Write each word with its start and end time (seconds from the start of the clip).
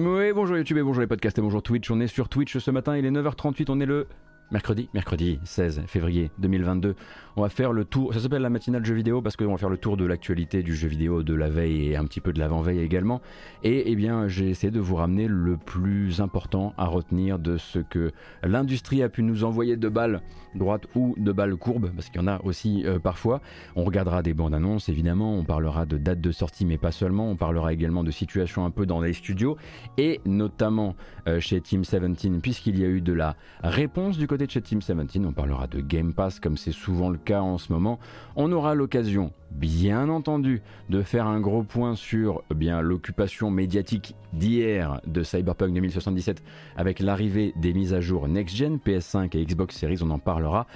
Oui, 0.00 0.32
bonjour 0.32 0.56
YouTube 0.56 0.76
et 0.76 0.82
bonjour 0.84 1.00
les 1.00 1.08
podcasts 1.08 1.38
et 1.38 1.42
bonjour 1.42 1.60
Twitch. 1.60 1.90
On 1.90 1.98
est 1.98 2.06
sur 2.06 2.28
Twitch 2.28 2.56
ce 2.56 2.70
matin, 2.70 2.96
il 2.96 3.04
est 3.04 3.10
9h38, 3.10 3.64
on 3.68 3.80
est 3.80 3.86
le 3.86 4.06
mercredi, 4.50 4.88
mercredi 4.94 5.38
16 5.44 5.82
février 5.86 6.30
2022. 6.38 6.94
On 7.36 7.42
va 7.42 7.48
faire 7.48 7.72
le 7.72 7.84
tour, 7.84 8.14
ça 8.14 8.20
s'appelle 8.20 8.42
la 8.42 8.50
matinale 8.50 8.84
jeu 8.84 8.94
vidéo 8.94 9.22
parce 9.22 9.36
qu'on 9.36 9.52
va 9.52 9.58
faire 9.58 9.68
le 9.68 9.76
tour 9.76 9.96
de 9.96 10.04
l'actualité 10.04 10.62
du 10.62 10.74
jeu 10.74 10.88
vidéo 10.88 11.22
de 11.22 11.34
la 11.34 11.48
veille 11.48 11.90
et 11.90 11.96
un 11.96 12.04
petit 12.04 12.20
peu 12.20 12.32
de 12.32 12.38
l'avant-veille 12.38 12.80
également. 12.80 13.20
Et 13.62 13.84
eh 13.86 13.94
bien, 13.94 14.26
j'ai 14.26 14.48
essayé 14.48 14.70
de 14.70 14.80
vous 14.80 14.96
ramener 14.96 15.28
le 15.28 15.56
plus 15.56 16.20
important 16.20 16.72
à 16.78 16.86
retenir 16.86 17.38
de 17.38 17.56
ce 17.56 17.78
que 17.78 18.12
l'industrie 18.42 19.02
a 19.02 19.08
pu 19.08 19.22
nous 19.22 19.44
envoyer 19.44 19.76
de 19.76 19.88
balles 19.88 20.22
droites 20.54 20.86
ou 20.94 21.14
de 21.18 21.30
balles 21.30 21.56
courbes, 21.56 21.90
parce 21.94 22.08
qu'il 22.08 22.20
y 22.20 22.24
en 22.24 22.26
a 22.26 22.40
aussi 22.42 22.84
euh, 22.86 22.98
parfois. 22.98 23.40
On 23.76 23.84
regardera 23.84 24.22
des 24.22 24.34
bandes 24.34 24.54
annonces 24.54 24.88
évidemment, 24.88 25.36
on 25.36 25.44
parlera 25.44 25.86
de 25.86 25.98
dates 25.98 26.20
de 26.20 26.32
sortie, 26.32 26.64
mais 26.64 26.78
pas 26.78 26.92
seulement. 26.92 27.30
On 27.30 27.36
parlera 27.36 27.72
également 27.72 28.02
de 28.02 28.10
situations 28.10 28.64
un 28.64 28.70
peu 28.70 28.86
dans 28.86 29.00
les 29.00 29.12
studios 29.12 29.56
et 29.98 30.20
notamment 30.24 30.96
euh, 31.28 31.38
chez 31.38 31.60
Team 31.60 31.82
17, 31.82 32.40
puisqu'il 32.40 32.78
y 32.78 32.84
a 32.84 32.88
eu 32.88 33.00
de 33.00 33.12
la 33.12 33.36
réponse 33.62 34.18
du 34.18 34.26
côté 34.26 34.37
chez 34.46 34.62
Team 34.62 34.78
17. 34.80 35.24
On 35.26 35.32
parlera 35.32 35.66
de 35.66 35.80
Game 35.80 36.12
Pass 36.12 36.38
comme 36.40 36.56
c'est 36.56 36.72
souvent 36.72 37.10
le 37.10 37.18
en 37.34 37.58
ce 37.58 37.72
moment. 37.72 37.98
On 38.36 38.52
aura 38.52 38.74
l'occasion, 38.74 39.32
bien 39.50 40.08
entendu, 40.08 40.62
de 40.88 41.02
faire 41.02 41.26
un 41.26 41.40
gros 41.40 41.62
point 41.62 41.94
sur 41.94 42.42
eh 42.50 42.54
bien 42.54 42.80
l'occupation 42.80 43.50
médiatique 43.50 44.14
d'hier 44.32 45.00
de 45.06 45.22
Cyberpunk 45.22 45.74
2077 45.74 46.42
avec 46.76 47.00
l'arrivée 47.00 47.52
des 47.56 47.72
mises 47.72 47.92
à 47.92 48.00
jour 48.00 48.28
next-gen, 48.28 48.78
PS5 48.78 49.36
et 49.36 49.44
Xbox 49.44 49.76
Series, 49.76 49.98
on 50.02 50.10
en 50.10 50.18
parlera. 50.18 50.66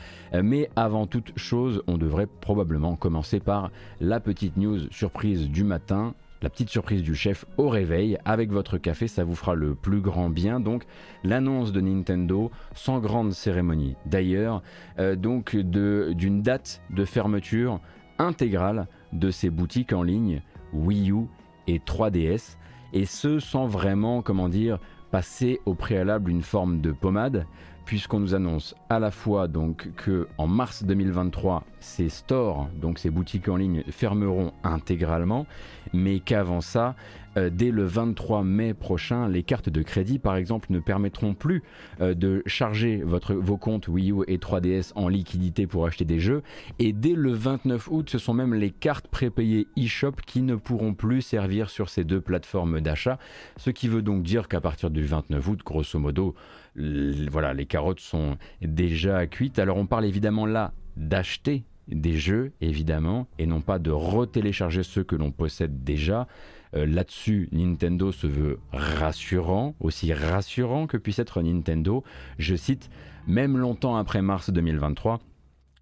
Mais 0.43 0.69
avant 0.77 1.07
toute 1.07 1.33
chose, 1.37 1.83
on 1.87 1.99
devrait 1.99 2.27
probablement 2.27 2.97
commencer 2.97 3.41
par 3.41 3.71
la 4.01 4.21
petite 4.21 4.57
news 4.57 4.81
surprise 4.91 5.49
du 5.49 5.65
matin 5.65 6.15
la 6.43 6.51
petite 6.51 6.69
surprise 6.69 7.03
du 7.03 7.15
chef 7.15 7.45
au 7.57 7.69
réveil 7.69 8.19
avec 8.25 8.51
votre 8.51 8.77
café, 8.77 9.07
ça 9.07 9.25
vous 9.25 9.35
fera 9.35 9.55
le 9.55 9.75
plus 9.75 10.01
grand 10.01 10.29
bien. 10.29 10.61
Donc 10.61 10.85
l'annonce 11.23 11.73
de 11.73 11.81
Nintendo 11.81 12.51
sans 12.75 12.99
grande 12.99 13.33
cérémonie. 13.33 13.97
D'ailleurs, 14.07 14.63
euh, 14.99 15.15
donc 15.15 15.57
d'une 15.57 16.43
date 16.43 16.83
de 16.91 17.05
fermeture 17.05 17.81
intégrale 18.19 18.89
de 19.13 19.31
ses 19.31 19.51
boutiques 19.51 19.93
en 19.93 20.03
ligne 20.03 20.43
Wii 20.73 21.13
U 21.13 21.27
et 21.69 21.79
3DS 21.79 22.57
et 22.93 23.05
ce 23.07 23.39
sans 23.39 23.67
vraiment, 23.67 24.21
comment 24.23 24.49
dire, 24.49 24.79
passer 25.11 25.61
au 25.67 25.75
préalable 25.75 26.31
une 26.31 26.43
forme 26.43 26.81
de 26.81 26.91
pommade 26.91 27.47
puisqu'on 27.85 28.21
nous 28.21 28.35
annonce 28.35 28.75
à 28.89 28.99
la 28.99 29.11
fois 29.11 29.49
donc 29.49 29.91
que 29.97 30.29
en 30.39 30.47
mars 30.47 30.85
2023 30.85 31.65
ces 31.81 32.09
stores 32.09 32.69
donc 32.81 32.99
ces 32.99 33.11
boutiques 33.11 33.49
en 33.49 33.57
ligne 33.57 33.83
fermeront 33.91 34.53
intégralement 34.63 35.47
mais 35.93 36.21
qu'avant 36.21 36.61
ça 36.61 36.95
euh, 37.37 37.51
dès 37.51 37.71
le 37.71 37.85
23 37.85 38.45
mai 38.45 38.75
prochain 38.75 39.27
les 39.29 39.43
cartes 39.43 39.71
de 39.71 39.83
crédit 39.83 40.19
par 40.19 40.37
exemple 40.37 40.69
ne 40.71 40.81
permettront 40.81 41.35
plus 41.35 41.63
euh, 42.01 42.15
de 42.15 42.43
charger 42.47 43.03
vos 43.05 43.57
comptes 43.57 43.89
Wii 43.89 44.13
U 44.13 44.23
et 44.29 44.37
3DS 44.37 44.93
en 44.95 45.09
liquidité 45.09 45.67
pour 45.67 45.87
acheter 45.87 46.05
des 46.05 46.21
jeux. 46.21 46.43
Et 46.79 46.93
dès 46.93 47.15
le 47.15 47.33
29 47.33 47.89
août 47.91 48.11
ce 48.11 48.19
sont 48.19 48.35
même 48.35 48.55
les 48.55 48.71
cartes 48.71 49.09
prépayées 49.09 49.67
eShop 49.77 50.13
qui 50.27 50.43
ne 50.43 50.57
pourront 50.57 50.95
plus 50.95 51.23
servir 51.23 51.71
sur 51.71 51.89
ces 51.89 52.05
deux 52.05 52.21
plateformes 52.21 52.81
d'achat. 52.81 53.19
Ce 53.57 53.71
qui 53.71 53.89
veut 53.89 54.03
donc 54.03 54.23
dire 54.23 54.49
qu'à 54.49 54.61
partir 54.61 54.91
du 54.91 55.05
29 55.05 55.49
août 55.49 55.61
grosso 55.65 55.99
modo 55.99 56.35
voilà, 56.77 57.55
les 57.55 57.67
carottes 57.67 58.01
sont 58.01 58.37
déjà 58.61 59.27
cuites. 59.27 59.59
Alors 59.59 59.77
on 59.77 59.87
parle 59.87 60.05
évidemment 60.05 60.47
là 60.47 60.73
d'acheter 60.97 61.65
des 61.89 62.17
jeux, 62.17 62.53
évidemment, 62.61 63.29
et 63.39 63.47
non 63.47 63.61
pas 63.61 63.79
de 63.79 63.91
retélécharger 63.91 64.83
ceux 64.83 65.05
que 65.05 65.17
l'on 65.17 65.31
possède 65.31 65.85
déjà. 65.85 66.27
Euh, 66.75 66.87
là-dessus, 66.87 67.49
Nintendo 67.53 68.13
se 68.13 68.27
veut 68.27 68.61
rassurant, 68.73 69.75
aussi 69.81 70.13
rassurant 70.13 70.87
que 70.87 70.97
puisse 70.97 71.19
être 71.19 71.43
Nintendo. 71.43 72.03
Je 72.39 72.55
cite, 72.55 72.89
même 73.27 73.59
longtemps 73.59 73.97
après 73.97 74.23
mars 74.23 74.51
2023, 74.51 75.21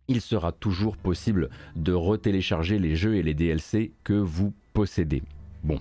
il 0.09 0.21
sera 0.21 0.51
toujours 0.51 0.97
possible 0.97 1.51
de 1.77 1.93
retélécharger 1.93 2.79
les 2.79 2.97
jeux 2.97 3.15
et 3.15 3.23
les 3.23 3.35
DLC 3.35 3.93
que 4.03 4.15
vous 4.15 4.53
possédez. 4.73 5.23
Bon, 5.63 5.79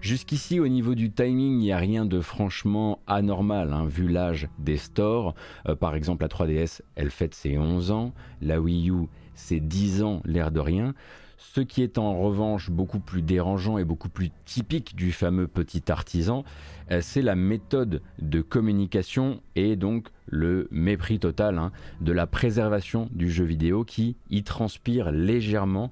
jusqu'ici 0.00 0.58
au 0.58 0.66
niveau 0.66 0.94
du 0.94 1.12
timing, 1.12 1.52
il 1.52 1.58
n'y 1.58 1.72
a 1.72 1.78
rien 1.78 2.04
de 2.04 2.20
franchement 2.20 2.98
anormal, 3.06 3.72
hein, 3.72 3.86
vu 3.86 4.08
l'âge 4.08 4.48
des 4.58 4.76
stores. 4.76 5.34
Euh, 5.68 5.76
par 5.76 5.94
exemple, 5.94 6.22
la 6.22 6.28
3DS, 6.28 6.80
elle 6.96 7.10
fête 7.10 7.34
ses 7.34 7.56
11 7.56 7.92
ans, 7.92 8.12
la 8.42 8.60
Wii 8.60 8.90
U, 8.90 9.06
c'est 9.34 9.60
10 9.60 10.02
ans, 10.02 10.20
l'air 10.24 10.50
de 10.50 10.60
rien. 10.60 10.94
Ce 11.38 11.60
qui 11.62 11.82
est 11.82 11.96
en 11.96 12.20
revanche 12.20 12.70
beaucoup 12.70 13.00
plus 13.00 13.22
dérangeant 13.22 13.78
et 13.78 13.84
beaucoup 13.84 14.10
plus 14.10 14.30
typique 14.44 14.94
du 14.94 15.10
fameux 15.10 15.46
petit 15.46 15.90
artisan, 15.90 16.44
euh, 16.90 17.00
c'est 17.00 17.22
la 17.22 17.34
méthode 17.34 18.02
de 18.20 18.42
communication 18.42 19.40
et 19.56 19.74
donc 19.76 20.08
le 20.26 20.68
mépris 20.70 21.18
total 21.18 21.58
hein, 21.58 21.72
de 22.00 22.12
la 22.12 22.26
préservation 22.26 23.08
du 23.12 23.30
jeu 23.30 23.44
vidéo 23.44 23.84
qui 23.84 24.16
y 24.28 24.42
transpire 24.42 25.12
légèrement 25.12 25.90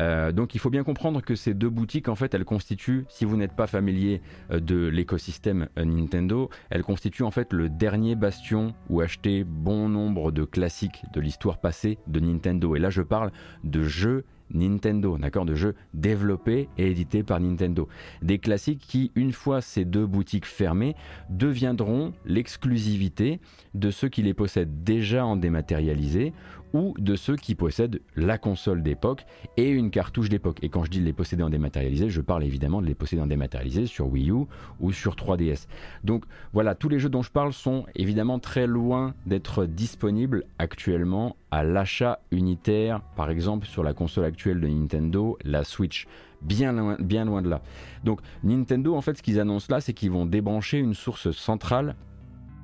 euh, 0.00 0.32
donc 0.32 0.54
il 0.54 0.58
faut 0.58 0.70
bien 0.70 0.84
comprendre 0.84 1.22
que 1.22 1.34
ces 1.34 1.54
deux 1.54 1.68
boutiques, 1.68 2.08
en 2.08 2.14
fait, 2.14 2.34
elles 2.34 2.44
constituent, 2.44 3.04
si 3.08 3.24
vous 3.24 3.36
n'êtes 3.36 3.54
pas 3.54 3.66
familier 3.66 4.20
euh, 4.50 4.60
de 4.60 4.86
l'écosystème 4.86 5.68
euh, 5.78 5.84
Nintendo, 5.84 6.50
elles 6.70 6.82
constituent 6.82 7.24
en 7.24 7.30
fait 7.30 7.52
le 7.52 7.68
dernier 7.68 8.14
bastion 8.14 8.74
où 8.88 9.00
acheter 9.00 9.44
bon 9.44 9.88
nombre 9.88 10.32
de 10.32 10.44
classiques 10.44 11.02
de 11.12 11.20
l'histoire 11.20 11.58
passée 11.58 11.98
de 12.06 12.20
Nintendo. 12.20 12.76
Et 12.76 12.78
là, 12.78 12.90
je 12.90 13.02
parle 13.02 13.32
de 13.64 13.82
jeux 13.82 14.24
Nintendo, 14.52 15.18
d'accord, 15.18 15.44
de 15.44 15.54
jeux 15.54 15.74
développés 15.94 16.68
et 16.78 16.90
édités 16.90 17.22
par 17.22 17.40
Nintendo. 17.40 17.88
Des 18.22 18.38
classiques 18.38 18.80
qui, 18.80 19.12
une 19.14 19.32
fois 19.32 19.60
ces 19.60 19.84
deux 19.84 20.06
boutiques 20.06 20.46
fermées, 20.46 20.94
deviendront 21.30 22.12
l'exclusivité 22.24 23.40
de 23.74 23.90
ceux 23.90 24.08
qui 24.08 24.22
les 24.22 24.34
possèdent 24.34 24.82
déjà 24.84 25.24
en 25.24 25.36
dématérialisé 25.36 26.32
ou 26.72 26.94
de 26.98 27.16
ceux 27.16 27.36
qui 27.36 27.54
possèdent 27.54 28.00
la 28.16 28.38
console 28.38 28.82
d'époque 28.82 29.24
et 29.56 29.68
une 29.70 29.90
cartouche 29.90 30.28
d'époque. 30.28 30.58
Et 30.62 30.68
quand 30.68 30.84
je 30.84 30.90
dis 30.90 31.00
les 31.00 31.12
posséder 31.12 31.42
en 31.42 31.50
dématérialisé, 31.50 32.10
je 32.10 32.20
parle 32.20 32.44
évidemment 32.44 32.80
de 32.80 32.86
les 32.86 32.94
posséder 32.94 33.22
en 33.22 33.26
dématérialisé 33.26 33.86
sur 33.86 34.08
Wii 34.08 34.30
U 34.30 34.46
ou 34.80 34.92
sur 34.92 35.14
3DS. 35.14 35.66
Donc 36.04 36.24
voilà, 36.52 36.74
tous 36.74 36.88
les 36.88 36.98
jeux 36.98 37.08
dont 37.08 37.22
je 37.22 37.30
parle 37.30 37.52
sont 37.52 37.86
évidemment 37.94 38.38
très 38.38 38.66
loin 38.66 39.14
d'être 39.26 39.66
disponibles 39.66 40.44
actuellement 40.58 41.36
à 41.50 41.64
l'achat 41.64 42.20
unitaire, 42.30 43.00
par 43.16 43.30
exemple 43.30 43.66
sur 43.66 43.82
la 43.82 43.94
console 43.94 44.24
actuelle 44.24 44.60
de 44.60 44.68
Nintendo, 44.68 45.38
la 45.44 45.64
Switch. 45.64 46.06
Bien 46.40 46.72
loin, 46.72 46.96
bien 47.00 47.24
loin 47.24 47.42
de 47.42 47.48
là. 47.48 47.62
Donc 48.04 48.20
Nintendo, 48.44 48.94
en 48.94 49.00
fait, 49.00 49.16
ce 49.16 49.22
qu'ils 49.22 49.40
annoncent 49.40 49.66
là, 49.70 49.80
c'est 49.80 49.92
qu'ils 49.92 50.12
vont 50.12 50.24
débrancher 50.26 50.78
une 50.78 50.94
source 50.94 51.32
centrale 51.32 51.96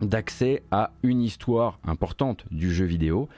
d'accès 0.01 0.63
à 0.71 0.93
une 1.03 1.23
histoire 1.23 1.79
importante 1.85 2.45
du 2.51 2.73
jeu 2.73 2.85
vidéo 2.85 3.29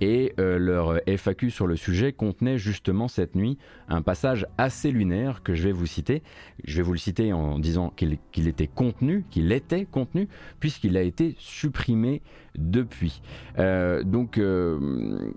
et 0.00 0.34
euh, 0.38 0.58
leur 0.58 1.00
FAQ 1.06 1.50
sur 1.50 1.66
le 1.66 1.76
sujet 1.76 2.12
contenait 2.12 2.58
justement 2.58 3.08
cette 3.08 3.34
nuit 3.34 3.58
un 3.88 4.02
passage 4.02 4.46
assez 4.58 4.90
lunaire 4.90 5.42
que 5.42 5.54
je 5.54 5.64
vais 5.64 5.72
vous 5.72 5.86
citer. 5.86 6.22
Je 6.64 6.78
vais 6.78 6.82
vous 6.82 6.92
le 6.92 6.98
citer 6.98 7.32
en 7.32 7.58
disant 7.58 7.90
qu'il 7.96 8.48
était 8.48 8.66
contenu, 8.66 9.24
qu'il 9.30 9.52
était 9.52 9.84
contenu, 9.84 10.28
puisqu'il 10.60 10.96
a 10.96 11.02
été 11.02 11.34
supprimé 11.38 12.22
depuis. 12.56 13.22
Euh, 13.58 14.02
donc 14.02 14.38
euh, 14.38 15.32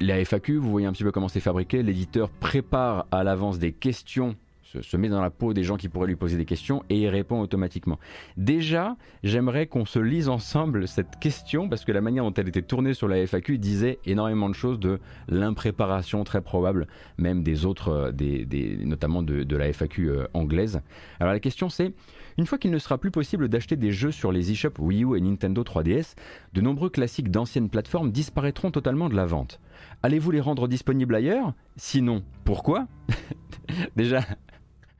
la 0.00 0.24
FAQ, 0.24 0.56
vous 0.56 0.70
voyez 0.70 0.86
un 0.86 0.92
petit 0.92 1.04
peu 1.04 1.12
comment 1.12 1.28
c'est 1.28 1.40
fabriqué. 1.40 1.82
L'éditeur 1.82 2.30
prépare 2.30 3.06
à 3.10 3.22
l'avance 3.22 3.58
des 3.58 3.72
questions 3.72 4.36
se, 4.82 4.96
met 4.96 5.08
dans 5.08 5.20
la 5.20 5.30
peau 5.30 5.54
des 5.54 5.64
gens 5.64 5.76
qui 5.76 5.88
pourraient 5.88 6.06
lui 6.06 6.16
poser 6.16 6.36
des 6.36 6.44
questions 6.44 6.84
et 6.90 7.00
il 7.00 7.08
répond 7.08 7.40
automatiquement. 7.40 7.98
Déjà, 8.36 8.96
j'aimerais 9.22 9.66
qu'on 9.66 9.84
se 9.84 9.98
lise 9.98 10.28
ensemble 10.28 10.88
cette 10.88 11.18
question 11.20 11.68
parce 11.68 11.84
que 11.84 11.92
la 11.92 12.00
manière 12.00 12.24
dont 12.24 12.34
elle 12.34 12.48
était 12.48 12.62
tournée 12.62 12.94
sur 12.94 13.08
la 13.08 13.26
FAQ 13.26 13.58
disait 13.58 13.98
énormément 14.06 14.48
de 14.48 14.54
choses 14.54 14.78
de 14.78 15.00
l'impréparation 15.28 16.24
très 16.24 16.40
probable, 16.40 16.86
même 17.18 17.42
des 17.42 17.64
autres, 17.64 17.88
euh, 17.88 18.12
des, 18.12 18.78
notamment 18.84 19.22
de, 19.22 19.56
la 19.56 19.72
FAQ 19.72 20.08
euh, 20.08 20.26
anglaise. 20.34 20.80
Alors 21.20 21.32
la 21.32 21.40
question 21.40 21.68
c'est, 21.68 21.92
une 22.36 22.46
fois 22.46 22.58
qu'il 22.58 22.70
ne 22.70 22.78
sera 22.78 22.98
plus 22.98 23.10
possible 23.10 23.48
d'acheter 23.48 23.76
des 23.76 23.92
jeux 23.92 24.10
sur 24.10 24.32
les 24.32 24.50
eShops 24.50 24.78
Wii 24.78 25.04
U 25.04 25.16
et 25.16 25.20
Nintendo 25.20 25.62
3DS, 25.62 26.14
de 26.52 26.60
nombreux 26.60 26.90
classiques 26.90 27.30
d'anciennes 27.30 27.68
plateformes 27.68 28.10
disparaîtront 28.10 28.70
totalement 28.70 29.08
de 29.08 29.14
la 29.14 29.26
vente. 29.26 29.60
Allez-vous 30.02 30.30
les 30.30 30.40
rendre 30.40 30.68
disponibles 30.68 31.14
ailleurs? 31.14 31.54
Sinon, 31.76 32.22
pourquoi? 32.44 32.86
Déjà, 33.96 34.20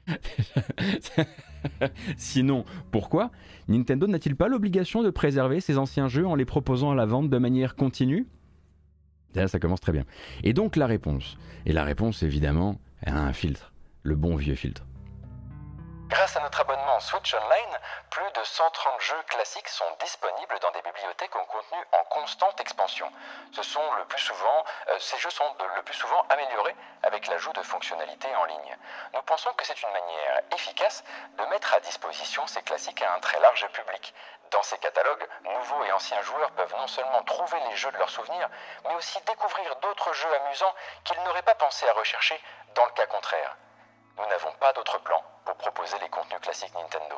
Sinon, 2.17 2.65
pourquoi 2.91 3.31
Nintendo 3.69 4.07
n'a-t-il 4.07 4.37
pas 4.37 4.49
l'obligation 4.49 5.03
de 5.03 5.11
préserver 5.11 5.61
ses 5.61 5.79
anciens 5.79 6.09
jeux 6.09 6.27
en 6.27 6.35
les 6.35 6.45
proposant 6.45 6.91
à 6.91 6.95
la 6.95 7.07
vente 7.07 7.31
de 7.31 7.39
manière 7.39 7.75
continue? 7.77 8.27
Là, 9.35 9.49
ça 9.49 9.59
commence 9.59 9.81
très 9.81 9.93
bien. 9.93 10.05
Et 10.43 10.53
donc 10.53 10.77
la 10.77 10.87
réponse. 10.87 11.39
Et 11.67 11.73
la 11.73 11.85
réponse, 11.85 12.23
évidemment, 12.23 12.79
a 13.05 13.19
un 13.19 13.33
filtre. 13.33 13.73
Le 14.03 14.17
bon 14.17 14.37
vieux 14.37 14.55
filtre. 14.55 14.85
Grâce 16.15 16.37
à 16.37 16.41
notre 16.41 16.61
abonnement 16.61 17.01
Switch 17.01 17.35
Online, 17.35 17.79
plus 18.11 18.31
de 18.31 18.45
130 18.45 19.01
jeux 19.01 19.23
classiques 19.27 19.69
sont 19.69 19.97
disponibles 19.99 20.61
dans 20.61 20.71
des 20.71 20.83
bibliothèques 20.83 21.35
en 21.35 21.45
contenu 21.45 21.79
en 21.91 22.05
constante 22.05 22.61
expansion. 22.61 23.11
Ce 23.51 23.61
euh, 23.61 24.99
ces 25.01 25.19
jeux 25.19 25.31
sont 25.31 25.57
le 25.75 25.83
plus 25.83 25.95
souvent 25.95 26.25
améliorés 26.29 26.77
avec 27.03 27.27
l'ajout 27.27 27.53
de 27.55 27.63
fonctionnalités 27.63 28.33
en 28.37 28.45
ligne. 28.45 28.79
Nous 29.13 29.23
pensons 29.23 29.53
que 29.55 29.67
c'est 29.67 29.83
une 29.83 29.91
manière 29.91 30.41
efficace 30.53 31.03
de 31.37 31.45
mettre 31.47 31.75
à 31.75 31.81
disposition 31.81 32.47
ces 32.47 32.63
classiques 32.63 33.03
à 33.03 33.13
un 33.13 33.19
très 33.19 33.41
large 33.41 33.67
public. 33.73 34.15
Dans 34.53 34.63
ces 34.63 34.79
catalogues, 34.79 35.27
nouveaux 35.43 35.83
et 35.83 35.91
anciens 35.91 36.23
joueurs 36.23 36.53
peuvent 36.53 36.77
non 36.77 36.87
seulement 36.87 37.25
trouver 37.25 37.59
les 37.71 37.77
jeux 37.77 37.91
de 37.91 37.99
leurs 37.99 38.11
souvenirs, 38.11 38.49
mais 38.85 38.95
aussi 38.95 39.21
découvrir 39.23 39.75
d'autres 39.83 40.13
jeux 40.13 40.33
amusants 40.47 40.75
qu'ils 41.03 41.21
n'auraient 41.25 41.43
pas 41.43 41.57
pensé 41.57 41.89
à 41.89 41.93
rechercher 41.95 42.41
dans 42.77 42.85
le 42.85 42.93
cas 42.93 43.07
contraire. 43.07 43.57
Nous 44.17 44.25
n'avons 44.25 44.57
pas 44.61 44.73
d'autre 44.75 45.03
plan 45.03 45.21
pour 45.45 45.57
proposer 45.57 45.97
les 46.01 46.09
contenus 46.09 46.41
classiques 46.41 46.73
Nintendo. 46.75 47.17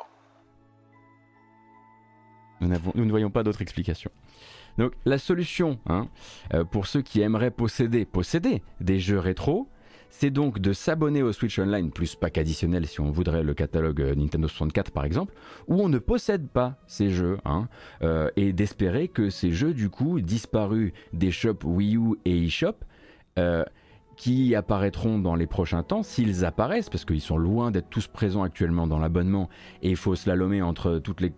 Nous, 2.95 3.05
ne 3.05 3.11
voyons 3.11 3.29
pas 3.29 3.43
d'autre 3.43 3.61
explication. 3.61 4.09
Donc 4.77 4.93
la 5.05 5.19
solution 5.19 5.79
hein, 5.87 6.07
euh, 6.53 6.63
pour 6.63 6.87
ceux 6.87 7.01
qui 7.01 7.21
aimeraient 7.21 7.51
posséder, 7.51 8.05
posséder 8.05 8.63
des 8.79 8.99
jeux 8.99 9.19
rétro, 9.19 9.69
c'est 10.09 10.31
donc 10.31 10.59
de 10.59 10.73
s'abonner 10.73 11.21
au 11.21 11.33
Switch 11.33 11.59
Online 11.59 11.91
plus 11.91 12.15
pack 12.15 12.37
additionnel 12.37 12.87
si 12.87 12.99
on 12.99 13.11
voudrait 13.11 13.43
le 13.43 13.53
catalogue 13.53 14.01
euh, 14.01 14.15
Nintendo 14.15 14.47
64 14.47 14.91
par 14.91 15.05
exemple, 15.05 15.33
où 15.67 15.81
on 15.81 15.89
ne 15.89 15.99
possède 15.99 16.47
pas 16.47 16.77
ces 16.87 17.11
jeux, 17.11 17.37
hein, 17.45 17.67
euh, 18.01 18.31
et 18.35 18.53
d'espérer 18.53 19.07
que 19.07 19.29
ces 19.29 19.51
jeux 19.51 19.73
du 19.73 19.89
coup 19.89 20.19
disparus 20.19 20.93
des 21.13 21.31
shops 21.31 21.63
Wii 21.63 21.97
U 21.97 22.15
et 22.25 22.45
eShop 22.45 22.77
qui 24.17 24.55
apparaîtront 24.55 25.19
dans 25.19 25.35
les 25.35 25.47
prochains 25.47 25.83
temps, 25.83 26.03
s'ils 26.03 26.43
apparaissent, 26.43 26.89
parce 26.89 27.05
qu'ils 27.05 27.21
sont 27.21 27.37
loin 27.37 27.71
d'être 27.71 27.89
tous 27.89 28.07
présents 28.07 28.43
actuellement 28.43 28.87
dans 28.87 28.99
l'abonnement, 28.99 29.47
et 29.81 29.89
il 29.91 29.95
faut 29.95 30.15
slalomer 30.15 30.61
entre 30.61 30.99
toutes 30.99 31.21
les 31.21 31.33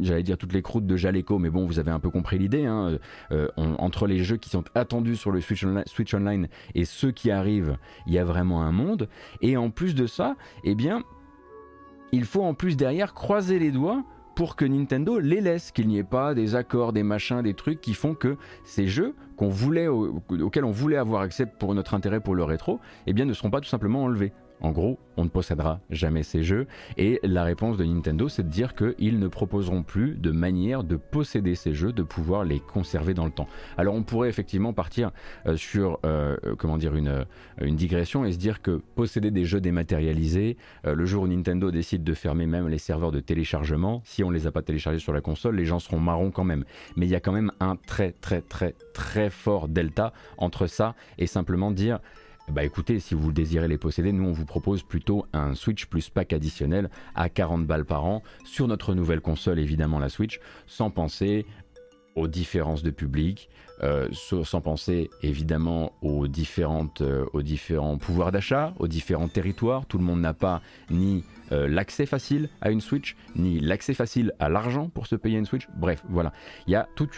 j'allais 0.00 0.22
dire 0.24 0.36
toutes 0.36 0.52
les 0.52 0.62
croûtes 0.62 0.86
de 0.86 0.96
Jaleco, 0.96 1.38
mais 1.38 1.50
bon, 1.50 1.66
vous 1.66 1.78
avez 1.78 1.92
un 1.92 2.00
peu 2.00 2.10
compris 2.10 2.36
l'idée. 2.36 2.64
Hein. 2.64 2.98
Euh, 3.30 3.48
entre 3.56 4.08
les 4.08 4.24
jeux 4.24 4.36
qui 4.36 4.50
sont 4.50 4.64
attendus 4.74 5.14
sur 5.14 5.30
le 5.30 5.40
Switch, 5.40 5.64
Switch, 5.86 6.14
Online 6.14 6.48
et 6.74 6.84
ceux 6.84 7.12
qui 7.12 7.30
arrivent, 7.30 7.76
il 8.08 8.12
y 8.12 8.18
a 8.18 8.24
vraiment 8.24 8.62
un 8.62 8.72
monde. 8.72 9.08
Et 9.40 9.56
en 9.56 9.70
plus 9.70 9.94
de 9.94 10.06
ça, 10.06 10.34
eh 10.64 10.74
bien, 10.74 11.04
il 12.10 12.24
faut 12.24 12.42
en 12.42 12.54
plus 12.54 12.76
derrière 12.76 13.14
croiser 13.14 13.58
les 13.60 13.70
doigts 13.70 14.04
pour 14.34 14.56
que 14.56 14.64
Nintendo 14.64 15.18
les 15.18 15.40
laisse, 15.40 15.70
qu'il 15.70 15.88
n'y 15.88 15.98
ait 15.98 16.04
pas 16.04 16.34
des 16.34 16.54
accords, 16.54 16.92
des 16.92 17.02
machins, 17.02 17.42
des 17.42 17.54
trucs 17.54 17.80
qui 17.80 17.94
font 17.94 18.14
que 18.14 18.36
ces 18.64 18.86
jeux 18.86 19.14
qu'on 19.36 19.48
voulait, 19.48 19.88
auxquels 19.88 20.64
on 20.64 20.70
voulait 20.70 20.96
avoir 20.96 21.22
accès 21.22 21.46
pour 21.46 21.74
notre 21.74 21.94
intérêt 21.94 22.20
pour 22.20 22.34
le 22.34 22.44
rétro, 22.44 22.80
eh 23.06 23.12
bien 23.12 23.24
ne 23.24 23.32
seront 23.32 23.50
pas 23.50 23.60
tout 23.60 23.68
simplement 23.68 24.04
enlevés. 24.04 24.32
En 24.60 24.70
gros, 24.70 24.98
on 25.16 25.24
ne 25.24 25.28
possédera 25.28 25.80
jamais 25.90 26.22
ces 26.22 26.42
jeux. 26.42 26.66
Et 26.96 27.20
la 27.22 27.44
réponse 27.44 27.76
de 27.76 27.84
Nintendo, 27.84 28.28
c'est 28.28 28.44
de 28.44 28.48
dire 28.48 28.74
qu'ils 28.74 29.18
ne 29.18 29.28
proposeront 29.28 29.82
plus 29.82 30.14
de 30.14 30.30
manière 30.30 30.84
de 30.84 30.96
posséder 30.96 31.54
ces 31.54 31.74
jeux, 31.74 31.92
de 31.92 32.02
pouvoir 32.02 32.44
les 32.44 32.60
conserver 32.60 33.14
dans 33.14 33.24
le 33.24 33.30
temps. 33.30 33.48
Alors 33.76 33.94
on 33.94 34.02
pourrait 34.02 34.28
effectivement 34.28 34.72
partir 34.72 35.10
euh, 35.46 35.56
sur 35.56 35.98
euh, 36.04 36.36
comment 36.58 36.78
dire 36.78 36.94
une, 36.94 37.08
euh, 37.08 37.24
une, 37.60 37.76
digression 37.76 38.24
et 38.24 38.32
se 38.32 38.38
dire 38.38 38.62
que 38.62 38.80
posséder 38.94 39.30
des 39.30 39.44
jeux 39.44 39.60
dématérialisés, 39.60 40.56
le 40.84 41.04
jour 41.04 41.24
où 41.24 41.28
Nintendo 41.28 41.70
décide 41.70 42.04
de 42.04 42.14
fermer 42.14 42.46
même 42.46 42.68
les 42.68 42.78
serveurs 42.78 43.10
de 43.10 43.20
téléchargement, 43.20 44.00
si 44.04 44.22
on 44.22 44.30
ne 44.30 44.34
les 44.34 44.46
a 44.46 44.52
pas 44.52 44.62
téléchargés 44.62 44.98
sur 44.98 45.12
la 45.12 45.20
console, 45.20 45.56
les 45.56 45.64
gens 45.64 45.78
seront 45.78 45.98
marrons 45.98 46.30
quand 46.30 46.44
même. 46.44 46.64
Mais 46.96 47.06
il 47.06 47.10
y 47.10 47.14
a 47.14 47.20
quand 47.20 47.32
même 47.32 47.50
un 47.60 47.76
très 47.76 48.12
très 48.12 48.40
très 48.40 48.74
très 48.92 49.30
fort 49.30 49.68
delta 49.68 50.12
entre 50.38 50.66
ça 50.66 50.94
et 51.18 51.26
simplement 51.26 51.70
dire 51.70 51.98
bah 52.52 52.62
écoutez, 52.62 53.00
si 53.00 53.14
vous 53.14 53.32
désirez 53.32 53.68
les 53.68 53.78
posséder, 53.78 54.12
nous 54.12 54.28
on 54.28 54.32
vous 54.32 54.44
propose 54.44 54.82
plutôt 54.82 55.26
un 55.32 55.54
Switch 55.54 55.86
plus 55.86 56.10
pack 56.10 56.32
additionnel 56.32 56.90
à 57.14 57.28
40 57.28 57.66
balles 57.66 57.86
par 57.86 58.04
an 58.04 58.22
sur 58.44 58.68
notre 58.68 58.94
nouvelle 58.94 59.20
console, 59.20 59.58
évidemment 59.58 59.98
la 59.98 60.10
Switch, 60.10 60.40
sans 60.66 60.90
penser 60.90 61.46
aux 62.14 62.28
différences 62.28 62.82
de 62.82 62.90
public, 62.90 63.48
euh, 63.82 64.08
sans 64.12 64.60
penser 64.60 65.10
évidemment 65.22 65.92
aux, 66.02 66.28
différentes, 66.28 67.00
euh, 67.00 67.24
aux 67.32 67.42
différents 67.42 67.98
pouvoirs 67.98 68.30
d'achat, 68.30 68.72
aux 68.78 68.88
différents 68.88 69.28
territoires. 69.28 69.86
Tout 69.86 69.98
le 69.98 70.04
monde 70.04 70.20
n'a 70.20 70.34
pas 70.34 70.62
ni 70.90 71.24
euh, 71.52 71.68
l'accès 71.68 72.06
facile 72.06 72.48
à 72.60 72.70
une 72.70 72.80
Switch, 72.80 73.16
ni 73.36 73.60
l'accès 73.60 73.94
facile 73.94 74.32
à 74.38 74.48
l'argent 74.48 74.88
pour 74.88 75.06
se 75.06 75.16
payer 75.16 75.38
une 75.38 75.46
Switch. 75.46 75.68
Bref, 75.76 76.02
voilà. 76.08 76.32
Il 76.66 76.72
y 76.72 76.76
a 76.76 76.88
tout 76.96 77.08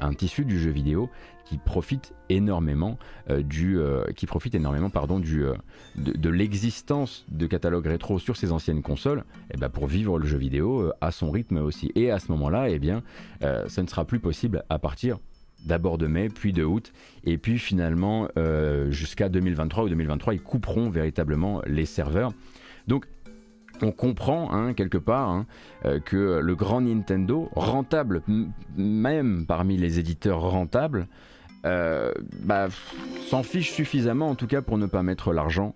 un 0.00 0.14
tissu 0.14 0.44
du 0.44 0.58
jeu 0.58 0.70
vidéo 0.70 1.10
qui 1.44 1.58
profite 1.58 2.14
énormément 2.28 2.98
euh, 3.30 3.42
du, 3.42 3.78
euh, 3.78 4.04
qui 4.14 4.26
profite 4.26 4.54
énormément 4.54 4.90
pardon 4.90 5.18
du 5.18 5.44
de, 5.96 6.30
l'existence 6.30 7.24
de 7.30 7.46
catalogues 7.46 7.86
rétro 7.86 8.18
sur 8.18 8.36
ces 8.36 8.52
anciennes 8.52 8.82
consoles, 8.82 9.20
et 9.50 9.54
eh 9.54 9.56
ben 9.56 9.68
pour 9.68 9.86
vivre 9.86 10.18
le 10.18 10.26
jeu 10.26 10.38
vidéo 10.38 10.92
à 11.00 11.10
son 11.10 11.30
rythme 11.30 11.58
aussi. 11.58 11.90
Et 11.94 12.10
à 12.10 12.18
ce 12.18 12.30
moment-là, 12.32 12.68
eh 12.68 12.78
bien, 12.78 13.02
ça 13.40 13.82
ne 13.82 13.86
sera 13.86 14.04
plus 14.04 14.20
possible 14.20 14.62
à 14.68 14.78
partir 14.78 15.18
d'abord 15.66 15.98
de 15.98 16.06
mai, 16.06 16.28
puis 16.28 16.52
de 16.52 16.62
août, 16.62 16.92
et 17.24 17.38
puis 17.38 17.58
finalement 17.58 18.28
jusqu'à 18.90 19.28
2023 19.28 19.84
ou 19.84 19.88
2023, 19.88 20.34
ils 20.34 20.42
couperont 20.42 20.90
véritablement 20.90 21.62
les 21.66 21.86
serveurs. 21.86 22.32
Donc 22.88 23.06
on 23.82 23.92
comprend 23.92 24.52
hein, 24.52 24.74
quelque 24.74 24.98
part 24.98 25.28
hein, 25.28 25.46
que 26.04 26.40
le 26.42 26.54
grand 26.54 26.80
Nintendo, 26.80 27.48
rentable 27.54 28.22
même 28.76 29.44
parmi 29.46 29.76
les 29.76 29.98
éditeurs 29.98 30.40
rentables, 30.40 31.06
euh, 31.64 32.12
bah, 32.44 32.68
s'en 33.28 33.42
fiche 33.42 33.72
suffisamment 33.72 34.28
en 34.28 34.34
tout 34.36 34.46
cas 34.46 34.62
pour 34.62 34.78
ne 34.78 34.86
pas 34.86 35.02
mettre 35.02 35.32
l'argent 35.32 35.74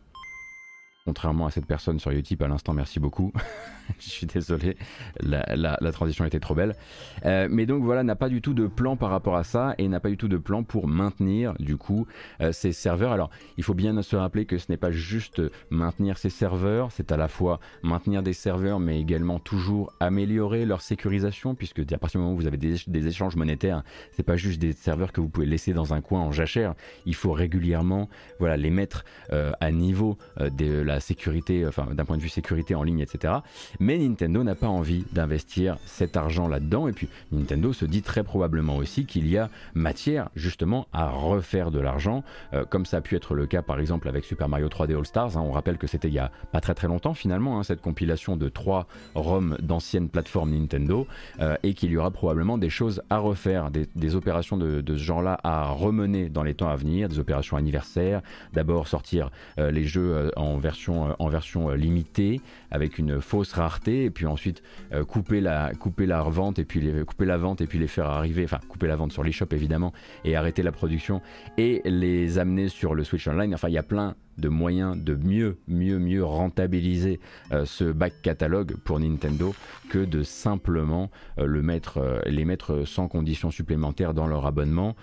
Contrairement 1.04 1.46
à 1.46 1.50
cette 1.50 1.66
personne 1.66 1.99
sur 1.99 2.12
Utip 2.12 2.40
à 2.43 2.49
l'instant, 2.49 2.72
merci 2.75 3.00
beaucoup. 3.00 3.32
je 3.99 4.08
suis 4.08 4.26
désolé, 4.26 4.76
la, 5.20 5.93
transition 5.93 6.25
était 6.25 6.38
trop 6.38 6.54
belle. 6.54 6.76
Euh, 7.25 7.49
mais 7.50 7.66
donc 7.66 7.82
voilà, 7.82 8.04
n'a 8.04 8.14
pas 8.14 8.28
du 8.28 8.40
tout 8.40 8.54
de 8.54 8.69
plan 8.69 8.96
par 8.96 9.10
rapport 9.10 9.34
à 9.34 9.43
ça 9.43 9.75
et 9.78 9.88
n'a 9.88 9.99
pas 9.99 10.10
du 10.10 10.16
tout 10.16 10.28
de 10.28 10.37
plan 10.37 10.62
pour 10.62 10.87
maintenir 10.87 11.54
du 11.58 11.76
coup 11.76 12.06
euh, 12.40 12.52
ces 12.52 12.72
serveurs. 12.72 13.10
Alors 13.10 13.31
il 13.56 13.64
faut 13.64 13.75
bien 13.75 14.00
se 14.00 14.14
rappeler 14.14 14.46
que 14.46 14.58
ce 14.58 14.66
n'est 14.70 14.76
pas 14.76 14.93
juste 14.93 15.43
maintenir 15.70 16.19
ces 16.19 16.31
serveurs, 16.31 16.93
c'est 16.93 17.10
à 17.10 17.16
la 17.16 17.26
fois 17.26 17.58
maintenir 17.82 18.22
des 18.22 18.32
serveurs 18.32 18.78
mais 18.78 19.00
également 19.00 19.40
toujours 19.40 19.93
améliorer 19.98 20.66
leur 20.66 20.82
sécurisation 20.82 21.56
puisque 21.56 21.81
à 21.93 21.98
partir 21.98 22.20
du 22.20 22.25
moment 22.25 22.34
où 22.34 22.40
vous 22.40 22.46
avez 22.46 22.58
des, 22.58 23.06
échanges 23.08 23.34
monétaires, 23.34 23.82
c'est 24.12 24.22
pas 24.22 24.37
juste 24.37 24.60
des 24.60 24.72
serveurs 24.72 25.10
que 25.12 25.20
vous 25.20 25.28
pouvez 25.28 25.46
laisser 25.46 25.72
dans 25.72 25.94
un 25.94 26.00
coin 26.00 26.20
en 26.20 26.31
jachère. 26.31 26.75
Il 27.06 27.16
faut 27.16 27.32
régulièrement 27.32 28.08
voilà, 28.38 28.56
les 28.56 28.70
mettre 28.70 29.05
euh, 29.32 29.50
à 29.60 29.72
niveau 29.72 30.16
de 30.38 30.81
la 30.81 30.91
sécurité, 31.00 31.66
enfin 31.66 31.86
d'un 31.92 32.04
point 32.04 32.16
de 32.16 32.22
vue 32.22 32.28
sécurité 32.28 32.74
en 32.74 32.82
ligne, 32.82 33.00
etc. 33.00 33.34
Mais 33.80 33.98
Nintendo 33.98 34.42
n'a 34.44 34.54
pas 34.54 34.68
envie 34.68 35.04
d'investir 35.12 35.76
cet 35.86 36.16
argent 36.16 36.48
là-dedans. 36.48 36.88
Et 36.88 36.92
puis 36.92 37.08
Nintendo 37.30 37.72
se 37.72 37.84
dit 37.84 38.02
très 38.02 38.22
probablement 38.22 38.76
aussi 38.76 39.06
qu'il 39.06 39.28
y 39.28 39.38
a 39.38 39.50
matière 39.74 40.28
justement 40.36 40.86
à 40.92 41.10
refaire 41.10 41.70
de 41.70 41.80
l'argent, 41.80 42.24
euh, 42.55 42.64
comme 42.64 42.86
ça 42.86 42.98
a 42.98 43.00
pu 43.00 43.17
être 43.17 43.34
le 43.34 43.46
cas 43.46 43.62
par 43.62 43.78
exemple 43.78 44.08
avec 44.08 44.24
Super 44.24 44.48
Mario 44.48 44.69
3D 44.69 44.96
All 44.96 45.06
Stars. 45.06 45.36
Hein. 45.36 45.43
On 45.44 45.52
rappelle 45.52 45.78
que 45.78 45.86
c'était 45.86 46.08
il 46.08 46.14
y 46.14 46.19
a 46.19 46.31
pas 46.52 46.60
très 46.60 46.74
très 46.74 46.88
longtemps 46.88 47.14
finalement 47.14 47.58
hein, 47.58 47.62
cette 47.62 47.81
compilation 47.81 48.36
de 48.36 48.48
trois 48.48 48.86
ROM 49.14 49.56
d'anciennes 49.60 50.08
plateformes 50.08 50.50
Nintendo, 50.50 51.06
euh, 51.40 51.56
et 51.62 51.74
qu'il 51.74 51.90
y 51.90 51.96
aura 51.96 52.10
probablement 52.10 52.58
des 52.58 52.70
choses 52.70 53.02
à 53.10 53.19
refaire, 53.19 53.70
des, 53.70 54.14
opérations 54.14 54.56
de, 54.56 54.82
ce 54.86 54.96
genre-là 54.96 55.38
à 55.43 55.70
remener 55.70 56.28
dans 56.28 56.43
les 56.43 56.55
temps 56.55 56.69
à 56.69 56.76
venir, 56.76 57.08
des 57.08 57.19
opérations 57.19 57.56
anniversaires. 57.56 58.20
D'abord 58.52 58.88
sortir 58.88 59.31
euh, 59.58 59.70
les 59.70 59.84
jeux 59.84 60.31
en 60.36 60.58
version 60.58 60.81
euh, 60.91 61.15
en 61.19 61.29
version 61.29 61.70
euh, 61.70 61.77
limitée 61.77 62.41
avec 62.70 62.98
une 62.98 63.20
fausse 63.20 63.53
rareté 63.53 64.05
et 64.05 64.10
puis 64.10 64.27
ensuite 64.27 64.62
euh, 64.93 65.05
couper 65.05 65.41
la 65.41 65.72
couper 65.74 66.06
la 66.06 66.24
et 66.56 66.65
puis 66.65 67.05
couper 67.05 67.24
la 67.24 67.36
vente 67.36 67.60
et 67.60 67.67
puis 67.67 67.79
les 67.79 67.86
faire 67.86 68.06
arriver 68.06 68.44
enfin 68.44 68.58
couper 68.69 68.86
la 68.86 68.96
vente 68.96 69.12
sur 69.12 69.22
l'eShop 69.22 69.46
évidemment 69.53 69.93
et 70.24 70.34
arrêter 70.34 70.62
la 70.62 70.72
production 70.72 71.20
et 71.58 71.82
les 71.84 72.39
amener 72.39 72.69
sur 72.69 72.94
le 72.94 73.05
Switch 73.05 73.29
Online. 73.29 73.55
Enfin 73.55 73.69
il 73.69 73.74
y 73.74 73.79
a 73.79 73.82
plein 73.82 74.15
de 74.39 74.48
moyens 74.48 74.96
de 74.96 75.15
mieux, 75.15 75.58
mieux, 75.69 75.98
mieux 75.98 76.24
rentabiliser 76.24 77.20
ce 77.65 77.84
back 77.84 78.15
catalogue 78.22 78.77
pour 78.82 78.98
Nintendo 78.98 79.55
que 79.91 79.98
de 79.98 80.22
simplement 80.22 81.10
le 81.36 81.60
mettre, 81.60 82.22
les 82.24 82.46
mettre 82.46 82.84
sans 82.86 83.08
conditions 83.08 83.51
supplémentaires 83.51 84.15
dans 84.15 84.27
leur 84.27 84.46
abonnement, 84.46 84.96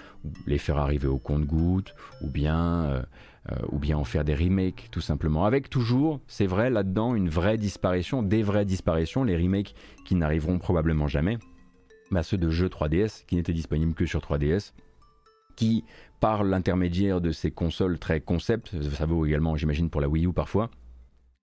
les 0.47 0.57
faire 0.57 0.77
arriver 0.77 1.07
au 1.07 1.19
compte-goutte, 1.19 1.93
ou 2.23 2.27
bien 2.27 3.03
ou 3.71 3.79
bien 3.79 3.97
en 3.97 4.03
faire 4.03 4.23
des 4.23 4.35
remakes 4.35 4.89
tout 4.91 5.01
simplement. 5.01 5.45
Avec 5.45 5.69
toujours, 5.69 6.19
c'est 6.27 6.45
vrai, 6.45 6.69
là-dedans, 6.69 7.15
une 7.15 7.29
vraie 7.29 7.57
disparition, 7.57 8.21
des 8.21 8.43
vraies 8.43 8.65
disparitions, 8.65 9.23
les 9.23 9.37
remakes 9.37 9.73
qui 10.05 10.15
n'arriveront 10.15 10.59
probablement 10.59 11.07
jamais, 11.07 11.37
bah, 12.11 12.23
ceux 12.23 12.37
de 12.37 12.49
jeux 12.49 12.69
3DS 12.69 13.25
qui 13.25 13.35
n'étaient 13.35 13.53
disponibles 13.53 13.93
que 13.93 14.05
sur 14.05 14.19
3DS, 14.19 14.73
qui, 15.55 15.83
par 16.19 16.43
l'intermédiaire 16.43 17.21
de 17.21 17.31
ces 17.31 17.51
consoles 17.51 17.99
très 17.99 18.21
concept, 18.21 18.71
ça 18.93 19.05
vaut 19.05 19.25
également, 19.25 19.55
j'imagine, 19.55 19.89
pour 19.89 20.01
la 20.01 20.07
Wii 20.07 20.25
U 20.25 20.33
parfois, 20.33 20.69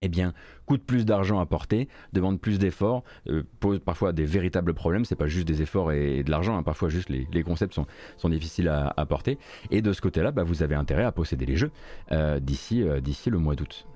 eh 0.06 0.08
bien, 0.08 0.32
coûte 0.66 0.84
plus 0.84 1.04
d'argent 1.04 1.40
à 1.40 1.46
porter, 1.46 1.88
demande 2.12 2.40
plus 2.40 2.58
d'efforts, 2.58 3.02
euh, 3.28 3.42
pose 3.58 3.80
parfois 3.80 4.12
des 4.12 4.25
véritables 4.25 4.72
problèmes. 4.72 5.04
C'est 5.04 5.16
pas 5.16 5.26
juste 5.26 5.46
des 5.48 5.62
efforts 5.62 5.92
et, 5.92 6.22
de 6.22 6.30
l'argent, 6.30 6.56
hein. 6.56 6.62
parfois 6.62 6.88
juste 6.88 7.08
les, 7.08 7.42
concepts 7.42 7.75
sont, 7.75 8.28
difficiles 8.28 8.68
à, 8.68 9.06
porter. 9.06 9.38
Et 9.70 9.82
de 9.82 9.92
ce 9.92 10.00
côté-là, 10.00 10.30
bah, 10.30 10.44
vous 10.44 10.62
avez 10.62 10.75
intérêt 10.75 11.04
à 11.04 11.12
posséder 11.12 11.44
les 11.44 11.56
jeux 11.56 11.70
euh, 12.12 12.38
euh, 12.38 13.00
d'ici 13.00 13.30
le 13.30 13.38
mois 13.38 13.54
d'août. 13.56 13.86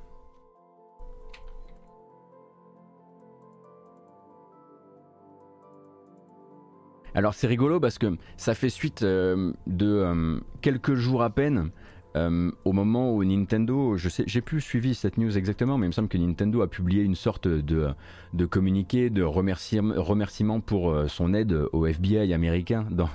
Alors 7.13 7.35
c'est 7.35 7.49
rigolo 7.49 7.81
parce 7.81 7.99
que 7.99 8.17
ça 8.37 8.55
fait 8.55 8.69
suite 8.69 9.03
de 9.03 10.41
quelques 10.61 10.95
jours 10.95 11.25
à 11.25 11.31
peine 11.31 11.71
euh, 12.17 12.51
au 12.65 12.73
moment 12.73 13.15
où 13.15 13.25
Nintendo, 13.25 13.97
je 13.97 14.09
sais, 14.09 14.25
j'ai 14.27 14.41
plus 14.41 14.61
suivi 14.61 14.95
cette 14.95 15.17
news 15.17 15.37
exactement, 15.37 15.79
mais 15.79 15.87
il 15.87 15.91
me 15.91 15.95
semble 15.95 16.09
que 16.09 16.19
Nintendo 16.19 16.63
a 16.63 16.69
publié 16.69 17.03
une 17.03 17.15
sorte 17.15 17.47
de, 17.47 17.89
de 18.35 18.47
communiqué 18.47 19.11
de 19.11 19.23
remerciement, 19.23 20.61
pour 20.61 20.91
euh, 20.91 21.07
son 21.09 21.35
aide 21.35 21.53
au 21.73 21.87
FBI 21.87 22.33
américain 22.33 22.87
dans, 22.91 23.09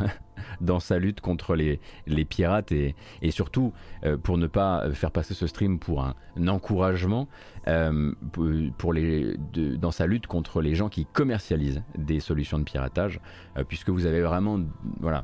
dans 0.62 0.80
sa 0.80 1.00
lutte 1.00 1.22
contre 1.22 1.56
les, 1.56 1.80
pirates 2.26 2.72
et, 2.72 2.96
surtout 3.30 3.74
euh, 4.04 4.18
pour 4.18 4.38
ne 4.38 4.48
pas 4.48 4.90
faire 4.94 5.12
passer 5.12 5.34
ce 5.34 5.48
stream 5.48 5.80
pour 5.80 6.04
un, 6.04 6.16
encouragement 6.48 7.28
pour 8.78 8.94
les, 8.94 9.38
dans 9.80 9.92
sa 9.92 10.06
lutte 10.06 10.28
contre 10.28 10.62
les 10.62 10.76
gens 10.76 10.90
qui 10.90 11.06
commercialisent 11.06 11.82
des 11.98 12.20
solutions 12.20 12.60
de 12.60 12.64
piratage, 12.64 13.20
puisque 13.68 13.90
vous 13.90 14.06
avez 14.06 14.22
vraiment, 14.22 14.60
voilà, 15.00 15.24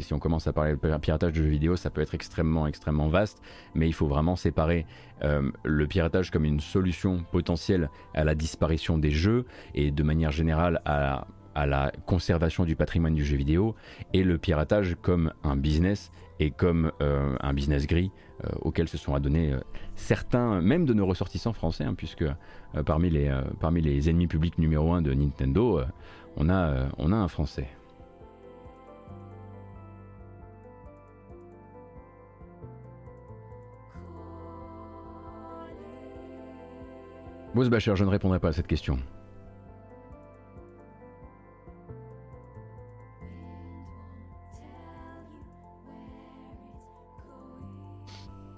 si 0.00 0.12
on 0.14 0.18
commence 0.18 0.46
à 0.46 0.52
parler 0.52 0.74
de 0.74 0.96
piratage 0.98 1.32
de 1.32 1.36
jeux 1.36 1.48
vidéo, 1.48 1.76
ça 1.76 1.90
peut 1.90 2.00
être 2.00 2.14
extrêmement, 2.14 2.66
extrêmement 2.66 3.08
vaste, 3.08 3.40
mais 3.74 3.88
il 3.88 3.92
faut 3.92 4.06
vraiment 4.06 4.36
séparer 4.36 4.86
euh, 5.22 5.50
le 5.64 5.86
piratage 5.86 6.30
comme 6.30 6.44
une 6.44 6.60
solution 6.60 7.24
potentielle 7.30 7.90
à 8.14 8.24
la 8.24 8.34
disparition 8.34 8.98
des 8.98 9.10
jeux 9.10 9.46
et 9.74 9.90
de 9.90 10.02
manière 10.02 10.32
générale 10.32 10.80
à, 10.84 11.26
la 11.54 11.92
conservation 12.06 12.64
du 12.64 12.76
patrimoine 12.76 13.14
du 13.14 13.24
jeu 13.24 13.36
vidéo, 13.36 13.74
et 14.12 14.24
le 14.24 14.38
piratage 14.38 14.96
comme 15.02 15.32
un 15.44 15.56
business 15.56 16.10
et 16.40 16.50
comme 16.50 16.92
euh, 17.00 17.36
un 17.40 17.52
business 17.52 17.86
gris 17.86 18.10
euh, 18.44 18.48
auquel 18.62 18.88
se 18.88 18.98
sont 18.98 19.14
adonnés 19.14 19.54
certains, 19.94 20.60
même 20.60 20.86
de 20.86 20.94
nos 20.94 21.06
ressortissants 21.06 21.52
français, 21.52 21.84
hein, 21.84 21.94
puisque 21.94 22.24
parmi, 22.86 23.10
les, 23.10 23.30
parmi 23.60 23.80
les 23.80 24.08
ennemis 24.08 24.26
publics 24.26 24.58
numéro 24.58 24.92
un 24.92 25.02
de 25.02 25.12
Nintendo, 25.12 25.82
on, 26.36 26.48
a, 26.48 26.88
on 26.98 27.12
a 27.12 27.16
un 27.16 27.28
français. 27.28 27.68
Bacher, 37.54 37.94
je 37.96 38.04
ne 38.04 38.10
répondrai 38.10 38.38
pas 38.38 38.48
à 38.48 38.52
cette 38.52 38.66
question. 38.66 38.98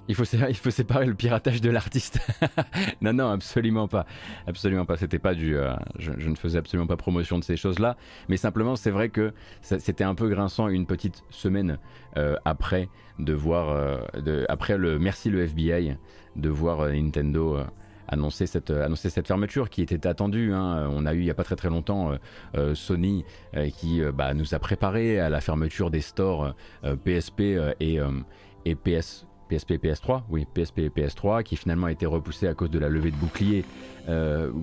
Il 0.07 0.15
faut, 0.15 0.71
séparer 0.71 1.07
le 1.07 1.15
piratage 1.15 1.63
de 1.63 1.71
l'artiste. 1.71 2.21
non, 3.01 3.15
non, 3.15 3.31
absolument 3.31 3.89
pas. 3.89 4.05
Absolument 4.47 4.85
pas. 4.85 4.97
C'était 4.99 5.19
pas 5.19 5.35
du. 5.35 5.57
Euh, 5.57 5.73
je, 5.99 6.29
ne 6.29 6.35
faisais 6.35 6.59
absolument 6.59 6.87
pas 6.87 6.97
promotion 6.97 7.39
de 7.39 7.45
ces 7.45 7.57
choses-là. 7.57 7.97
Mais 8.29 8.37
simplement, 8.37 8.77
c'est 8.77 8.91
vrai 8.91 9.09
que 9.09 9.33
c'était 9.63 10.05
un 10.05 10.15
peu 10.15 10.29
grinçant 10.29 10.69
une 10.69 10.87
petite 10.87 11.23
semaine 11.31 11.79
euh, 12.19 12.37
après 12.45 12.91
de 13.19 13.33
voir. 13.33 13.71
Euh, 13.71 14.45
après 14.49 14.77
le 14.77 14.99
merci 14.99 15.31
le 15.31 15.43
FBI, 15.43 15.97
de 16.37 16.49
voir 16.51 16.87
Nintendo 16.89 17.61
annoncer 18.07 18.47
cette, 18.47 18.71
annoncer 18.71 19.09
cette 19.09 19.27
fermeture 19.27 19.71
qui 19.71 19.81
était 19.81 20.07
attendue. 20.07 20.53
Hein. 20.53 20.87
On 20.91 21.07
a 21.07 21.15
eu 21.15 21.21
il 21.21 21.25
n'y 21.25 21.31
a 21.31 21.35
pas 21.35 21.45
très 21.45 21.57
très 21.57 21.71
longtemps 21.71 22.13
Sony 22.75 23.25
qui 23.79 24.03
bah, 24.13 24.35
nous 24.35 24.55
a 24.55 24.59
préparé 24.59 25.19
à 25.19 25.31
la 25.31 25.41
fermeture 25.41 25.91
des 25.91 26.03
stores 26.03 26.55
PSP 27.05 27.41
et, 27.81 27.99
et 28.67 28.75
PS. 28.75 29.27
PSP 29.57 29.73
et 29.73 29.79
PS3, 29.79 30.23
oui, 30.29 30.47
PSP 30.53 30.81
et 30.81 30.89
PS3, 30.89 31.43
qui 31.43 31.57
finalement 31.57 31.87
a 31.87 31.93
été 31.93 32.07
repoussé 32.07 32.47
à 32.47 32.55
cause 32.55 32.71
de 32.71 32.79
la 32.79 32.89
levée 32.89 33.11
de 33.11 33.17
bouclier 33.17 33.65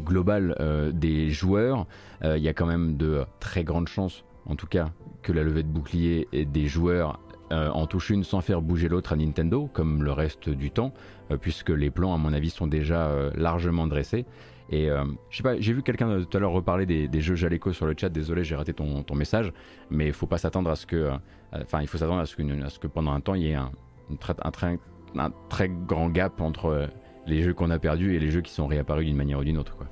globale 0.06 0.56
des 0.94 1.30
joueurs. 1.32 1.88
Il 2.24 2.42
y 2.42 2.48
a 2.48 2.54
quand 2.54 2.68
même 2.68 2.98
de 2.98 3.24
très 3.40 3.64
grandes 3.64 3.88
chances, 3.88 4.24
en 4.46 4.56
tout 4.56 4.68
cas, 4.68 4.92
que 5.24 5.32
la 5.34 5.44
levée 5.44 5.64
de 5.64 5.68
bouclier 5.68 6.28
des 6.32 6.68
joueurs 6.68 7.20
en 7.52 7.88
touche 7.88 8.12
une 8.12 8.24
sans 8.24 8.42
faire 8.42 8.62
bouger 8.62 8.88
l'autre 8.88 9.14
à 9.14 9.16
Nintendo, 9.16 9.70
comme 9.74 10.04
le 10.04 10.12
reste 10.12 10.50
du 10.50 10.72
temps. 10.72 10.94
Euh, 11.32 11.38
puisque 11.38 11.70
les 11.70 11.90
plans, 11.90 12.14
à 12.14 12.18
mon 12.18 12.34
avis, 12.34 12.50
sont 12.50 12.68
déjà 12.68 13.08
euh, 13.08 13.32
largement 13.36 13.88
dressés. 13.88 14.26
Et 14.70 14.90
euh, 14.90 15.04
je 15.30 15.38
sais 15.38 15.44
pas, 15.44 15.60
j'ai 15.60 15.74
vu 15.74 15.84
quelqu'un 15.84 16.24
tout 16.24 16.38
à 16.38 16.40
l'heure 16.40 16.52
reparler 16.52 16.86
des, 16.86 17.22
jeux 17.22 17.36
Jaleco 17.36 17.74
sur 17.74 17.86
le 17.86 17.94
chat. 17.98 18.10
Désolé, 18.10 18.44
j'ai 18.44 18.56
raté 18.56 18.74
ton, 18.74 19.04
message, 19.16 19.52
mais 19.90 20.08
il 20.08 20.14
faut 20.14 20.28
pas 20.28 20.38
s'attendre 20.38 20.70
à 20.70 20.76
ce 20.76 20.86
que, 20.86 21.12
enfin, 21.52 21.82
il 21.82 21.88
faut 21.88 21.98
s'attendre 21.98 22.22
à, 22.22 22.26
ce 22.26 22.80
que 22.80 22.88
pendant 22.88 23.12
un 23.12 23.20
temps 23.20 23.36
il 23.36 23.44
y 23.44 23.50
ait 23.50 23.56
un, 23.56 23.72
très 24.18 25.70
grand 25.70 26.10
gap 26.10 26.42
entre 26.42 26.90
les 27.28 27.44
jeux 27.44 27.54
qu'on 27.54 27.70
a 27.70 27.80
perdus 27.80 28.16
et 28.16 28.20
les 28.20 28.32
jeux 28.32 28.42
qui 28.42 28.52
sont 28.52 28.68
réapparus 28.68 29.06
d'une 29.06 29.18
manière 29.18 29.40
ou 29.40 29.44
d'une 29.44 29.58
autre, 29.58 29.76
quoi. 29.76 29.88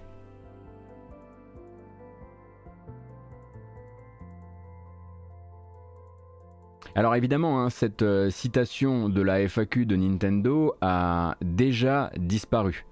Alors 6.95 7.15
évidemment, 7.15 7.61
hein, 7.61 7.69
cette 7.69 8.01
euh, 8.01 8.29
citation 8.29 9.09
de 9.09 9.21
la 9.21 9.47
FAQ 9.47 9.85
de 9.85 9.95
Nintendo 9.95 10.75
a 10.81 11.37
déjà 11.41 12.11
disparu. 12.17 12.85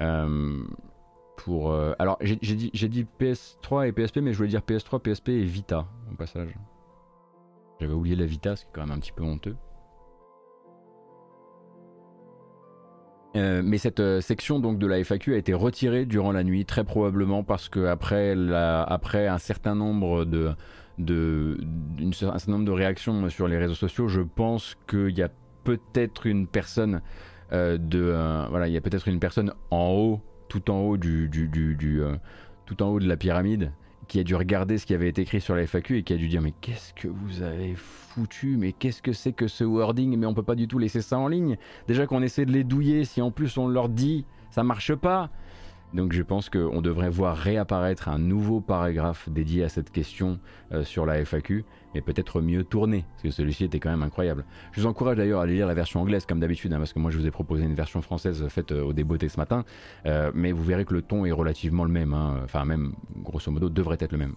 Euh, 0.00 0.62
pour, 1.36 1.72
euh, 1.72 1.92
alors 1.98 2.18
j'ai 2.20 2.36
dit, 2.36 2.70
dit, 2.70 3.06
PS3 3.18 3.88
et 3.88 3.92
PSP, 3.92 4.18
mais 4.18 4.32
je 4.32 4.36
voulais 4.36 4.50
dire 4.50 4.60
PS3, 4.60 5.00
PSP 5.00 5.30
et 5.30 5.42
Vita 5.42 5.86
au 6.12 6.14
passage. 6.14 6.54
J'avais 7.80 7.94
oublié 7.94 8.16
la 8.16 8.26
Vita, 8.26 8.54
ce 8.54 8.64
qui 8.64 8.68
est 8.68 8.72
quand 8.74 8.82
même 8.82 8.96
un 8.96 9.00
petit 9.00 9.12
peu 9.12 9.24
honteux. 9.24 9.56
Mais 13.34 13.78
cette 13.78 14.20
section 14.20 14.58
donc 14.58 14.78
de 14.78 14.86
la 14.86 15.02
FAQ 15.04 15.34
a 15.34 15.36
été 15.36 15.54
retirée 15.54 16.06
durant 16.06 16.32
la 16.32 16.42
nuit, 16.42 16.64
très 16.64 16.84
probablement 16.84 17.44
parce 17.44 17.68
que 17.68 17.86
après, 17.86 18.32
un 19.28 19.38
certain 19.38 19.74
nombre 19.74 20.24
de, 20.24 20.54
certain 22.12 22.52
nombre 22.52 22.64
de 22.64 22.72
réactions 22.72 23.28
sur 23.28 23.48
les 23.48 23.58
réseaux 23.58 23.74
sociaux, 23.74 24.08
je 24.08 24.22
pense 24.22 24.76
qu'il 24.88 25.16
y 25.16 25.22
a 25.22 25.30
peut-être 25.64 26.26
une 26.26 26.46
personne 26.46 27.02
euh, 27.52 27.78
de 27.78 28.12
euh, 28.14 28.66
il 28.66 28.72
y 28.72 28.76
a 28.76 28.80
peut-être 28.80 29.08
une 29.08 29.20
personne 29.20 29.52
en 29.70 29.90
haut, 29.90 30.20
tout 30.48 30.70
en 30.70 30.80
haut 30.80 30.96
du, 30.96 31.28
du, 31.28 32.02
euh, 32.02 32.16
tout 32.66 32.82
en 32.82 32.88
haut 32.88 33.00
de 33.00 33.08
la 33.08 33.16
pyramide, 33.16 33.72
qui 34.08 34.18
a 34.18 34.24
dû 34.24 34.34
regarder 34.34 34.78
ce 34.78 34.86
qui 34.86 34.94
avait 34.94 35.08
été 35.08 35.22
écrit 35.22 35.40
sur 35.40 35.54
la 35.54 35.66
FAQ 35.66 35.98
et 35.98 36.02
qui 36.02 36.14
a 36.14 36.16
dû 36.16 36.28
dire 36.28 36.40
mais 36.40 36.54
qu'est-ce 36.60 36.94
que 36.94 37.08
vous 37.08 37.42
avez 37.42 37.74
foutu, 37.76 38.56
mais 38.56 38.72
qu'est-ce 38.72 39.02
que 39.02 39.12
c'est 39.12 39.32
que 39.32 39.46
ce 39.46 39.64
wording, 39.64 40.16
mais 40.16 40.26
on 40.26 40.34
peut 40.34 40.42
pas 40.42 40.54
du 40.54 40.66
tout 40.66 40.78
laisser 40.78 41.02
ça 41.02 41.18
en 41.18 41.28
ligne. 41.28 41.58
Déjà 41.86 42.06
qu'on 42.06 42.22
essaie 42.22 42.46
de 42.46 42.52
les 42.52 42.64
douiller, 42.64 43.04
si 43.04 43.20
en 43.20 43.30
plus 43.30 43.58
on 43.58 43.68
leur 43.68 43.88
dit 43.88 44.24
ça 44.50 44.64
marche 44.64 44.94
pas. 44.94 45.30
Donc 45.94 46.12
je 46.12 46.22
pense 46.22 46.50
qu'on 46.50 46.82
devrait 46.82 47.08
voir 47.08 47.36
réapparaître 47.36 48.08
un 48.08 48.18
nouveau 48.18 48.60
paragraphe 48.60 49.28
dédié 49.30 49.64
à 49.64 49.68
cette 49.68 49.90
question 49.90 50.38
euh, 50.72 50.84
sur 50.84 51.06
la 51.06 51.24
FAQ, 51.24 51.64
mais 51.94 52.02
peut-être 52.02 52.42
mieux 52.42 52.62
tourné, 52.62 53.06
parce 53.12 53.22
que 53.22 53.30
celui-ci 53.30 53.64
était 53.64 53.80
quand 53.80 53.90
même 53.90 54.02
incroyable. 54.02 54.44
Je 54.72 54.80
vous 54.80 54.86
encourage 54.86 55.16
d'ailleurs 55.16 55.40
à 55.40 55.46
lire 55.46 55.66
la 55.66 55.74
version 55.74 56.00
anglaise 56.00 56.26
comme 56.26 56.40
d'habitude, 56.40 56.72
hein, 56.72 56.78
parce 56.78 56.92
que 56.92 56.98
moi 56.98 57.10
je 57.10 57.16
vous 57.16 57.26
ai 57.26 57.30
proposé 57.30 57.64
une 57.64 57.74
version 57.74 58.02
française 58.02 58.46
faite 58.48 58.72
euh, 58.72 58.82
au 58.82 58.92
débeauté 58.92 59.28
ce 59.28 59.38
matin, 59.38 59.64
euh, 60.04 60.30
mais 60.34 60.52
vous 60.52 60.62
verrez 60.62 60.84
que 60.84 60.94
le 60.94 61.02
ton 61.02 61.24
est 61.24 61.32
relativement 61.32 61.84
le 61.84 61.90
même, 61.90 62.12
hein. 62.12 62.40
enfin 62.44 62.64
même 62.66 62.92
grosso 63.16 63.50
modo 63.50 63.70
devrait 63.70 63.98
être 64.00 64.12
le 64.12 64.18
même. 64.18 64.34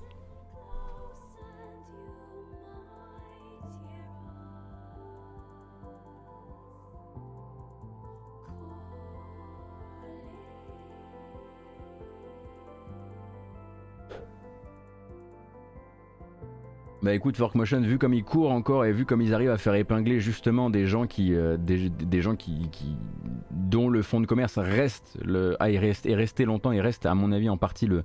Bah 17.03 17.15
écoute, 17.15 17.35
Forkmotion, 17.35 17.81
vu 17.81 17.97
comme 17.97 18.13
ils 18.13 18.23
courent 18.23 18.51
encore 18.51 18.85
et 18.85 18.91
vu 18.91 19.05
comme 19.05 19.21
ils 19.21 19.33
arrivent 19.33 19.49
à 19.49 19.57
faire 19.57 19.73
épingler 19.73 20.19
justement 20.19 20.69
des 20.69 20.85
gens 20.85 21.07
qui, 21.07 21.33
euh, 21.33 21.57
des, 21.57 22.21
gens 22.21 22.35
qui, 22.35 22.69
dont 23.49 23.89
le 23.89 24.03
fonds 24.03 24.21
de 24.21 24.27
commerce 24.27 24.59
reste, 24.59 25.17
ah, 25.59 25.71
est 25.71 25.79
resté 25.79 26.45
longtemps 26.45 26.71
et 26.71 26.79
reste 26.79 27.07
à 27.07 27.15
mon 27.15 27.31
avis 27.31 27.49
en 27.49 27.57
partie 27.57 27.87
le, 27.87 28.03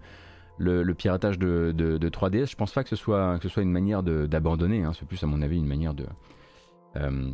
le, 0.58 0.94
piratage 0.94 1.38
de, 1.38 1.74
3DS, 2.08 2.50
je 2.50 2.56
pense 2.56 2.72
pas 2.72 2.84
que 2.84 2.88
ce 2.88 2.96
soit, 2.96 3.36
que 3.36 3.42
ce 3.42 3.48
soit 3.50 3.62
une 3.62 3.70
manière 3.70 4.02
d'abandonner, 4.02 4.82
hein. 4.82 4.92
c'est 4.98 5.06
plus 5.06 5.22
à 5.22 5.26
mon 5.26 5.42
avis 5.42 5.58
une 5.58 5.66
manière 5.66 5.92
de, 5.92 6.06
euh, 6.96 7.30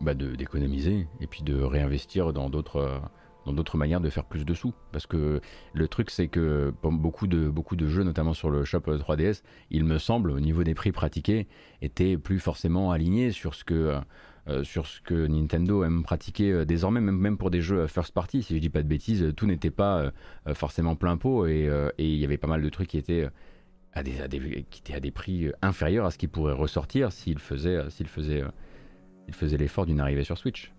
bah 0.00 0.14
d'économiser 0.14 1.08
et 1.20 1.26
puis 1.26 1.42
de 1.42 1.60
réinvestir 1.60 2.32
dans 2.32 2.48
d'autres 2.48 3.02
d'autres 3.52 3.76
manières 3.76 4.00
de 4.00 4.10
faire 4.10 4.24
plus 4.24 4.44
de 4.44 4.54
sous. 4.54 4.74
Parce 4.92 5.06
que 5.06 5.40
le 5.72 5.88
truc, 5.88 6.10
c'est 6.10 6.28
que 6.28 6.72
beaucoup 6.82 7.26
de, 7.26 7.48
beaucoup 7.48 7.76
de 7.76 7.86
jeux, 7.86 8.02
notamment 8.02 8.34
sur 8.34 8.50
le 8.50 8.64
shop 8.64 8.80
3DS, 8.80 9.42
il 9.70 9.84
me 9.84 9.98
semble, 9.98 10.30
au 10.30 10.40
niveau 10.40 10.64
des 10.64 10.74
prix 10.74 10.92
pratiqués, 10.92 11.46
étaient 11.82 12.16
plus 12.16 12.38
forcément 12.38 12.90
alignés 12.90 13.30
sur 13.30 13.54
ce 13.54 13.64
que, 13.64 13.98
euh, 14.48 14.64
sur 14.64 14.86
ce 14.86 15.00
que 15.00 15.26
Nintendo 15.26 15.84
aime 15.84 16.02
pratiquer 16.02 16.52
euh, 16.52 16.64
désormais, 16.64 17.00
même, 17.00 17.18
même 17.18 17.36
pour 17.36 17.50
des 17.50 17.60
jeux 17.60 17.86
first 17.86 18.14
party. 18.14 18.42
Si 18.42 18.54
je 18.54 18.60
dis 18.60 18.70
pas 18.70 18.82
de 18.82 18.88
bêtises, 18.88 19.32
tout 19.36 19.46
n'était 19.46 19.70
pas 19.70 19.98
euh, 20.46 20.54
forcément 20.54 20.96
plein 20.96 21.16
pot 21.16 21.46
et 21.46 21.68
il 21.98 22.16
y 22.16 22.24
avait 22.24 22.38
pas 22.38 22.48
mal 22.48 22.62
de 22.62 22.68
trucs 22.68 22.88
qui 22.88 22.98
étaient. 22.98 23.28
À 23.94 24.02
des, 24.02 24.66
qui 24.70 24.92
à 24.92 25.00
des 25.00 25.10
prix 25.10 25.50
inférieurs 25.60 26.06
à 26.06 26.12
ce 26.12 26.18
qui 26.18 26.28
pourrait 26.28 26.52
ressortir 26.52 27.10
s'il 27.10 27.38
faisait, 27.40 27.90
s'il 27.90 28.06
faisait, 28.06 28.44
faisait 29.32 29.56
l'effort 29.56 29.86
d'une 29.86 29.98
arrivée 29.98 30.22
sur 30.22 30.38
Switch. 30.38 30.72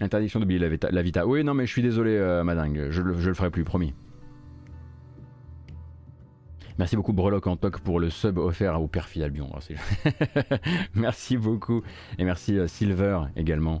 Interdiction 0.00 0.40
d'oublier 0.40 0.60
la, 0.60 1.02
Vita. 1.02 1.26
Oui, 1.26 1.42
non, 1.42 1.54
mais 1.54 1.66
je 1.66 1.72
suis 1.72 1.82
désolé, 1.82 2.16
euh, 2.16 2.44
madingue. 2.44 2.88
Je, 2.90 3.02
je 3.18 3.28
le 3.28 3.34
ferai 3.34 3.50
plus, 3.50 3.64
promis. 3.64 3.94
Merci 6.78 6.94
beaucoup 6.94 7.12
Breloque 7.12 7.48
en 7.48 7.56
toc 7.56 7.80
pour 7.80 7.98
le 7.98 8.08
sub 8.08 8.38
offert 8.38 8.80
au 8.80 8.86
Perfide 8.86 9.22
Albion. 9.24 9.50
merci 10.94 11.36
beaucoup. 11.36 11.82
Et 12.18 12.24
merci 12.24 12.56
euh, 12.56 12.68
Silver 12.68 13.22
également. 13.36 13.80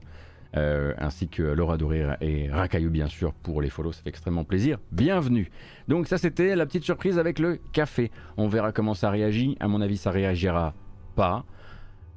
Euh, 0.56 0.94
ainsi 0.98 1.28
que 1.28 1.42
Laura 1.42 1.76
Dourir 1.76 2.16
et 2.20 2.50
Rakayu 2.50 2.88
bien 2.88 3.06
sûr 3.06 3.34
pour 3.34 3.60
les 3.62 3.68
follow, 3.68 3.92
ça 3.92 4.02
fait 4.02 4.08
extrêmement 4.08 4.42
plaisir. 4.42 4.78
Bienvenue. 4.90 5.48
Donc 5.86 6.08
ça 6.08 6.18
c'était 6.18 6.56
la 6.56 6.66
petite 6.66 6.82
surprise 6.82 7.20
avec 7.20 7.38
le 7.38 7.60
café. 7.72 8.10
On 8.36 8.48
verra 8.48 8.72
comment 8.72 8.94
ça 8.94 9.10
réagit. 9.10 9.56
À 9.60 9.68
mon 9.68 9.80
avis 9.80 9.96
ça 9.98 10.10
réagira 10.10 10.74
pas 11.14 11.44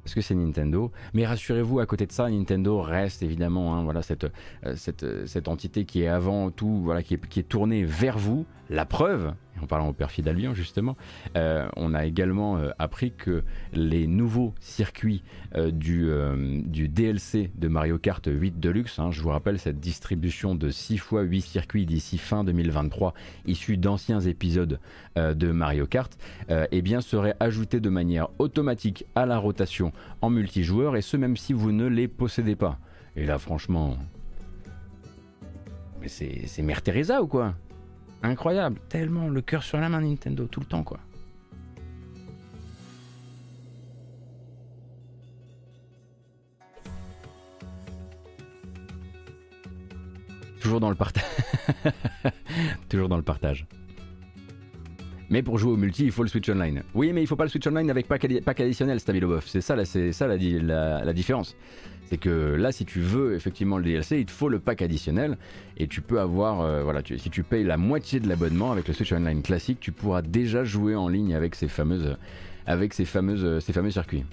parce 0.02 0.14
que 0.14 0.20
c'est 0.20 0.34
Nintendo. 0.34 0.90
Mais 1.14 1.26
rassurez-vous, 1.26 1.80
à 1.80 1.86
côté 1.86 2.06
de 2.06 2.12
ça, 2.12 2.28
Nintendo 2.28 2.80
reste 2.80 3.22
évidemment 3.22 3.74
hein, 3.74 3.84
voilà, 3.84 4.02
cette, 4.02 4.24
euh, 4.24 4.74
cette, 4.76 5.06
cette, 5.26 5.48
entité 5.48 5.84
qui 5.84 6.02
est 6.02 6.08
avant 6.08 6.50
tout, 6.50 6.80
voilà, 6.82 7.02
qui 7.02 7.14
est, 7.14 7.28
qui 7.28 7.40
est 7.40 7.44
tournée 7.44 7.84
vers 7.84 8.18
vous. 8.18 8.46
La 8.70 8.86
preuve, 8.86 9.34
en 9.60 9.66
parlant 9.66 9.88
au 9.88 9.92
perfide 9.92 10.28
Albion 10.28 10.54
justement, 10.54 10.96
euh, 11.36 11.68
on 11.76 11.94
a 11.94 12.04
également 12.04 12.56
euh, 12.56 12.70
appris 12.78 13.12
que 13.12 13.42
les 13.72 14.06
nouveaux 14.06 14.54
circuits 14.60 15.22
euh, 15.54 15.70
du, 15.70 16.88
DLC 16.88 17.50
de 17.54 17.68
Mario 17.68 17.98
Kart 17.98 18.26
8 18.26 18.60
Deluxe, 18.60 18.98
hein, 18.98 19.10
je 19.10 19.20
vous 19.22 19.28
rappelle 19.28 19.58
cette 19.58 19.80
distribution 19.80 20.54
de 20.54 20.70
6 20.70 20.98
fois 20.98 21.22
8 21.22 21.42
circuits 21.42 21.86
d'ici 21.86 22.18
fin 22.18 22.44
2023, 22.44 23.14
issus 23.46 23.76
d'anciens 23.76 24.20
épisodes 24.20 24.78
de 25.16 25.52
Mario 25.52 25.86
Kart, 25.86 26.12
eh 26.48 26.82
bien 26.82 27.00
seraient 27.00 27.36
ajoutés 27.40 27.80
de 27.80 27.88
manière 27.88 28.28
automatique 28.38 29.06
à 29.14 29.26
la 29.26 29.38
rotation 29.38 29.92
en 30.20 30.30
multijoueur, 30.30 30.96
et 30.96 31.02
ce 31.02 31.16
même 31.16 31.36
si 31.36 31.52
vous 31.52 31.72
ne 31.72 31.86
les 31.86 32.08
possédez 32.08 32.56
pas. 32.56 32.78
Et 33.16 33.26
là 33.26 33.38
franchement... 33.38 33.96
Mais 36.00 36.08
c'est 36.08 36.62
Mère 36.62 36.82
Teresa 36.82 37.22
ou 37.22 37.28
quoi? 37.28 37.54
Incroyable, 38.22 38.78
tellement 38.88 39.28
le 39.28 39.40
cœur 39.40 39.62
sur 39.62 39.78
la 39.78 39.88
main 39.88 40.00
Nintendo 40.00 40.46
tout 40.46 40.60
le 40.60 40.66
temps 40.66 40.84
quoi. 40.84 41.00
Toujours 50.60 50.78
dans 50.78 50.90
le 50.90 50.94
partage. 50.94 51.24
Toujours 52.88 53.08
dans 53.08 53.16
le 53.16 53.24
partage. 53.24 53.66
Mais 55.28 55.42
pour 55.42 55.58
jouer 55.58 55.72
au 55.72 55.76
multi, 55.76 56.04
il 56.04 56.12
faut 56.12 56.22
le 56.22 56.28
Switch 56.28 56.48
Online. 56.48 56.84
Oui, 56.94 57.12
mais 57.12 57.22
il 57.22 57.26
faut 57.26 57.34
pas 57.34 57.44
le 57.44 57.50
Switch 57.50 57.66
Online 57.66 57.90
avec 57.90 58.06
pack, 58.06 58.24
additionnel, 58.60 59.00
Stabilo 59.00 59.40
C'est 59.40 59.60
ça, 59.60 59.84
c'est 59.84 60.12
ça 60.12 60.28
la, 60.28 61.04
la 61.04 61.12
différence. 61.12 61.56
C'est 62.12 62.18
que 62.18 62.28
là, 62.28 62.72
si 62.72 62.84
tu 62.84 63.00
veux 63.00 63.34
effectivement 63.34 63.78
le 63.78 63.84
DLC, 63.84 64.18
il 64.18 64.26
te 64.26 64.32
faut 64.32 64.50
le 64.50 64.58
pack 64.58 64.82
additionnel 64.82 65.38
et 65.78 65.86
tu 65.86 66.02
peux 66.02 66.20
avoir, 66.20 66.60
euh, 66.60 66.82
voilà, 66.82 67.00
si 67.02 67.30
tu 67.30 67.42
payes 67.42 67.64
la 67.64 67.78
moitié 67.78 68.20
de 68.20 68.28
l'abonnement 68.28 68.70
avec 68.70 68.86
le 68.86 68.92
Switch 68.92 69.12
Online 69.12 69.40
classique, 69.40 69.78
tu 69.80 69.92
pourras 69.92 70.20
déjà 70.20 70.62
jouer 70.62 70.94
en 70.94 71.08
ligne 71.08 71.34
avec 71.34 71.54
ces 71.54 71.68
fameux 71.68 72.18
circuits. 73.90 74.24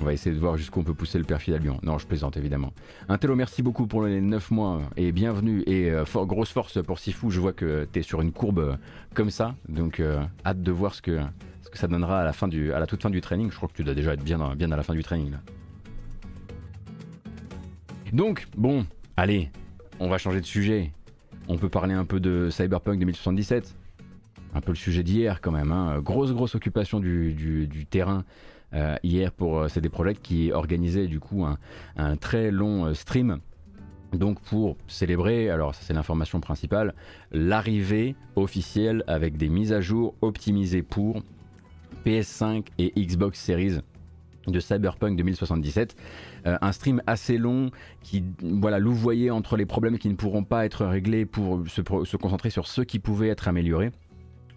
On 0.00 0.04
va 0.04 0.12
essayer 0.12 0.34
de 0.34 0.40
voir 0.40 0.56
jusqu'où 0.56 0.80
on 0.80 0.84
peut 0.84 0.94
pousser 0.94 1.18
le 1.18 1.24
perfil 1.24 1.54
à 1.54 1.58
Lyon. 1.58 1.78
Non, 1.82 1.96
je 1.96 2.06
plaisante 2.06 2.36
évidemment. 2.36 2.72
Un 3.08 3.16
télo, 3.16 3.34
merci 3.34 3.62
beaucoup 3.62 3.86
pour 3.86 4.04
les 4.04 4.20
9 4.20 4.50
mois 4.50 4.82
et 4.96 5.10
bienvenue. 5.10 5.62
Et 5.66 5.90
euh, 5.90 6.04
grosse 6.26 6.50
force 6.50 6.82
pour 6.82 6.98
Sifu. 6.98 7.30
Je 7.30 7.40
vois 7.40 7.54
que 7.54 7.88
tu 7.90 8.00
es 8.00 8.02
sur 8.02 8.20
une 8.20 8.32
courbe 8.32 8.58
euh, 8.58 8.76
comme 9.14 9.30
ça. 9.30 9.54
Donc, 9.68 10.02
hâte 10.44 10.62
de 10.62 10.70
voir 10.70 10.94
ce 10.94 11.00
que, 11.00 11.20
ça 11.72 11.88
donnera 11.88 12.20
à 12.20 12.24
la, 12.24 12.32
fin 12.32 12.48
du, 12.48 12.72
toute 12.88 13.02
fin 13.02 13.10
du 13.10 13.20
training. 13.22 13.50
Je 13.50 13.56
crois 13.56 13.68
que 13.68 13.74
tu 13.74 13.84
dois 13.84 13.94
déjà 13.94 14.12
être 14.12 14.22
bien, 14.22 14.54
bien 14.54 14.70
à 14.70 14.76
la 14.76 14.82
fin 14.82 14.94
du 14.94 15.02
training. 15.02 15.32
Donc, 18.12 18.46
bon, 18.56 18.86
allez, 19.16 19.50
on 19.98 20.08
va 20.08 20.18
changer 20.18 20.40
de 20.40 20.46
sujet. 20.46 20.92
On 21.48 21.58
peut 21.58 21.68
parler 21.68 21.94
un 21.94 22.04
peu 22.04 22.20
de 22.20 22.48
Cyberpunk 22.50 22.98
2077. 22.98 23.74
Un 24.54 24.60
peu 24.60 24.72
le 24.72 24.76
sujet 24.76 25.02
d'hier 25.02 25.40
quand 25.40 25.52
même. 25.52 25.72
Hein. 25.72 26.00
Grosse, 26.00 26.32
grosse 26.32 26.54
occupation 26.54 27.00
du, 27.00 27.86
terrain. 27.90 28.24
Euh, 28.76 28.96
hier 29.02 29.32
pour 29.32 29.58
euh, 29.58 29.68
CD 29.68 29.88
Projekt 29.88 30.22
qui 30.22 30.52
organisait 30.52 31.06
du 31.06 31.18
coup 31.18 31.46
un, 31.96 32.16
très 32.16 32.50
long 32.50 32.86
euh, 32.86 32.94
stream 32.94 33.38
donc 34.12 34.40
pour 34.40 34.76
célébrer, 34.86 35.50
alors 35.50 35.74
ça 35.74 35.80
c'est 35.82 35.94
l'information 35.94 36.40
principale, 36.40 36.94
l'arrivée 37.32 38.14
officielle 38.36 39.02
avec 39.06 39.36
des 39.36 39.48
mises 39.48 39.72
à 39.72 39.80
jour 39.80 40.14
optimisées 40.20 40.82
pour 40.82 41.22
PS5 42.04 42.66
et 42.78 42.92
Xbox 42.96 43.40
Series 43.40 43.80
de 44.46 44.60
Cyberpunk 44.60 45.16
2077. 45.16 45.96
Euh, 46.46 46.56
un 46.60 46.72
stream 46.72 47.02
assez 47.06 47.36
long 47.36 47.70
qui 48.02 48.24
voilà, 48.42 48.78
louvoyait 48.78 49.30
entre 49.30 49.56
les 49.56 49.66
problèmes 49.66 49.98
qui 49.98 50.08
ne 50.08 50.14
pourront 50.14 50.44
pas 50.44 50.64
être 50.64 50.86
réglés 50.86 51.26
pour 51.26 51.66
se, 51.68 51.82
se 52.04 52.16
concentrer 52.16 52.50
sur 52.50 52.66
ceux 52.66 52.84
qui 52.84 52.98
pouvaient 52.98 53.28
être 53.28 53.48
améliorés. 53.48 53.90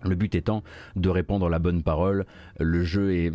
Le 0.04 0.16
but 0.16 0.36
étant 0.36 0.64
de 0.96 1.10
répandre 1.10 1.50
la 1.50 1.60
bonne 1.60 1.84
parole. 1.84 2.26
Le 2.60 2.84
jeu 2.84 3.14
est 3.14 3.34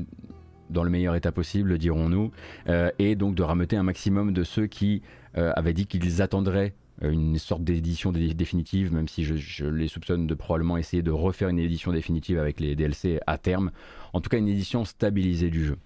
dans 0.70 0.82
le 0.82 0.90
meilleur 0.90 1.14
état 1.14 1.32
possible, 1.32 1.78
dirons-nous, 1.78 2.30
euh, 2.68 2.90
et 2.98 3.16
donc 3.16 3.34
de 3.34 3.42
rameuter 3.42 3.76
un 3.76 3.82
maximum 3.82 4.32
de 4.32 4.44
ceux 4.44 4.66
qui 4.66 5.02
euh, 5.36 5.52
avaient 5.56 5.72
dit 5.72 5.86
qu'ils 5.86 6.22
attendraient 6.22 6.74
euh, 7.02 7.10
une 7.10 7.38
sorte 7.38 7.64
d'édition 7.64 8.12
définitive, 8.12 8.92
même 8.92 9.08
si 9.08 9.24
je, 9.24 9.66
les 9.66 9.88
soupçonne 9.88 10.26
de 10.26 10.34
probablement 10.34 10.76
essayer 10.76 11.02
de 11.02 11.10
refaire 11.10 11.48
une 11.48 11.58
édition 11.58 11.92
définitive 11.92 12.38
avec 12.38 12.60
les 12.60 12.76
DLC 12.76 13.20
à 13.26 13.38
terme. 13.38 13.72
En 14.12 14.20
tout 14.20 14.30
cas, 14.30 14.38
une 14.38 14.48
édition 14.48 14.84
stabilisée 14.84 15.50
du 15.50 15.64
jeu. 15.64 15.76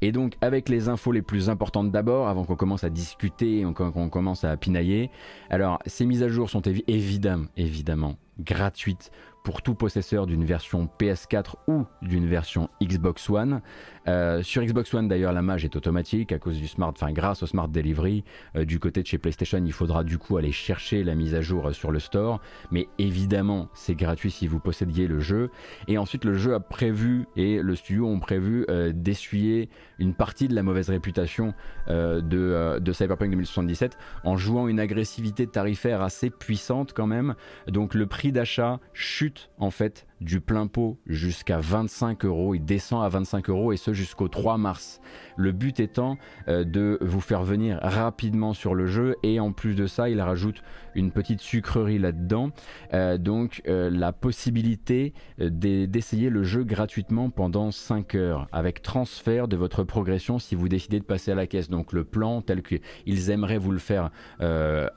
Et 0.00 0.10
donc, 0.10 0.34
avec 0.40 0.68
les 0.68 0.88
infos 0.88 1.12
les 1.12 1.22
plus 1.22 1.48
importantes 1.48 1.92
d'abord, 1.92 2.26
avant 2.28 2.44
qu'on 2.44 2.56
commence 2.56 2.82
à 2.82 2.90
discuter, 2.90 3.64
qu'on 3.74 4.08
commence 4.08 4.42
à 4.42 4.56
pinailler. 4.56 5.10
Alors, 5.50 5.78
ces 5.86 6.04
mises 6.04 6.24
à 6.24 6.28
jour 6.28 6.50
sont 6.50 6.62
évidemment, 6.88 7.46
évidemment 7.56 8.16
gratuites 8.40 9.12
pour 9.44 9.62
tout 9.62 9.76
possesseur 9.76 10.26
d'une 10.26 10.44
version 10.44 10.90
PS4 10.98 11.54
ou 11.68 11.84
d'une 12.02 12.26
version 12.26 12.68
Xbox 12.82 13.30
One. 13.30 13.62
Euh, 14.08 14.42
sur 14.42 14.62
Xbox 14.62 14.92
One 14.94 15.08
d'ailleurs 15.08 15.32
la 15.32 15.42
mage 15.42 15.64
est 15.64 15.74
automatique 15.74 16.30
à 16.32 16.38
cause 16.38 16.58
du 16.58 16.68
smart, 16.68 16.94
grâce 17.10 17.42
au 17.42 17.46
smart 17.46 17.68
delivery. 17.68 18.24
Euh, 18.56 18.64
du 18.64 18.78
côté 18.78 19.02
de 19.02 19.06
chez 19.06 19.18
PlayStation 19.18 19.60
il 19.64 19.72
faudra 19.72 20.04
du 20.04 20.18
coup 20.18 20.36
aller 20.36 20.52
chercher 20.52 21.02
la 21.02 21.14
mise 21.14 21.34
à 21.34 21.40
jour 21.40 21.68
euh, 21.68 21.72
sur 21.72 21.90
le 21.90 21.98
store. 21.98 22.40
Mais 22.70 22.88
évidemment 22.98 23.68
c'est 23.74 23.94
gratuit 23.94 24.30
si 24.30 24.46
vous 24.46 24.60
possédiez 24.60 25.06
le 25.08 25.20
jeu. 25.20 25.50
Et 25.88 25.98
ensuite 25.98 26.24
le 26.24 26.34
jeu 26.34 26.54
a 26.54 26.60
prévu 26.60 27.26
et 27.36 27.60
le 27.60 27.74
studio 27.74 28.06
ont 28.06 28.20
prévu 28.20 28.66
d'essuyer 28.94 29.68
une 29.98 30.14
partie 30.14 30.48
de 30.48 30.54
la 30.54 30.62
mauvaise 30.62 30.90
réputation 30.90 31.54
de, 31.88 32.78
de, 32.78 32.92
Cyberpunk 32.92 33.30
2077 33.30 33.96
en 34.24 34.36
jouant 34.36 34.68
une 34.68 34.80
agressivité 34.80 35.46
tarifaire 35.46 36.02
assez 36.02 36.30
puissante 36.30 36.92
quand 36.92 37.06
même. 37.06 37.34
Donc 37.68 37.94
le 37.94 38.06
prix 38.06 38.32
d'achat 38.32 38.80
chute 38.92 39.50
en 39.58 39.70
fait 39.70 40.06
du 40.20 40.40
plein 40.40 40.66
pot 40.66 40.98
jusqu'à 41.06 41.58
25 41.58 42.24
euros. 42.24 42.54
Il 42.54 42.64
descend 42.64 43.04
à 43.04 43.08
25 43.08 43.50
euros 43.50 43.72
et 43.72 43.76
ce 43.76 43.92
jusqu'au 43.92 44.28
3 44.28 44.58
mars. 44.58 45.00
Le 45.36 45.52
but 45.52 45.80
étant 45.80 46.16
euh, 46.48 46.64
de 46.64 46.98
vous 47.00 47.20
faire 47.20 47.42
venir 47.42 47.78
rapidement 47.82 48.54
sur 48.54 48.74
le 48.74 48.86
jeu 48.86 49.16
et 49.22 49.40
en 49.40 49.52
plus 49.52 49.74
de 49.74 49.86
ça, 49.86 50.08
il 50.08 50.20
rajoute 50.20 50.62
une 50.96 51.12
petite 51.12 51.40
sucrerie 51.40 51.98
là-dedans. 51.98 52.50
Euh, 52.94 53.18
donc 53.18 53.62
euh, 53.68 53.90
la 53.90 54.12
possibilité 54.12 55.12
d'essayer 55.38 56.30
le 56.30 56.42
jeu 56.42 56.64
gratuitement 56.64 57.30
pendant 57.30 57.70
5 57.70 58.14
heures 58.14 58.48
avec 58.52 58.82
transfert 58.82 59.48
de 59.48 59.56
votre 59.56 59.84
progression 59.84 60.38
si 60.38 60.54
vous 60.54 60.68
décidez 60.68 60.98
de 60.98 61.04
passer 61.04 61.30
à 61.30 61.34
la 61.34 61.46
caisse. 61.46 61.70
Donc 61.70 61.92
le 61.92 62.04
plan 62.04 62.42
tel 62.42 62.62
qu'ils 62.62 63.30
aimeraient 63.30 63.58
vous 63.58 63.72
le 63.72 63.78
faire 63.78 64.10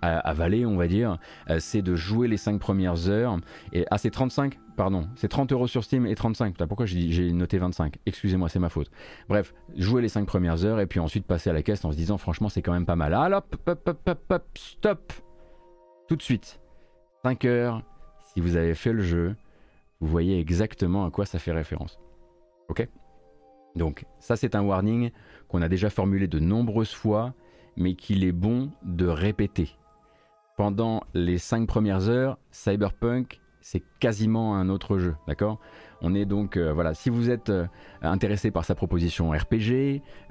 avaler, 0.02 0.66
on 0.66 0.78
va 0.78 0.88
dire, 0.88 1.18
c'est 1.60 1.82
de 1.82 1.96
jouer 1.96 2.28
les 2.28 2.38
5 2.38 2.60
premières 2.60 3.10
heures. 3.10 3.38
Et 3.74 3.86
à 3.92 3.98
ces 3.98 4.10
35 4.10 4.58
pardon, 4.80 5.10
c'est 5.18 5.28
30 5.28 5.52
euros 5.52 5.68
sur 5.68 5.84
Steam 5.84 6.06
et 6.06 6.16
35. 6.16 6.56
pourquoi 6.66 6.86
j'ai 6.86 7.34
noté 7.34 7.58
25 7.58 7.98
Excusez-moi, 8.06 8.48
c'est 8.48 8.60
ma 8.60 8.70
faute. 8.70 8.90
Bref, 9.28 9.54
jouer 9.76 10.02
les 10.02 10.08
5 10.08 10.26
premières 10.26 10.64
heures 10.64 10.80
et 10.80 10.88
puis 10.88 11.02
ensuite 11.02 11.26
passer 11.26 11.50
à 11.50 11.54
la 11.54 11.64
caisse 11.64 11.84
en 11.84 11.92
se 11.92 11.98
disant 11.98 12.18
franchement 12.18 12.48
c'est 12.48 12.62
quand 12.62 12.72
même 12.72 12.86
pas 12.86 12.96
mal. 12.96 13.14
Alors, 13.14 13.44
hop, 13.68 14.44
stop 14.56 15.12
Tout 16.10 16.16
de 16.16 16.24
suite. 16.24 16.60
5 17.22 17.46
heures, 17.46 17.84
si 18.34 18.42
vous 18.42 18.56
avez 18.56 18.74
fait 18.74 18.94
le 18.94 19.04
jeu, 19.04 19.36
vous 20.00 20.08
voyez 20.08 20.40
exactement 20.40 21.06
à 21.06 21.12
quoi 21.12 21.24
ça 21.28 21.38
fait 21.38 21.52
référence. 21.52 22.00
Ok? 22.68 22.88
Donc 23.76 24.06
ça 24.18 24.36
c'est 24.36 24.56
un 24.56 24.64
warning 24.64 25.12
qu'on 25.50 25.62
a 25.62 25.70
déjà 25.70 25.92
formulé 25.92 26.28
de 26.28 26.40
nombreuses 26.40 26.96
fois, 26.96 27.36
mais 27.78 27.94
qu'il 27.94 28.24
est 28.24 28.32
bon 28.32 28.72
de 28.82 29.06
répéter. 29.06 29.78
Pendant 30.58 31.04
les 31.14 31.38
5 31.38 31.68
premières 31.68 32.10
heures, 32.10 32.40
Cyberpunk 32.50 33.40
c'est 33.62 33.84
quasiment 34.00 34.56
un 34.56 34.68
autre 34.70 34.98
jeu, 34.98 35.16
d'accord? 35.28 35.60
On 36.02 36.14
est 36.14 36.26
donc, 36.26 36.56
euh, 36.56 36.72
voilà, 36.72 36.94
si 36.94 37.10
vous 37.10 37.30
êtes 37.30 37.50
euh, 37.50 37.66
intéressé 38.02 38.52
par 38.52 38.64
sa 38.64 38.74
proposition 38.76 39.32
RPG, 39.32 39.72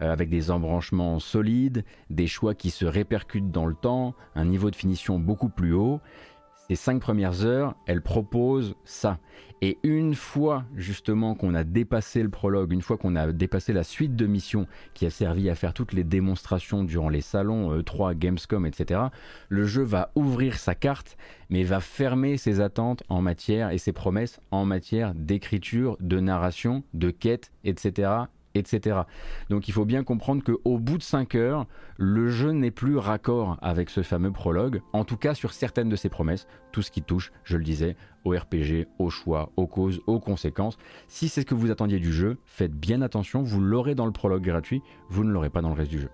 euh, 0.01 0.13
avec 0.13 0.31
des 0.31 0.51
embranchements 0.51 1.19
solides, 1.19 1.85
des 2.11 2.27
choix 2.27 2.55
qui 2.55 2.71
se 2.71 2.87
répercutent 2.87 3.51
dans 3.51 3.67
le 3.67 3.75
temps, 3.75 4.15
un 4.35 4.47
niveau 4.47 4.71
de 4.71 4.77
finition 4.77 5.19
beaucoup 5.19 5.51
plus 5.51 5.75
haut, 5.75 6.01
ces 6.69 6.77
cinq 6.77 7.01
premières 7.01 7.47
heures, 7.47 7.75
elle 7.87 8.03
propose 8.03 8.75
ça. 8.85 9.19
Et 9.61 9.79
une 9.83 10.15
fois 10.15 10.65
justement 10.77 11.35
qu'on 11.35 11.55
a 11.55 11.65
dépassé 11.65 12.23
le 12.23 12.29
prologue, 12.29 12.73
une 12.73 12.83
fois 12.83 12.97
qu'on 12.97 13.17
a 13.17 13.33
dépassé 13.33 13.73
la 13.73 13.83
suite 13.83 14.15
de 14.15 14.27
missions 14.27 14.67
qui 14.95 15.07
a 15.07 15.11
servi 15.11 15.51
à 15.51 15.55
faire 15.55 15.75
toutes 15.75 15.93
les 15.93 16.05
démonstrations 16.05 16.85
durant 16.85 17.09
les 17.09 17.23
salons 17.23 17.77
E3, 17.77 18.15
Gamescom, 18.17 18.67
etc., 18.67 19.01
le 19.49 19.65
jeu 19.65 19.83
va 19.83 20.13
ouvrir 20.15 20.59
sa 20.59 20.75
carte, 20.75 21.17
mais 21.51 21.65
va 21.65 21.81
fermer 21.81 22.37
ses 22.37 22.61
attentes 22.61 23.03
en 23.09 23.23
matière 23.23 23.71
et 23.71 23.79
ses 23.79 23.93
promesses 23.93 24.41
en 24.51 24.65
matière 24.65 25.15
d'écriture, 25.15 25.97
de 26.01 26.21
narration, 26.21 26.85
de 26.93 27.11
quête, 27.11 27.51
etc., 27.65 28.11
Donc 29.51 29.69
il 29.69 29.73
faut 29.73 29.85
bien 29.85 30.05
comprendre 30.05 30.43
qu'au 30.43 30.79
bout 30.79 30.99
de 30.99 31.03
5 31.03 31.35
heures, 31.35 31.67
le 31.97 32.29
jeu 32.29 32.51
n'est 32.51 32.71
plus 32.71 32.97
raccord 32.97 33.59
avec 33.63 33.91
ce 33.91 34.03
fameux 34.03 34.33
prologue, 34.33 34.81
en 34.93 35.05
tout 35.05 35.17
cas 35.17 35.35
sur 35.35 35.53
certaines 35.53 35.89
de 35.89 35.97
ses 35.97 36.09
promesses, 36.09 36.47
tout 36.73 36.83
ce 36.83 36.91
qui 36.91 37.03
touche, 37.03 37.33
je 37.45 37.57
le 37.57 37.65
disais, 37.65 37.97
au 38.25 38.31
RPG, 38.31 38.87
au 38.99 39.11
choix, 39.11 39.51
aux 39.57 39.67
causes, 39.67 40.01
aux 40.07 40.21
conséquences. 40.21 40.79
Si 41.07 41.29
c'est 41.29 41.43
ce 41.43 41.47
que 41.47 41.55
vous 41.55 41.71
attendiez 41.71 41.99
du 41.99 42.13
jeu, 42.13 42.39
faites 42.45 42.75
bien 42.75 43.03
attention, 43.03 43.43
vous 43.43 43.61
l'aurez 43.61 43.95
dans 43.95 44.07
le 44.07 44.13
prologue 44.13 44.43
gratuit, 44.43 44.83
vous 45.09 45.25
ne 45.25 45.31
l'aurez 45.31 45.51
pas 45.51 45.63
dans 45.63 45.71
le 45.71 45.75
reste 45.75 45.91
du 45.91 46.01
jeu. 46.01 46.11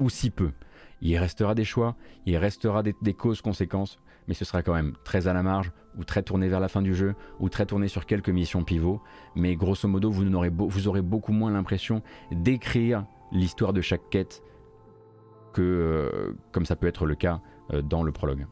Ou 0.00 0.10
si 0.10 0.30
peu. 0.30 0.52
Il 1.00 1.16
restera 1.16 1.54
des 1.54 1.64
choix, 1.64 1.96
il 2.26 2.36
restera 2.36 2.82
des, 2.82 2.94
des 3.02 3.14
causes-conséquences, 3.14 3.98
mais 4.28 4.34
ce 4.34 4.44
sera 4.44 4.62
quand 4.62 4.74
même 4.74 4.92
très 5.04 5.26
à 5.26 5.32
la 5.32 5.42
marge, 5.42 5.72
ou 5.96 6.04
très 6.04 6.22
tourné 6.22 6.48
vers 6.48 6.60
la 6.60 6.68
fin 6.68 6.82
du 6.82 6.94
jeu, 6.94 7.14
ou 7.40 7.48
très 7.48 7.66
tourné 7.66 7.88
sur 7.88 8.06
quelques 8.06 8.28
missions 8.28 8.62
pivots. 8.62 9.00
Mais 9.34 9.56
grosso 9.56 9.88
modo, 9.88 10.10
vous, 10.10 10.26
aurez, 10.86 11.02
beaucoup 11.02 11.32
moins 11.32 11.50
l'impression 11.50 12.02
d'écrire 12.30 13.06
l'histoire 13.32 13.72
de 13.72 13.80
chaque 13.80 14.08
quête 14.10 14.42
que 15.54 15.62
euh, 15.62 16.36
comme 16.52 16.66
ça 16.66 16.76
peut 16.76 16.86
être 16.86 17.06
le 17.06 17.14
cas 17.14 17.40
euh, 17.72 17.82
dans 17.82 18.02
le 18.02 18.12
prologue. 18.12 18.46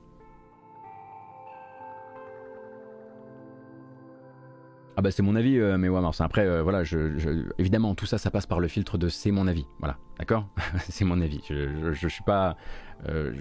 Ah 4.98 5.02
bah 5.02 5.10
c'est 5.10 5.22
mon 5.22 5.36
avis, 5.36 5.58
euh, 5.58 5.76
mais 5.76 5.90
ouais, 5.90 6.00
après, 6.20 6.62
voilà, 6.62 6.82
je, 6.82 7.50
évidemment, 7.58 7.94
tout 7.94 8.06
ça, 8.06 8.16
ça 8.16 8.30
passe 8.30 8.46
par 8.46 8.60
le 8.60 8.68
filtre 8.68 8.96
de 8.96 9.10
c'est 9.10 9.30
mon 9.30 9.46
avis, 9.46 9.66
voilà, 9.78 9.98
d'accord? 10.18 10.48
C'est 10.88 11.04
mon 11.04 11.20
avis. 11.20 11.42
Je, 11.50 11.92
je, 11.92 12.08
suis 12.08 12.22
pas, 12.22 12.56
euh, 13.06 13.34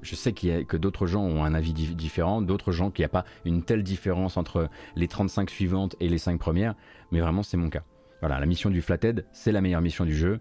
je, 0.00 0.14
sais 0.14 0.30
y 0.42 0.64
que 0.64 0.78
d'autres 0.78 1.06
gens 1.06 1.22
ont 1.22 1.44
un 1.44 1.52
avis 1.52 1.74
différent, 1.74 2.40
d'autres 2.40 2.72
gens 2.72 2.90
qu'il 2.90 3.02
n'y 3.02 3.06
a 3.06 3.10
pas 3.10 3.26
une 3.44 3.62
telle 3.62 3.82
différence 3.82 4.38
entre 4.38 4.70
les 4.94 5.06
35 5.06 5.50
suivantes 5.50 5.96
et 6.00 6.08
les 6.08 6.16
5 6.16 6.38
premières, 6.38 6.74
mais 7.12 7.20
vraiment 7.20 7.42
c'est 7.42 7.58
mon 7.58 7.68
cas. 7.68 7.82
Voilà, 8.20 8.40
la 8.40 8.46
mission 8.46 8.70
du 8.70 8.80
Flathead, 8.80 9.26
c'est 9.32 9.52
la 9.52 9.60
meilleure 9.60 9.82
mission 9.82 10.06
du 10.06 10.16
jeu, 10.16 10.40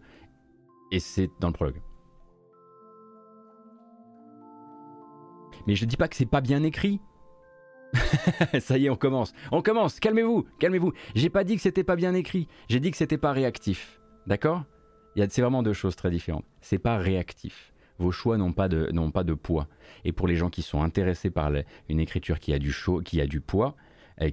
et 0.93 0.99
c'est 0.99 1.29
dans 1.41 1.47
le 1.47 1.53
prologue. 1.53 1.81
Mais 5.67 5.75
je 5.75 5.83
dis 5.83 5.97
pas 5.97 6.07
que 6.07 6.15
c'est 6.15 6.25
pas 6.25 6.41
bien 6.41 6.63
écrit. 6.63 7.01
Ça 8.59 8.77
y 8.77 8.85
est, 8.85 8.89
on 8.89 8.95
commence. 8.95 9.33
On 9.51 9.61
commence. 9.61 9.99
Calmez-vous, 9.99 10.45
calmez-vous. 10.59 10.93
J'ai 11.15 11.29
pas 11.29 11.43
dit 11.43 11.55
que 11.55 11.61
c'était 11.61 11.83
pas 11.83 11.95
bien 11.95 12.13
écrit. 12.13 12.47
J'ai 12.67 12.79
dit 12.79 12.91
que 12.91 12.97
c'était 12.97 13.17
pas 13.17 13.31
réactif. 13.31 13.99
D'accord? 14.27 14.63
C'est 15.15 15.41
vraiment 15.41 15.63
deux 15.63 15.73
choses 15.73 15.95
très 15.95 16.09
différentes. 16.09 16.45
C'est 16.61 16.79
pas 16.79 16.97
réactif 16.97 17.73
vos 17.99 18.11
choix 18.11 18.37
n'ont 18.37 18.53
pas, 18.53 18.67
de, 18.67 18.91
pas 19.11 19.23
de 19.23 19.33
poids. 19.33 19.67
Et 20.03 20.11
pour 20.11 20.27
les 20.27 20.35
gens 20.35 20.49
qui 20.49 20.61
sont 20.61 20.81
intéressés 20.81 21.29
par 21.29 21.51
une 21.89 21.99
écriture 21.99 22.39
qui 22.39 22.53
a 22.53 22.59
du, 22.59 22.71
show, 22.71 23.01
qui 23.01 23.21
a 23.21 23.27
du 23.27 23.41
poids, 23.41 23.75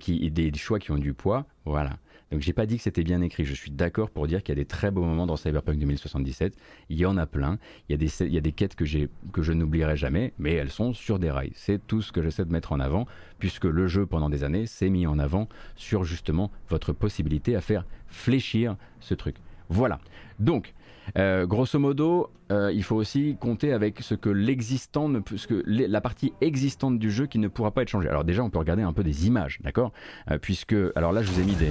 qui, 0.01 0.31
des 0.31 0.53
choix 0.55 0.79
qui 0.79 0.91
ont 0.91 0.99
du 0.99 1.15
poids, 1.15 1.47
voilà. 1.65 1.99
Donc 2.33 2.41
j'ai 2.41 2.55
pas 2.55 2.65
dit 2.65 2.79
que 2.79 2.83
c'était 2.83 3.05
bien 3.05 3.21
écrit, 3.21 3.45
je 3.45 3.53
suis 3.53 3.71
d'accord 3.71 4.09
pour 4.09 4.27
dire 4.27 4.43
qu'il 4.43 4.55
y 4.55 4.59
a 4.59 4.63
des 4.63 4.67
très 4.67 4.91
beaux 4.91 5.05
moments 5.05 5.27
dans 5.27 5.37
Cyberpunk 5.37 5.79
2077, 5.79 6.57
il 6.89 6.97
y 6.97 7.05
en 7.05 7.19
a 7.19 7.27
plein, 7.27 7.59
il 7.91 7.93
y 7.93 8.39
a 8.39 8.41
des, 8.41 8.53
quêtes 8.53 8.75
que, 8.75 8.85
que 9.33 9.43
je 9.43 9.53
n'oublierai 9.53 9.99
jamais, 9.99 10.33
mais 10.39 10.55
elles 10.55 10.71
sont 10.71 10.95
sur 10.95 11.19
des 11.19 11.31
rails. 11.31 11.53
C'est 11.55 11.87
tout 11.87 12.01
ce 12.01 12.11
que 12.11 12.23
j'essaie 12.23 12.47
de 12.47 12.51
mettre 12.51 12.73
en 12.73 12.81
avant, 12.81 13.07
puisque 13.39 13.67
le 13.67 13.87
jeu 13.87 14.07
pendant 14.07 14.31
des 14.31 14.45
années 14.45 14.65
s'est 14.65 14.89
mis 14.89 15.07
en 15.07 15.19
avant 15.19 15.47
sur 15.77 16.05
justement 16.05 16.51
votre 16.71 16.95
possibilité 16.95 17.55
à 17.55 17.61
faire 17.61 17.85
fléchir 18.07 18.77
ce 19.01 19.13
truc. 19.13 19.37
Voilà. 19.69 20.01
Donc, 20.39 20.73
euh, 21.19 21.47
grosso 21.47 21.79
modo, 21.79 22.31
euh, 22.53 22.71
il 22.73 22.83
faut 22.83 22.97
aussi 22.97 23.37
compter 23.41 23.73
avec 23.73 24.01
ce 24.01 24.15
que 24.15 24.29
l'existant 24.29 25.09
ne 25.09 25.21
ce 25.37 25.47
que 25.47 25.63
la 25.67 26.01
partie 26.01 26.33
existante 26.41 26.99
du 26.99 27.11
jeu 27.11 27.27
qui 27.27 27.39
ne 27.39 27.49
pourra 27.49 27.71
pas 27.71 27.83
être 27.83 27.89
changée. 27.89 28.09
Alors 28.09 28.25
déjà, 28.25 28.43
on 28.45 28.51
peut 28.51 28.59
regarder 28.59 28.83
un 28.83 28.93
peu 28.93 29.03
des 29.03 29.27
images, 29.27 29.59
d'accord 29.63 29.93
euh, 30.31 30.39
Puisque, 30.39 30.75
alors 30.95 31.13
là, 31.13 31.23
je 31.23 31.31
vous 31.31 31.41
ai 31.41 31.45
mis 31.45 31.55
des. 31.55 31.71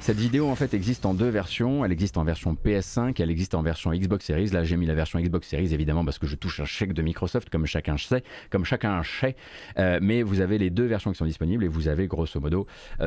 Cette 0.00 0.16
vidéo 0.16 0.48
en 0.48 0.54
fait 0.54 0.72
existe 0.72 1.04
en 1.04 1.14
deux 1.14 1.28
versions. 1.28 1.84
Elle 1.84 1.92
existe 1.92 2.16
en 2.16 2.24
version 2.24 2.54
PS5, 2.54 3.20
elle 3.20 3.30
existe 3.30 3.54
en 3.54 3.62
version 3.62 3.92
Xbox 3.92 4.24
Series. 4.24 4.48
Là, 4.48 4.64
j'ai 4.64 4.76
mis 4.76 4.86
la 4.86 4.94
version 4.94 5.18
Xbox 5.20 5.48
Series 5.48 5.74
évidemment 5.74 6.04
parce 6.04 6.18
que 6.18 6.26
je 6.26 6.36
touche 6.36 6.60
un 6.60 6.64
chèque 6.64 6.92
de 6.92 7.02
Microsoft, 7.02 7.50
comme 7.50 7.66
chacun 7.66 7.96
sait, 7.96 8.22
comme 8.50 8.64
chacun 8.64 9.02
sait. 9.02 9.36
mais 9.76 10.22
vous 10.22 10.40
avez 10.40 10.58
les 10.58 10.70
deux 10.70 10.86
versions 10.86 11.10
qui 11.10 11.18
sont 11.18 11.24
disponibles 11.24 11.64
et 11.64 11.68
vous 11.68 11.88
avez 11.88 12.06
grosso 12.06 12.40
modo 12.40 12.66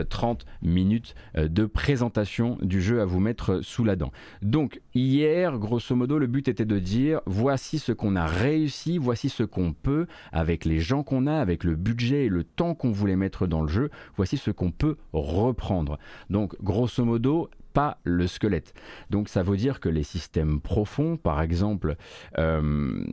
30 0.09 0.45
minutes 0.61 1.15
de 1.35 1.65
présentation 1.65 2.57
du 2.61 2.81
jeu 2.81 3.01
à 3.01 3.05
vous 3.05 3.19
mettre 3.19 3.61
sous 3.61 3.83
la 3.83 3.95
dent. 3.95 4.11
Donc 4.41 4.81
hier, 4.93 5.57
grosso 5.57 5.95
modo, 5.95 6.19
le 6.19 6.27
but 6.27 6.47
était 6.47 6.65
de 6.65 6.79
voici 7.25 7.79
ce 7.79 7.91
qu'on 7.91 8.15
a 8.15 8.25
réussi, 8.25 8.97
voici 8.97 9.29
ce 9.29 9.43
qu'on 9.43 9.73
peut 9.73 10.07
avec 10.31 10.65
les 10.65 10.79
gens 10.79 11.03
qu'on 11.03 11.27
a, 11.27 11.35
avec 11.39 11.63
le 11.63 11.75
budget 11.75 12.25
et 12.25 12.29
le 12.29 12.43
temps 12.43 12.75
qu'on 12.75 12.91
voulait 12.91 13.15
mettre 13.15 13.47
dans 13.47 13.61
le 13.61 13.67
jeu, 13.67 13.89
voici 14.15 14.37
ce 14.37 14.51
qu'on 14.51 14.71
peut 14.71 14.97
reprendre. 15.13 15.99
Donc 16.29 16.55
grosso 16.61 17.03
modo, 17.03 17.49
pas 17.73 17.97
le 18.03 18.27
squelette. 18.27 18.73
Donc 19.09 19.29
ça 19.29 19.43
veut 19.43 19.57
dire 19.57 19.79
que 19.79 19.89
les 19.89 20.03
systèmes 20.03 20.59
profonds, 20.59 21.17
par 21.17 21.41
exemple 21.41 21.95
euh, 22.37 23.03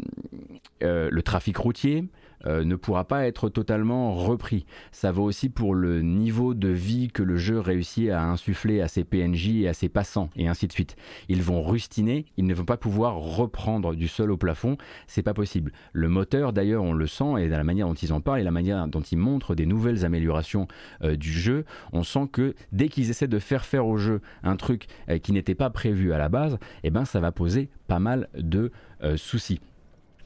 euh, 0.83 1.09
le 1.11 1.23
trafic 1.23 1.57
routier, 1.57 2.05
euh, 2.45 2.65
ne 2.65 2.77
pourra 2.77 3.05
pas 3.05 3.27
être 3.27 3.49
totalement 3.49 4.15
repris. 4.15 4.67
Ça 4.93 5.13
vaut 5.13 5.25
aussi 5.25 5.49
pour 5.49 5.75
le 5.75 6.03
niveau 6.03 6.55
de 6.55 6.69
vie 6.69 7.09
que 7.09 7.23
le 7.23 7.37
jeu 7.37 7.59
réussit 7.59 8.11
à 8.11 8.23
insuffler 8.23 8.81
à 8.81 8.89
ses 8.89 9.05
PNJ 9.05 9.49
et 9.49 9.69
à 9.69 9.73
ses 9.73 9.89
passants, 9.89 10.31
et 10.37 10.49
ainsi 10.49 10.67
de 10.67 10.73
suite. 10.73 10.97
Ils 11.29 11.43
vont 11.43 11.63
rustiner, 11.63 12.27
ils 12.37 12.47
ne 12.47 12.55
vont 12.55 12.65
pas 12.65 12.77
pouvoir 12.77 13.17
reprendre 13.17 13.95
du 13.95 14.09
sol 14.09 14.31
au 14.31 14.37
plafond, 14.37 14.77
c'est 15.07 15.23
pas 15.23 15.35
possible. 15.35 15.73
Le 15.93 16.09
moteur, 16.09 16.53
d'ailleurs, 16.53 16.83
on 16.83 16.93
le 16.93 17.07
sent, 17.07 17.35
et 17.39 17.49
dans 17.49 17.57
la 17.57 17.65
manière 17.65 17.89
dont 17.89 17.95
ils 17.95 18.13
en 18.13 18.21
parlent, 18.21 18.41
et 18.41 18.45
la 18.45 18.51
manière 18.51 18.87
dont 18.89 19.01
ils 19.01 19.19
montrent 19.19 19.55
des 19.55 19.67
nouvelles 19.67 20.05
améliorations 20.05 20.67
euh, 21.03 21.17
du 21.17 21.33
jeu, 21.33 21.65
on 21.93 22.03
sent 22.03 22.29
que 22.31 22.55
dès 22.73 22.89
qu'ils 22.89 23.11
essaient 23.11 23.29
de 23.29 23.39
faire 23.39 23.65
faire 23.65 23.87
au 23.87 23.97
jeu 23.97 24.21
un 24.43 24.57
truc 24.57 24.87
euh, 25.09 25.19
qui 25.19 25.33
n'était 25.33 25.55
pas 25.55 25.71
prévu 25.71 26.13
à 26.13 26.19
la 26.19 26.29
base, 26.29 26.59
eh 26.85 26.91
ben 26.91 27.05
ça 27.05 27.21
va 27.21 27.33
poser 27.33 27.69
pas 27.87 27.99
mal 27.99 28.29
de 28.37 28.71
soucis. 29.17 29.61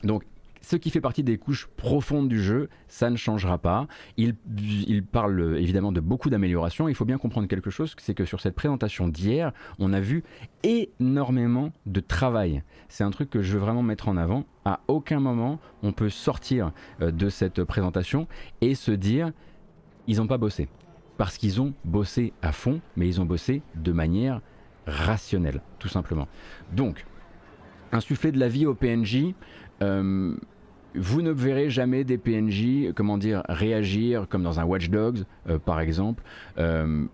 Donc 0.04 0.22
ce 0.60 0.76
qui 0.76 0.90
fait 0.90 1.00
partie 1.00 1.22
des 1.22 1.38
couches 1.38 1.68
profondes 1.76 2.28
du 2.28 2.42
jeu, 2.42 2.68
ça 2.88 3.10
ne 3.10 3.16
changera 3.16 3.58
pas. 3.58 3.86
Il, 4.16 4.34
parle 5.04 5.56
évidemment 5.58 5.92
de 5.92 6.00
beaucoup 6.00 6.30
d'améliorations. 6.30 6.88
Il 6.88 6.94
faut 6.94 7.04
bien 7.04 7.18
comprendre 7.18 7.48
quelque 7.48 7.70
chose, 7.70 7.94
c'est 7.98 8.14
que 8.14 8.24
sur 8.24 8.40
cette 8.40 8.54
présentation 8.54 9.08
d'hier, 9.08 9.52
on 9.78 9.92
a 9.92 10.00
vu 10.00 10.22
énormément 10.62 11.72
de 11.86 12.00
travail. 12.00 12.62
C'est 12.88 13.04
un 13.04 13.10
truc 13.10 13.30
que 13.30 13.42
je 13.42 13.54
veux 13.54 13.58
vraiment 13.58 13.82
mettre 13.82 14.08
en 14.08 14.16
avant. 14.16 14.44
À 14.64 14.80
aucun 14.88 15.20
moment, 15.20 15.58
on 15.82 15.92
peut 15.92 16.10
sortir 16.10 16.72
euh, 17.00 17.10
de 17.10 17.28
cette 17.28 17.64
présentation 17.64 18.28
et 18.60 18.74
se 18.74 18.92
dire, 18.92 19.32
ils 20.06 20.18
n'ont 20.18 20.26
pas 20.26 20.38
bossé. 20.38 20.68
Parce 21.16 21.38
qu'ils 21.38 21.60
ont 21.60 21.74
bossé 21.84 22.32
à 22.42 22.52
fond, 22.52 22.80
mais 22.96 23.06
ils 23.06 23.20
ont 23.20 23.26
bossé 23.26 23.62
de 23.74 23.92
manière 23.92 24.40
rationnelle, 24.86 25.62
tout 25.78 25.88
simplement. 25.88 26.28
Donc, 26.72 27.04
insuffler 27.92 28.32
de 28.32 28.38
la 28.38 28.48
vie 28.48 28.66
au 28.66 28.74
PNJ, 28.74 29.34
euh, 29.82 30.36
vous 30.94 31.22
ne 31.22 31.30
verrez 31.30 31.70
jamais 31.70 32.04
des 32.04 32.18
PNJ, 32.18 32.92
comment 32.94 33.18
dire, 33.18 33.42
réagir 33.48 34.26
comme 34.28 34.42
dans 34.42 34.60
un 34.60 34.64
Watch 34.64 34.90
Dogs, 34.90 35.24
euh, 35.48 35.58
par 35.58 35.80
exemple, 35.80 36.22
euh, 36.58 37.06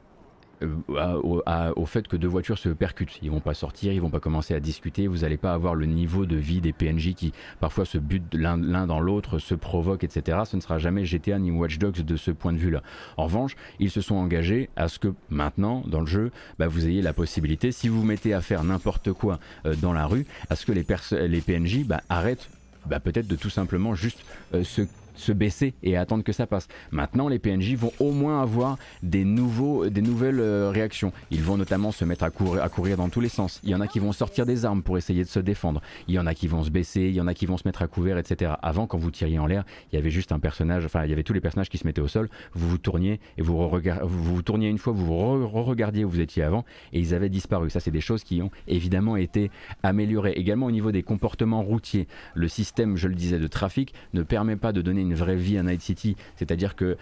au, 0.62 1.85
fait 1.85 2.09
que 2.09 2.17
deux 2.17 2.29
voitures 2.29 2.57
se 2.57 2.71
percutent. 2.71 3.19
Ils 3.21 3.31
vont 3.31 3.41
pas 3.41 3.53
sortir, 3.53 3.93
ils 3.93 4.01
vont 4.01 4.09
pas 4.09 4.21
commencer 4.21 4.55
à 4.55 4.61
discuter. 4.61 5.07
Vous 5.07 5.19
n'allez 5.19 5.37
pas 5.37 5.53
avoir 5.53 5.75
le 5.75 5.85
niveau 5.85 6.25
de 6.25 6.37
vie 6.37 6.62
des 6.62 6.73
PNJ 6.73 7.15
qui 7.15 7.33
parfois 7.61 7.85
se 7.85 7.99
butent 7.99 8.33
l'un 8.33 8.87
dans 8.87 9.01
l'autre, 9.01 9.39
se 9.39 9.55
provoquent, 9.55 10.05
etc. 10.05 10.39
Ce 10.47 10.57
ne 10.57 10.62
sera 10.62 10.79
jamais 10.79 11.05
GTA 11.05 11.39
ni 11.39 11.51
Watch 11.51 11.77
Dogs 11.79 12.01
de 12.01 12.17
ce 12.17 12.31
point 12.31 12.55
de 12.55 12.59
vue-là. 12.59 12.83
En 13.19 13.25
revanche, 13.25 13.55
ils 13.81 13.91
se 13.91 14.01
sont 14.01 14.15
engagés 14.15 14.71
à 14.77 14.89
ce 14.89 14.99
que 14.99 15.12
maintenant, 15.29 15.83
dans 15.87 16.01
le 16.01 16.07
jeu, 16.07 16.31
bah, 16.59 16.69
vous 16.69 16.87
ayez 16.87 17.03
la 17.03 17.12
possibilité, 17.12 17.71
si 17.71 17.89
vous 17.89 18.01
vous 18.01 18.07
mettez 18.07 18.33
à 18.33 18.41
faire 18.41 18.65
n'importe 18.65 19.12
quoi 19.12 19.39
dans 19.83 19.93
la 19.93 20.07
rue, 20.07 20.25
à 20.49 20.57
ce 20.57 20.65
que 20.65 20.73
les, 20.73 20.87
les 21.29 21.41
PNJ 21.43 21.85
bah, 21.85 22.01
arrêtent 22.09 22.49
bah, 22.87 23.01
peut-être 23.01 23.27
de 23.27 23.37
tout 23.37 23.51
simplement 23.51 23.94
juste 23.94 24.18
euh, 24.55 24.64
se 24.64 24.83
se 25.16 25.33
baisser 25.33 25.74
et 25.83 25.96
attendre 25.96 26.24
que 26.24 26.33
ça 26.33 26.46
passe. 26.46 26.68
Maintenant, 26.90 27.29
les 27.29 27.38
PNJ 27.38 27.74
vont 27.74 27.92
au 28.00 28.12
moins 28.12 28.42
avoir 28.42 28.79
des, 29.02 29.24
nouveaux, 29.24 29.88
des 29.88 30.02
nouvelles 30.02 30.40
euh, 30.40 30.70
réactions. 30.70 31.12
Ils 31.31 31.42
vont 31.42 31.57
notamment 31.57 31.92
se 31.92 32.05
mettre 32.05 32.24
à 32.24 32.31
courir, 32.31 32.96
dans 32.96 33.09
tous 33.09 33.20
les 33.20 33.29
sens. 33.29 33.61
Il 33.64 33.70
y 33.70 33.74
en 33.74 33.81
a 33.81 33.87
qui 33.87 33.98
vont 33.98 34.12
sortir 34.12 34.46
des 34.46 34.64
armes 34.64 34.83
pour 34.83 34.98
essayer 34.98 35.24
de 35.24 35.29
se 35.29 35.40
défendre. 35.40 35.81
Il 36.09 36.14
y 36.14 36.18
en 36.18 36.26
a 36.26 36.35
qui 36.35 36.46
vont 36.46 36.62
se 36.62 36.70
baisser, 36.70 37.02
il 37.02 37.14
y 37.14 37.20
en 37.20 37.26
a 37.26 37.35
qui 37.35 37.46
vont 37.46 37.57
se 37.57 37.66
mettre 37.66 37.83
à 37.83 37.88
couvert, 37.88 38.18
etc. 38.18 38.52
Avant, 38.62 38.87
quand 38.87 38.98
vous 38.98 39.11
tiriez 39.11 39.38
en 39.38 39.46
l'air, 39.46 39.64
il 39.92 39.96
y 39.96 39.98
avait 39.98 40.11
juste 40.11 40.33
un 40.33 40.38
personnage, 40.38 40.85
enfin, 40.85 41.05
il 41.05 41.11
y 41.11 41.12
avait 41.12 41.22
tous 41.22 41.33
les 41.33 41.40
personnages 41.40 41.68
qui 41.68 41.79
se 41.79 41.87
mettaient 41.87 42.00
au 42.00 42.09
sol. 42.09 42.29
Vous 42.55 42.68
vous 42.68 42.79
tourniez 42.79 43.20
et 43.38 43.42
vous 43.42 43.57
vous, 44.05 44.42
tourniez 44.42 44.68
une 44.68 44.79
fois, 44.79 44.92
vous 44.92 45.07
vous 45.07 45.46
re-regardiez 45.46 46.05
où 46.05 46.11
vous 46.11 46.20
étiez 46.20 46.42
avant 46.42 46.64
et 46.92 47.00
ils 47.00 47.14
avaient 47.14 47.29
disparu. 47.29 47.70
Ça, 47.70 47.81
c'est 47.81 47.90
des 47.90 48.00
choses 48.00 48.24
qui 48.24 48.42
ont 48.42 48.50
évidemment 48.68 49.16
été 49.16 49.50
améliorées. 49.83 50.33
Également 50.33 50.66
au 50.66 50.70
niveau 50.70 50.92
des 50.92 51.02
comportements 51.02 51.62
routiers, 51.62 52.07
le 52.35 52.48
système, 52.48 52.96
je 52.96 53.09
le 53.09 53.14
disais, 53.14 53.38
de 53.38 53.46
trafic 53.46 53.94
ne 54.14 54.22
permet 54.22 54.57
pas 54.57 54.72
de 54.72 54.83
donner 54.83 55.05
une 55.07 55.14
vraie 55.14 55.37
vie 55.37 55.59
à 55.59 55.62
Night 55.62 55.81
City. 55.81 56.16
C'est-à-dire 56.37 56.77
que, 56.77 56.97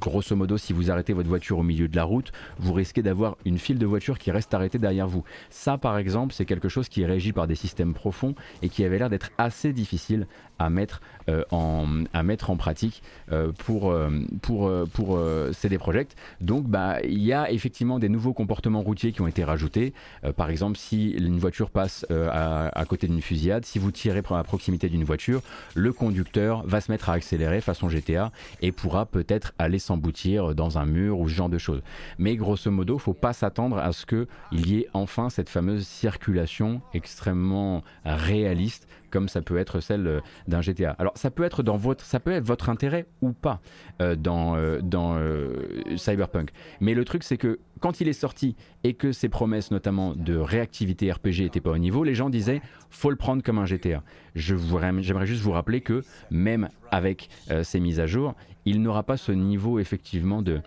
grosso 0.00 0.34
modo, 0.34 0.56
si 0.56 0.72
vous 0.72 0.90
arrêtez 0.90 1.12
votre 1.12 1.28
voiture 1.28 1.58
au 1.58 1.62
milieu 1.62 1.88
de 1.88 1.96
la 1.96 2.04
route, 2.04 2.32
vous 2.58 2.72
risquez 2.72 3.02
d'avoir 3.02 3.36
une 3.44 3.58
file 3.58 3.78
de 3.78 3.86
voitures 3.86 4.18
qui 4.18 4.30
reste 4.30 4.54
arrêtée 4.54 4.78
derrière 4.78 5.08
vous. 5.08 5.24
Ça, 5.50 5.78
par 5.78 5.98
exemple, 5.98 6.34
c'est 6.34 6.44
quelque 6.44 6.68
chose 6.68 6.88
qui 6.88 7.02
est 7.02 7.06
régi 7.06 7.32
par 7.32 7.46
des 7.46 7.54
systèmes 7.54 7.94
profonds 7.94 8.34
et 8.62 8.68
qui 8.68 8.84
avait 8.84 8.98
l'air 8.98 9.10
d'être 9.10 9.30
assez 9.38 9.72
difficile 9.72 10.26
à 10.58 10.70
mettre, 10.70 11.00
euh, 11.28 11.44
en, 11.50 12.04
à 12.12 12.22
mettre 12.22 12.50
en 12.50 12.56
pratique 12.56 13.02
euh, 13.32 13.52
pour, 13.52 13.90
euh, 13.90 14.10
pour, 14.42 14.70
pour 14.92 15.18
CD 15.52 15.78
Projekt. 15.78 16.16
Donc 16.40 16.66
bah, 16.66 16.98
il 17.02 17.22
y 17.22 17.32
a 17.32 17.50
effectivement 17.50 17.98
des 17.98 18.08
nouveaux 18.08 18.32
comportements 18.32 18.82
routiers 18.82 19.12
qui 19.12 19.20
ont 19.20 19.26
été 19.26 19.44
rajoutés. 19.44 19.92
par 20.36 20.50
exemple, 20.50 20.76
si 20.76 21.10
une 21.10 21.38
voiture 21.38 21.70
passe 21.70 22.06
à, 22.10 22.84
côté 22.88 23.06
d'une 23.06 23.22
fusillade, 23.22 23.64
si 23.64 23.78
vous 23.78 23.90
tirez 23.90 24.22
à 24.30 24.44
proximité 24.44 24.88
d'une 24.88 25.04
voiture, 25.04 25.42
le 25.74 25.92
conducteur 25.92 26.62
va 26.66 26.80
se 26.80 26.90
mettre 26.90 27.10
à 27.10 27.12
accélérer 27.14 27.60
façon 27.60 27.88
GTA 27.88 28.32
et 28.60 28.72
pourra 28.72 29.06
peut-être 29.06 29.54
aller 29.58 29.78
s'emboutir 29.78 30.54
dans 30.54 30.78
un 30.78 30.86
mur 30.86 31.20
ou 31.20 31.28
ce 31.28 31.34
genre 31.34 31.48
de 31.48 31.58
choses. 31.58 31.82
Mais 32.18 32.36
grosso 32.36 32.70
modo, 32.70 32.98
faut 32.98 33.14
pas 33.14 33.32
s'attendre 33.32 33.78
à 33.78 33.92
ce 33.92 34.06
qu'il 34.06 34.26
y 34.52 34.80
ait 34.80 34.88
enfin 34.92 35.30
cette 35.30 35.48
fameuse 35.48 35.86
circulation 35.86 36.80
extrêmement 36.94 37.82
réaliste 38.04 38.88
comme 39.10 39.28
ça 39.28 39.42
peut 39.42 39.58
être 39.58 39.80
celle 39.80 40.06
euh, 40.06 40.20
d'un 40.46 40.60
GTA. 40.60 40.94
Alors 40.98 41.12
ça 41.16 41.30
peut 41.30 41.44
être 41.44 41.62
dans 41.62 41.76
votre, 41.76 42.04
ça 42.04 42.20
peut 42.20 42.32
être 42.32 42.44
votre 42.44 42.68
intérêt 42.68 43.06
ou 43.22 43.32
pas 43.32 43.60
euh, 44.00 44.16
dans, 44.16 44.56
euh, 44.56 45.60
Cyberpunk. 45.96 46.50
Mais 46.80 46.94
le 46.94 47.04
truc 47.04 47.22
c'est 47.22 47.36
que 47.36 47.58
quand 47.80 48.00
il 48.00 48.08
est 48.08 48.12
sorti 48.12 48.56
et 48.84 48.94
que 48.94 49.12
ses 49.12 49.28
promesses 49.28 49.70
notamment 49.70 50.14
de 50.14 50.36
réactivité 50.36 51.10
RPG 51.12 51.40
n'étaient 51.42 51.60
pas 51.60 51.70
au 51.70 51.78
niveau, 51.78 52.04
les 52.04 52.14
gens 52.14 52.30
disaient 52.30 52.60
faut 52.90 53.10
le 53.10 53.16
prendre 53.16 53.42
comme 53.42 53.58
un 53.58 53.66
GTA. 53.66 54.02
J'aimerais 54.34 55.26
juste 55.26 55.42
vous 55.42 55.52
rappeler 55.52 55.80
que 55.80 56.02
même 56.30 56.68
avec 56.90 57.28
ces 57.62 57.80
mises 57.80 58.00
à 58.00 58.06
jour, 58.06 58.34
il 58.64 58.82
n'aura 58.82 59.02
pas 59.02 59.16
ce 59.16 59.32
niveau 59.32 59.78
effectivement 59.78 60.42
de 60.42 60.60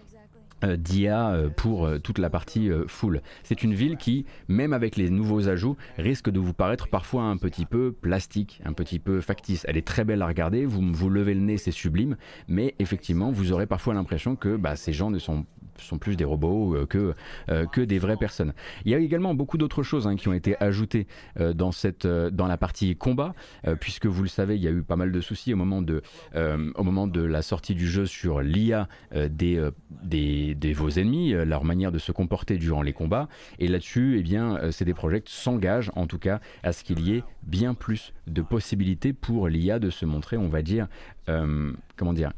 d'IA 0.67 1.31
euh, 1.31 1.49
pour 1.49 1.85
euh, 1.85 1.99
toute 1.99 2.17
la 2.17 2.29
partie 2.29 2.69
full. 2.87 3.21
C'est 3.43 3.63
une 3.63 3.73
ville 3.73 3.97
qui, 3.97 4.25
même 4.47 4.73
avec 4.73 4.95
les 4.95 5.09
nouveaux 5.09 5.47
ajouts, 5.47 5.77
risque 5.97 6.29
de 6.29 6.39
vous 6.39 6.53
paraître 6.53 6.87
parfois 6.87 7.23
un 7.23 7.37
petit 7.37 7.65
peu 7.65 7.91
plastique, 7.91 8.61
un 8.65 8.73
petit 8.73 8.99
peu 8.99 9.21
factice. 9.21 9.65
Elle 9.67 9.77
est 9.77 9.87
très 9.87 10.03
belle 10.03 10.21
à 10.21 10.27
regarder, 10.27 10.65
vous 10.65 10.81
vous 10.91 11.09
levez 11.09 11.33
le 11.33 11.41
nez, 11.41 11.57
c'est 11.57 11.71
sublime, 11.71 12.17
mais 12.47 12.75
effectivement, 12.79 13.31
vous 13.31 13.51
aurez 13.51 13.67
parfois 13.67 13.93
l'impression 13.93 14.35
que 14.35 14.55
bah, 14.55 14.75
ces 14.75 14.93
gens 14.93 15.09
ne 15.09 15.19
sont 15.19 15.45
sont 15.83 15.97
plus 15.97 16.15
des 16.15 16.23
robots 16.23 16.75
euh, 16.75 16.85
que, 16.85 17.13
euh, 17.49 17.65
que 17.65 17.81
des 17.81 17.99
vraies 17.99 18.17
personnes. 18.17 18.53
Il 18.85 18.91
y 18.91 18.95
a 18.95 18.99
également 18.99 19.33
beaucoup 19.33 19.57
d'autres 19.57 19.83
choses 19.83 20.07
hein, 20.07 20.15
qui 20.15 20.27
ont 20.27 20.33
été 20.33 20.55
ajoutées 20.61 21.07
euh, 21.39 21.53
dans, 21.53 21.71
cette, 21.71 22.07
dans 22.07 22.47
la 22.47 22.57
partie 22.57 22.95
combat, 22.95 23.33
puisque 23.79 24.05
vous 24.05 24.23
le 24.23 24.29
savez, 24.29 24.55
il 24.55 24.61
y 24.61 24.67
a 24.67 24.71
eu 24.71 24.83
pas 24.83 24.95
mal 24.95 25.11
de 25.11 25.21
soucis 25.21 25.53
au 25.53 25.57
moment 25.57 25.81
de, 25.81 26.01
au 26.35 26.83
moment 26.83 27.07
de 27.07 27.21
la 27.21 27.41
sortie 27.41 27.75
du 27.75 27.87
jeu 27.87 28.05
sur 28.05 28.41
l'IA 28.41 28.87
des, 29.13 29.69
des, 30.03 30.73
vos 30.73 30.89
ennemis, 30.89 31.31
leur 31.31 31.63
manière 31.63 31.91
de 31.91 31.99
se 31.99 32.11
comporter 32.11 32.57
durant 32.57 32.81
les 32.81 32.93
combats. 32.93 33.27
Et 33.59 33.67
là-dessus, 33.67 34.17
eh 34.19 34.23
bien, 34.23 34.59
des 34.79 34.93
projets 34.93 35.23
s'engagent 35.25 35.91
en 35.95 36.07
tout 36.07 36.19
cas 36.19 36.39
à 36.63 36.73
ce 36.73 36.83
qu'il 36.83 36.99
y 36.99 37.15
ait 37.15 37.23
bien 37.43 37.73
plus 37.73 38.13
de 38.27 38.41
possibilités 38.41 39.13
pour 39.13 39.47
l'IA 39.47 39.79
de 39.79 39.89
se 39.89 40.05
montrer, 40.05 40.37
on 40.37 40.49
va 40.49 40.61
dire, 40.61 40.87
comment 41.25 42.13
dire, 42.13 42.33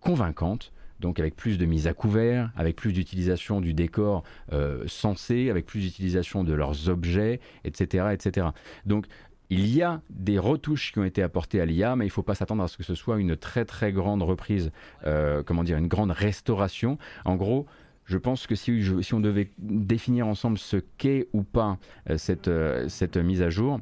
convaincante 0.00 0.72
donc 1.00 1.20
avec 1.20 1.36
plus 1.36 1.58
de 1.58 1.64
mise 1.64 1.86
à 1.86 1.94
couvert, 1.94 2.50
avec 2.56 2.76
plus 2.76 2.92
d'utilisation 2.92 3.60
du 3.60 3.74
décor 3.74 4.24
euh, 4.52 4.84
sensé, 4.86 5.50
avec 5.50 5.66
plus 5.66 5.80
d'utilisation 5.80 6.44
de 6.44 6.52
leurs 6.52 6.88
objets, 6.88 7.40
etc., 7.64 8.08
etc. 8.12 8.48
Donc 8.86 9.06
il 9.50 9.66
y 9.66 9.82
a 9.82 10.02
des 10.10 10.38
retouches 10.38 10.92
qui 10.92 10.98
ont 10.98 11.04
été 11.04 11.22
apportées 11.22 11.60
à 11.60 11.64
l'IA, 11.64 11.96
mais 11.96 12.04
il 12.04 12.08
ne 12.08 12.12
faut 12.12 12.22
pas 12.22 12.34
s'attendre 12.34 12.62
à 12.62 12.68
ce 12.68 12.76
que 12.76 12.82
ce 12.82 12.94
soit 12.94 13.18
une 13.18 13.36
très 13.36 13.64
très 13.64 13.92
grande 13.92 14.22
reprise, 14.22 14.70
euh, 15.06 15.42
comment 15.42 15.64
dire, 15.64 15.78
une 15.78 15.88
grande 15.88 16.10
restauration. 16.10 16.98
En 17.24 17.36
gros, 17.36 17.66
je 18.04 18.18
pense 18.18 18.46
que 18.46 18.54
si, 18.54 19.12
on 19.12 19.20
devait 19.20 19.50
définir 19.58 20.26
ensemble 20.26 20.58
ce 20.58 20.76
qu'est 20.98 21.28
ou 21.32 21.42
pas 21.42 21.78
euh, 22.10 22.18
cette, 22.18 22.50
cette 22.88 23.16
mise 23.16 23.42
à 23.42 23.50
jour, 23.50 23.80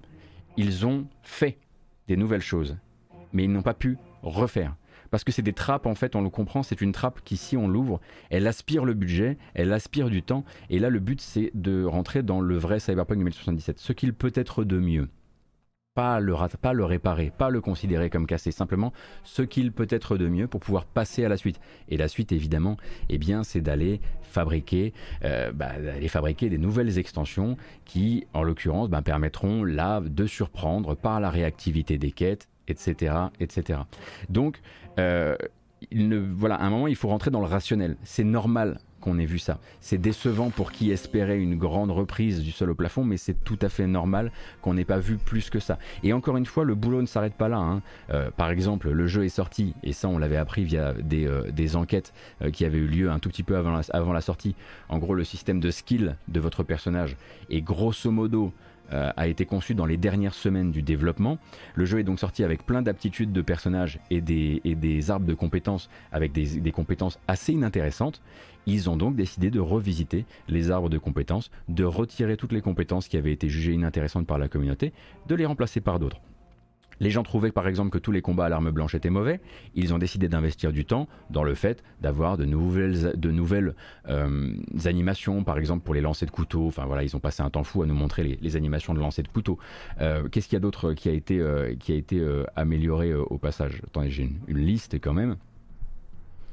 ils 0.56 0.86
ont 0.86 1.06
fait 1.22 1.58
des 2.06 2.16
nouvelles 2.16 2.40
choses, 2.42 2.76
mais 3.32 3.44
ils 3.44 3.52
n'ont 3.52 3.62
pas 3.62 3.74
pu 3.74 3.98
refaire 4.22 4.74
parce 5.16 5.24
que 5.24 5.32
c'est 5.32 5.40
des 5.40 5.54
trappes 5.54 5.86
en 5.86 5.94
fait, 5.94 6.14
on 6.14 6.20
le 6.20 6.28
comprend, 6.28 6.62
c'est 6.62 6.82
une 6.82 6.92
trappe 6.92 7.22
qui 7.24 7.38
si 7.38 7.56
on 7.56 7.68
l'ouvre, 7.68 8.02
elle 8.28 8.46
aspire 8.46 8.84
le 8.84 8.92
budget, 8.92 9.38
elle 9.54 9.72
aspire 9.72 10.10
du 10.10 10.22
temps, 10.22 10.44
et 10.68 10.78
là 10.78 10.90
le 10.90 11.00
but 11.00 11.22
c'est 11.22 11.52
de 11.54 11.84
rentrer 11.84 12.22
dans 12.22 12.42
le 12.42 12.58
vrai 12.58 12.80
Cyberpunk 12.80 13.20
2077, 13.20 13.78
ce 13.78 13.94
qu'il 13.94 14.12
peut 14.12 14.32
être 14.34 14.62
de 14.62 14.78
mieux. 14.78 15.08
Pas 15.94 16.20
le, 16.20 16.34
réparer, 16.34 17.30
pas 17.30 17.48
le 17.48 17.62
considérer 17.62 18.10
comme 18.10 18.26
cassé, 18.26 18.50
simplement 18.50 18.92
ce 19.24 19.40
qu'il 19.40 19.72
peut 19.72 19.86
être 19.88 20.18
de 20.18 20.28
mieux 20.28 20.48
pour 20.48 20.60
pouvoir 20.60 20.84
passer 20.84 21.24
à 21.24 21.30
la 21.30 21.38
suite. 21.38 21.58
Et 21.88 21.96
la 21.96 22.08
suite, 22.08 22.32
évidemment, 22.32 22.76
eh 23.08 23.16
bien, 23.16 23.42
c'est 23.42 23.62
d'aller 23.62 24.02
fabriquer, 24.20 24.92
euh, 25.24 25.50
bah, 25.52 25.72
fabriquer 26.08 26.50
des 26.50 26.58
nouvelles 26.58 26.98
extensions 26.98 27.56
qui, 27.86 28.26
en 28.34 28.42
l'occurrence, 28.42 28.90
bah, 28.90 29.00
permettront 29.00 29.64
là 29.64 30.02
de 30.02 30.26
surprendre 30.26 30.94
par 30.94 31.18
la 31.18 31.30
réactivité 31.30 31.96
des 31.96 32.12
quêtes, 32.12 32.46
etc., 32.68 33.14
etc. 33.40 33.80
Donc, 34.28 34.60
euh, 34.98 35.36
voilà, 35.92 36.56
à 36.56 36.64
un 36.64 36.70
moment, 36.70 36.86
il 36.86 36.96
faut 36.96 37.08
rentrer 37.08 37.30
dans 37.30 37.40
le 37.40 37.46
rationnel. 37.46 37.96
C'est 38.02 38.24
normal 38.24 38.78
qu'on 39.00 39.18
ait 39.18 39.26
vu 39.26 39.38
ça. 39.38 39.60
C'est 39.80 39.98
décevant 39.98 40.50
pour 40.50 40.72
qui 40.72 40.90
espérait 40.90 41.38
une 41.38 41.56
grande 41.56 41.90
reprise 41.90 42.42
du 42.42 42.50
sol 42.50 42.70
au 42.70 42.74
plafond, 42.74 43.04
mais 43.04 43.18
c'est 43.18 43.44
tout 43.44 43.58
à 43.62 43.68
fait 43.68 43.86
normal 43.86 44.32
qu'on 44.62 44.74
n'ait 44.74 44.86
pas 44.86 44.98
vu 44.98 45.16
plus 45.16 45.50
que 45.50 45.60
ça. 45.60 45.78
Et 46.02 46.12
encore 46.12 46.36
une 46.36 46.46
fois, 46.46 46.64
le 46.64 46.74
boulot 46.74 47.02
ne 47.02 47.06
s'arrête 47.06 47.34
pas 47.34 47.48
là. 47.48 47.58
Hein. 47.58 47.82
Euh, 48.10 48.30
par 48.36 48.50
exemple, 48.50 48.90
le 48.90 49.06
jeu 49.06 49.24
est 49.24 49.28
sorti, 49.28 49.74
et 49.84 49.92
ça 49.92 50.08
on 50.08 50.18
l'avait 50.18 50.38
appris 50.38 50.64
via 50.64 50.92
des, 50.94 51.26
euh, 51.26 51.50
des 51.52 51.76
enquêtes 51.76 52.12
qui 52.52 52.64
avaient 52.64 52.78
eu 52.78 52.88
lieu 52.88 53.10
un 53.10 53.18
tout 53.18 53.28
petit 53.28 53.42
peu 53.42 53.56
avant 53.56 53.70
la, 53.70 53.82
avant 53.92 54.12
la 54.12 54.20
sortie. 54.20 54.56
En 54.88 54.98
gros, 54.98 55.14
le 55.14 55.24
système 55.24 55.60
de 55.60 55.70
skill 55.70 56.16
de 56.28 56.40
votre 56.40 56.62
personnage 56.62 57.16
est 57.50 57.60
grosso 57.60 58.10
modo 58.10 58.52
euh, 58.92 59.10
a 59.16 59.26
été 59.26 59.44
conçu 59.44 59.74
dans 59.74 59.86
les 59.86 59.96
dernières 59.96 60.34
semaines 60.34 60.70
du 60.70 60.82
développement. 60.82 61.38
Le 61.74 61.84
jeu 61.84 61.98
est 61.98 62.04
donc 62.04 62.20
sorti 62.20 62.44
avec 62.44 62.64
plein 62.64 62.82
d'aptitudes 62.82 63.32
de 63.32 63.42
personnages 63.42 63.98
et 64.10 64.20
des, 64.20 65.10
arbres 65.10 65.26
de 65.26 65.34
compétences 65.34 65.88
avec 66.12 66.32
des, 66.32 66.60
des 66.60 66.72
compétences 66.72 67.18
assez 67.28 67.52
inintéressantes. 67.52 68.22
Ils 68.66 68.90
ont 68.90 68.96
donc 68.96 69.14
décidé 69.14 69.50
de 69.50 69.60
revisiter 69.60 70.24
les 70.48 70.70
arbres 70.70 70.88
de 70.88 70.98
compétences, 70.98 71.50
de 71.68 71.84
retirer 71.84 72.36
toutes 72.36 72.52
les 72.52 72.62
compétences 72.62 73.08
qui 73.08 73.16
avaient 73.16 73.32
été 73.32 73.48
jugées 73.48 73.72
inintéressantes 73.72 74.26
par 74.26 74.38
la 74.38 74.48
communauté, 74.48 74.92
de 75.28 75.34
les 75.34 75.46
remplacer 75.46 75.80
par 75.80 75.98
d'autres. 75.98 76.20
Les 77.00 77.10
gens 77.10 77.22
trouvaient 77.22 77.52
par 77.52 77.68
exemple 77.68 77.90
que 77.90 77.98
tous 77.98 78.12
les 78.12 78.22
combats 78.22 78.46
à 78.46 78.48
l'arme 78.48 78.70
blanche 78.70 78.94
étaient 78.94 79.10
mauvais. 79.10 79.40
Ils 79.74 79.92
ont 79.94 79.98
décidé 79.98 80.28
d'investir 80.28 80.72
du 80.72 80.84
temps 80.84 81.08
dans 81.30 81.44
le 81.44 81.54
fait 81.54 81.82
d'avoir 82.00 82.36
de 82.36 82.44
nouvelles, 82.44 83.12
nouvelles 83.22 83.74
euh, 84.08 84.54
animations, 84.84 85.44
par 85.44 85.58
exemple 85.58 85.84
pour 85.84 85.94
les 85.94 86.00
lancers 86.00 86.26
de 86.26 86.32
couteau. 86.32 86.66
Enfin 86.66 86.86
voilà, 86.86 87.02
ils 87.02 87.16
ont 87.16 87.20
passé 87.20 87.42
un 87.42 87.50
temps 87.50 87.64
fou 87.64 87.82
à 87.82 87.86
nous 87.86 87.94
montrer 87.94 88.38
les, 88.40 88.56
animations 88.56 88.94
de 88.94 89.00
lancers 89.00 89.24
de 89.24 89.28
couteau. 89.28 89.58
Euh, 90.00 90.28
qu'est-ce 90.28 90.48
qu'il 90.48 90.56
y 90.56 90.56
a 90.56 90.60
d'autre 90.60 90.94
qui 90.94 91.08
a 91.08 91.12
été, 91.12 91.38
euh, 91.40 91.74
qui 91.74 91.92
a 91.92 91.96
été 91.96 92.24
amélioré 92.54 93.14
au 93.14 93.38
passage? 93.38 93.82
Attendez, 93.86 94.10
j'ai 94.10 94.30
une 94.46 94.58
liste 94.58 94.94
quand 94.94 95.12
même. 95.12 95.36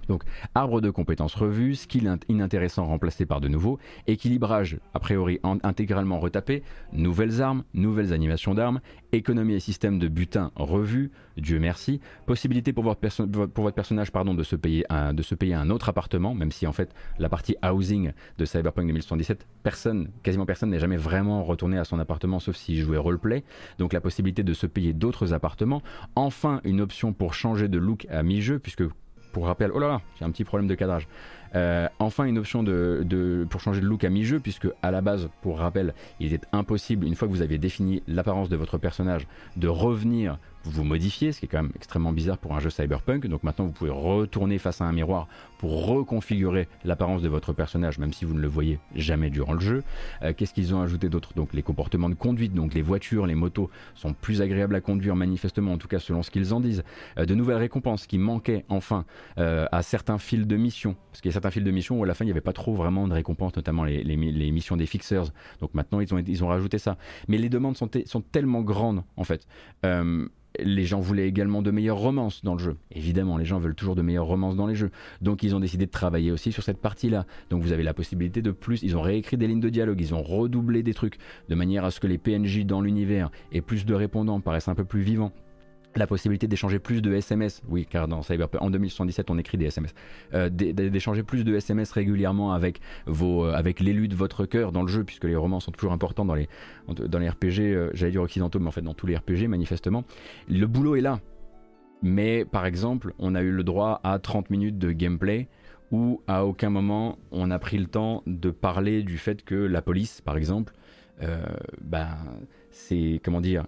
Donc, 0.08 0.24
arbre 0.56 0.82
de 0.82 0.90
compétences 0.90 1.36
revu, 1.36 1.76
skill 1.76 2.18
inintéressant 2.28 2.86
remplacé 2.86 3.26
par 3.26 3.42
de 3.42 3.48
nouveaux, 3.48 3.80
équilibrage 4.08 4.80
a 4.94 5.00
priori 5.00 5.40
intégralement 5.44 6.20
retapé, 6.20 6.64
nouvelles 6.92 7.42
armes, 7.42 7.64
nouvelles 7.74 8.14
animations 8.14 8.54
d'armes, 8.54 8.82
économie 9.12 9.54
et 9.54 9.60
système 9.60 10.00
de 10.00 10.08
butin 10.08 10.52
revu, 10.56 11.12
Dieu 11.38 11.60
merci, 11.60 12.00
possibilité 12.26 12.74
pour 12.74 12.84
votre, 12.84 13.72
personnage 13.72 14.12
pardon, 14.12 14.34
de, 14.34 14.44
se 14.44 14.56
payer 14.56 14.86
un, 14.90 15.14
de 15.14 15.22
se 15.22 15.36
payer 15.36 15.54
un 15.54 15.70
autre 15.70 15.90
appartement, 15.90 16.34
même 16.34 16.52
si 16.52 16.68
en 16.68 16.74
fait 16.74 16.94
la 17.20 17.30
partie 17.30 17.56
housing 17.64 18.12
de 18.38 18.46
Cyberpunk 18.46 18.88
2077, 18.88 19.48
personne, 19.64 20.10
quasiment 20.22 20.46
personne 20.46 20.70
n'est 20.70 20.80
jamais 20.80 20.98
vraiment 20.98 21.44
retourné 21.44 21.78
à 21.78 21.84
son 21.84 22.00
appartement 22.00 22.40
sauf 22.40 22.56
s'il 22.56 22.80
jouait 22.82 22.98
roleplay, 22.98 23.44
donc 23.80 23.94
la 23.94 24.02
possibilité 24.02 24.44
de 24.44 24.54
se 24.54 24.68
payer 24.68 24.94
d'autres 24.94 25.34
appartements, 25.34 25.82
enfin 26.16 26.62
une 26.64 26.82
option 26.82 27.14
pour 27.14 27.34
changer 27.34 27.68
de 27.68 27.78
look 27.78 28.06
à 28.10 28.24
mi-jeu, 28.24 28.60
puisque 28.60 28.84
pour 29.34 29.48
rappel, 29.48 29.72
oh 29.74 29.80
là 29.80 29.88
là, 29.90 30.02
j'ai 30.18 30.24
un 30.24 30.32
petit 30.32 30.46
problème 30.46 30.70
de 30.70 30.76
cadrage. 30.76 31.08
Euh, 31.56 31.88
enfin, 32.00 32.26
une 32.26 32.38
option 32.38 32.64
pour 33.50 33.62
changer 33.62 33.82
de 33.82 33.86
look 33.86 34.04
à 34.04 34.10
mi-jeu, 34.10 34.40
puisque 34.40 34.68
à 34.82 34.92
la 34.92 35.02
base, 35.02 35.30
pour 35.42 35.60
rappel, 35.60 35.94
il 36.20 36.34
était 36.34 36.48
impossible, 36.52 37.06
une 37.06 37.16
fois 37.16 37.28
que 37.28 37.34
vous 37.34 37.42
aviez 37.42 37.58
défini 37.58 38.04
l'apparence 38.08 38.50
de 38.50 38.56
votre 38.56 38.78
personnage, 38.78 39.28
de 39.58 39.68
revenir 39.68 40.38
vous 40.66 40.84
modifier, 40.84 41.32
ce 41.32 41.40
qui 41.40 41.46
est 41.46 41.50
quand 41.50 41.62
même 41.62 41.72
extrêmement 41.76 42.14
bizarre 42.14 42.38
pour 42.38 42.56
un 42.56 42.60
jeu 42.60 42.70
cyberpunk. 42.70 43.28
Donc 43.28 43.44
maintenant, 43.44 43.66
vous 43.66 43.72
pouvez 43.72 43.92
retourner 43.92 44.58
face 44.58 44.82
à 44.82 44.86
un 44.86 44.92
miroir 44.94 45.28
pour 45.58 45.88
reconfigurer 45.88 46.68
l'apparence 46.86 47.22
de 47.22 47.30
votre 47.30 47.54
personnage, 47.54 47.98
même 47.98 48.14
si 48.14 48.26
vous 48.26 48.34
ne 48.34 48.40
le 48.40 48.48
voyez 48.48 48.80
jamais 48.96 49.30
durant 49.30 49.54
le 49.54 49.60
jeu. 49.60 49.84
Euh, 50.22 50.34
qu'est-ce 50.36 50.54
qu'ils 50.54 50.74
ont 50.74 50.82
ajouté 50.82 51.10
d'autre? 51.10 51.34
Donc 51.36 51.54
les 51.54 51.64
comportements 51.64 52.10
de 52.10 52.16
conduite, 52.16 52.54
donc 52.54 52.74
les 52.74 52.82
voitures, 52.82 53.26
les 53.26 53.36
motos 53.36 53.70
sont 53.96 54.14
plus 54.14 54.42
agréables 54.42 54.76
à 54.76 54.82
conduire 54.82 55.16
manifestement, 55.16 55.74
en 55.74 55.78
tout 55.78 55.88
cas 55.88 56.00
selon 56.00 56.24
ce 56.24 56.32
qu'ils 56.32 56.54
en 56.54 56.60
disent. 56.60 56.84
Euh, 57.18 57.26
de 57.26 57.36
nouvelles 57.36 57.58
récompenses 57.58 58.08
qui 58.08 58.18
manquaient 58.18 58.66
enfin 58.70 59.06
à 59.38 59.82
certains 59.82 60.18
fils 60.18 60.48
de 60.48 60.56
mission, 60.56 60.96
un 61.46 61.52
fil 61.52 61.64
de 61.64 61.72
mission 61.72 62.00
où 62.00 62.04
à 62.04 62.08
la 62.08 62.14
fin 62.14 62.26
il 62.26 62.28
n'y 62.28 62.32
avait 62.32 62.42
pas 62.42 62.54
trop 62.54 62.74
vraiment 62.74 63.08
de 63.08 63.14
récompenses, 63.14 63.56
notamment 63.56 63.84
les, 63.84 64.04
les, 64.04 64.52
missions 64.52 64.78
des 64.78 64.86
fixers. 64.86 65.32
Donc 65.60 65.74
maintenant 65.74 66.00
ils 66.00 66.14
ont, 66.14 66.20
ils 66.20 66.44
ont 66.44 66.48
rajouté 66.48 66.78
ça. 66.78 66.98
Mais 67.28 67.38
les 67.38 67.50
demandes 67.50 67.78
sont, 67.78 67.90
sont 68.06 68.22
tellement 68.22 68.62
grandes 68.62 69.04
en 69.18 69.24
fait. 69.24 69.48
Euh, 69.86 70.28
les 70.60 70.86
gens 70.86 71.00
voulaient 71.00 71.28
également 71.28 71.62
de 71.62 71.72
meilleures 71.72 71.98
romances 71.98 72.44
dans 72.44 72.54
le 72.54 72.60
jeu. 72.60 72.78
Évidemment, 72.92 73.38
les 73.38 73.46
gens 73.46 73.60
veulent 73.60 73.76
toujours 73.76 73.96
de 73.96 74.02
meilleures 74.02 74.26
romances 74.26 74.56
dans 74.56 74.68
les 74.68 74.76
jeux. 74.76 74.92
Donc 75.22 75.44
ils 75.44 75.56
ont 75.56 75.60
décidé 75.60 75.86
de 75.86 75.92
travailler 75.92 76.32
aussi 76.32 76.52
sur 76.52 76.64
cette 76.64 76.78
partie-là. 76.78 77.26
Donc 77.50 77.64
vous 77.64 77.72
avez 77.72 77.84
la 77.84 77.94
possibilité 77.94 78.42
de 78.42 78.52
plus. 78.52 78.84
Ils 78.84 78.96
ont 78.96 79.02
réécrit 79.02 79.38
des 79.38 79.48
lignes 79.48 79.60
de 79.60 79.70
dialogue, 79.70 80.00
ils 80.00 80.14
ont 80.14 80.22
redoublé 80.22 80.84
des 80.84 80.94
trucs 80.94 81.18
de 81.50 81.56
manière 81.56 81.86
à 81.86 81.92
ce 81.92 82.00
que 82.00 82.08
les 82.08 82.18
PNJ 82.18 82.66
dans 82.66 82.82
l'univers 82.82 83.32
aient 83.52 83.62
plus 83.62 83.86
de 83.86 83.94
répondants, 83.94 84.40
paraissent 84.42 84.68
un 84.68 84.76
peu 84.76 84.86
plus 84.86 85.02
vivants 85.02 85.32
la 85.98 86.08
possibilité 86.08 86.48
d'échanger 86.48 86.80
plus 86.80 87.02
de 87.02 87.14
SMS, 87.14 87.62
oui, 87.68 87.88
car 87.90 88.08
dans 88.08 88.22
Cyberpunk 88.22 88.62
en 88.62 88.70
2077 88.70 89.30
on 89.30 89.38
écrit 89.38 89.58
des 89.58 89.66
SMS, 89.66 89.94
euh, 90.34 90.50
d'échanger 90.50 91.24
plus 91.24 91.44
de 91.44 91.56
SMS 91.56 91.92
régulièrement 91.92 92.54
avec 92.54 92.80
vos, 93.06 93.46
euh, 93.46 93.54
avec 93.54 93.80
l'élu 93.80 94.08
de 94.08 94.16
votre 94.16 94.46
cœur 94.46 94.72
dans 94.72 94.82
le 94.82 94.88
jeu, 94.88 95.04
puisque 95.04 95.26
les 95.26 95.36
romans 95.36 95.60
sont 95.60 95.72
toujours 95.72 95.94
importants 95.94 96.26
dans 96.26 96.36
les, 96.36 96.48
dans 96.88 97.20
les 97.20 97.30
RPG, 97.30 97.60
euh, 97.60 97.90
j'allais 97.94 98.12
dire 98.12 98.22
occidentaux, 98.22 98.60
mais 98.60 98.68
en 98.68 98.72
fait 98.72 98.82
dans 98.82 98.94
tous 98.94 99.08
les 99.08 99.16
RPG 99.16 99.48
manifestement. 99.48 100.04
Le 100.50 100.66
boulot 100.68 100.96
est 100.96 101.02
là, 101.02 101.20
mais 102.02 102.46
par 102.46 102.66
exemple, 102.66 103.14
on 103.20 103.36
a 103.36 103.42
eu 103.42 103.52
le 103.52 103.64
droit 103.64 104.02
à 104.04 104.20
30 104.20 104.50
minutes 104.50 104.78
de 104.78 104.92
gameplay 104.92 105.48
où 105.92 106.22
à 106.28 106.46
aucun 106.46 106.70
moment 106.70 107.20
on 107.32 107.52
a 107.52 107.60
pris 107.60 107.78
le 107.78 107.86
temps 107.86 108.24
de 108.26 108.50
parler 108.50 109.04
du 109.04 109.18
fait 109.18 109.44
que 109.44 109.56
la 109.56 109.82
police, 109.82 110.22
par 110.22 110.38
exemple, 110.38 110.74
ben 111.82 112.18
c'est 112.72 113.22
comment 113.24 113.40
dire 113.40 113.66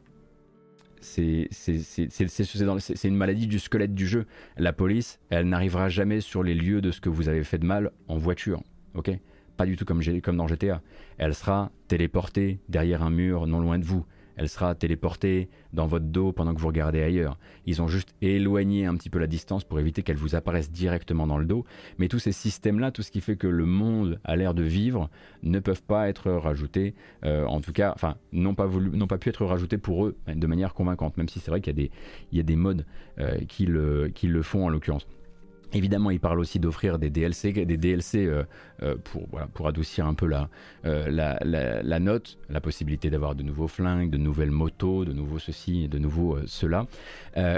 c'est 1.06 1.48
une 3.04 3.16
maladie 3.16 3.48
du 3.48 3.60
squelette 3.60 3.94
du 3.94 4.08
jeu. 4.08 4.26
La 4.58 4.74
police, 4.74 5.20
elle 5.30 5.48
n'arrivera 5.48 5.90
jamais 5.90 6.22
sur 6.22 6.44
les 6.44 6.54
lieux 6.54 6.82
de 6.82 6.92
ce 6.92 7.00
que 7.00 7.10
vous 7.10 7.30
avez 7.30 7.44
fait 7.44 7.60
de 7.60 7.66
mal 7.66 7.92
en 8.08 8.18
voiture. 8.18 8.62
Ok? 8.96 9.12
Pas 9.58 9.66
du 9.66 9.78
tout 9.78 9.86
comme, 9.86 10.02
comme 10.22 10.38
dans 10.38 10.48
GTA. 10.48 10.82
Elle 11.18 11.34
sera 11.34 11.72
téléportée 11.88 12.60
derrière 12.68 13.04
un 13.04 13.10
mur 13.10 13.48
non 13.48 13.62
loin 13.62 13.80
de 13.80 13.86
vous 13.86 14.06
elle 14.38 14.50
sera 14.50 14.76
téléportée 14.76 15.50
dans 15.74 15.88
votre 15.88 16.06
dos 16.06 16.32
pendant 16.32 16.54
que 16.54 16.60
vous 16.60 16.68
regardez 16.68 17.02
ailleurs. 17.02 17.38
Ils 17.66 17.82
ont 17.82 17.88
juste 17.88 18.14
éloigné 18.22 18.86
un 18.86 18.96
petit 18.96 19.10
peu 19.10 19.20
la 19.20 19.28
distance 19.28 19.64
pour 19.64 19.80
éviter 19.80 20.04
qu'elle 20.04 20.18
vous 20.18 20.36
apparaisse 20.36 20.72
directement 20.72 21.28
dans 21.28 21.38
le 21.38 21.46
dos. 21.46 21.66
Mais 21.98 22.08
tous 22.08 22.20
ces 22.20 22.32
systèmes-là, 22.32 22.92
tout 22.92 23.02
ce 23.02 23.12
qui 23.12 23.22
fait 23.22 23.36
que 23.36 23.48
le 23.48 23.66
monde 23.66 24.20
a 24.24 24.36
l'air 24.36 24.54
de 24.54 24.64
vivre, 24.64 25.10
ne 25.44 25.60
peuvent 25.60 25.84
pas 25.84 26.10
être 26.10 26.32
rajoutés, 26.32 26.96
euh, 27.24 27.46
en 27.46 27.62
tout 27.62 27.74
cas, 27.74 27.92
enfin, 27.96 28.16
n'ont 28.32 28.56
pas, 28.56 28.70
pas 29.08 29.18
pu 29.18 29.30
être 29.30 29.46
rajoutés 29.46 29.78
pour 29.78 30.06
eux 30.06 30.18
de 30.28 30.48
manière 30.48 30.74
convaincante, 30.74 31.18
même 31.18 31.30
si 31.30 31.40
c'est 31.40 31.52
vrai 31.52 31.62
qu'il 31.62 31.72
y, 31.72 31.80
a 31.80 31.84
des, 31.84 31.92
il 32.32 32.38
y 32.38 32.42
a 32.42 32.44
des 32.44 32.56
modes 32.56 32.86
euh, 33.20 33.38
qui, 33.48 33.66
le, 33.66 34.10
qui 34.10 34.28
le 34.28 34.42
font 34.42 34.66
en 34.66 34.70
l'occurrence. 34.70 35.08
Évidemment, 35.74 36.12
il 36.12 36.20
parle 36.20 36.40
aussi 36.40 36.60
d'offrir 36.60 37.00
des 37.00 37.10
DLC, 37.10 37.52
des 37.52 37.78
DLC 37.78 38.26
euh, 38.26 38.44
euh, 38.84 38.96
pour, 39.04 39.28
pour 39.54 39.68
adoucir 39.68 40.06
un 40.06 40.14
peu 40.14 40.30
euh, 40.86 41.10
la, 41.10 41.40
la, 41.44 42.00
note, 42.00 42.38
la 42.50 42.62
possibilité 42.62 43.10
d'avoir 43.10 43.36
de 43.36 43.44
nouveaux 43.44 43.68
flingues, 43.68 44.10
de 44.10 44.18
nouvelles 44.18 44.52
motos, 44.52 45.06
de 45.06 45.14
nouveaux 45.14 45.40
ceci, 45.40 45.88
de 45.88 45.98
nouveaux 45.98 46.38
cela. 46.46 46.86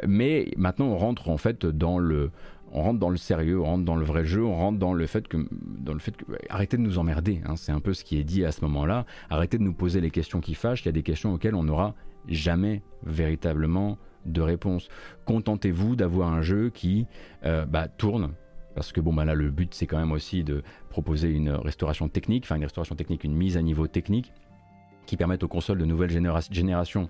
mais 0.07 0.51
maintenant, 0.57 0.87
on 0.87 0.97
rentre 0.97 1.29
en 1.29 1.37
fait 1.37 1.65
dans 1.65 1.99
le, 1.99 2.31
on 2.71 2.81
rentre 2.81 2.99
dans 2.99 3.09
le 3.09 3.17
sérieux, 3.17 3.59
on 3.59 3.65
rentre 3.65 3.85
dans 3.85 3.95
le 3.95 4.05
vrai 4.05 4.25
jeu, 4.25 4.43
on 4.43 4.55
rentre 4.55 4.79
dans 4.79 4.93
le 4.93 5.05
fait 5.05 5.27
que, 5.27 5.37
dans 5.51 5.93
le 5.93 5.99
fait 5.99 6.15
que, 6.15 6.25
arrêtez 6.49 6.77
de 6.77 6.81
nous 6.81 6.97
emmerder. 6.99 7.41
Hein, 7.45 7.55
c'est 7.55 7.71
un 7.71 7.79
peu 7.79 7.93
ce 7.93 8.03
qui 8.03 8.17
est 8.19 8.23
dit 8.23 8.45
à 8.45 8.51
ce 8.51 8.61
moment-là. 8.61 9.05
Arrêtez 9.29 9.57
de 9.57 9.63
nous 9.63 9.73
poser 9.73 10.01
les 10.01 10.11
questions 10.11 10.41
qui 10.41 10.53
fâchent. 10.53 10.83
Il 10.83 10.87
y 10.87 10.89
a 10.89 10.93
des 10.93 11.03
questions 11.03 11.33
auxquelles 11.33 11.55
on 11.55 11.63
n'aura 11.63 11.95
jamais 12.27 12.81
véritablement 13.03 13.97
de 14.31 14.41
réponse. 14.41 14.89
Contentez-vous 15.25 15.95
d'avoir 15.95 16.33
un 16.33 16.41
jeu 16.41 16.69
qui 16.69 17.07
euh, 17.45 17.65
bah, 17.65 17.87
tourne. 17.87 18.33
Parce 18.75 18.91
que 18.91 19.01
bon, 19.01 19.13
bah 19.13 19.25
là, 19.25 19.33
le 19.33 19.49
but, 19.49 19.73
c'est 19.73 19.87
quand 19.87 19.97
même 19.97 20.11
aussi 20.11 20.43
de 20.43 20.61
proposer 20.89 21.29
une 21.29 21.49
restauration 21.49 22.09
technique, 22.09 22.43
enfin 22.43 22.57
une 22.57 22.63
restauration 22.63 22.95
technique, 22.95 23.23
une 23.23 23.35
mise 23.35 23.57
à 23.57 23.61
niveau 23.61 23.87
technique 23.87 24.31
qui 25.07 25.17
permette 25.17 25.43
aux 25.43 25.47
consoles 25.47 25.79
de 25.79 25.85
nouvelle 25.85 26.11
génération 26.51 27.09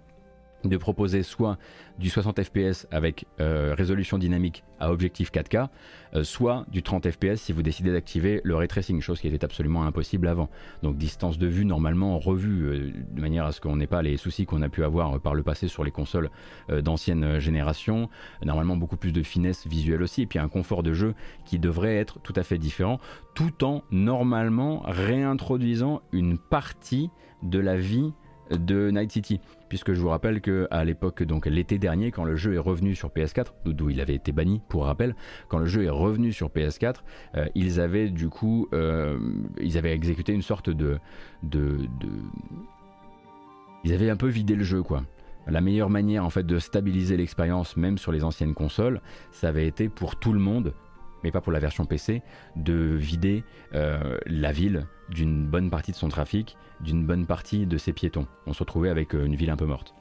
de 0.64 0.78
proposer 0.78 1.24
soit 1.24 1.58
du 2.00 2.10
60 2.10 2.44
fps 2.44 2.88
avec 2.92 3.26
euh, 3.40 3.74
résolution 3.76 4.18
dynamique 4.18 4.64
à 4.80 4.92
objectif 4.92 5.32
4K, 5.32 5.68
euh, 6.14 6.24
soit 6.24 6.66
du 6.70 6.84
30 6.84 7.10
fps 7.12 7.36
si 7.36 7.52
vous 7.52 7.64
décidez 7.64 7.92
d'activer 7.92 8.42
le 8.44 8.56
ray 8.56 8.68
tracing, 8.68 9.02
chose 9.02 9.20
qui 9.20 9.28
était 9.28 9.44
absolument 9.44 9.86
impossible 9.86 10.28
avant. 10.28 10.50
Donc 10.84 10.98
distance 10.98 11.38
de 11.38 11.48
vue 11.48 11.66
normalement 11.66 12.20
revue 12.20 12.64
euh, 12.66 12.92
de 13.12 13.22
manière 13.22 13.46
à 13.46 13.52
ce 13.52 13.62
qu'on 13.62 13.76
n'ait 13.76 13.88
pas 13.88 14.02
les 14.02 14.18
soucis 14.18 14.46
qu'on 14.46 14.62
a 14.62 14.70
pu 14.70 14.84
avoir 14.84 15.20
par 15.20 15.34
le 15.34 15.44
passé 15.44 15.68
sur 15.68 15.84
les 15.84 15.92
consoles 15.92 16.30
d'ancienne 16.70 17.40
génération, 17.40 18.10
normalement 18.44 18.76
beaucoup 18.76 18.98
plus 18.98 19.12
de 19.12 19.24
finesse 19.24 19.66
visuelle 19.68 20.02
aussi, 20.02 20.24
et 20.24 20.26
puis 20.26 20.40
un 20.40 20.50
confort 20.50 20.84
de 20.84 20.94
jeu 20.94 21.14
qui 21.46 21.60
devrait 21.60 21.96
être 21.96 22.20
tout 22.20 22.34
à 22.36 22.44
fait 22.44 22.58
différent, 22.58 23.00
tout 23.36 23.64
en 23.64 23.84
normalement 23.92 24.82
réintroduisant 24.86 26.02
une 26.12 26.38
partie 26.38 27.10
de 27.44 27.60
la 27.60 27.78
vie 27.78 28.14
de 28.52 28.92
Night 28.92 29.12
City 29.12 29.40
puisque 29.70 29.94
je 29.94 30.00
vous 30.00 30.10
rappelle 30.10 30.42
que 30.42 30.68
à 30.72 30.84
l'époque 30.84 31.24
donc 31.24 31.46
l'été 31.46 31.78
dernier 31.78 32.12
quand 32.12 32.24
le 32.24 32.36
jeu 32.36 32.56
est 32.56 32.60
revenu 32.60 32.96
sur 32.96 33.10
PS4 33.10 33.48
d'où 33.66 33.90
il 33.90 34.02
avait 34.02 34.16
été 34.16 34.32
banni 34.32 34.62
pour 34.70 34.86
rappel 34.86 35.16
quand 35.48 35.60
le 35.60 35.66
jeu 35.66 35.84
est 35.84 35.90
revenu 35.90 36.32
sur 36.32 36.50
PS4 36.50 36.96
euh, 37.36 37.46
ils 37.56 37.80
avaient 37.80 38.10
du 38.10 38.30
coup 38.30 38.68
euh, 38.74 39.20
ils 39.62 39.78
avaient 39.78 39.94
exécuté 39.94 40.34
une 40.34 40.42
sorte 40.42 40.70
de, 40.70 41.00
de, 41.44 41.78
de 42.00 42.10
ils 43.84 43.94
avaient 43.94 44.10
un 44.10 44.18
peu 44.18 44.28
vidé 44.28 44.56
le 44.56 44.64
jeu 44.64 44.84
quoi. 44.84 45.04
La 45.48 45.62
meilleure 45.62 45.90
manière 45.90 46.26
en 46.26 46.30
fait 46.30 46.46
de 46.46 46.60
stabiliser 46.60 47.16
l'expérience 47.16 47.78
même 47.78 47.98
sur 47.98 48.12
les 48.12 48.24
anciennes 48.24 48.54
consoles 48.54 49.02
ça 49.32 49.50
avait 49.50 49.68
été 49.68 49.90
pour 49.90 50.18
tout 50.18 50.34
le 50.34 50.40
monde 50.40 50.74
mais 51.28 51.32
pas 51.32 51.42
pour 51.42 51.52
la 51.52 51.60
version 51.60 51.84
PC, 51.84 52.22
de 52.56 52.96
vider 52.96 53.44
euh, 53.76 54.18
la 54.28 54.54
ville 54.54 54.86
d'une 55.10 55.46
bonne 55.46 55.70
partie 55.70 55.92
de 55.92 55.98
son 55.98 56.08
trafic, 56.08 56.56
d'une 56.80 57.06
bonne 57.06 57.26
partie 57.26 57.66
de 57.66 57.78
ses 57.78 57.92
piétons. 57.92 58.28
On 58.46 58.54
se 58.54 58.60
retrouvait 58.60 58.88
avec 58.88 59.14
euh, 59.14 59.26
une 59.26 59.36
ville 59.36 59.50
un 59.50 59.58
peu 59.58 59.66
morte. 59.66 59.94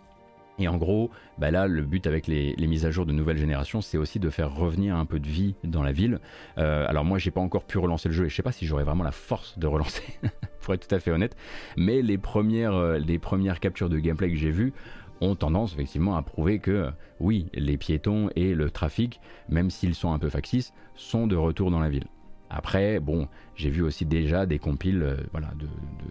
Et 0.61 0.69
en 0.69 0.77
gros, 0.77 1.11
bah 1.37 1.51
là, 1.51 1.67
le 1.67 1.83
but 1.83 2.07
avec 2.07 2.29
les, 2.29 2.55
mises 2.61 2.87
à 2.87 2.93
jour 2.93 3.07
de 3.07 3.13
nouvelle 3.13 3.39
génération, 3.39 3.81
c'est 3.81 3.99
aussi 3.99 4.21
de 4.21 4.31
faire 4.31 4.55
revenir 4.55 4.95
un 4.95 5.05
peu 5.05 5.19
de 5.19 5.27
vie 5.27 5.57
dans 5.65 5.83
la 5.83 5.91
ville. 5.91 6.21
Euh, 6.59 6.87
alors 6.89 7.05
moi, 7.05 7.19
j'ai 7.19 7.33
pas 7.33 7.41
encore 7.41 7.65
pu 7.65 7.79
relancer 7.79 8.09
le 8.09 8.15
jeu 8.15 8.27
et 8.27 8.29
je 8.29 8.37
sais 8.37 8.45
pas 8.45 8.53
si 8.53 8.65
j'aurai 8.65 8.85
vraiment 8.85 9.05
la 9.05 9.11
force 9.11 9.59
de 9.59 9.67
relancer, 9.67 10.05
pour 10.61 10.75
être 10.75 10.87
tout 10.87 10.95
à 10.95 11.01
fait 11.01 11.11
honnête. 11.11 11.37
Mais 11.77 12.03
les 12.03 12.19
premières, 12.19 12.99
les 12.99 13.19
premières 13.19 13.59
captures 13.59 13.89
de 13.89 13.99
gameplay 13.99 14.31
que 14.31 14.37
j'ai 14.37 14.53
vues 14.53 14.73
ont 15.21 15.35
tendance 15.35 15.73
effectivement 15.73 16.17
à 16.17 16.23
prouver 16.23 16.59
que 16.59 16.91
oui, 17.21 17.49
les 17.55 17.77
piétons 17.77 18.29
et 18.37 18.55
le 18.55 18.71
trafic, 18.71 19.21
même 19.49 19.71
s'ils 19.71 19.95
sont 19.95 20.13
un 20.13 20.19
peu 20.19 20.29
factices, 20.29 20.73
sont 20.95 21.27
de 21.27 21.37
retour 21.37 21.71
dans 21.71 21.81
la 21.81 21.89
ville. 21.89 22.07
Après, 22.49 23.01
bon, 23.01 23.29
j'ai 23.55 23.71
vu 23.71 23.83
aussi 23.83 24.05
déjà 24.05 24.47
des 24.47 24.59
compiles 24.59 25.03
euh, 25.03 25.17
voilà, 25.33 25.53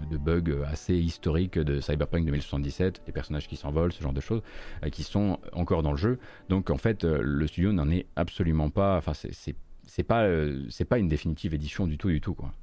de, 0.09 0.17
bugs 0.17 0.63
assez 0.65 0.95
historiques 0.95 1.57
de 1.57 1.79
Cyberpunk 1.79 2.25
2077, 2.25 3.03
des 3.05 3.11
personnages 3.11 3.47
qui 3.47 3.55
s'envolent, 3.55 3.93
ce 3.93 4.01
genre 4.01 4.13
de 4.13 4.19
choses, 4.19 4.41
euh, 4.83 4.89
qui 4.89 5.03
sont 5.03 5.39
encore 5.53 5.81
dans 5.81 5.91
le 5.91 5.97
jeu. 5.97 6.19
Donc 6.49 6.69
en 6.69 6.77
fait, 6.77 7.03
euh, 7.03 7.19
le 7.21 7.47
studio 7.47 7.71
n'en 7.71 7.89
est 7.89 8.07
absolument 8.15 8.69
pas. 8.69 8.97
Enfin, 8.97 9.13
c'est 9.13 10.03
pas, 10.03 10.27
c'est 10.69 10.85
pas 10.85 10.97
une 10.97 11.07
définitive 11.07 11.53
édition 11.53 11.87
du 11.87 11.97
tout, 11.97 12.09
du 12.09 12.19
tout, 12.19 12.33
quoi. 12.33 12.53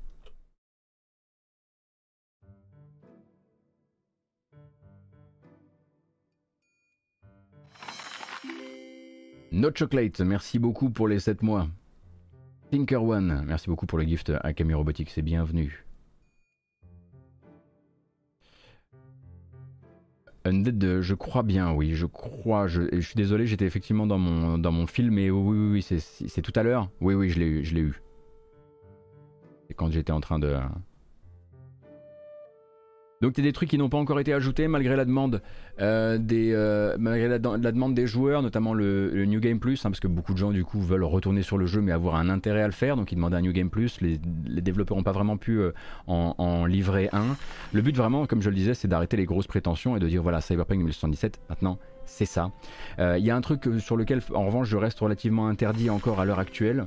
No 9.52 9.68
Chocolate, 9.70 10.18
merci 10.22 10.58
beaucoup 10.58 10.88
pour 10.88 11.08
les 11.08 11.20
7 11.20 11.42
mois. 11.42 11.68
Tinker 12.70 12.96
One, 12.96 13.44
merci 13.46 13.68
beaucoup 13.68 13.84
pour 13.84 13.98
le 13.98 14.04
gift 14.04 14.32
à 14.40 14.54
Camille 14.54 14.72
Robotics, 14.72 15.10
c'est 15.10 15.20
bienvenu. 15.20 15.84
Undead, 20.46 21.02
je 21.02 21.14
crois 21.14 21.42
bien, 21.42 21.70
oui, 21.70 21.94
je 21.94 22.06
crois. 22.06 22.66
Je, 22.66 22.98
suis 23.00 23.14
désolé, 23.14 23.46
j'étais 23.46 23.66
effectivement 23.66 24.06
dans 24.06 24.16
mon, 24.16 24.56
dans 24.56 24.72
mon 24.72 24.86
film, 24.86 25.16
mais 25.16 25.28
oui, 25.28 25.58
oui, 25.58 25.82
oui, 25.84 26.00
c'est 26.00 26.42
tout 26.42 26.52
à 26.56 26.62
l'heure. 26.62 26.88
Oui, 27.02 27.12
oui, 27.12 27.28
je 27.28 27.38
l'ai 27.38 27.46
eu, 27.46 27.62
je 27.62 27.74
l'ai 27.74 27.82
eu. 27.82 28.00
Et 29.68 29.74
quand 29.74 29.90
j'étais 29.92 30.12
en 30.12 30.22
train 30.22 30.38
de, 30.38 30.56
donc 33.22 33.38
il 33.38 33.44
des 33.44 33.52
trucs 33.52 33.70
qui 33.70 33.78
n'ont 33.78 33.88
pas 33.88 33.98
encore 33.98 34.18
été 34.18 34.32
ajoutés 34.32 34.66
malgré 34.66 34.96
la 34.96 35.04
demande, 35.04 35.42
euh, 35.80 36.18
des, 36.18 36.50
euh, 36.52 36.96
des 36.98 38.06
joueurs, 38.08 38.42
notamment 38.42 38.74
le, 38.74 39.24
New 39.26 39.38
Game 39.38 39.60
Plus, 39.60 39.86
hein, 39.86 39.90
parce 39.90 40.00
que 40.00 40.08
beaucoup 40.08 40.32
de 40.32 40.38
gens 40.38 40.50
du 40.50 40.64
coup 40.64 40.80
veulent 40.80 41.04
retourner 41.04 41.42
sur 41.42 41.56
le 41.56 41.66
jeu 41.66 41.80
mais 41.80 41.92
avoir 41.92 42.16
un 42.16 42.28
intérêt 42.28 42.62
à 42.62 42.66
le 42.66 42.72
faire, 42.72 42.96
donc 42.96 43.12
ils 43.12 43.14
demandaient 43.14 43.36
un 43.36 43.42
New 43.42 43.52
Game 43.52 43.70
Plus. 43.70 44.00
Les, 44.00 44.18
développeurs 44.60 44.96
n'ont 44.96 45.04
pas 45.04 45.12
vraiment 45.12 45.36
pu 45.36 45.60
euh, 45.60 45.70
en, 46.08 46.66
livrer 46.66 47.10
un. 47.12 47.36
Le 47.72 47.80
but 47.80 47.96
vraiment, 47.96 48.26
comme 48.26 48.42
je 48.42 48.50
le 48.50 48.56
disais, 48.56 48.74
c'est 48.74 48.88
d'arrêter 48.88 49.16
les 49.16 49.24
grosses 49.24 49.46
prétentions 49.46 49.96
et 49.96 50.00
de 50.00 50.08
dire 50.08 50.22
voilà 50.22 50.40
Cyberpunk 50.40 50.80
2077, 50.80 51.40
maintenant 51.48 51.78
c'est 52.04 52.26
ça. 52.26 52.50
Il 52.98 53.24
y 53.24 53.30
a 53.30 53.36
un 53.36 53.40
truc 53.40 53.68
sur 53.78 53.96
lequel 53.96 54.20
en 54.34 54.46
revanche 54.46 54.68
je 54.68 54.76
reste 54.76 54.98
relativement 54.98 55.46
interdit 55.46 55.90
encore 55.90 56.20
à 56.20 56.24
l'heure 56.24 56.40
actuelle 56.40 56.86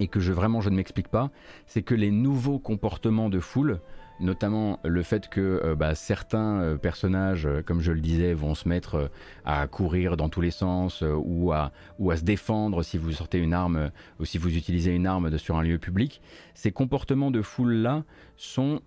et 0.00 0.08
que 0.08 0.18
je 0.18 0.32
vraiment 0.32 0.62
je 0.62 0.70
ne 0.70 0.76
m'explique 0.76 1.08
pas, 1.08 1.30
c'est 1.66 1.82
que 1.82 1.94
les 1.94 2.10
nouveaux 2.10 2.58
comportements 2.58 3.28
de 3.28 3.38
foule 3.38 3.80
notamment 4.20 4.80
le 4.84 5.02
fait 5.02 5.28
que 5.28 5.60
euh, 5.64 5.74
bah, 5.74 5.94
certains 5.94 6.60
euh, 6.60 6.76
personnages, 6.76 7.46
euh, 7.46 7.62
comme 7.62 7.80
je 7.80 7.92
le 7.92 8.00
disais, 8.00 8.34
vont 8.34 8.54
se 8.54 8.68
mettre 8.68 9.10
à 9.44 9.66
courir 9.66 10.16
dans 10.16 10.28
tous 10.28 10.40
les 10.40 10.50
sens 10.50 11.02
ou, 11.02 11.52
à, 11.52 11.72
se 11.98 12.22
défendre 12.22 12.82
si 12.82 12.98
vous 12.98 13.12
sortez 13.12 13.38
une 13.38 13.52
arme 13.52 13.90
ou 14.18 14.24
si 14.24 14.38
vous 14.38 14.56
utilisez 14.56 14.94
une 14.94 15.06
arme 15.06 15.36
sur 15.38 15.56
un 15.56 15.62
lieu 15.62 15.78
public. 15.78 16.20
Ces 16.54 16.72
comportements 16.72 17.30
de 17.30 17.42
foule-là 17.42 18.04
sont 18.36 18.80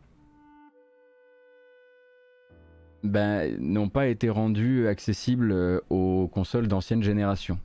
ben, 3.04 3.56
n'ont 3.60 3.88
pas 3.88 4.08
été 4.08 4.30
rendus 4.30 4.88
accessibles 4.88 5.82
aux 5.90 6.28
consoles 6.28 6.68
d'ancienne 6.68 7.02
génération. 7.02 7.58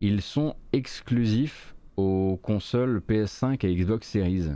Ils 0.00 0.22
sont 0.22 0.56
exclusifs 0.72 1.74
aux 1.96 2.38
consoles 2.42 3.02
PS5 3.06 3.66
et 3.66 3.74
Xbox 3.74 4.08
Series. 4.08 4.48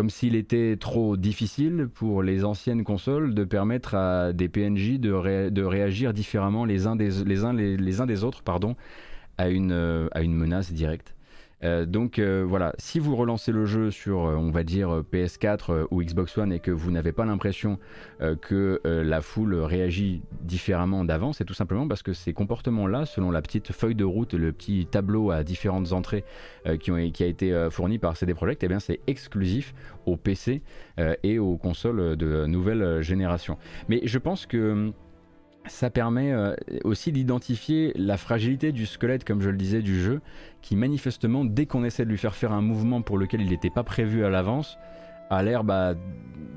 Comme 0.00 0.08
s'il 0.08 0.34
était 0.34 0.78
trop 0.80 1.18
difficile 1.18 1.86
pour 1.92 2.22
les 2.22 2.46
anciennes 2.46 2.84
consoles 2.84 3.34
de 3.34 3.44
permettre 3.44 3.94
à 3.94 4.32
des 4.32 4.48
PNJ 4.48 4.98
de, 4.98 5.62
réagir 5.62 6.14
différemment 6.14 6.64
les 6.64 6.86
uns 6.86 6.96
des, 6.96 8.24
autres 8.24 8.42
pardon, 8.42 8.76
à, 9.36 9.50
une, 9.50 9.72
euh, 9.72 10.08
à 10.12 10.22
une 10.22 10.32
menace 10.32 10.72
directe. 10.72 11.14
Euh, 11.62 11.84
donc 11.84 12.18
euh, 12.18 12.44
voilà, 12.46 12.72
si 12.78 12.98
vous 12.98 13.16
relancez 13.16 13.52
le 13.52 13.66
jeu 13.66 13.90
sur, 13.90 14.26
euh, 14.26 14.36
on 14.36 14.50
va 14.50 14.64
dire, 14.64 15.02
PS4 15.12 15.86
ou 15.90 16.02
Xbox 16.02 16.36
One 16.38 16.52
et 16.52 16.60
que 16.60 16.70
vous 16.70 16.90
n'avez 16.90 17.12
pas 17.12 17.24
l'impression 17.24 17.78
que 18.42 18.80
la 18.84 19.20
foule 19.22 19.54
réagit 19.54 20.22
différemment 20.42 21.04
d'avant, 21.04 21.32
c'est 21.32 21.44
tout 21.44 21.54
simplement 21.54 21.88
parce 21.88 22.02
que 22.02 22.12
ces 22.12 22.32
comportements-là, 22.32 23.06
selon 23.06 23.30
la 23.30 23.40
petite 23.40 23.72
feuille 23.72 23.94
de 23.94 24.04
route, 24.04 24.34
le 24.34 24.52
petit 24.52 24.86
tableau 24.90 25.30
à 25.30 25.42
différentes 25.42 25.92
entrées 25.92 26.24
qui, 26.80 27.12
qui, 27.12 27.22
a 27.22 27.26
été 27.26 27.68
fourni 27.70 27.98
par 27.98 28.16
CD 28.16 28.34
Projekt, 28.34 28.62
eh 28.62 28.68
bien 28.68 28.78
c'est 28.78 29.00
exclusif 29.06 29.74
aux 30.06 30.16
PC 30.16 30.62
et 31.22 31.38
aux 31.38 31.56
consoles 31.56 32.16
de 32.16 32.46
nouvelle 32.46 33.00
génération. 33.00 33.56
Mais 33.88 34.02
je 34.04 34.18
pense 34.18 34.46
que 34.46 34.92
ça 35.66 35.90
permet 35.90 36.32
euh, 36.32 36.54
aussi 36.84 37.12
d'identifier 37.12 37.92
la 37.96 38.16
fragilité 38.16 38.72
du 38.72 38.86
squelette, 38.86 39.24
comme 39.24 39.40
je 39.40 39.50
le 39.50 39.56
disais, 39.56 39.82
du 39.82 40.00
jeu, 40.00 40.20
qui 40.62 40.76
manifestement, 40.76 41.44
dès 41.44 41.66
qu'on 41.66 41.84
essaie 41.84 42.04
de 42.04 42.10
lui 42.10 42.18
faire 42.18 42.34
faire 42.34 42.52
un 42.52 42.62
mouvement 42.62 43.02
pour 43.02 43.18
lequel 43.18 43.42
il 43.42 43.50
n'était 43.50 43.70
pas 43.70 43.82
prévu 43.82 44.24
à 44.24 44.30
l'avance, 44.30 44.78
a 45.28 45.42
l'air 45.42 45.64
bah, 45.64 45.94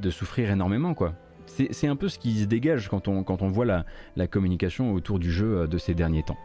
de 0.01 0.09
souffrir 0.09 0.49
énormément, 0.51 0.93
quoi. 0.93 1.13
C'est 1.45 1.87
un 1.87 1.95
peu 1.95 2.09
ce 2.09 2.17
qui 2.17 2.39
se 2.39 2.45
dégage 2.45 2.87
quand 2.87 3.07
on, 3.07 3.47
voit 3.47 3.65
la, 3.65 3.85
la 4.15 4.25
communication 4.25 4.91
autour 4.93 5.19
du 5.19 5.31
jeu 5.31 5.59
euh, 5.59 5.67
de 5.67 5.77
ces 5.77 5.93
derniers 5.93 6.23
temps. 6.23 6.37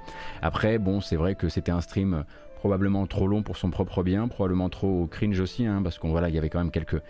Après, 0.43 0.79
bon, 0.79 1.01
c'est 1.01 1.17
vrai 1.17 1.35
que 1.35 1.49
c'était 1.49 1.73
un 1.73 1.81
stream 1.81 2.13
euh, 2.13 2.23
probablement 2.57 3.07
trop 3.07 3.27
long 3.27 3.43
pour 3.43 3.57
son 3.57 3.71
propre 3.71 4.03
bien, 4.03 4.29
probablement 4.29 4.69
trop 4.69 5.07
cringe 5.07 5.41
aussi, 5.41 5.65
hein, 5.65 5.81
parce 5.83 5.99
qu'on 5.99 6.11
voilà, 6.11 6.29
il 6.29 6.35
y 6.35 6.39
avait 6.39 6.51
quand 6.51 6.59
même 6.59 6.73
quelques 6.73 7.01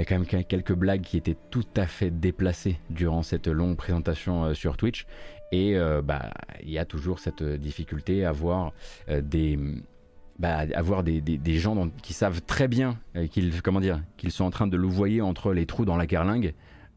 il 0.00 0.04
y 0.04 0.06
a 0.06 0.08
quand 0.08 0.18
même 0.18 0.44
quelques 0.44 0.72
blagues 0.72 1.02
qui 1.02 1.18
étaient 1.18 1.36
tout 1.50 1.66
à 1.76 1.86
fait 1.86 2.10
déplacées 2.10 2.80
durant 2.88 3.22
cette 3.22 3.48
longue 3.48 3.76
présentation 3.76 4.44
euh, 4.44 4.54
sur 4.54 4.78
Twitch. 4.78 5.04
Et 5.52 5.76
euh, 5.76 6.00
bah, 6.00 6.30
il 6.62 6.70
y 6.70 6.78
a 6.78 6.86
toujours 6.86 7.18
cette 7.18 7.42
difficulté 7.42 8.24
à 8.24 8.32
voir 8.32 8.72
euh, 9.10 9.20
des, 9.20 9.58
bah, 10.38 10.64
avoir 10.74 11.02
des, 11.02 11.58
gens 11.58 11.90
qui 12.02 12.14
savent 12.14 12.40
très 12.40 12.66
bien 12.66 12.98
qu'ils 13.30 13.60
comment 13.60 13.80
dire 13.80 14.00
qu'ils 14.16 14.30
sont 14.32 14.44
en 14.44 14.50
train 14.50 14.66
de 14.66 14.76
louvoyer 14.78 15.20
entre 15.20 15.52
les 15.52 15.66
trous 15.66 15.84
dans 15.84 15.98
la 15.98 16.06
carlingue 16.06 16.54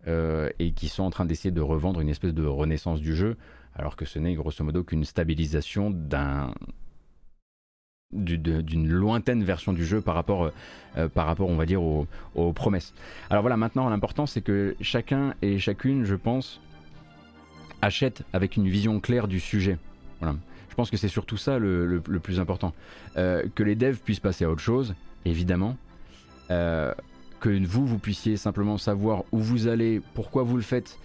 et 0.07 0.71
qui 0.71 0.87
sont 0.87 1.03
en 1.03 1.09
train 1.09 1.25
d'essayer 1.25 1.51
de 1.51 1.61
revendre 1.61 1.99
une 1.99 2.09
espèce 2.09 2.33
de 2.33 2.45
renaissance 2.45 3.01
du 3.01 3.15
jeu 3.15 3.37
alors 3.73 3.95
que 3.95 4.05
ce 4.05 4.19
n'est 4.19 4.35
grosso 4.35 4.63
modo 4.63 4.83
qu'une 4.83 5.03
stabilisation 5.03 5.89
d'un 5.89 6.53
d'une 8.13 8.87
lointaine 8.87 9.43
version 9.43 9.73
du 9.73 9.85
jeu 9.85 10.01
par 10.01 10.15
rapport, 10.15 10.51
euh, 10.97 11.07
par 11.07 11.25
rapport 11.25 11.49
on 11.49 11.55
va 11.55 11.65
dire, 11.65 11.81
aux, 11.81 12.07
promesses. 12.53 12.93
Alors 13.29 13.41
voilà, 13.41 13.57
maintenant 13.57 13.89
l'important 13.89 14.25
c'est 14.25 14.41
que 14.41 14.75
chacun 14.81 15.33
et 15.41 15.59
chacune, 15.59 16.05
je 16.05 16.15
pense, 16.15 16.61
achète 17.81 18.23
avec 18.33 18.57
une 18.57 18.67
vision 18.67 18.99
claire 18.99 19.27
du 19.27 19.39
sujet. 19.39 19.77
Voilà. 20.19 20.35
Je 20.69 20.75
pense 20.75 20.89
que 20.89 20.97
c'est 20.97 21.07
surtout 21.07 21.37
ça 21.37 21.59
le, 21.59 22.01
plus 22.21 22.39
important. 22.39 22.73
Euh, 23.17 23.43
que 23.53 23.63
les 23.63 23.75
devs 23.75 23.99
puissent 23.99 24.19
passer 24.19 24.45
à 24.45 24.49
autre 24.49 24.61
chose, 24.61 24.95
évidemment. 25.25 25.77
Euh, 26.49 26.93
que 27.39 27.65
vous, 27.65 27.85
vous 27.85 27.99
puissiez 27.99 28.37
simplement 28.37 28.77
savoir 28.77 29.23
où 29.31 29.39
vous 29.39 29.67
allez, 29.67 30.01
pourquoi 30.13 30.43
vous 30.43 30.55
le 30.55 30.63
faites, 30.63 30.97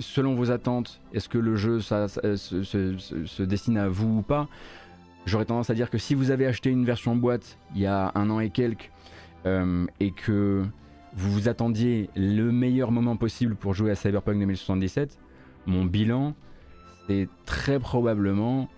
selon 0.00 0.34
vos 0.34 0.50
attentes, 0.50 1.00
est-ce 1.12 1.28
que 1.28 1.38
le 1.38 1.56
jeu 1.56 1.80
ça, 1.80 2.08
se, 2.08 2.62
se, 2.62 3.42
destine 3.42 3.78
à 3.78 3.88
vous 3.88 4.18
ou 4.18 4.22
pas 4.22 4.48
J'aurais 5.28 5.44
tendance 5.44 5.68
à 5.68 5.74
dire 5.74 5.90
que 5.90 5.98
si 5.98 6.14
vous 6.14 6.30
avez 6.30 6.46
acheté 6.46 6.70
une 6.70 6.86
version 6.86 7.14
boîte 7.14 7.58
il 7.74 7.82
y 7.82 7.86
a 7.86 8.12
un 8.14 8.30
an 8.30 8.40
et 8.40 8.48
quelques 8.48 8.90
euh, 9.44 9.84
et 10.00 10.10
que 10.10 10.64
vous 11.12 11.30
vous 11.30 11.48
attendiez 11.50 12.08
le 12.16 12.50
meilleur 12.50 12.90
moment 12.90 13.14
possible 13.16 13.54
pour 13.54 13.74
jouer 13.74 13.90
à 13.90 13.94
Cyberpunk 13.94 14.38
2077, 14.38 15.18
mon 15.66 15.84
bilan, 15.84 16.34
c'est 17.06 17.28
très 17.44 17.78
probablement 17.78 18.70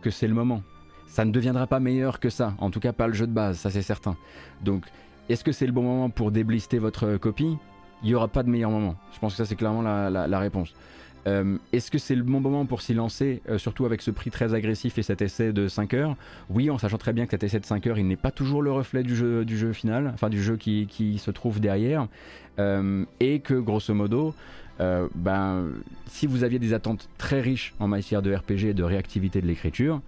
que 0.00 0.08
c'est 0.08 0.26
le 0.26 0.32
moment. 0.32 0.62
Ça 1.06 1.26
ne 1.26 1.32
deviendra 1.32 1.66
pas 1.66 1.80
meilleur 1.80 2.18
que 2.18 2.30
ça, 2.30 2.54
en 2.58 2.70
tout 2.70 2.80
cas 2.80 2.94
pas 2.94 3.06
le 3.06 3.12
jeu 3.12 3.26
de 3.26 3.32
base, 3.32 3.58
ça 3.58 3.68
c'est 3.68 3.82
certain. 3.82 4.16
Donc, 4.62 4.86
est-ce 5.28 5.44
que 5.44 5.52
c'est 5.52 5.66
le 5.66 5.72
bon 5.72 5.82
moment 5.82 6.08
pour 6.08 6.30
déblister 6.30 6.78
votre 6.78 7.18
copie? 7.18 7.58
Il 8.02 8.08
n'y 8.08 8.14
aura 8.14 8.28
pas 8.28 8.42
de 8.42 8.48
meilleur 8.48 8.70
moment. 8.70 8.96
Je 9.12 9.18
pense 9.18 9.34
que 9.34 9.36
ça 9.36 9.44
c'est 9.44 9.56
clairement 9.56 9.82
la 9.82 10.38
réponse. 10.38 10.74
Euh, 11.26 11.56
est-ce 11.72 11.90
que 11.90 11.98
c'est 11.98 12.14
le 12.14 12.22
bon 12.22 12.40
moment 12.40 12.66
pour 12.66 12.82
s'y 12.82 12.92
lancer, 12.94 13.40
euh, 13.48 13.58
surtout 13.58 13.86
avec 13.86 14.02
ce 14.02 14.10
prix 14.10 14.30
très 14.30 14.52
agressif 14.54 14.98
et 14.98 15.02
cet 15.02 15.22
essai 15.22 15.52
de 15.52 15.68
5 15.68 15.94
heures? 15.94 16.16
Oui, 16.50 16.70
en 16.70 16.78
sachant 16.78 16.98
très 16.98 17.12
bien 17.12 17.24
que 17.24 17.30
cet 17.30 17.44
essai 17.44 17.60
de 17.60 17.64
5 17.64 17.86
heures, 17.86 17.98
il 17.98 18.06
n'est 18.06 18.16
pas 18.16 18.30
toujours 18.30 18.62
le 18.62 18.70
reflet 18.70 19.02
du 19.02 19.16
jeu, 19.16 19.72
final, 19.72 20.10
enfin 20.12 20.28
du 20.28 20.42
jeu 20.42 20.56
qui, 20.56 21.18
se 21.18 21.30
trouve 21.30 21.60
derrière, 21.60 22.08
euh, 22.58 23.04
et 23.20 23.40
que 23.40 23.54
grosso 23.54 23.94
modo, 23.94 24.34
ben, 24.78 25.70
si 26.06 26.26
vous 26.26 26.44
aviez 26.44 26.58
des 26.58 26.74
attentes 26.74 27.08
très 27.16 27.40
riches 27.40 27.74
en 27.78 27.88
matière 27.88 28.22
de 28.22 28.34
RPG 28.34 28.70
et 28.70 28.74
de 28.74 28.82
réactivité 28.82 29.40
de 29.40 29.46
l'écriture, 29.46 30.02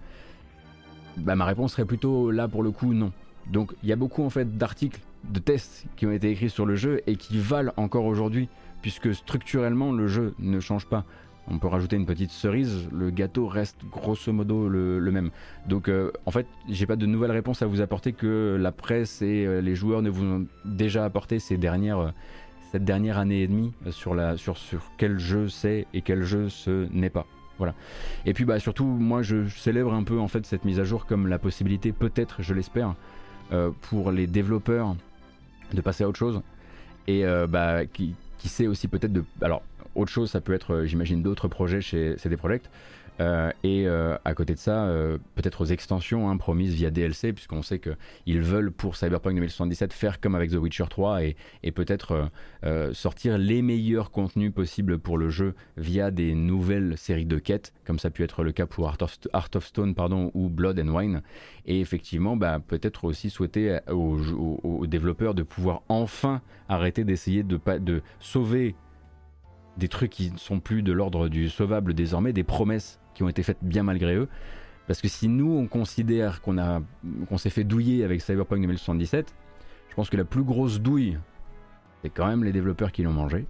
ben, 1.17 1.35
ma 1.35 1.45
réponse 1.45 1.71
serait 1.71 1.85
plutôt 1.85 2.29
là 2.29 2.47
pour 2.47 2.61
le 2.61 2.71
coup 2.71 2.93
non. 2.93 3.11
Donc 3.51 3.73
il 3.81 3.89
y 3.89 3.93
a 3.93 3.95
beaucoup 3.95 4.23
en 4.23 4.29
fait 4.29 4.57
d'articles, 4.57 4.99
de 5.23 5.39
tests 5.39 5.85
qui 5.95 6.05
ont 6.05 6.11
été 6.11 6.29
écrits 6.29 6.49
sur 6.49 6.65
le 6.65 6.75
jeu 6.75 7.01
et 7.07 7.15
qui 7.15 7.39
valent 7.39 7.73
encore 7.77 8.05
aujourd'hui 8.05 8.49
puisque 8.87 9.13
structurellement 9.13 9.91
le 9.91 10.07
jeu 10.07 10.33
ne 10.39 10.61
change 10.61 10.85
pas. 10.85 11.03
On 11.49 11.59
peut 11.59 11.67
rajouter 11.67 11.97
une 11.97 12.05
petite 12.05 12.31
cerise, 12.31 12.87
le 12.89 13.09
gâteau 13.09 13.45
reste 13.45 13.75
grosso 13.91 14.31
modo 14.31 14.69
le, 14.69 15.11
même. 15.11 15.29
Donc 15.67 15.89
euh, 15.89 16.09
en 16.25 16.31
fait, 16.31 16.47
j'ai 16.69 16.85
pas 16.85 16.95
de 16.95 17.05
nouvelles 17.05 17.33
réponses 17.33 17.61
à 17.61 17.65
vous 17.65 17.81
apporter 17.81 18.13
que 18.13 18.55
la 18.57 18.71
presse 18.71 19.21
et 19.21 19.45
euh, 19.45 19.59
les 19.59 19.75
joueurs 19.75 20.01
ne 20.01 20.09
vous 20.09 20.23
ont 20.23 20.45
déjà 20.63 21.03
apporté 21.03 21.39
ces 21.39 21.57
dernières, 21.57 21.99
euh, 21.99 22.11
cette 22.71 22.85
dernière 22.85 23.17
année 23.17 23.41
et 23.41 23.47
demie 23.49 23.73
sur, 23.89 24.15
la, 24.15 24.37
sur, 24.37 24.55
sur 24.55 24.81
quel 24.97 25.19
jeu 25.19 25.49
c'est 25.49 25.85
et 25.93 26.01
quel 26.01 26.23
jeu 26.23 26.47
ce 26.47 26.87
n'est 26.93 27.09
pas. 27.09 27.25
Voilà. 27.57 27.75
Et 28.25 28.33
puis 28.33 28.45
bah 28.45 28.57
surtout, 28.57 28.85
moi 28.85 29.21
je 29.21 29.49
célèbre 29.49 29.93
un 29.93 30.03
peu 30.03 30.17
en 30.17 30.29
fait 30.29 30.45
cette 30.45 30.63
mise 30.63 30.79
à 30.79 30.85
jour 30.85 31.05
comme 31.05 31.27
la 31.27 31.39
possibilité, 31.39 31.91
peut-être, 31.91 32.41
je 32.41 32.53
l'espère, 32.53 32.95
pour 33.81 34.11
les 34.11 34.27
développeurs 34.27 34.95
de 35.73 35.81
passer 35.81 36.05
à 36.05 36.07
autre 36.07 36.19
chose 36.19 36.41
et 37.07 37.23
bah 37.47 37.85
qui, 37.85 38.13
qui 38.37 38.49
sait 38.49 38.67
aussi 38.67 38.87
peut-être 38.87 39.13
de... 39.13 39.23
Alors, 39.41 39.61
autre 39.95 40.11
chose, 40.11 40.31
ça 40.31 40.41
peut 40.41 40.53
être, 40.53 40.73
euh, 40.73 40.85
j'imagine, 40.85 41.21
d'autres 41.21 41.47
projets 41.47 41.81
chez 41.81 42.17
CD 42.17 42.37
Projekt. 42.37 42.69
Euh, 43.19 43.51
et 43.63 43.87
euh, 43.87 44.15
à 44.25 44.33
côté 44.33 44.53
de 44.53 44.59
ça, 44.59 44.87
peut-être 45.35 45.61
aux 45.61 45.65
extensions 45.65 46.29
hein, 46.29 46.37
promises 46.37 46.73
via 46.73 46.89
DLC, 46.89 47.33
puisqu'on 47.33 47.61
sait 47.61 47.79
qu'ils 47.79 48.41
veulent 48.41 48.71
pour 48.71 48.95
Cyberpunk 48.95 49.35
2077 49.35 49.93
faire 49.93 50.19
comme 50.19 50.35
avec 50.35 50.51
The 50.51 50.55
Witcher 50.55 50.85
3 50.89 51.23
et, 51.23 51.35
peut-être 51.71 52.29
sortir 52.93 53.37
les 53.37 53.61
meilleurs 53.61 54.09
contenus 54.09 54.51
possibles 54.53 54.97
pour 54.97 55.17
le 55.17 55.29
jeu 55.29 55.53
via 55.77 56.11
des 56.11 56.33
nouvelles 56.33 56.97
séries 56.97 57.25
de 57.25 57.37
quêtes, 57.37 57.73
comme 57.85 57.99
ça 57.99 58.07
a 58.07 58.11
pu 58.11 58.23
être 58.23 58.43
le 58.43 58.51
cas 58.51 58.65
pour 58.65 58.87
Art 58.87 58.97
of, 59.55 59.65
Stone 59.65 59.93
ou 60.33 60.49
Blood 60.49 60.79
and 60.79 60.87
Wine. 60.87 61.21
Et 61.65 61.81
effectivement, 61.81 62.35
bah, 62.35 62.59
peut-être 62.65 63.03
aussi 63.03 63.29
souhaiter 63.29 63.79
aux, 63.91 64.85
développeurs 64.87 65.35
de 65.35 65.43
pouvoir 65.43 65.83
enfin 65.89 66.41
arrêter 66.69 67.03
d'essayer 67.03 67.43
de, 67.43 67.59
de 67.79 68.01
sauver 68.19 68.75
des 69.77 69.87
trucs 69.87 70.11
qui 70.11 70.31
ne 70.31 70.37
sont 70.37 70.59
plus 70.59 70.81
de 70.81 70.91
l'ordre 70.91 71.29
du 71.29 71.49
sauvable 71.49 71.93
désormais, 71.93 72.33
des 72.33 72.43
promesses 72.43 72.99
qui 73.17 73.23
ont 73.23 73.29
été 73.29 73.41
faites 73.41 73.57
bien 73.63 73.81
malgré 73.81 74.15
eux. 74.15 74.27
Parce 74.85 75.01
que 75.01 75.07
si 75.07 75.27
nous 75.27 75.51
on 75.51 75.67
considère 75.67 76.39
qu'on 76.41 76.83
qu'on 77.27 77.37
s'est 77.39 77.49
fait 77.49 77.63
douiller 77.63 78.03
avec 78.03 78.21
Cyberpunk 78.21 78.61
2077, 78.61 79.33
je 79.89 79.95
pense 79.95 80.11
que 80.11 80.17
la 80.17 80.23
plus 80.23 80.43
grosse 80.43 80.79
douille, 80.79 81.17
c'est 82.03 82.11
quand 82.11 82.27
même 82.27 82.43
les 82.43 82.51
développeurs 82.51 82.91
qui 82.91 83.01
l'ont 83.01 83.13
mangé. 83.13 83.47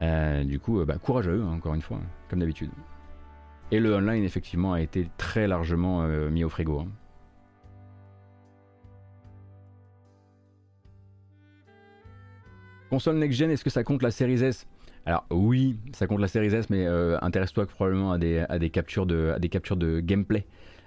Euh, 0.00 0.44
du 0.44 0.58
coup, 0.58 0.80
euh, 0.80 0.86
bah, 0.86 0.96
courageux, 0.96 1.42
hein, 1.42 1.52
encore 1.52 1.74
une 1.74 1.82
fois, 1.82 2.00
comme 2.30 2.38
d'habitude. 2.38 2.70
Et 3.70 3.80
le 3.80 3.94
online, 3.94 4.24
effectivement, 4.24 4.72
a 4.72 4.80
été 4.80 5.08
très 5.18 5.46
largement 5.46 6.02
euh, 6.02 6.30
mis 6.30 6.42
au 6.42 6.48
frigo. 6.48 6.80
Hein. 6.80 6.88
Console 12.88 13.16
next-gen, 13.16 13.50
est-ce 13.50 13.64
que 13.64 13.70
ça 13.70 13.84
compte 13.84 14.02
la 14.02 14.10
série 14.10 14.42
S? 14.42 14.66
Alors 15.06 15.24
oui, 15.30 15.78
ça 15.92 16.08
compte 16.08 16.20
la 16.20 16.26
série 16.26 16.52
S, 16.52 16.68
mais 16.68 16.84
euh, 16.84 17.16
intéresse-toi 17.22 17.66
probablement 17.66 18.10
à 18.12 18.18
des, 18.18 18.70
captures 18.70 19.06
de, 19.06 20.00
gameplay. 20.00 20.44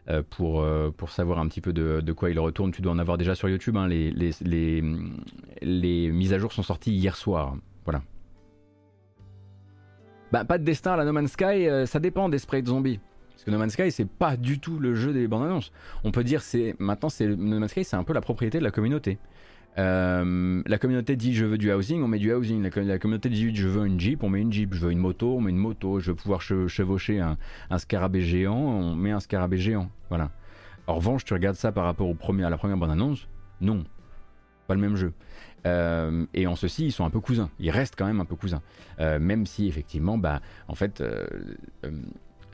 Euh, 0.09 0.23
pour, 0.27 0.61
euh, 0.61 0.89
pour 0.95 1.11
savoir 1.11 1.37
un 1.39 1.47
petit 1.47 1.61
peu 1.61 1.71
de, 1.71 2.11
quoi 2.13 2.31
il 2.31 2.39
retourne. 2.39 2.71
Tu 2.71 2.81
dois 2.81 2.91
en 2.91 2.99
avoir 2.99 3.17
déjà 3.17 3.35
sur 3.35 3.47
YouTube. 3.47 3.77
Hein. 3.77 3.87
Les, 3.87 4.81
mises 6.11 6.33
à 6.33 6.39
jour 6.39 6.51
sont 6.51 6.63
sorties 6.63 6.91
hier 6.91 7.15
soir. 7.15 7.55
Voilà. 7.85 8.01
Bah, 10.31 10.45
pas 10.45 10.57
de 10.57 10.63
destin 10.63 10.93
à 10.93 10.97
la 10.97 11.05
No 11.05 11.13
Man's 11.13 11.31
Sky, 11.31 11.67
ça 11.85 11.99
dépend 11.99 12.27
des 12.27 12.39
sprays 12.39 12.61
de 12.61 12.67
zombies. 12.67 12.99
Parce 13.31 13.43
que 13.45 13.51
No 13.51 13.57
Man's 13.57 13.73
Sky, 13.73 13.91
c'est 13.91 14.09
pas 14.09 14.35
du 14.35 14.59
tout 14.59 14.79
le 14.79 14.95
jeu 14.95 15.13
des 15.13 15.27
bandes 15.27 15.45
annonces. 15.45 15.71
On 16.03 16.11
peut 16.11 16.25
dire, 16.25 16.41
c'est 16.41 16.75
maintenant, 16.79 17.09
No 17.19 17.59
Man's 17.59 17.71
Sky, 17.71 17.85
c'est 17.85 17.95
un 17.95 18.03
peu 18.03 18.13
la 18.13 18.21
propriété 18.21 18.59
de 18.59 18.63
la 18.63 18.71
communauté. 18.71 19.17
Euh, 19.77 20.61
la 20.65 20.77
communauté 20.77 21.15
dit 21.15 21.33
je 21.33 21.45
veux 21.45 21.57
du 21.57 21.71
housing, 21.71 22.01
on 22.01 22.07
met 22.07 22.19
du 22.19 22.33
housing. 22.33 22.61
La, 22.61 22.99
communauté 22.99 23.29
dit 23.29 23.55
je 23.55 23.67
veux 23.67 23.85
une 23.85 23.99
Jeep, 23.99 24.23
on 24.23 24.29
met 24.29 24.41
une 24.41 24.51
Jeep. 24.51 24.73
Je 24.73 24.85
veux 24.85 24.91
une 24.91 24.99
moto, 24.99 25.35
on 25.37 25.41
met 25.41 25.51
une 25.51 25.57
moto. 25.57 25.99
Je 25.99 26.11
veux 26.11 26.15
pouvoir 26.15 26.41
chevaucher 26.41 27.19
un, 27.19 27.37
scarabée 27.77 28.21
géant, 28.21 28.57
on 28.57 28.95
met 28.95 29.11
un 29.11 29.19
scarabée 29.19 29.57
géant. 29.57 29.89
Voilà. 30.09 30.31
En 30.87 30.95
revanche, 30.95 31.23
tu 31.23 31.33
regardes 31.33 31.55
ça 31.55 31.71
par 31.71 31.85
rapport 31.85 32.09
au 32.09 32.15
premier, 32.15 32.43
à 32.43 32.49
la 32.49 32.57
première 32.57 32.77
bande-annonce, 32.77 33.27
non, 33.61 33.83
pas 34.67 34.73
le 34.73 34.81
même 34.81 34.95
jeu. 34.95 35.13
Euh, 35.67 36.25
et 36.33 36.47
en 36.47 36.55
ceci, 36.55 36.85
ils 36.85 36.91
sont 36.91 37.05
un 37.05 37.09
peu 37.11 37.19
cousins. 37.19 37.49
Ils 37.59 37.69
restent 37.69 37.95
quand 37.95 38.07
même 38.07 38.21
un 38.21 38.25
peu 38.25 38.35
cousins. 38.35 38.61
Euh, 38.99 39.19
même 39.19 39.45
si 39.45 39.67
effectivement, 39.67 40.17
bah, 40.17 40.41
en 40.67 40.73
fait, 40.73 41.03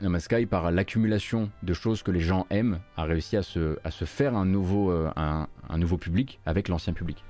No 0.02 0.10
par 0.50 0.70
l'accumulation 0.70 1.50
de 1.62 1.72
choses 1.72 2.02
que 2.02 2.10
les 2.10 2.20
gens 2.20 2.46
aiment, 2.50 2.80
a 2.98 3.04
réussi 3.04 3.36
à 3.36 3.42
se, 3.42 3.78
à 3.82 3.90
se 3.90 4.04
faire 4.04 4.36
un 4.36 4.44
nouveau, 4.44 4.90
euh, 4.90 5.10
un, 5.16 5.78
nouveau 5.78 5.96
public 5.96 6.38
avec 6.44 6.68
l'ancien 6.68 6.92
public. 6.92 7.24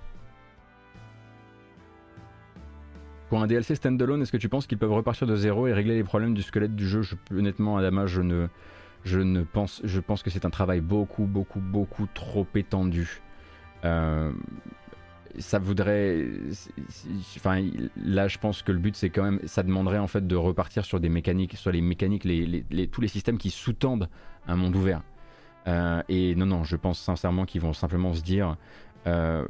Pour 3.29 3.41
un 3.41 3.47
DLC 3.47 3.77
standalone, 3.77 4.23
est-ce 4.23 4.33
que 4.33 4.37
tu 4.37 4.49
penses 4.49 4.67
qu'ils 4.67 4.79
peuvent 4.79 4.93
repartir 4.93 5.29
de 5.29 5.37
zéro 5.37 5.69
et 5.69 5.73
régler 5.73 5.95
les 5.95 6.05
problèmes 6.05 6.35
du 6.35 6.43
squelette 6.43 6.75
du 6.75 6.89
jeu? 6.89 7.03
Je, 7.03 7.15
Honnêtement, 7.33 7.77
Adama, 7.77 8.07
je 8.07 8.21
ne, 8.21 8.49
je 9.05 9.21
ne 9.21 9.43
pense, 9.43 9.81
je 9.85 10.01
pense 10.01 10.25
que 10.25 10.31
c'est 10.31 10.45
un 10.45 10.51
travail 10.51 10.81
beaucoup, 10.81 11.25
beaucoup, 11.25 11.61
beaucoup 11.61 12.09
trop 12.15 12.47
étendu. 12.57 13.21
Euh, 13.85 14.33
ça 15.39 15.59
voudrait. 15.59 16.27
Enfin, 17.37 17.63
là, 17.97 18.29
je 18.29 18.39
pense 18.39 18.63
que 18.63 18.73
le 18.73 18.79
but, 18.79 18.97
c'est 18.97 19.11
quand 19.11 19.23
même. 19.23 19.41
Ça 19.45 19.63
demanderait 19.63 19.99
en 19.99 20.07
fait 20.07 20.27
de 20.27 20.37
repartir 20.37 20.85
sur 20.85 21.01
des 21.01 21.09
mécaniques, 21.09 21.57
sur 21.57 21.71
les 21.73 21.81
mécaniques, 21.81 22.23
tous 22.91 23.01
les 23.01 23.09
systèmes 23.09 23.39
qui 23.39 23.51
sous-tendent 23.51 24.09
un 24.47 24.57
monde 24.57 24.77
ouvert. 24.77 25.03
Euh, 25.69 26.03
et 26.09 26.35
non, 26.35 26.47
non, 26.47 26.65
je 26.65 26.77
pense 26.77 26.99
sincèrement 26.99 27.45
qu'ils 27.45 27.61
vont 27.61 27.73
simplement 27.73 28.15
se 28.15 28.23
dire 28.23 28.57
euh, 29.07 29.45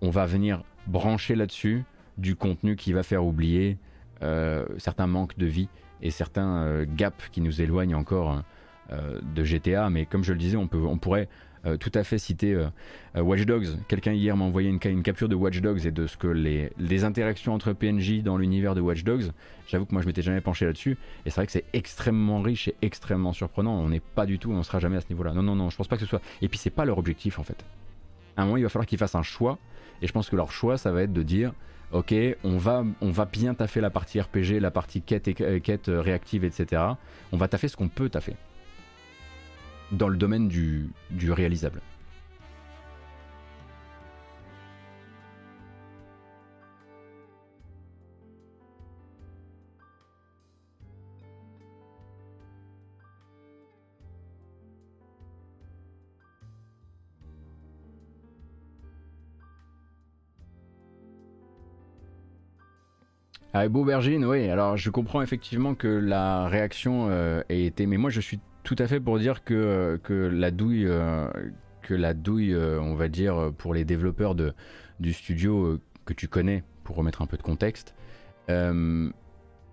on 0.00 0.10
va 0.10 0.26
venir 0.26 0.62
brancher 0.86 1.34
là-dessus 1.34 1.84
du 2.18 2.36
contenu 2.36 2.76
qui 2.76 2.92
va 2.92 3.02
faire 3.02 3.24
oublier 3.24 3.78
euh, 4.22 4.64
certains 4.78 5.06
manques 5.06 5.36
de 5.38 5.46
vie 5.46 5.68
et 6.02 6.10
certains 6.10 6.84
gaps 6.84 7.28
qui 7.30 7.40
nous 7.40 7.60
éloignent 7.60 7.94
encore 7.94 8.42
de 8.90 9.44
GTA. 9.44 9.90
Mais 9.90 10.06
comme 10.06 10.24
je 10.24 10.32
le 10.32 10.38
disais, 10.38 10.56
on, 10.56 10.66
peut, 10.66 10.78
on 10.78 10.96
pourrait 10.96 11.28
euh, 11.66 11.76
tout 11.76 11.92
à 11.94 12.04
fait 12.04 12.16
citer 12.18 12.54
euh, 12.54 12.68
euh, 13.16 13.20
Watch 13.20 13.42
Dogs. 13.42 13.66
Quelqu'un 13.86 14.12
hier 14.12 14.34
m'a 14.34 14.44
envoyé 14.44 14.70
une, 14.70 15.02
capture 15.02 15.28
de 15.28 15.34
Watch 15.34 15.60
Dogs 15.60 15.84
et 15.84 15.90
de 15.90 16.06
ce 16.06 16.16
que 16.16 16.26
les, 16.26 16.72
les 16.78 17.04
interactions 17.04 17.52
entre 17.52 17.74
PNJ 17.74 18.22
dans 18.22 18.38
l'univers 18.38 18.74
de 18.74 18.80
Watch 18.80 19.04
Dogs. 19.04 19.30
J'avoue 19.68 19.84
que 19.84 19.92
moi 19.92 20.00
je 20.00 20.06
m'étais 20.06 20.22
jamais 20.22 20.40
penché 20.40 20.64
là-dessus 20.64 20.96
et 21.26 21.30
c'est 21.30 21.36
vrai 21.36 21.46
que 21.46 21.52
c'est 21.52 21.66
extrêmement 21.74 22.40
riche 22.40 22.68
et 22.68 22.76
extrêmement 22.80 23.34
surprenant. 23.34 23.78
On 23.78 23.90
n'est 23.90 24.00
pas 24.00 24.24
du 24.24 24.38
tout, 24.38 24.50
on 24.50 24.62
sera 24.62 24.78
jamais 24.78 24.96
à 24.96 25.00
ce 25.02 25.08
niveau-là. 25.10 25.34
Non, 25.34 25.42
non, 25.42 25.54
non, 25.54 25.68
je 25.68 25.76
pense 25.76 25.88
pas 25.88 25.96
que 25.96 26.02
ce 26.02 26.08
soit. 26.08 26.22
Et 26.40 26.48
puis 26.48 26.58
c'est 26.58 26.70
pas 26.70 26.86
leur 26.86 26.96
objectif 26.96 27.38
en 27.38 27.42
fait. 27.42 27.62
À 28.38 28.42
un 28.42 28.44
moment, 28.46 28.56
il 28.56 28.62
va 28.62 28.70
falloir 28.70 28.86
qu'ils 28.86 28.98
fassent 28.98 29.14
un 29.14 29.22
choix 29.22 29.58
et 30.00 30.06
je 30.06 30.12
pense 30.12 30.30
que 30.30 30.36
leur 30.36 30.52
choix, 30.52 30.78
ça 30.78 30.92
va 30.92 31.02
être 31.02 31.12
de 31.12 31.22
dire 31.22 31.52
ok, 31.92 32.14
on 32.42 32.56
va, 32.56 32.84
on 33.02 33.10
va 33.10 33.26
bien 33.26 33.52
taffer 33.52 33.82
la 33.82 33.90
partie 33.90 34.18
RPG, 34.18 34.60
la 34.60 34.70
partie 34.70 35.02
quête, 35.02 35.28
et, 35.28 35.60
quête 35.60 35.88
réactive, 35.88 36.44
etc. 36.44 36.82
On 37.32 37.36
va 37.36 37.48
taffer 37.48 37.68
ce 37.68 37.76
qu'on 37.76 37.88
peut 37.88 38.08
taffer 38.08 38.36
dans 39.92 40.08
le 40.08 40.16
domaine 40.16 40.48
du, 40.48 40.90
du 41.10 41.32
réalisable. 41.32 41.80
Ah, 63.52 63.68
Beaubergine, 63.68 64.24
oui, 64.24 64.48
alors 64.48 64.76
je 64.76 64.90
comprends 64.90 65.22
effectivement 65.22 65.74
que 65.74 65.88
la 65.88 66.46
réaction 66.46 67.08
euh, 67.10 67.42
ait 67.48 67.64
été. 67.64 67.86
Mais 67.86 67.96
moi 67.96 68.08
je 68.08 68.20
suis 68.20 68.38
tout 68.70 68.80
à 68.80 68.86
fait 68.86 69.00
pour 69.00 69.18
dire 69.18 69.42
que, 69.42 69.52
euh, 69.52 69.98
que 69.98 70.14
la 70.14 70.52
douille, 70.52 70.86
euh, 70.86 71.28
que 71.82 71.92
la 71.92 72.14
douille 72.14 72.54
euh, 72.54 72.80
on 72.80 72.94
va 72.94 73.08
dire, 73.08 73.50
pour 73.58 73.74
les 73.74 73.84
développeurs 73.84 74.36
de, 74.36 74.52
du 75.00 75.12
studio 75.12 75.80
que 76.04 76.12
tu 76.12 76.28
connais, 76.28 76.62
pour 76.84 76.94
remettre 76.94 77.20
un 77.20 77.26
peu 77.26 77.36
de 77.36 77.42
contexte, 77.42 77.96
elle, 78.46 79.02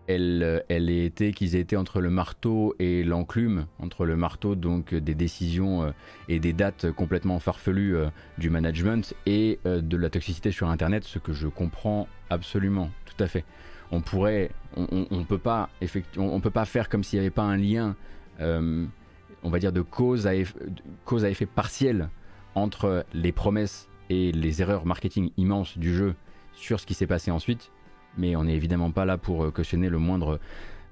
elle 0.08 0.90
été 0.90 1.32
qu'ils 1.32 1.56
aient 1.56 1.60
été 1.60 1.78
entre 1.78 2.02
le 2.02 2.10
marteau 2.10 2.74
et 2.80 3.04
l'enclume, 3.04 3.68
entre 3.78 4.04
le 4.06 4.16
marteau 4.16 4.56
donc 4.56 4.96
des 4.96 5.14
décisions 5.14 5.94
et 6.28 6.40
des 6.40 6.54
dates 6.54 6.92
complètement 6.92 7.40
farfelues 7.40 7.98
du 8.40 8.50
management 8.50 9.14
et 9.28 9.60
de 9.66 9.98
la 9.98 10.10
toxicité 10.10 10.52
sur 10.52 10.70
Internet, 10.70 11.04
ce 11.04 11.20
que 11.20 11.34
je 11.34 11.48
comprends 11.48 12.08
absolument, 12.32 12.90
tout 13.06 13.24
à 13.24 13.28
fait. 13.28 13.46
On 13.92 14.02
pourrait, 14.02 14.50
on, 14.76 15.24
peut 15.24 15.38
pas, 15.38 15.70
on 16.18 16.40
peut 16.40 16.50
pas 16.50 16.66
faire 16.66 16.90
comme 16.90 17.04
s'il 17.04 17.20
n'y 17.20 17.26
avait 17.26 17.34
pas 17.34 17.44
un 17.44 17.58
lien 17.58 17.90
euh, 17.90 17.94
on 18.40 19.50
va 19.50 19.60
dire, 19.60 19.72
de 19.72 19.82
cause 19.82 20.28
à, 20.28 20.36
effet, 20.36 20.60
cause 21.06 21.26
à 21.26 21.30
effet 21.30 21.46
partiel 21.46 22.10
entre 22.56 23.06
les 23.14 23.32
promesses 23.32 23.88
et 24.10 24.32
les 24.32 24.62
erreurs 24.62 24.86
marketing 24.86 25.32
immenses 25.38 25.78
du 25.78 25.94
jeu 25.94 26.16
sur 26.54 26.80
ce 26.80 26.86
qui 26.86 26.94
s'est 26.94 27.08
passé 27.08 27.32
ensuite. 27.32 27.72
Mais 28.18 28.36
on 28.36 28.46
n'est 28.46 28.56
évidemment 28.56 28.92
pas 28.92 29.06
là 29.06 29.18
pour 29.18 29.44
euh, 29.44 29.52
cautionner 29.52 29.90
le 29.90 30.00
moindre, 30.00 30.40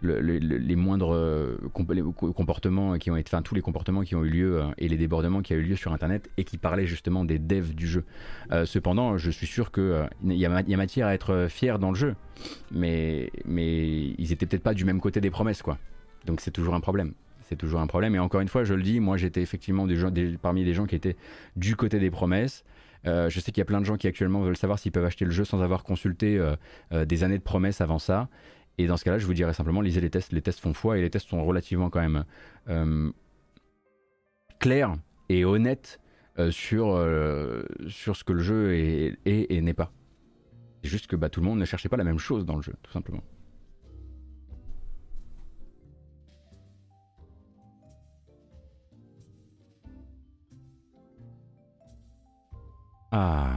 les 0.04 0.76
moindres 0.76 1.16
euh, 1.16 1.58
comportements 2.36 2.98
qui 3.00 3.10
ont 3.10 3.18
été, 3.18 3.30
enfin 3.34 3.42
tous 3.42 3.56
les 3.56 3.62
comportements 3.62 4.04
qui 4.04 4.16
ont 4.16 4.24
eu 4.24 4.30
lieu 4.30 4.62
et 4.78 4.88
les 4.88 4.98
débordements 4.98 5.42
qui 5.42 5.54
ont 5.54 5.58
eu 5.58 5.64
lieu 5.64 5.76
sur 5.76 5.92
Internet 5.92 6.30
et 6.38 6.44
qui 6.44 6.60
parlaient 6.60 6.86
justement 6.86 7.26
des 7.26 7.40
devs 7.40 7.74
du 7.74 7.88
jeu. 7.88 8.04
cependant, 8.66 9.18
je 9.18 9.32
suis 9.32 9.48
sûr 9.48 9.72
qu'il 9.72 10.08
y, 10.26 10.46
a 10.46 10.78
matière 10.78 11.08
à 11.08 11.16
être 11.16 11.48
fier 11.50 11.80
dans 11.80 11.90
le 11.90 11.96
jeu, 11.96 12.16
mais, 12.72 13.32
mais 13.46 14.10
ils 14.20 14.32
étaient 14.32 14.46
peut-être 14.46 14.64
pas 14.64 14.76
du 14.76 14.86
même 14.86 15.02
côté 15.02 15.20
des 15.20 15.32
promesses, 15.32 15.64
quoi. 15.64 15.80
Donc 16.28 16.42
c'est 16.42 16.52
toujours 16.52 16.76
un 16.76 16.82
problème 16.82 17.14
c'est 17.48 17.56
toujours 17.56 17.80
un 17.80 17.88
problème. 17.88 18.16
Et 18.16 18.20
encore 18.20 18.42
une 18.42 18.48
fois, 18.48 18.64
je 18.64 18.74
le 18.74 18.84
dis, 18.84 19.00
moi 19.00 19.18
j'étais 19.18 19.42
effectivement 19.42 19.88
des 19.88 19.96
gens, 19.96 20.12
parmi 20.42 20.64
les 20.64 20.74
gens 20.74 20.86
qui 20.86 20.96
étaient 20.96 21.16
du 21.56 21.76
côté 21.76 22.00
des 22.00 22.10
promesses. 22.10 22.64
Euh, 23.06 23.30
je 23.30 23.40
sais 23.40 23.52
qu'il 23.52 23.60
y 23.60 23.62
a 23.62 23.66
plein 23.66 23.82
de 23.82 23.86
gens 23.86 23.98
qui 23.98 24.08
actuellement 24.08 24.42
veulent 24.42 24.58
savoir 24.58 24.80
s'ils 24.80 24.92
peuvent 24.92 25.06
acheter 25.06 25.26
le 25.26 25.32
jeu 25.32 25.46
sans 25.46 25.62
avoir 25.62 25.84
consulté 25.84 26.38
euh, 26.38 26.56
euh, 26.92 27.06
des 27.06 27.24
années 27.24 27.38
de 27.38 27.44
promesses 27.44 27.82
avant 27.82 28.00
ça. 28.00 28.30
Et 28.78 28.88
dans 28.88 28.98
ce 28.98 29.04
cas-là, 29.04 29.20
je 29.20 29.26
vous 29.26 29.34
dirais 29.34 29.54
simplement, 29.54 29.82
lisez 29.82 30.02
les 30.02 30.10
tests. 30.10 30.34
Les 30.34 30.42
tests 30.42 30.60
font 30.60 30.74
foi 30.74 30.98
et 30.98 31.02
les 31.02 31.10
tests 31.10 31.30
sont 31.30 31.46
relativement 31.46 31.90
quand 31.90 32.02
même 32.02 33.14
clairs 34.60 34.96
et 35.30 35.46
honnêtes 35.46 36.02
sur, 36.50 37.02
sur 37.88 38.16
ce 38.18 38.24
que 38.26 38.34
le 38.34 38.42
jeu 38.42 38.74
est, 38.74 39.18
et 39.26 39.62
n'est 39.62 39.74
pas. 39.74 39.94
C'est 40.84 40.90
juste 40.90 41.08
que 41.08 41.16
bah, 41.16 41.30
tout 41.30 41.40
le 41.40 41.46
monde 41.46 41.60
ne 41.60 41.64
cherchait 41.64 41.88
pas 41.88 41.96
la 41.96 42.04
même 42.04 42.20
chose 42.20 42.46
dans 42.46 42.58
le 42.58 42.62
jeu, 42.62 42.74
tout 42.84 42.92
simplement. 42.92 43.24
Ah. 53.18 53.48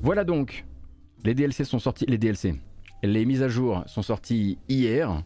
Voilà 0.00 0.24
donc. 0.24 0.64
Les 1.22 1.34
DLC 1.34 1.64
sont 1.64 1.78
sortis. 1.78 2.06
Les 2.06 2.16
DLC. 2.16 2.54
Les 3.02 3.26
mises 3.26 3.42
à 3.42 3.48
jour 3.48 3.82
sont 3.86 4.00
sorties 4.00 4.56
hier. 4.70 5.22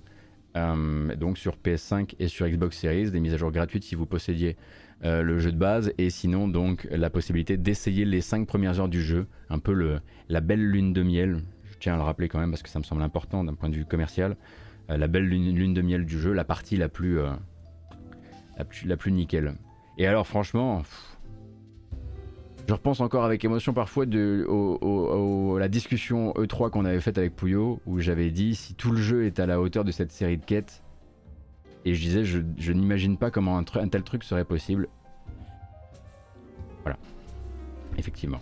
Euh, 0.56 1.14
donc 1.14 1.38
sur 1.38 1.56
PS5 1.56 2.16
et 2.18 2.26
sur 2.26 2.48
Xbox 2.48 2.76
Series, 2.76 3.12
des 3.12 3.20
mises 3.20 3.32
à 3.32 3.36
jour 3.36 3.52
gratuites 3.52 3.84
si 3.84 3.94
vous 3.94 4.06
possédiez 4.06 4.56
euh, 5.04 5.22
le 5.22 5.38
jeu 5.38 5.52
de 5.52 5.56
base, 5.56 5.94
et 5.96 6.10
sinon 6.10 6.46
donc 6.46 6.86
la 6.90 7.08
possibilité 7.08 7.56
d'essayer 7.56 8.04
les 8.04 8.20
5 8.20 8.46
premières 8.46 8.78
heures 8.78 8.90
du 8.90 9.00
jeu, 9.00 9.28
un 9.48 9.58
peu 9.58 9.72
le, 9.72 10.00
la 10.28 10.42
belle 10.42 10.62
lune 10.62 10.92
de 10.92 11.02
miel, 11.02 11.40
je 11.70 11.78
tiens 11.78 11.94
à 11.94 11.96
le 11.96 12.02
rappeler 12.02 12.28
quand 12.28 12.38
même 12.38 12.50
parce 12.50 12.62
que 12.62 12.68
ça 12.68 12.78
me 12.78 12.84
semble 12.84 13.00
important 13.00 13.44
d'un 13.44 13.54
point 13.54 13.70
de 13.70 13.76
vue 13.76 13.86
commercial, 13.86 14.36
euh, 14.90 14.98
la 14.98 15.06
belle 15.06 15.26
lune, 15.26 15.72
de 15.72 15.80
miel 15.80 16.04
du 16.04 16.18
jeu, 16.18 16.34
la 16.34 16.44
partie 16.44 16.76
la 16.76 16.90
plus, 16.90 17.18
la 18.58 18.64
plus, 18.66 18.86
la 18.86 18.98
plus 18.98 19.12
nickel. 19.12 19.54
Et 19.96 20.06
alors 20.06 20.26
franchement, 20.26 20.82
je 22.68 22.72
repense 22.72 23.00
encore 23.00 23.24
avec 23.24 23.44
émotion 23.44 23.72
parfois 23.72 24.06
de, 24.06 24.46
la 25.58 25.68
discussion 25.68 26.32
E3 26.32 26.70
qu'on 26.70 26.84
avait 26.84 27.00
faite 27.00 27.18
avec 27.18 27.36
Puyo, 27.36 27.80
où 27.86 28.00
j'avais 28.00 28.30
dit 28.30 28.54
si 28.54 28.74
tout 28.74 28.92
le 28.92 29.00
jeu 29.00 29.26
est 29.26 29.40
à 29.40 29.46
la 29.46 29.60
hauteur 29.60 29.84
de 29.84 29.90
cette 29.90 30.12
série 30.12 30.38
de 30.38 30.44
quêtes, 30.44 30.82
et 31.84 31.94
je 31.94 32.00
disais 32.00 32.24
je, 32.24 32.72
n'imagine 32.72 33.16
pas 33.16 33.30
comment 33.30 33.58
un, 33.58 33.64
tel 33.64 34.02
truc 34.02 34.24
serait 34.24 34.44
possible. 34.44 34.88
Voilà. 36.82 36.98
Effectivement. 37.98 38.40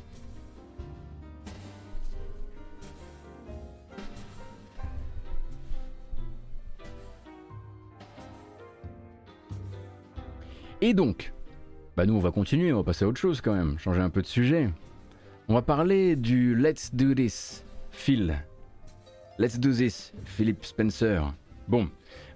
Et 10.82 10.94
donc, 10.94 11.32
bah 11.96 12.06
nous 12.06 12.14
on 12.14 12.20
va 12.20 12.30
continuer, 12.30 12.72
on 12.72 12.78
va 12.78 12.84
passer 12.84 13.04
à 13.04 13.08
autre 13.08 13.20
chose 13.20 13.40
quand 13.40 13.54
même, 13.54 13.78
changer 13.78 14.00
un 14.00 14.10
peu 14.10 14.22
de 14.22 14.26
sujet. 14.26 14.70
On 15.48 15.54
va 15.54 15.62
parler 15.62 16.16
du 16.16 16.54
Let's 16.54 16.94
Do 16.94 17.14
This, 17.14 17.64
Phil. 17.90 18.36
Let's 19.38 19.58
Do 19.58 19.72
This, 19.72 20.12
Philip 20.24 20.64
Spencer, 20.64 21.32
Bon, 21.70 21.88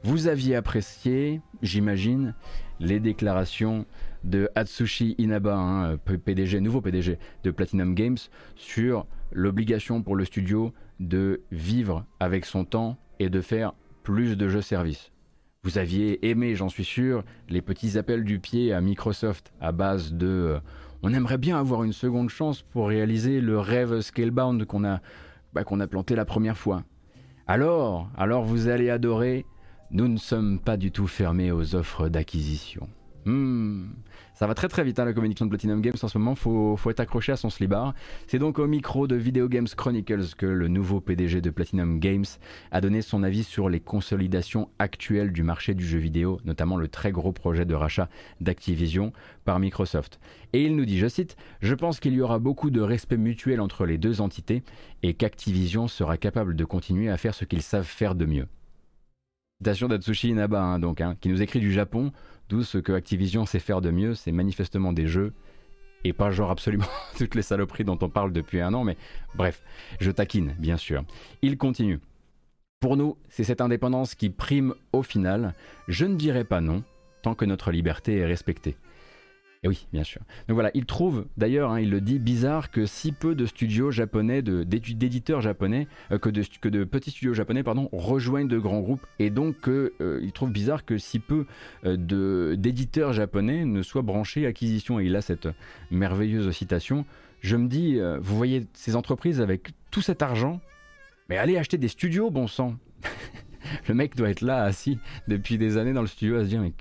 vous 0.04 0.28
aviez 0.28 0.54
apprécié, 0.54 1.40
j'imagine, 1.60 2.34
les 2.78 3.00
déclarations 3.00 3.84
de 4.22 4.48
Atsushi 4.54 5.16
Inaba, 5.18 5.56
hein, 5.56 5.96
PDG, 5.96 6.60
nouveau 6.60 6.80
PDG 6.80 7.18
de 7.42 7.50
Platinum 7.50 7.96
Games, 7.96 8.18
sur 8.54 9.08
l'obligation 9.32 10.02
pour 10.02 10.14
le 10.14 10.24
studio 10.24 10.72
de 11.00 11.42
vivre 11.50 12.06
avec 12.20 12.44
son 12.44 12.64
temps 12.64 12.96
et 13.18 13.28
de 13.28 13.40
faire 13.40 13.72
plus 14.04 14.36
de 14.36 14.48
jeux 14.48 14.62
services. 14.62 15.10
Vous 15.64 15.78
aviez 15.78 16.28
aimé, 16.28 16.54
j'en 16.54 16.68
suis 16.68 16.84
sûr, 16.84 17.24
les 17.48 17.62
petits 17.62 17.96
appels 17.96 18.22
du 18.22 18.38
pied 18.38 18.74
à 18.74 18.82
Microsoft 18.82 19.52
à 19.62 19.72
base 19.72 20.12
de 20.12 20.26
euh, 20.26 20.58
on 21.02 21.14
aimerait 21.14 21.38
bien 21.38 21.58
avoir 21.58 21.84
une 21.84 21.94
seconde 21.94 22.28
chance 22.28 22.60
pour 22.60 22.88
réaliser 22.88 23.40
le 23.40 23.58
rêve 23.58 24.02
Scalebound 24.02 24.66
qu'on 24.66 24.84
a, 24.84 25.00
bah, 25.54 25.64
qu'on 25.64 25.80
a 25.80 25.86
planté 25.86 26.14
la 26.14 26.26
première 26.26 26.58
fois. 26.58 26.84
Alors, 27.46 28.10
alors 28.16 28.44
vous 28.44 28.68
allez 28.68 28.90
adorer, 28.90 29.46
nous 29.90 30.06
ne 30.06 30.18
sommes 30.18 30.58
pas 30.58 30.76
du 30.76 30.92
tout 30.92 31.06
fermés 31.06 31.50
aux 31.50 31.74
offres 31.74 32.10
d'acquisition. 32.10 32.86
Hmm. 33.24 33.86
Ça 34.34 34.48
va 34.48 34.54
très 34.54 34.66
très 34.66 34.82
vite 34.82 34.98
hein, 34.98 35.04
la 35.04 35.12
communication 35.12 35.46
de 35.46 35.50
Platinum 35.50 35.80
Games 35.80 35.94
en 36.02 36.08
ce 36.08 36.18
moment, 36.18 36.34
faut, 36.34 36.76
faut 36.76 36.90
être 36.90 36.98
accroché 36.98 37.30
à 37.30 37.36
son 37.36 37.50
slibard. 37.50 37.94
C'est 38.26 38.40
donc 38.40 38.58
au 38.58 38.66
micro 38.66 39.06
de 39.06 39.14
Video 39.14 39.48
Games 39.48 39.68
Chronicles 39.76 40.34
que 40.36 40.46
le 40.46 40.66
nouveau 40.66 41.00
PDG 41.00 41.40
de 41.40 41.50
Platinum 41.50 42.00
Games 42.00 42.24
a 42.72 42.80
donné 42.80 43.00
son 43.00 43.22
avis 43.22 43.44
sur 43.44 43.68
les 43.68 43.78
consolidations 43.78 44.70
actuelles 44.80 45.32
du 45.32 45.44
marché 45.44 45.74
du 45.74 45.86
jeu 45.86 46.00
vidéo, 46.00 46.40
notamment 46.44 46.76
le 46.76 46.88
très 46.88 47.12
gros 47.12 47.30
projet 47.30 47.64
de 47.64 47.74
rachat 47.74 48.08
d'Activision 48.40 49.12
par 49.44 49.60
Microsoft. 49.60 50.18
Et 50.52 50.64
il 50.64 50.74
nous 50.74 50.84
dit, 50.84 50.98
je 50.98 51.06
cite, 51.06 51.36
Je 51.60 51.74
pense 51.74 52.00
qu'il 52.00 52.14
y 52.14 52.20
aura 52.20 52.40
beaucoup 52.40 52.70
de 52.70 52.80
respect 52.80 53.16
mutuel 53.16 53.60
entre 53.60 53.86
les 53.86 53.98
deux 53.98 54.20
entités 54.20 54.64
et 55.04 55.14
qu'Activision 55.14 55.86
sera 55.86 56.16
capable 56.16 56.56
de 56.56 56.64
continuer 56.64 57.08
à 57.08 57.18
faire 57.18 57.34
ce 57.36 57.44
qu'ils 57.44 57.62
savent 57.62 57.84
faire 57.84 58.16
de 58.16 58.26
mieux. 58.26 58.48
Citation 59.60 59.86
d'Atsushi 59.86 60.30
Inaba, 60.30 60.60
hein, 60.60 60.78
donc, 60.80 61.00
hein, 61.00 61.16
qui 61.20 61.28
nous 61.28 61.40
écrit 61.40 61.60
du 61.60 61.72
Japon. 61.72 62.10
D'où 62.48 62.62
ce 62.62 62.78
que 62.78 62.92
Activision 62.92 63.46
sait 63.46 63.58
faire 63.58 63.80
de 63.80 63.90
mieux, 63.90 64.14
c'est 64.14 64.32
manifestement 64.32 64.92
des 64.92 65.06
jeux 65.06 65.32
et 66.04 66.12
pas 66.12 66.30
genre 66.30 66.50
absolument 66.50 66.84
toutes 67.18 67.34
les 67.34 67.42
saloperies 67.42 67.84
dont 67.84 67.98
on 68.00 68.08
parle 68.08 68.32
depuis 68.32 68.60
un 68.60 68.74
an, 68.74 68.84
mais 68.84 68.96
bref, 69.34 69.62
je 70.00 70.10
taquine, 70.10 70.54
bien 70.58 70.76
sûr. 70.76 71.02
Il 71.42 71.56
continue. 71.56 72.00
Pour 72.80 72.96
nous, 72.96 73.16
c'est 73.30 73.44
cette 73.44 73.62
indépendance 73.62 74.14
qui 74.14 74.28
prime 74.28 74.74
au 74.92 75.02
final. 75.02 75.54
Je 75.88 76.04
ne 76.04 76.16
dirais 76.16 76.44
pas 76.44 76.60
non, 76.60 76.82
tant 77.22 77.34
que 77.34 77.46
notre 77.46 77.70
liberté 77.70 78.18
est 78.18 78.26
respectée. 78.26 78.76
Et 79.64 79.68
oui, 79.68 79.86
bien 79.94 80.04
sûr. 80.04 80.20
Donc 80.46 80.56
voilà, 80.56 80.70
il 80.74 80.84
trouve, 80.84 81.24
d'ailleurs, 81.38 81.72
hein, 81.72 81.80
il 81.80 81.88
le 81.88 82.02
dit, 82.02 82.18
bizarre 82.18 82.70
que 82.70 82.84
si 82.84 83.12
peu 83.12 83.34
de 83.34 83.46
studios 83.46 83.90
japonais, 83.90 84.42
d'éditeurs 84.42 85.40
japonais, 85.40 85.88
euh, 86.12 86.18
que, 86.18 86.28
de, 86.28 86.84
petits 86.84 87.10
studios 87.10 87.32
japonais, 87.32 87.62
pardon, 87.62 87.88
rejoignent 87.90 88.46
de 88.46 88.58
grands 88.58 88.80
groupes, 88.80 89.06
et 89.18 89.30
donc 89.30 89.58
que, 89.60 89.94
euh, 90.02 90.20
il 90.22 90.32
trouve 90.32 90.52
bizarre 90.52 90.84
que 90.84 90.98
si 90.98 91.18
peu 91.18 91.46
euh, 91.86 92.54
d'éditeurs 92.56 93.14
japonais 93.14 93.64
ne 93.64 93.80
soient 93.82 94.02
branchés 94.02 94.44
acquisition. 94.44 95.00
Et 95.00 95.06
il 95.06 95.16
a 95.16 95.22
cette 95.22 95.48
merveilleuse 95.90 96.50
citation. 96.50 97.06
Je 97.40 97.56
me 97.56 97.66
dis, 97.66 97.98
vous 98.20 98.36
voyez 98.36 98.66
ces 98.74 98.96
entreprises 98.96 99.40
avec 99.40 99.70
tout 99.90 100.00
cet 100.02 100.22
argent, 100.22 100.60
mais 101.28 101.36
allez 101.38 101.56
acheter 101.56 101.78
des 101.78 101.88
studios, 101.88 102.30
bon 102.30 102.46
sang. 102.46 102.76
le 103.88 103.94
mec 103.94 104.14
doit 104.14 104.28
être 104.28 104.42
là 104.42 104.62
assis 104.62 104.98
depuis 105.28 105.58
des 105.58 105.76
années 105.76 105.92
dans 105.92 106.00
le 106.00 106.06
studio 106.06 106.36
à 106.36 106.44
se 106.44 106.48
dire 106.48 106.60
mais 106.60 106.72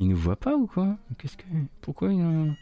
il 0.00 0.08
nous 0.08 0.16
voit 0.16 0.36
pas 0.36 0.56
ou 0.56 0.66
quoi? 0.66 0.96
Qu'est-ce 1.18 1.36
que 1.36 1.44
pourquoi 1.80 2.12
il 2.12 2.54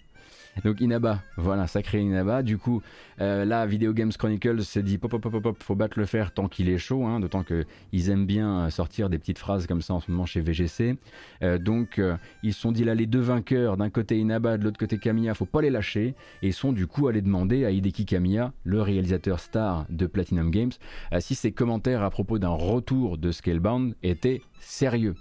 donc 0.64 0.80
Inaba, 0.80 1.22
voilà, 1.36 1.66
sacré 1.66 2.00
Inaba. 2.00 2.42
Du 2.42 2.56
coup, 2.56 2.82
euh, 3.20 3.44
là, 3.44 3.66
Video 3.66 3.92
Games 3.92 4.12
Chronicles 4.12 4.62
s'est 4.62 4.82
dit 4.82 4.96
pop, 4.96 5.10
pop, 5.10 5.20
pop, 5.20 5.42
pop, 5.42 5.62
faut 5.62 5.74
battre 5.74 5.98
le 5.98 6.06
fer 6.06 6.32
tant 6.32 6.48
qu'il 6.48 6.70
est 6.70 6.78
chaud, 6.78 7.04
hein, 7.04 7.20
d'autant 7.20 7.44
qu'ils 7.44 8.10
aiment 8.10 8.24
bien 8.24 8.70
sortir 8.70 9.10
des 9.10 9.18
petites 9.18 9.38
phrases 9.38 9.66
comme 9.66 9.82
ça 9.82 9.92
en 9.92 10.00
ce 10.00 10.10
moment 10.10 10.24
chez 10.24 10.40
VGC. 10.40 10.96
Euh, 11.42 11.58
donc, 11.58 11.98
euh, 11.98 12.16
ils 12.42 12.54
se 12.54 12.60
sont 12.60 12.72
dit 12.72 12.84
là, 12.84 12.94
les 12.94 13.06
deux 13.06 13.20
vainqueurs, 13.20 13.76
d'un 13.76 13.90
côté 13.90 14.18
Inaba, 14.18 14.56
de 14.56 14.64
l'autre 14.64 14.78
côté 14.78 14.98
Kamiya, 14.98 15.34
faut 15.34 15.44
pas 15.44 15.60
les 15.60 15.70
lâcher. 15.70 16.14
Et 16.40 16.48
ils 16.48 16.54
sont 16.54 16.72
du 16.72 16.86
coup 16.86 17.06
allés 17.06 17.22
demander 17.22 17.66
à 17.66 17.70
Hideki 17.70 18.06
Kamiya, 18.06 18.52
le 18.64 18.80
réalisateur 18.80 19.40
star 19.40 19.84
de 19.90 20.06
Platinum 20.06 20.50
Games, 20.50 20.72
si 21.18 21.34
ses 21.34 21.52
commentaires 21.52 22.02
à 22.02 22.08
propos 22.08 22.38
d'un 22.38 22.48
retour 22.48 23.18
de 23.18 23.30
Scalebound 23.30 23.94
étaient 24.02 24.40
sérieux 24.60 25.14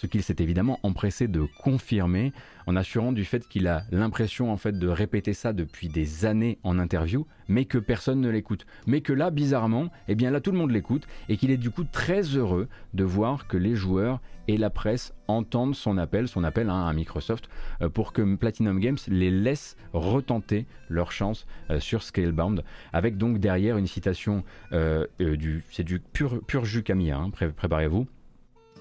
ce 0.00 0.06
qu'il 0.06 0.22
s'est 0.22 0.36
évidemment 0.38 0.80
empressé 0.82 1.28
de 1.28 1.46
confirmer 1.58 2.32
en 2.66 2.74
assurant 2.74 3.12
du 3.12 3.26
fait 3.26 3.46
qu'il 3.46 3.68
a 3.68 3.84
l'impression 3.90 4.50
en 4.50 4.56
fait 4.56 4.78
de 4.78 4.88
répéter 4.88 5.34
ça 5.34 5.52
depuis 5.52 5.88
des 5.88 6.24
années 6.24 6.58
en 6.62 6.78
interview, 6.78 7.26
mais 7.48 7.66
que 7.66 7.76
personne 7.76 8.22
ne 8.22 8.30
l'écoute. 8.30 8.64
Mais 8.86 9.02
que 9.02 9.12
là, 9.12 9.30
bizarrement, 9.30 9.90
eh 10.08 10.14
bien 10.14 10.30
là 10.30 10.40
tout 10.40 10.52
le 10.52 10.56
monde 10.56 10.70
l'écoute 10.70 11.06
et 11.28 11.36
qu'il 11.36 11.50
est 11.50 11.58
du 11.58 11.68
coup 11.70 11.84
très 11.84 12.22
heureux 12.22 12.66
de 12.94 13.04
voir 13.04 13.46
que 13.46 13.58
les 13.58 13.76
joueurs 13.76 14.22
et 14.48 14.56
la 14.56 14.70
presse 14.70 15.12
entendent 15.28 15.74
son 15.74 15.98
appel, 15.98 16.28
son 16.28 16.44
appel 16.44 16.70
hein, 16.70 16.86
à 16.86 16.92
Microsoft, 16.94 17.50
euh, 17.82 17.90
pour 17.90 18.14
que 18.14 18.22
Platinum 18.36 18.80
Games 18.80 18.96
les 19.06 19.30
laisse 19.30 19.76
retenter 19.92 20.64
leur 20.88 21.12
chance 21.12 21.46
euh, 21.68 21.78
sur 21.78 22.02
Scalebound, 22.02 22.64
avec 22.94 23.18
donc 23.18 23.36
derrière 23.36 23.76
une 23.76 23.86
citation 23.86 24.44
euh, 24.72 25.06
du, 25.18 25.62
c'est 25.70 25.84
du 25.84 26.00
pur, 26.00 26.40
pur 26.46 26.64
jus 26.64 26.82
Camilla, 26.82 27.18
hein, 27.18 27.30
préparez-vous. 27.30 28.06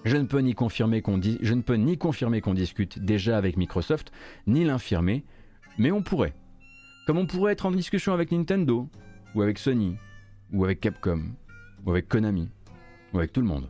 Je 0.06 0.16
ne 0.16 0.24
peux 0.24 0.39
ni 0.39 0.56
confirmer 0.56 1.02
qu'on 1.02 2.54
discute 2.54 3.00
déjà 3.00 3.38
avec 3.38 3.58
Microsoft, 3.58 4.12
ni 4.47 4.64
l'infirmer, 4.64 5.26
mais 5.78 5.91
on 5.91 6.02
pourrait. 6.02 6.34
Comme 7.06 7.18
on 7.18 7.26
pourrait 7.26 7.54
être 7.54 7.66
en 7.66 7.72
discussion 7.72 8.14
avec 8.14 8.32
Nintendo, 8.32 8.88
ou 9.36 9.41
avec 9.41 9.58
Sony, 9.58 9.97
ou 10.54 10.64
avec 10.64 10.80
Capcom, 10.80 11.24
ou 11.86 11.91
avec 11.91 12.08
Konami, 12.08 12.50
ou 13.14 13.18
avec 13.18 13.34
tout 13.34 13.41
le 13.41 13.47
monde. 13.47 13.70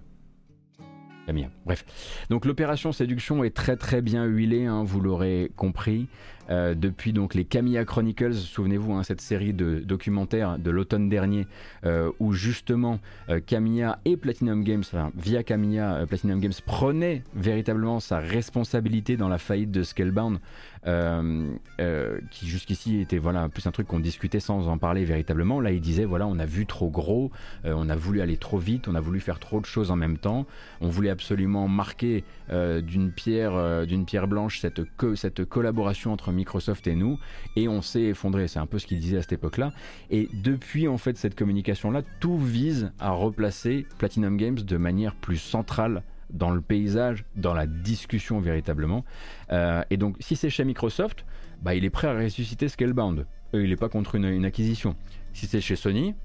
Bref. 1.65 1.85
Donc 2.29 2.45
l'opération 2.45 2.91
séduction 2.91 3.43
est 3.43 3.55
très 3.55 3.75
très 3.75 4.01
bien 4.01 4.25
huilée, 4.25 4.65
hein, 4.65 4.83
vous 4.83 4.99
l'aurez 4.99 5.51
compris. 5.55 6.07
Euh, 6.49 6.73
depuis 6.73 7.13
donc 7.13 7.35
les 7.35 7.45
Camilla 7.45 7.85
Chronicles, 7.85 8.33
souvenez-vous, 8.33 8.93
hein, 8.93 9.03
cette 9.03 9.21
série 9.21 9.53
de 9.53 9.79
documentaires 9.79 10.57
de 10.57 10.71
l'automne 10.71 11.09
dernier, 11.09 11.47
euh, 11.85 12.11
où 12.19 12.33
justement 12.33 12.99
euh, 13.29 13.39
Camilla 13.39 13.99
et 14.05 14.17
Platinum 14.17 14.63
Games, 14.63 14.83
enfin, 14.85 15.11
via 15.15 15.43
Camilla, 15.43 16.05
Platinum 16.07 16.39
Games 16.39 16.53
prenait 16.65 17.23
véritablement 17.35 17.99
sa 17.99 18.19
responsabilité 18.19 19.15
dans 19.15 19.29
la 19.29 19.37
faillite 19.37 19.71
de 19.71 19.83
Scalebound, 19.83 20.39
qui 20.85 22.47
jusqu'ici 22.47 22.99
était 22.99 23.17
voilà 23.17 23.49
plus 23.49 23.65
un 23.67 23.71
truc 23.71 23.87
qu'on 23.87 23.99
discutait 23.99 24.39
sans 24.39 24.67
en 24.67 24.77
parler 24.77 25.05
véritablement. 25.05 25.59
Là, 25.59 25.71
il 25.71 25.81
disait 25.81 26.05
voilà, 26.05 26.27
on 26.27 26.39
a 26.39 26.45
vu 26.45 26.65
trop 26.65 26.89
gros, 26.89 27.31
on 27.65 27.89
a 27.89 27.95
voulu 27.95 28.21
aller 28.21 28.37
trop 28.37 28.57
vite, 28.57 28.87
on 28.87 28.95
a 28.95 29.01
voulu 29.01 29.19
faire 29.19 29.39
trop 29.39 29.59
de 29.59 29.65
choses 29.65 29.91
en 29.91 29.95
même 29.95 30.17
temps, 30.17 30.45
on 30.81 30.87
voulait 30.87 31.09
absolument 31.09 31.67
marquer 31.67 32.23
d'une 32.49 33.11
pierre, 33.11 33.85
d'une 33.85 34.05
pierre 34.05 34.27
blanche 34.27 34.59
cette, 34.59 34.81
cette 35.15 35.45
collaboration 35.45 36.13
entre 36.13 36.31
Microsoft 36.31 36.87
et 36.87 36.95
nous, 36.95 37.19
et 37.55 37.67
on 37.67 37.81
s'est 37.81 38.03
effondré. 38.03 38.47
C'est 38.47 38.59
un 38.59 38.65
peu 38.65 38.79
ce 38.79 38.87
qu'il 38.87 38.99
disait 38.99 39.17
à 39.17 39.21
cette 39.21 39.33
époque-là. 39.33 39.73
Et 40.09 40.29
depuis 40.33 40.87
en 40.87 40.97
fait 40.97 41.17
cette 41.17 41.35
communication-là, 41.35 42.01
tout 42.19 42.37
vise 42.37 42.91
à 42.99 43.11
replacer 43.11 43.85
Platinum 43.97 44.37
Games 44.37 44.55
de 44.55 44.77
manière 44.77 45.15
plus 45.15 45.37
centrale 45.37 46.03
dans 46.29 46.51
le 46.51 46.61
paysage, 46.61 47.25
dans 47.35 47.53
la 47.53 47.65
discussion 47.65 48.39
véritablement. 48.39 49.03
Euh, 49.51 49.83
et 49.89 49.97
donc, 49.97 50.15
si 50.19 50.35
c'est 50.35 50.49
chez 50.49 50.63
Microsoft, 50.63 51.25
bah, 51.61 51.75
il 51.75 51.85
est 51.85 51.89
prêt 51.89 52.07
à 52.07 52.17
ressusciter 52.17 52.67
Scalebound. 52.69 53.25
il 53.53 53.69
n'est 53.69 53.75
pas 53.75 53.89
contre 53.89 54.15
une, 54.15 54.45
acquisition. 54.45 54.95
Si 55.33 55.47
c'est 55.47 55.61
chez 55.61 55.75
Sony, 55.75 56.15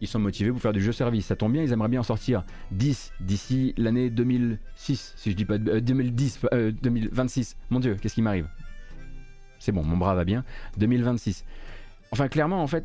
ils 0.00 0.08
sont 0.08 0.18
motivés 0.18 0.50
pour 0.50 0.60
faire 0.60 0.72
du 0.72 0.82
jeu 0.82 0.92
service. 0.92 1.26
Ça 1.26 1.36
tombe 1.36 1.52
bien, 1.52 1.62
ils 1.62 1.72
aimeraient 1.72 1.88
bien 1.88 2.00
en 2.00 2.04
sortir 2.04 2.44
10 2.72 3.12
d'ici 3.20 3.74
l'année 3.76 4.10
2006, 4.10 5.14
si 5.16 5.30
je 5.30 5.36
dis 5.36 5.44
pas 5.44 5.58
2010, 5.58 6.40
euh, 6.52 6.72
2026. 6.82 7.52
Euh, 7.52 7.64
Mon 7.70 7.80
Dieu, 7.80 7.96
qu'est-ce 8.00 8.14
qui 8.14 8.22
m'arrive? 8.22 8.48
C'est 9.58 9.72
bon, 9.72 9.82
mon 9.82 9.96
bras 9.96 10.14
va 10.14 10.24
bien. 10.24 10.44
2026. 10.76 11.44
Enfin, 12.10 12.28
clairement, 12.28 12.62
en 12.62 12.66
fait, 12.66 12.84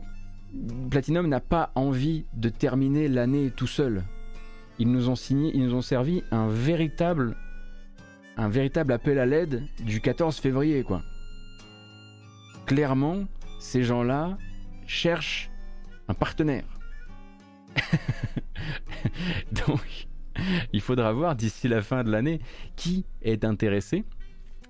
Platinum 0.90 1.28
n'a 1.28 1.40
pas 1.40 1.72
envie 1.76 2.26
de 2.34 2.50
terminer 2.50 3.08
l'année 3.08 3.52
tout 3.52 3.68
seul. 3.68 4.04
Ils 4.80 4.90
nous 4.90 5.10
ont 5.10 5.16
signé, 5.16 5.52
ils 5.54 5.66
nous 5.66 5.76
ont 5.76 5.82
servi 5.82 6.24
un 6.32 6.48
véritable, 6.48 7.36
un 8.38 8.48
véritable 8.48 8.94
appel 8.94 9.20
à 9.20 9.26
l'aide 9.26 9.64
du 9.82 10.00
14 10.00 10.38
février, 10.38 10.84
quoi. 10.84 11.02
Clairement, 12.66 13.26
ces 13.60 13.84
gens-là 13.84 14.38
cherchent 14.88 15.52
un 16.08 16.14
partenaire. 16.14 16.64
Donc, 19.52 20.08
il 20.72 20.82
faudra 20.82 21.12
voir 21.12 21.36
d'ici 21.36 21.68
la 21.68 21.82
fin 21.82 22.04
de 22.04 22.12
l'année 22.12 22.40
qui 22.78 23.06
est 23.22 23.44
intéressé. 23.44 24.06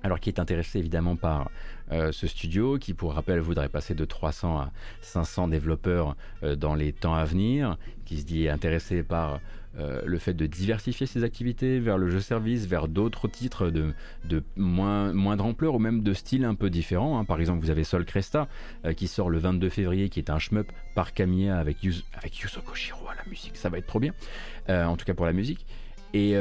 Alors, 0.01 0.19
qui 0.19 0.29
est 0.29 0.39
intéressé 0.39 0.79
évidemment 0.79 1.17
par 1.17 1.51
euh, 1.91 2.11
ce 2.11 2.25
studio 2.25 2.77
qui, 2.77 2.93
pour 2.93 3.13
rappel, 3.13 3.39
voudrait 3.41 3.69
passer 3.69 3.93
de 3.93 4.05
300 4.05 4.57
à 4.57 4.71
500 5.01 5.49
développeurs 5.49 6.15
euh, 6.41 6.55
dans 6.55 6.73
les 6.73 6.93
temps 6.93 7.15
à 7.15 7.25
venir, 7.25 7.77
qui 8.05 8.19
se 8.19 8.25
dit 8.25 8.47
intéressé 8.47 9.03
par 9.03 9.39
euh, 9.77 10.01
le 10.05 10.17
fait 10.17 10.33
de 10.33 10.45
diversifier 10.45 11.05
ses 11.05 11.23
activités 11.23 11.79
vers 11.79 11.97
le 11.97 12.09
jeu 12.09 12.19
service, 12.19 12.65
vers 12.65 12.87
d'autres 12.87 13.27
titres 13.27 13.69
de, 13.69 13.93
de 14.25 14.43
moins, 14.55 15.13
moindre 15.13 15.45
ampleur 15.45 15.75
ou 15.75 15.79
même 15.79 16.01
de 16.01 16.13
style 16.13 16.43
un 16.45 16.55
peu 16.55 16.69
différent. 16.69 17.19
Hein. 17.19 17.25
Par 17.25 17.39
exemple, 17.39 17.63
vous 17.63 17.69
avez 17.69 17.83
Sol 17.83 18.05
Cresta 18.05 18.47
qui 18.95 19.07
sort 19.07 19.29
le 19.29 19.37
22 19.37 19.69
février, 19.69 20.09
qui 20.09 20.19
est 20.19 20.29
un 20.29 20.39
shmup 20.39 20.71
par 20.95 21.13
Kamiya 21.13 21.57
avec, 21.57 21.77
avec 22.13 22.39
Yuzo 22.39 22.61
Koshiro 22.61 23.07
à 23.09 23.15
la 23.15 23.29
musique, 23.29 23.57
ça 23.57 23.69
va 23.69 23.77
être 23.77 23.87
trop 23.87 23.99
bien, 23.99 24.13
en 24.67 24.95
tout 24.97 25.05
cas 25.05 25.13
pour 25.13 25.25
la 25.25 25.33
musique. 25.33 25.65
Et, 26.13 26.35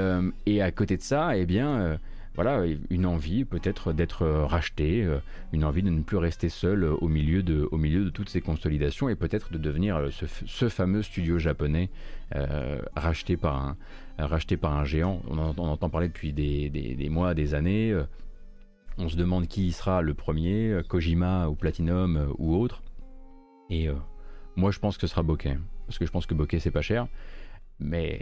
et, 0.47 0.63
à 0.63 0.71
côté 0.71 0.97
de 0.97 1.03
ça, 1.03 1.37
eh 1.37 1.45
bien, 1.45 1.99
voilà, 2.39 2.65
une 2.89 3.05
envie 3.05 3.45
peut-être 3.45 3.93
d'être 3.93 4.25
racheté, 4.25 5.05
une 5.53 5.65
envie 5.65 5.83
de 5.83 5.91
ne 5.91 6.03
plus 6.03 6.19
rester 6.19 6.49
seul 6.49 6.85
au 6.85 7.09
milieu 7.09 7.43
de, 7.43 7.69
au 7.73 7.77
milieu 7.79 8.05
de 8.05 8.11
toutes 8.11 8.29
ces 8.29 8.41
consolidations 8.41 9.09
et 9.09 9.17
peut-être 9.17 9.53
de 9.53 9.59
devenir 9.59 10.09
ce, 10.11 10.69
fameux 10.69 11.03
studio 11.03 11.41
japonais 11.41 11.91
racheté, 12.95 13.37
par 13.37 13.57
un, 13.57 13.77
racheté 14.19 14.57
par 14.57 14.73
un 14.75 14.85
géant. 14.85 15.21
On, 15.29 15.39
entend 15.39 15.91
parler 15.91 16.07
depuis 16.07 16.33
des, 16.33 17.09
mois, 17.11 17.35
des 17.35 17.55
années. 17.55 18.01
On 19.01 19.09
se 19.09 19.17
demande 19.17 19.47
qui 19.47 19.71
sera 19.71 20.03
le 20.03 20.13
premier, 20.13 20.73
euh, 20.73 20.83
Kojima 20.83 21.49
ou 21.49 21.55
Platinum 21.55 22.17
euh, 22.17 22.27
ou 22.37 22.57
autre. 22.57 22.83
Et 23.71 23.89
euh, 23.89 23.95
moi 24.57 24.73
je 24.73 24.81
pense 24.81 24.97
que 24.97 25.03
ce 25.03 25.07
sera 25.07 25.23
Bokeh. 25.23 25.57
Parce 25.87 25.99
que 25.99 26.05
je 26.05 26.11
pense 26.11 26.27
que 26.27 26.35
Bokeh 26.35 26.59
c'est 26.59 26.73
pas 26.73 26.83
cher. 26.83 27.07
Mais 27.79 28.21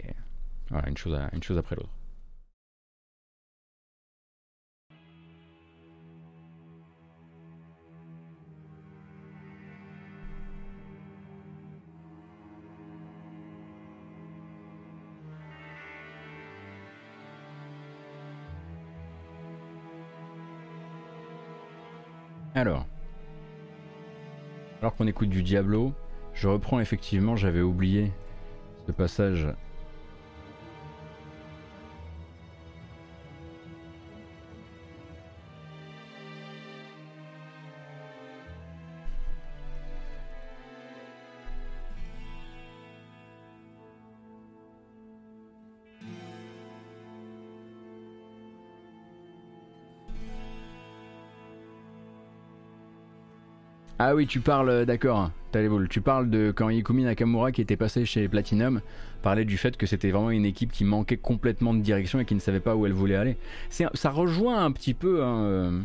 voilà, 0.69 0.87
une 0.87 0.97
chose 0.97 1.57
après 1.57 1.75
l'autre. 1.75 1.89
Alors, 22.57 22.87
alors 24.81 24.95
qu'on 24.95 25.05
écoute 25.05 25.29
du 25.29 25.43
Diablo, 25.43 25.93
je 26.33 26.47
reprends 26.47 26.79
effectivement, 26.79 27.35
j'avais 27.35 27.61
oublié 27.61 28.11
ce 28.87 28.91
passage 28.91 29.47
Ah 54.09 54.15
oui, 54.15 54.25
tu 54.25 54.39
parles, 54.39 54.69
euh, 54.69 54.85
d'accord, 54.85 55.31
tu 55.89 55.99
parles 55.99 56.29
de 56.29 56.53
quand 56.55 56.69
Ikumi 56.69 57.03
Nakamura 57.03 57.51
qui 57.51 57.59
était 57.59 57.75
passé 57.75 58.05
chez 58.05 58.29
Platinum 58.29 58.79
parlait 59.21 59.43
du 59.43 59.57
fait 59.57 59.75
que 59.75 59.85
c'était 59.85 60.11
vraiment 60.11 60.31
une 60.31 60.45
équipe 60.45 60.71
qui 60.71 60.85
manquait 60.85 61.17
complètement 61.17 61.73
de 61.73 61.81
direction 61.81 62.21
et 62.21 62.23
qui 62.23 62.33
ne 62.33 62.39
savait 62.39 62.61
pas 62.61 62.73
où 62.77 62.85
elle 62.85 62.93
voulait 62.93 63.17
aller. 63.17 63.35
Ça 63.69 64.09
rejoint 64.09 64.63
un 64.63 64.71
petit 64.71 64.93
peu 64.93 65.25
hein, 65.25 65.43
euh, 65.43 65.81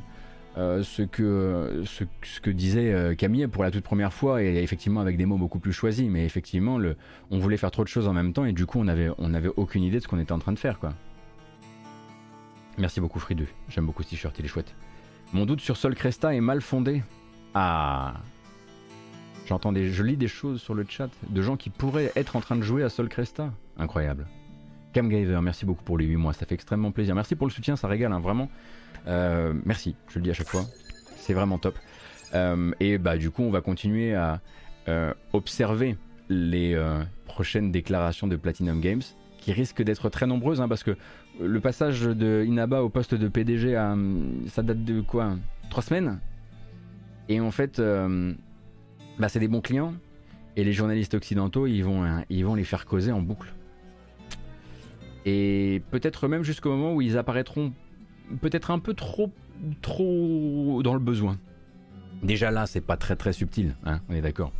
euh, 0.56 0.82
ce, 0.84 1.02
que, 1.02 2.50
disait 2.50 3.16
Camille 3.18 3.48
pour 3.48 3.64
la 3.64 3.72
toute 3.72 3.82
première 3.82 4.12
fois 4.12 4.40
et 4.40 4.62
effectivement 4.62 5.00
avec 5.00 5.16
des 5.16 5.26
mots 5.26 5.36
beaucoup 5.36 5.58
plus 5.58 5.72
choisis, 5.72 6.08
mais 6.08 6.24
effectivement 6.24 6.78
on 7.32 7.38
voulait 7.40 7.56
faire 7.56 7.72
trop 7.72 7.82
de 7.82 7.88
choses 7.88 8.06
en 8.06 8.12
même 8.12 8.32
temps 8.32 8.44
et 8.44 8.52
du 8.52 8.66
coup 8.66 8.78
on 8.78 8.86
avait, 8.86 9.10
on 9.18 9.34
avait 9.34 9.50
aucune 9.56 9.82
idée 9.82 9.98
de 9.98 10.02
ce 10.04 10.06
qu'on 10.06 10.20
était 10.20 10.30
en 10.30 10.38
train 10.38 10.52
de 10.52 10.60
faire. 10.60 10.78
Merci 12.78 13.00
beaucoup 13.00 13.18
Fridu, 13.18 13.48
j'aime 13.68 13.86
beaucoup 13.86 14.04
ce 14.04 14.10
t-shirt, 14.10 14.38
il 14.38 14.44
est 14.44 14.48
chouette. 14.48 14.76
Mon 15.32 15.44
doute 15.44 15.60
sur 15.60 15.76
Sol 15.76 15.96
Cresta 15.96 16.32
est 16.32 16.40
mal 16.40 16.60
fondé. 16.60 17.02
Ah 17.54 18.14
J'entends 19.46 19.72
des, 19.72 19.90
je 19.90 20.02
lis 20.02 20.16
des 20.16 20.28
choses 20.28 20.60
sur 20.62 20.74
le 20.74 20.86
chat 20.88 21.10
de 21.28 21.42
gens 21.42 21.56
qui 21.56 21.68
pourraient 21.68 22.12
être 22.16 22.36
en 22.36 22.40
train 22.40 22.56
de 22.56 22.62
jouer 22.62 22.82
à 22.84 22.88
Sol 22.88 23.08
Cresta. 23.08 23.52
Incroyable. 23.76 24.26
Camgaver, 24.94 25.40
merci 25.42 25.66
beaucoup 25.66 25.82
pour 25.82 25.98
les 25.98 26.04
8 26.04 26.16
mois, 26.16 26.32
ça 26.32 26.46
fait 26.46 26.54
extrêmement 26.54 26.92
plaisir. 26.92 27.14
Merci 27.14 27.34
pour 27.34 27.46
le 27.46 27.52
soutien, 27.52 27.76
ça 27.76 27.88
régale, 27.88 28.12
hein, 28.12 28.20
vraiment. 28.20 28.48
Euh, 29.08 29.52
merci, 29.64 29.96
je 30.08 30.18
le 30.18 30.24
dis 30.24 30.30
à 30.30 30.34
chaque 30.34 30.48
fois. 30.48 30.64
C'est 31.16 31.34
vraiment 31.34 31.58
top. 31.58 31.76
Euh, 32.34 32.72
et 32.80 32.98
bah 32.98 33.16
du 33.16 33.30
coup, 33.30 33.42
on 33.42 33.50
va 33.50 33.60
continuer 33.60 34.14
à 34.14 34.40
euh, 34.88 35.12
observer 35.32 35.96
les 36.28 36.80
prochaines 37.26 37.72
déclarations 37.72 38.26
de 38.26 38.36
Platinum 38.36 38.80
Games, 38.80 39.02
qui 39.38 39.52
risquent 39.52 39.82
d'être 39.82 40.08
très 40.08 40.26
nombreuses, 40.26 40.60
hein, 40.60 40.68
parce 40.68 40.82
que 40.82 40.96
le 41.40 41.60
passage 41.60 42.02
de 42.02 42.44
Inaba 42.46 42.82
au 42.82 42.88
poste 42.88 43.14
de 43.14 43.28
PDG, 43.28 43.74
ça 44.48 44.62
date 44.62 44.84
de 44.84 45.00
quoi? 45.00 45.36
Trois 45.68 45.82
semaines? 45.82 46.20
Et 47.32 47.40
en 47.40 47.50
fait, 47.50 47.78
euh, 47.78 48.34
bah, 49.18 49.28
c'est 49.28 49.40
des 49.40 49.48
bons 49.48 49.62
clients. 49.62 49.94
Et 50.54 50.64
les 50.64 50.72
journalistes 50.72 51.14
occidentaux, 51.14 51.66
ils 51.66 51.80
vont, 51.80 52.04
hein, 52.04 52.24
ils 52.28 52.44
vont 52.44 52.54
les 52.54 52.64
faire 52.64 52.84
causer 52.84 53.10
en 53.10 53.22
boucle. 53.22 53.54
Et 55.24 55.82
peut-être 55.90 56.28
même 56.28 56.42
jusqu'au 56.42 56.70
moment 56.70 56.94
où 56.94 57.00
ils 57.00 57.16
apparaîtront 57.16 57.72
peut-être 58.42 58.70
un 58.70 58.78
peu 58.78 58.92
trop, 58.92 59.32
trop 59.80 60.82
dans 60.82 60.92
le 60.92 61.00
besoin. 61.00 61.38
Déjà 62.22 62.50
là, 62.50 62.66
c'est 62.66 62.82
pas 62.82 62.98
très 62.98 63.16
très 63.16 63.32
subtil, 63.32 63.74
hein, 63.84 64.00
on 64.10 64.14
est 64.14 64.20
d'accord. 64.20 64.52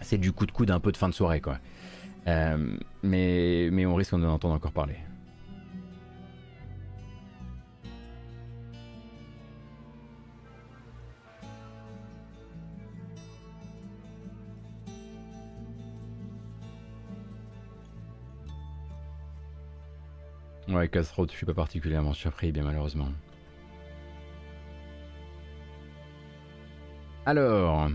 C'est 0.00 0.18
du 0.18 0.32
coup 0.32 0.44
de 0.44 0.50
coude 0.50 0.72
un 0.72 0.80
peu 0.80 0.90
de 0.90 0.96
fin 0.96 1.08
de 1.08 1.14
soirée, 1.14 1.40
quoi. 1.40 1.58
Euh, 2.26 2.76
mais, 3.02 3.68
mais 3.70 3.86
on 3.86 3.94
risque 3.94 4.12
d'en 4.12 4.28
entendre 4.28 4.54
encore 4.54 4.72
parler. 4.72 4.96
Ouais, 20.68 20.86
Castro, 20.88 21.26
je 21.26 21.32
suis 21.32 21.46
pas 21.46 21.54
particulièrement 21.54 22.12
surpris, 22.12 22.52
bien 22.52 22.62
malheureusement. 22.62 23.08
Alors, 27.24 27.88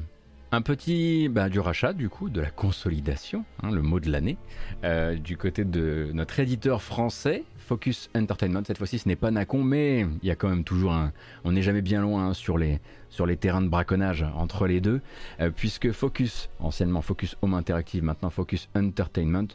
un 0.52 0.62
petit 0.62 1.30
bah, 1.30 1.50
du 1.50 1.60
rachat, 1.60 1.94
du 1.94 2.10
coup, 2.10 2.30
de 2.30 2.42
la 2.42 2.50
consolidation, 2.50 3.46
hein, 3.62 3.72
le 3.72 3.82
mot 3.82 4.00
de 4.00 4.12
l'année, 4.12 4.38
euh, 4.84 5.16
du 5.16 5.38
côté 5.38 5.66
de 5.66 6.10
notre 6.14 6.40
éditeur 6.40 6.82
français, 6.82 7.44
Focus 7.58 8.10
Entertainment. 8.16 8.64
Cette 8.66 8.78
fois-ci, 8.78 9.00
ce 9.00 9.08
n'est 9.08 9.16
pas 9.16 9.32
Nacon, 9.32 9.64
mais 9.64 10.08
il 10.22 10.28
y 10.28 10.32
a 10.32 10.36
quand 10.36 10.50
même 10.50 10.64
toujours 10.64 10.94
un. 10.94 11.12
On 11.44 11.52
n'est 11.54 11.62
jamais 11.62 11.82
bien 11.82 12.02
loin 12.02 12.28
hein, 12.28 12.34
sur, 12.34 12.58
les, 12.58 12.80
sur 13.10 13.26
les 13.26 13.38
terrains 13.38 13.62
de 13.62 13.70
braconnage 13.70 14.26
entre 14.36 14.68
les 14.68 14.82
deux, 14.82 15.02
euh, 15.42 15.50
puisque 15.50 15.92
Focus, 15.92 16.50
anciennement 16.60 17.02
Focus 17.02 17.36
Home 17.42 17.54
Interactive, 17.54 18.04
maintenant 18.04 18.30
Focus 18.30 18.70
Entertainment, 18.76 19.48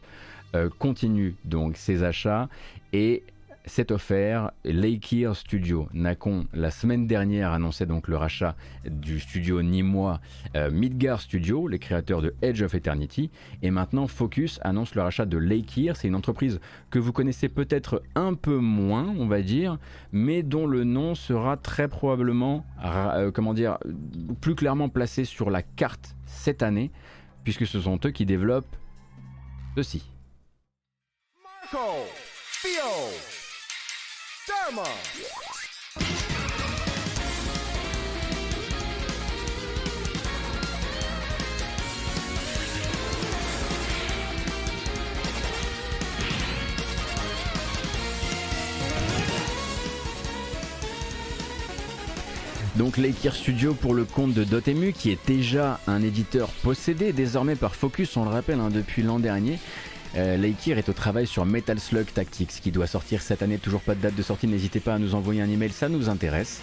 euh, 0.54 0.68
continue 0.78 1.36
donc 1.44 1.76
ses 1.76 2.02
achats 2.02 2.48
et 2.92 3.22
c'est 3.68 3.92
offert. 3.92 4.50
Lakir 4.64 5.36
Studio, 5.36 5.88
Nacon, 5.92 6.46
la 6.52 6.70
semaine 6.70 7.06
dernière, 7.06 7.52
annonçait 7.52 7.86
donc 7.86 8.08
le 8.08 8.16
rachat 8.16 8.56
du 8.86 9.20
studio 9.20 9.62
nîmois 9.62 10.20
euh, 10.56 10.70
Midgar 10.70 11.20
Studio, 11.20 11.68
les 11.68 11.78
créateurs 11.78 12.22
de 12.22 12.34
Edge 12.42 12.62
of 12.62 12.74
Eternity. 12.74 13.30
Et 13.62 13.70
maintenant, 13.70 14.06
Focus 14.06 14.58
annonce 14.62 14.94
le 14.94 15.02
rachat 15.02 15.26
de 15.26 15.36
Lakir. 15.36 15.96
C'est 15.96 16.08
une 16.08 16.14
entreprise 16.14 16.60
que 16.90 16.98
vous 16.98 17.12
connaissez 17.12 17.48
peut-être 17.48 18.02
un 18.14 18.34
peu 18.34 18.56
moins, 18.56 19.14
on 19.18 19.26
va 19.26 19.42
dire, 19.42 19.78
mais 20.12 20.42
dont 20.42 20.66
le 20.66 20.84
nom 20.84 21.14
sera 21.14 21.56
très 21.56 21.88
probablement, 21.88 22.64
euh, 22.84 23.30
comment 23.30 23.54
dire, 23.54 23.78
plus 24.40 24.54
clairement 24.54 24.88
placé 24.88 25.24
sur 25.24 25.50
la 25.50 25.62
carte 25.62 26.16
cette 26.26 26.62
année, 26.62 26.90
puisque 27.44 27.66
ce 27.66 27.80
sont 27.80 28.00
eux 28.04 28.10
qui 28.10 28.26
développent 28.26 28.76
ceci. 29.76 30.17
Dharma. 34.46 34.84
Donc 52.76 52.96
Lakir 52.96 53.34
Studio 53.34 53.74
pour 53.74 53.92
le 53.92 54.04
compte 54.04 54.32
de 54.32 54.44
Dotemu 54.44 54.92
qui 54.92 55.10
est 55.10 55.18
déjà 55.26 55.80
un 55.88 56.00
éditeur 56.00 56.48
possédé 56.62 57.12
désormais 57.12 57.56
par 57.56 57.74
Focus, 57.74 58.16
on 58.16 58.24
le 58.24 58.30
rappelle, 58.30 58.60
hein, 58.60 58.70
depuis 58.70 59.02
l'an 59.02 59.18
dernier. 59.18 59.58
Euh, 60.16 60.36
est 60.66 60.88
au 60.88 60.92
travail 60.92 61.26
sur 61.26 61.44
Metal 61.44 61.78
Slug 61.78 62.06
Tactics 62.12 62.60
qui 62.62 62.70
doit 62.70 62.86
sortir 62.86 63.22
cette 63.22 63.42
année, 63.42 63.58
toujours 63.58 63.80
pas 63.80 63.94
de 63.94 64.00
date 64.00 64.14
de 64.14 64.22
sortie, 64.22 64.46
n'hésitez 64.46 64.80
pas 64.80 64.94
à 64.94 64.98
nous 64.98 65.14
envoyer 65.14 65.42
un 65.42 65.48
email, 65.48 65.70
ça 65.70 65.88
nous 65.88 66.08
intéresse. 66.08 66.60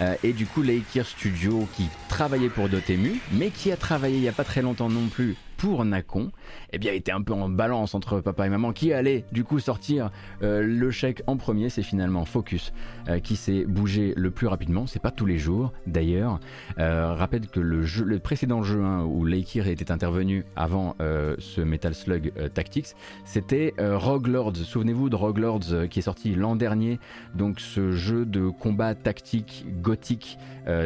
Euh, 0.00 0.14
et 0.22 0.32
du 0.32 0.46
coup 0.46 0.62
Leikir 0.62 1.06
Studio 1.06 1.66
qui 1.76 1.88
travaillé 2.08 2.48
pour 2.48 2.68
Dotemu, 2.68 3.20
mais 3.32 3.50
qui 3.50 3.72
a 3.72 3.76
travaillé 3.76 4.16
il 4.16 4.22
n'y 4.22 4.28
a 4.28 4.32
pas 4.32 4.44
très 4.44 4.62
longtemps 4.62 4.88
non 4.88 5.08
plus 5.08 5.36
pour 5.58 5.84
Nacon, 5.84 6.30
eh 6.72 6.78
bien, 6.78 6.92
était 6.92 7.12
un 7.12 7.20
peu 7.20 7.34
en 7.34 7.48
balance 7.48 7.94
entre 7.94 8.20
papa 8.20 8.46
et 8.46 8.48
maman. 8.48 8.72
Qui 8.72 8.92
allait 8.92 9.24
du 9.32 9.44
coup 9.44 9.58
sortir 9.58 10.10
euh, 10.42 10.62
le 10.62 10.90
chèque 10.90 11.22
en 11.26 11.36
premier 11.36 11.68
C'est 11.68 11.82
finalement 11.82 12.24
Focus 12.24 12.72
euh, 13.08 13.18
qui 13.18 13.36
s'est 13.36 13.64
bougé 13.64 14.14
le 14.16 14.30
plus 14.30 14.46
rapidement. 14.46 14.86
C'est 14.86 15.02
pas 15.02 15.10
tous 15.10 15.26
les 15.26 15.36
jours 15.36 15.72
d'ailleurs. 15.86 16.38
Euh, 16.78 17.12
rappelle 17.12 17.48
que 17.48 17.58
le, 17.58 18.18
précédent 18.20 18.62
jeu 18.62 18.82
hein, 18.82 19.04
où 19.04 19.24
Leikir 19.24 19.66
était 19.66 19.90
intervenu 19.90 20.44
avant 20.54 20.94
ce 20.98 21.60
Metal 21.60 21.94
Slug 21.94 22.32
Tactics, 22.54 22.94
c'était 23.24 23.74
Rogue 23.78 24.28
Lords. 24.28 24.56
Souvenez-vous 24.56 25.08
de 25.08 25.16
Rogue 25.16 25.38
Lords 25.38 25.88
qui 25.90 25.98
est 25.98 26.02
sorti 26.02 26.34
l'an 26.34 26.54
dernier. 26.54 27.00
Donc 27.34 27.58
ce 27.58 27.90
jeu 27.90 28.24
de 28.24 28.48
combat 28.48 28.94
tactique 28.94 29.66
gothique 29.80 30.38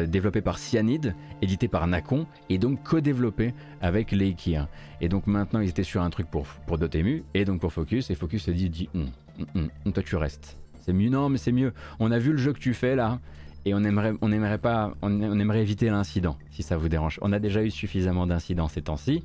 développé 0.07 0.41
par 0.41 0.57
Cyanide, 0.57 1.15
édité 1.41 1.67
par 1.67 1.87
Nacon 1.87 2.25
et 2.49 2.57
donc 2.57 2.81
co-développé 2.83 3.53
avec 3.81 4.11
Leikir. 4.11 4.67
Et 5.01 5.09
donc 5.09 5.27
maintenant 5.27 5.59
ils 5.59 5.69
étaient 5.69 5.83
sur 5.83 6.01
un 6.01 6.09
truc 6.09 6.27
pour, 6.27 6.45
pour 6.65 6.77
Dotemu 6.77 7.23
et 7.33 7.45
donc 7.45 7.59
pour 7.59 7.73
Focus. 7.73 8.09
Et 8.09 8.15
Focus 8.15 8.43
se 8.43 8.51
dit, 8.51 8.69
dit 8.69 8.89
hum, 8.95 9.07
hum, 9.55 9.69
hum, 9.85 9.93
toi 9.93 10.03
tu 10.03 10.15
restes. 10.15 10.57
C'est 10.79 10.93
mieux, 10.93 11.09
non 11.09 11.29
mais 11.29 11.37
c'est 11.37 11.51
mieux. 11.51 11.73
On 11.99 12.11
a 12.11 12.19
vu 12.19 12.31
le 12.31 12.37
jeu 12.37 12.53
que 12.53 12.59
tu 12.59 12.73
fais 12.73 12.95
là 12.95 13.19
et 13.65 13.73
on 13.73 13.83
aimerait, 13.83 14.13
on 14.21 14.31
aimerait 14.31 14.57
pas, 14.57 14.93
on 15.01 15.39
aimerait 15.39 15.61
éviter 15.61 15.89
l'incident 15.89 16.37
si 16.51 16.63
ça 16.63 16.75
vous 16.77 16.89
dérange. 16.89 17.19
On 17.21 17.31
a 17.31 17.39
déjà 17.39 17.63
eu 17.63 17.71
suffisamment 17.71 18.27
d'incidents 18.27 18.67
ces 18.67 18.81
temps-ci. 18.81 19.23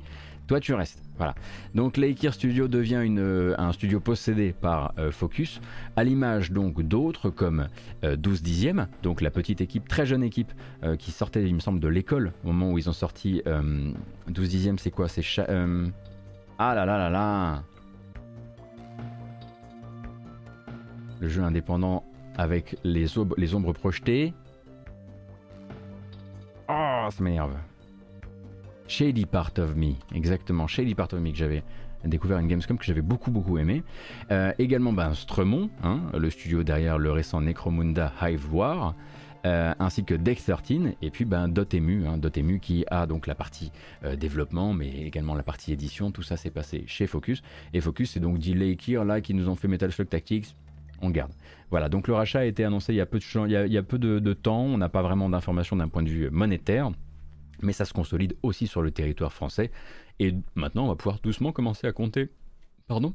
Toi, 0.49 0.59
tu 0.59 0.73
restes. 0.73 1.03
Voilà. 1.17 1.35
Donc, 1.75 1.95
Laikir 1.95 2.33
Studio 2.33 2.67
devient 2.67 3.05
euh, 3.07 3.53
un 3.59 3.71
studio 3.71 3.99
possédé 3.99 4.51
par 4.51 4.95
euh, 4.97 5.11
Focus, 5.11 5.61
à 5.95 6.03
l'image 6.03 6.51
donc 6.51 6.81
d'autres 6.81 7.29
comme 7.29 7.67
12 8.01 8.09
euh, 8.39 8.43
dixièmes, 8.43 8.87
donc 9.03 9.21
la 9.21 9.29
petite 9.29 9.61
équipe, 9.61 9.87
très 9.87 10.07
jeune 10.07 10.23
équipe, 10.23 10.51
qui 10.97 11.11
sortait, 11.11 11.45
il 11.45 11.53
me 11.53 11.59
semble, 11.59 11.79
de 11.79 11.87
l'école 11.87 12.33
au 12.43 12.47
moment 12.47 12.71
où 12.71 12.79
ils 12.79 12.89
ont 12.89 12.93
sorti 12.93 13.43
12 14.27 14.49
dixièmes. 14.49 14.79
C'est 14.79 14.89
quoi? 14.89 15.07
C'est 15.07 15.21
ah 15.37 16.73
là 16.73 16.83
là 16.83 16.97
là 16.97 17.09
là. 17.11 17.63
Le 21.19 21.27
jeu 21.27 21.43
indépendant 21.43 22.03
avec 22.37 22.75
les, 22.83 23.05
les 23.37 23.53
ombres 23.53 23.73
projetées. 23.73 24.33
Oh, 26.67 27.07
ça 27.11 27.23
m'énerve. 27.23 27.55
Shady 28.89 29.27
Part 29.27 29.51
of 29.59 29.75
Me, 29.75 29.93
exactement, 30.15 30.65
Shady 30.65 30.95
Part 30.95 31.09
of 31.13 31.19
Me 31.19 31.29
que 31.29 31.37
j'avais 31.37 31.63
découvert 32.05 32.39
une 32.39 32.47
Gamescom 32.47 32.75
que 32.75 32.83
j'avais 32.83 33.03
beaucoup 33.03 33.29
beaucoup 33.29 33.59
aimé. 33.59 33.83
Euh, 34.31 34.51
également 34.57 34.93
ben, 34.93 35.13
Stremont, 35.13 35.69
hein, 35.83 36.01
le 36.17 36.29
studio 36.31 36.63
derrière 36.63 36.97
le 36.97 37.11
récent 37.11 37.39
Necromunda 37.39 38.11
Hive 38.19 38.51
War. 38.53 38.95
Euh, 39.45 39.73
ainsi 39.79 40.03
que 40.03 40.15
Deck 40.15 40.43
13 40.43 40.95
et 41.01 41.11
puis 41.11 41.23
ben, 41.23 41.47
Dotemu, 41.47 42.07
hein, 42.07 42.17
Dotemu 42.17 42.59
qui 42.59 42.83
a 42.91 43.05
donc 43.05 43.25
la 43.25 43.35
partie 43.35 43.71
euh, 44.03 44.17
développement 44.17 44.73
mais 44.73 44.89
également 44.89 45.33
la 45.33 45.43
partie 45.43 45.71
édition, 45.71 46.11
tout 46.11 46.23
ça 46.23 46.35
s'est 46.35 46.49
passé 46.49 46.83
chez 46.87 47.07
Focus 47.07 47.41
et 47.73 47.79
Focus 47.79 48.11
c'est 48.11 48.19
donc 48.19 48.39
Delay 48.39 48.75
là 49.05 49.21
qui 49.21 49.33
nous 49.33 49.47
ont 49.47 49.55
fait 49.55 49.69
Metal 49.69 49.89
Slug 49.93 50.09
Tactics, 50.09 50.55
on 51.01 51.09
garde. 51.09 51.31
Voilà, 51.71 51.87
donc 51.87 52.09
le 52.09 52.15
rachat 52.15 52.39
a 52.39 52.43
été 52.43 52.65
annoncé 52.65 52.91
il 52.91 52.97
y 52.97 53.01
a 53.01 53.05
peu 53.05 53.19
de, 53.19 53.45
il 53.45 53.71
y 53.71 53.77
a, 53.77 53.83
peu 53.83 53.97
de 53.97 54.33
temps, 54.33 54.63
on 54.63 54.77
n'a 54.77 54.89
pas 54.89 55.03
vraiment 55.03 55.29
d'informations 55.29 55.77
d'un 55.77 55.87
point 55.87 56.03
de 56.03 56.09
vue 56.09 56.29
monétaire 56.31 56.91
mais 57.61 57.73
ça 57.73 57.85
se 57.85 57.93
consolide 57.93 58.35
aussi 58.43 58.67
sur 58.67 58.81
le 58.81 58.91
territoire 58.91 59.33
français. 59.33 59.71
Et 60.19 60.33
maintenant, 60.55 60.85
on 60.85 60.89
va 60.89 60.95
pouvoir 60.95 61.19
doucement 61.19 61.51
commencer 61.51 61.87
à 61.87 61.91
compter 61.91 62.29
pardon, 62.89 63.13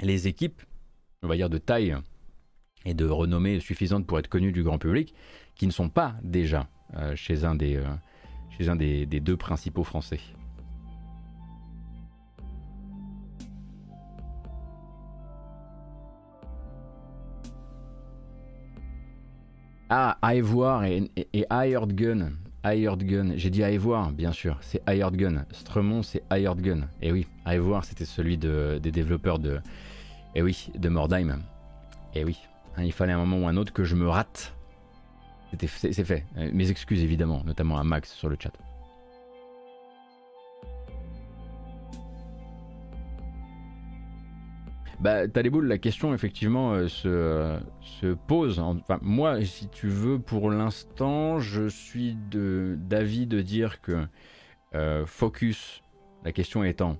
les 0.00 0.28
équipes, 0.28 0.62
on 1.22 1.28
va 1.28 1.36
dire 1.36 1.50
de 1.50 1.58
taille 1.58 1.96
et 2.86 2.94
de 2.94 3.06
renommée 3.06 3.60
suffisante 3.60 4.06
pour 4.06 4.18
être 4.18 4.28
connues 4.28 4.52
du 4.52 4.62
grand 4.62 4.78
public, 4.78 5.14
qui 5.56 5.66
ne 5.66 5.72
sont 5.72 5.88
pas 5.88 6.14
déjà 6.22 6.68
euh, 6.94 7.14
chez 7.16 7.44
un, 7.44 7.56
des, 7.56 7.76
euh, 7.76 7.84
chez 8.56 8.68
un 8.68 8.76
des, 8.76 9.06
deux 9.06 9.36
principaux 9.36 9.82
français. 9.82 10.20
Ah, 19.90 20.16
Ivoire 20.22 20.84
et, 20.84 21.10
et, 21.16 21.26
et 21.32 21.76
Gun. 21.88 22.32
Hired 22.64 23.04
Gun. 23.04 23.32
J'ai 23.36 23.50
dit 23.50 23.62
Ivoire, 23.62 24.10
bien 24.10 24.32
sûr. 24.32 24.58
C'est 24.60 24.82
Hired 24.88 25.14
Gun. 25.16 25.44
Stremont, 25.52 26.02
c'est 26.02 26.22
Hired 26.32 26.60
Gun. 26.60 26.88
Et 27.02 27.12
oui, 27.12 27.26
Ivoire, 27.46 27.84
c'était 27.84 28.04
celui 28.04 28.38
de, 28.38 28.80
des 28.82 28.90
développeurs 28.90 29.38
de. 29.38 29.60
Et 30.34 30.42
oui, 30.42 30.70
de 30.74 30.88
Mordheim. 30.88 31.40
Et 32.14 32.24
oui, 32.24 32.38
hein, 32.76 32.82
il 32.82 32.92
fallait 32.92 33.12
un 33.12 33.18
moment 33.18 33.38
ou 33.38 33.48
un 33.48 33.56
autre 33.56 33.72
que 33.72 33.84
je 33.84 33.94
me 33.94 34.08
rate. 34.08 34.54
C'est 35.58 36.04
fait. 36.04 36.24
Euh, 36.36 36.50
mes 36.52 36.70
excuses, 36.70 37.02
évidemment, 37.02 37.42
notamment 37.44 37.78
à 37.78 37.84
Max 37.84 38.12
sur 38.12 38.28
le 38.28 38.36
chat. 38.40 38.52
Bah, 45.00 45.26
boules, 45.26 45.66
la 45.66 45.78
question 45.78 46.14
effectivement 46.14 46.72
euh, 46.72 46.88
se, 46.88 47.58
se, 47.80 48.14
pose. 48.14 48.58
Enfin, 48.60 48.98
moi, 49.02 49.44
si 49.44 49.68
tu 49.68 49.88
veux, 49.88 50.18
pour 50.18 50.50
l'instant, 50.50 51.40
je 51.40 51.68
suis 51.68 52.16
d'avis 52.30 53.26
de, 53.26 53.40
dire 53.40 53.80
que 53.80 54.06
euh, 54.74 55.04
Focus, 55.06 55.82
la 56.24 56.32
question 56.32 56.64
étant, 56.64 56.96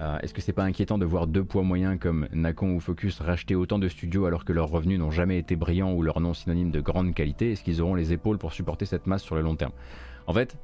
euh, 0.00 0.18
est-ce 0.18 0.34
que 0.34 0.42
c'est 0.42 0.52
pas 0.52 0.64
inquiétant 0.64 0.98
de 0.98 1.06
voir 1.06 1.26
deux 1.26 1.44
poids 1.44 1.62
moyens 1.62 1.98
comme 1.98 2.28
Nacon 2.32 2.74
ou 2.74 2.80
Focus 2.80 3.20
racheter 3.20 3.54
autant 3.54 3.78
de 3.78 3.88
studios 3.88 4.26
alors 4.26 4.44
que 4.44 4.52
leurs 4.52 4.68
revenus 4.68 4.98
n'ont 4.98 5.10
jamais 5.10 5.38
été 5.38 5.56
brillants 5.56 5.92
ou 5.92 6.02
leur 6.02 6.20
nom 6.20 6.34
synonyme 6.34 6.70
de 6.70 6.80
grande 6.80 7.14
qualité? 7.14 7.52
Est-ce 7.52 7.62
qu'ils 7.62 7.80
auront 7.80 7.94
les 7.94 8.12
épaules 8.12 8.38
pour 8.38 8.52
supporter 8.52 8.84
cette 8.84 9.06
masse 9.06 9.22
sur 9.22 9.36
le 9.36 9.40
long 9.40 9.56
terme? 9.56 9.72
En 10.26 10.34
fait, 10.34 10.58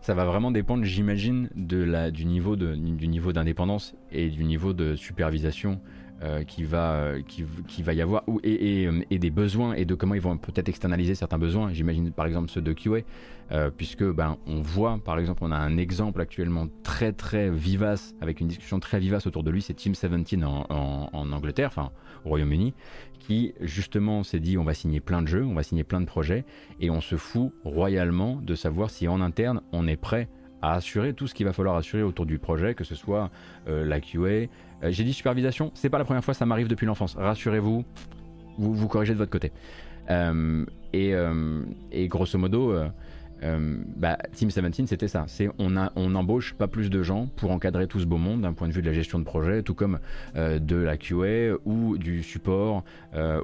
ça 0.00 0.14
va 0.14 0.24
vraiment 0.24 0.50
dépendre, 0.50 0.84
j'imagine, 0.84 1.50
du 1.54 2.24
niveau 2.24 2.56
d'indépendance 2.56 3.94
et 4.12 4.30
du 4.30 4.44
niveau 4.44 4.72
de 4.72 4.94
supervision 4.94 5.80
euh, 6.20 6.42
qui, 6.42 6.64
va, 6.64 6.94
euh, 6.94 7.22
qui, 7.22 7.82
va 7.84 7.94
y 7.94 8.02
avoir, 8.02 8.24
et, 8.42 8.88
et, 9.08 9.18
des 9.20 9.30
besoins, 9.30 9.74
et 9.74 9.84
de 9.84 9.94
comment 9.94 10.16
ils 10.16 10.20
vont 10.20 10.36
peut-être 10.36 10.68
externaliser 10.68 11.14
certains 11.14 11.38
besoins. 11.38 11.72
J'imagine 11.72 12.10
par 12.10 12.26
exemple 12.26 12.50
ceux 12.50 12.60
de 12.60 12.72
QA, 12.72 13.02
euh, 13.52 13.70
puisque 13.70 14.02
ben, 14.02 14.36
on 14.48 14.60
voit, 14.60 14.98
par 14.98 15.20
exemple, 15.20 15.44
on 15.44 15.52
a 15.52 15.56
un 15.56 15.76
exemple 15.76 16.20
actuellement 16.20 16.66
très 16.82 17.12
très 17.12 17.52
vivace, 17.52 18.16
avec 18.20 18.40
une 18.40 18.48
discussion 18.48 18.80
très 18.80 18.98
vivace 18.98 19.28
autour 19.28 19.44
de 19.44 19.52
lui, 19.52 19.62
c'est 19.62 19.74
Team 19.74 19.92
17 19.92 20.42
en, 20.42 20.66
en, 20.68 21.08
en 21.12 21.32
Angleterre, 21.32 21.68
enfin 21.68 21.92
au 22.24 22.30
Royaume-Uni, 22.30 22.74
qui 23.20 23.54
justement 23.60 24.24
s'est 24.24 24.40
dit 24.40 24.58
on 24.58 24.64
va 24.64 24.74
signer 24.74 24.98
plein 24.98 25.22
de 25.22 25.28
jeux, 25.28 25.44
on 25.44 25.54
va 25.54 25.62
signer 25.62 25.84
plein 25.84 26.00
de 26.00 26.06
projets, 26.06 26.44
et 26.80 26.90
on 26.90 27.00
se 27.00 27.14
fout 27.14 27.52
royalement 27.62 28.40
de 28.42 28.56
savoir 28.56 28.90
si 28.90 29.06
en 29.06 29.20
interne 29.20 29.60
on 29.70 29.86
est 29.86 29.96
prêt 29.96 30.28
à 30.62 30.74
assurer 30.74 31.14
tout 31.14 31.28
ce 31.28 31.34
qu'il 31.34 31.46
va 31.46 31.52
falloir 31.52 31.76
assurer 31.76 32.02
autour 32.02 32.26
du 32.26 32.40
projet, 32.40 32.74
que 32.74 32.82
ce 32.82 32.96
soit 32.96 33.30
la 33.68 34.00
QA, 34.00 34.48
euh, 34.82 34.90
j'ai 34.90 35.04
dit 35.04 35.12
supervision, 35.12 35.70
c'est 35.74 35.90
pas 35.90 35.98
la 35.98 36.04
première 36.04 36.24
fois, 36.24 36.34
ça 36.34 36.46
m'arrive 36.46 36.68
depuis 36.68 36.86
l'enfance. 36.86 37.16
Rassurez-vous, 37.16 37.84
vous 38.58 38.74
vous 38.74 38.88
corrigez 38.88 39.12
de 39.12 39.18
votre 39.18 39.30
côté. 39.30 39.52
Euh, 40.10 40.64
euh, 40.94 41.62
et, 41.92 42.08
grosso 42.08 42.38
modo, 42.38 42.74
bah, 43.96 44.18
Team 44.32 44.48
17, 44.48 44.88
c'était 44.88 45.06
ça. 45.06 45.24
C'est 45.28 45.48
on, 45.58 45.76
a, 45.76 45.92
on 45.96 46.14
embauche 46.14 46.54
pas 46.54 46.66
plus 46.66 46.90
de 46.90 47.02
gens 47.02 47.26
pour 47.36 47.50
encadrer 47.50 47.86
tout 47.86 48.00
ce 48.00 48.06
beau 48.06 48.16
monde 48.16 48.40
d'un 48.40 48.52
point 48.52 48.68
de 48.68 48.72
vue 48.72 48.80
de 48.80 48.86
la 48.86 48.94
gestion 48.94 49.18
de 49.18 49.24
projet, 49.24 49.62
tout 49.62 49.74
comme 49.74 49.98
de 50.34 50.76
la 50.76 50.96
QA 50.96 51.56
ou 51.66 51.98
du 51.98 52.22
support 52.22 52.84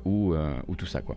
ou, 0.04 0.34
ou, 0.66 0.76
tout 0.76 0.86
ça. 0.86 1.02
Quoi. 1.02 1.16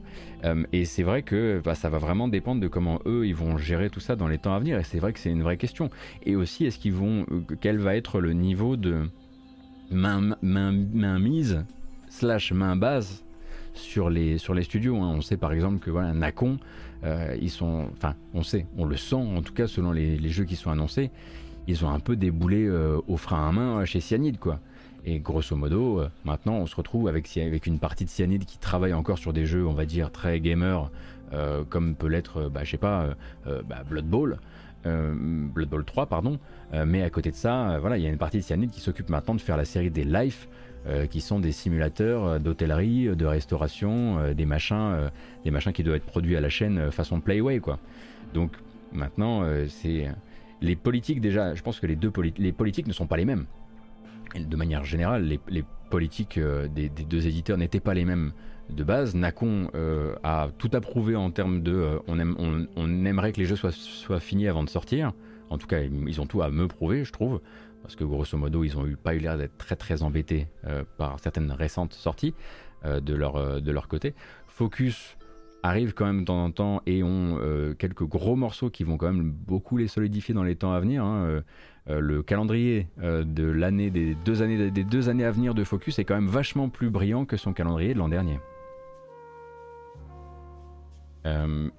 et 0.74 0.84
c'est 0.84 1.04
vrai 1.04 1.22
que 1.22 1.62
bah, 1.64 1.76
ça 1.76 1.90
va 1.90 1.98
vraiment 1.98 2.28
dépendre 2.28 2.60
de 2.60 2.68
comment 2.68 3.00
eux 3.06 3.26
ils 3.26 3.36
vont 3.36 3.58
gérer 3.58 3.90
tout 3.90 4.02
ça 4.02 4.16
dans 4.16 4.28
les 4.28 4.38
temps 4.38 4.54
à 4.54 4.60
venir. 4.60 4.78
Et 4.78 4.84
c'est 4.84 5.00
vrai 5.00 5.14
que 5.14 5.20
c'est 5.20 5.32
une 5.32 5.44
vraie 5.44 5.58
question. 5.58 5.90
Et 6.26 6.36
aussi, 6.36 6.66
est-ce 6.66 6.78
qu'ils 6.78 6.94
vont, 6.94 7.26
quel 7.62 7.78
va 7.78 7.96
être 7.96 8.20
le 8.20 8.34
niveau 8.34 8.76
de 8.76 9.08
main, 9.92 10.36
main, 10.42 11.20
mise 11.20 11.64
slash 12.10 12.52
main 12.52 12.76
base 12.76 13.24
sur 13.74 14.10
les, 14.10 14.38
sur 14.38 14.54
les 14.54 14.64
studios. 14.64 14.98
Hein. 14.98 15.14
On 15.16 15.22
sait 15.22 15.38
par 15.38 15.52
exemple 15.52 15.80
que 15.80 15.92
voilà, 15.92 16.14
Nacon, 16.14 16.60
euh, 17.04 17.36
ils 17.42 17.50
sont, 17.50 17.88
enfin, 17.94 18.16
on 18.34 18.44
sait, 18.44 18.66
on 18.78 18.86
le 18.86 18.98
sent 18.98 19.16
en 19.16 19.42
tout 19.42 19.54
cas 19.54 19.68
selon 19.68 19.92
les, 19.92 20.30
jeux 20.30 20.46
qui 20.46 20.56
sont 20.56 20.72
annoncés, 20.72 21.12
ils 21.68 21.86
ont 21.86 21.90
un 21.90 22.00
peu 22.00 22.16
déboulé 22.16 22.66
euh, 22.66 23.00
au 23.08 23.18
frein 23.18 23.48
à 23.48 23.52
main 23.52 23.86
chez 23.86 24.00
Cyanide 24.00 24.40
quoi. 24.40 24.60
Et 25.06 25.20
grosso 25.20 25.56
modo, 25.56 26.02
euh, 26.02 26.10
maintenant 26.26 26.56
on 26.56 26.66
se 26.66 26.76
retrouve 26.76 27.08
avec, 27.08 27.36
avec 27.38 27.66
une 27.66 27.80
partie 27.80 28.04
de 28.04 28.10
Cyanide 28.10 28.46
qui 28.46 28.58
travaille 28.58 28.94
encore 28.94 29.18
sur 29.18 29.32
des 29.32 29.46
jeux, 29.46 29.66
on 29.66 29.74
va 29.74 29.86
dire, 29.86 30.12
très 30.12 30.40
gamer, 30.40 30.90
comme 31.70 31.96
peut 31.96 32.08
l'être, 32.08 32.50
bah, 32.50 32.64
je 32.64 32.72
sais 32.72 32.78
pas, 32.78 33.10
bah, 33.46 33.84
Blood 33.88 34.06
Bowl. 34.06 34.40
Blood 35.54 35.70
Bowl 35.70 35.86
3, 35.86 36.06
pardon, 36.06 36.40
euh, 36.74 36.86
mais 36.86 37.02
à 37.04 37.10
côté 37.10 37.32
de 37.32 37.36
ça, 37.36 37.72
euh, 37.72 37.80
voilà, 37.80 37.98
il 37.98 38.04
y 38.04 38.08
a 38.08 38.10
une 38.10 38.18
partie 38.18 38.38
de 38.38 38.44
Cyanide 38.44 38.72
qui 38.72 38.82
s'occupe 38.82 39.10
maintenant 39.10 39.36
de 39.36 39.42
faire 39.42 39.58
la 39.58 39.66
série 39.66 39.90
des 39.90 40.04
Life, 40.04 40.48
euh, 40.88 41.06
qui 41.06 41.22
sont 41.22 41.40
des 41.40 41.52
simulateurs 41.52 42.40
d'hôtellerie, 42.40 43.16
de 43.16 43.26
restauration, 43.26 44.34
des 44.34 44.46
machins, 44.46 45.10
des 45.44 45.52
machins 45.52 45.74
qui 45.74 45.84
doivent 45.84 45.98
être 45.98 46.06
produits 46.06 46.36
à 46.36 46.42
la 46.42 46.50
chaîne 46.50 46.92
façon 46.92 47.20
Playway, 47.20 47.60
quoi. 47.60 47.80
Donc 48.34 48.52
maintenant, 48.92 49.44
c'est 49.68 50.08
les 50.62 50.76
politiques 50.76 51.22
déjà. 51.22 51.56
Je 51.56 51.62
pense 51.62 51.80
que 51.80 51.88
les 51.88 51.96
deux 51.96 52.12
les 52.38 52.52
politiques 52.52 52.88
ne 52.88 52.94
sont 52.94 53.08
pas 53.08 53.18
les 53.18 53.26
mêmes. 53.26 53.46
de 54.36 54.56
manière 54.56 54.86
générale, 54.86 55.24
les, 55.24 55.64
politiques 55.90 56.40
des, 56.74 56.90
deux 56.90 57.28
éditeurs 57.28 57.58
n'étaient 57.58 57.80
pas 57.80 57.94
les 57.94 58.06
mêmes 58.06 58.32
de 58.70 58.84
base. 58.84 59.16
Nacon 59.16 59.70
a 60.24 60.50
tout 60.58 60.70
approuvé 60.74 61.16
en 61.16 61.32
termes 61.32 61.62
de 61.62 62.00
on, 62.08 63.06
aimerait 63.06 63.32
que 63.32 63.40
les 63.40 63.46
jeux 63.46 63.56
soient, 63.56 64.20
finis 64.20 64.48
avant 64.48 64.64
de 64.64 64.70
sortir. 64.70 65.14
En 65.50 65.58
tout 65.58 65.68
cas, 65.68 65.80
ils 65.80 66.20
ont 66.20 66.26
tout 66.26 66.42
à 66.42 66.50
me 66.50 66.68
prouver, 66.68 67.06
je 67.06 67.12
trouve 67.12 67.40
parce 67.88 67.96
que 67.96 68.04
grosso 68.04 68.38
modo, 68.38 68.66
ils 68.66 68.78
ont 68.78 68.86
eu, 68.86 68.98
pas 68.98 69.16
eu 69.16 69.20
l'air 69.20 69.38
d'être 69.38 69.58
très 69.58 69.78
très 69.78 70.04
embêtés 70.04 70.48
euh, 70.66 70.84
par 70.98 71.22
certaines 71.22 71.52
récentes 71.52 71.94
sorties 71.94 72.34
euh, 72.84 73.00
de, 73.00 73.16
leur, 73.16 73.38
euh, 73.38 73.62
côté. 73.88 74.14
Focus 74.48 75.18
arrive 75.64 75.94
quand 75.94 76.06
même 76.06 76.22
de 76.22 76.26
temps 76.26 76.44
en 76.44 76.52
temps 76.52 76.82
et 76.86 77.02
ont 77.02 77.40
quelques 77.80 78.04
gros 78.04 78.36
morceaux 78.36 78.70
qui 78.70 78.84
vont 78.84 78.98
quand 78.98 79.12
même 79.12 79.32
beaucoup 79.32 79.78
les 79.78 79.88
solidifier 79.88 80.34
dans 80.34 80.44
les 80.44 80.56
temps 80.56 80.74
à 80.74 80.80
venir. 80.80 81.04
Hein. 81.04 81.42
le 81.88 82.24
calendrier 82.24 82.88
de 82.98 83.44
l'année 83.44 83.90
des 83.90 84.16
deux 84.16 85.10
années 85.10 85.26
à 85.26 85.32
venir 85.32 85.54
de 85.56 85.64
Focus 85.64 86.00
est 86.00 86.06
quand 86.06 86.16
même 86.16 86.28
vachement 86.28 86.70
plus 86.70 86.90
brillant 86.90 87.26
que 87.26 87.38
son 87.38 87.54
calendrier 87.54 87.94
de 87.94 88.00
l'an 88.00 88.10
dernier. 88.10 88.40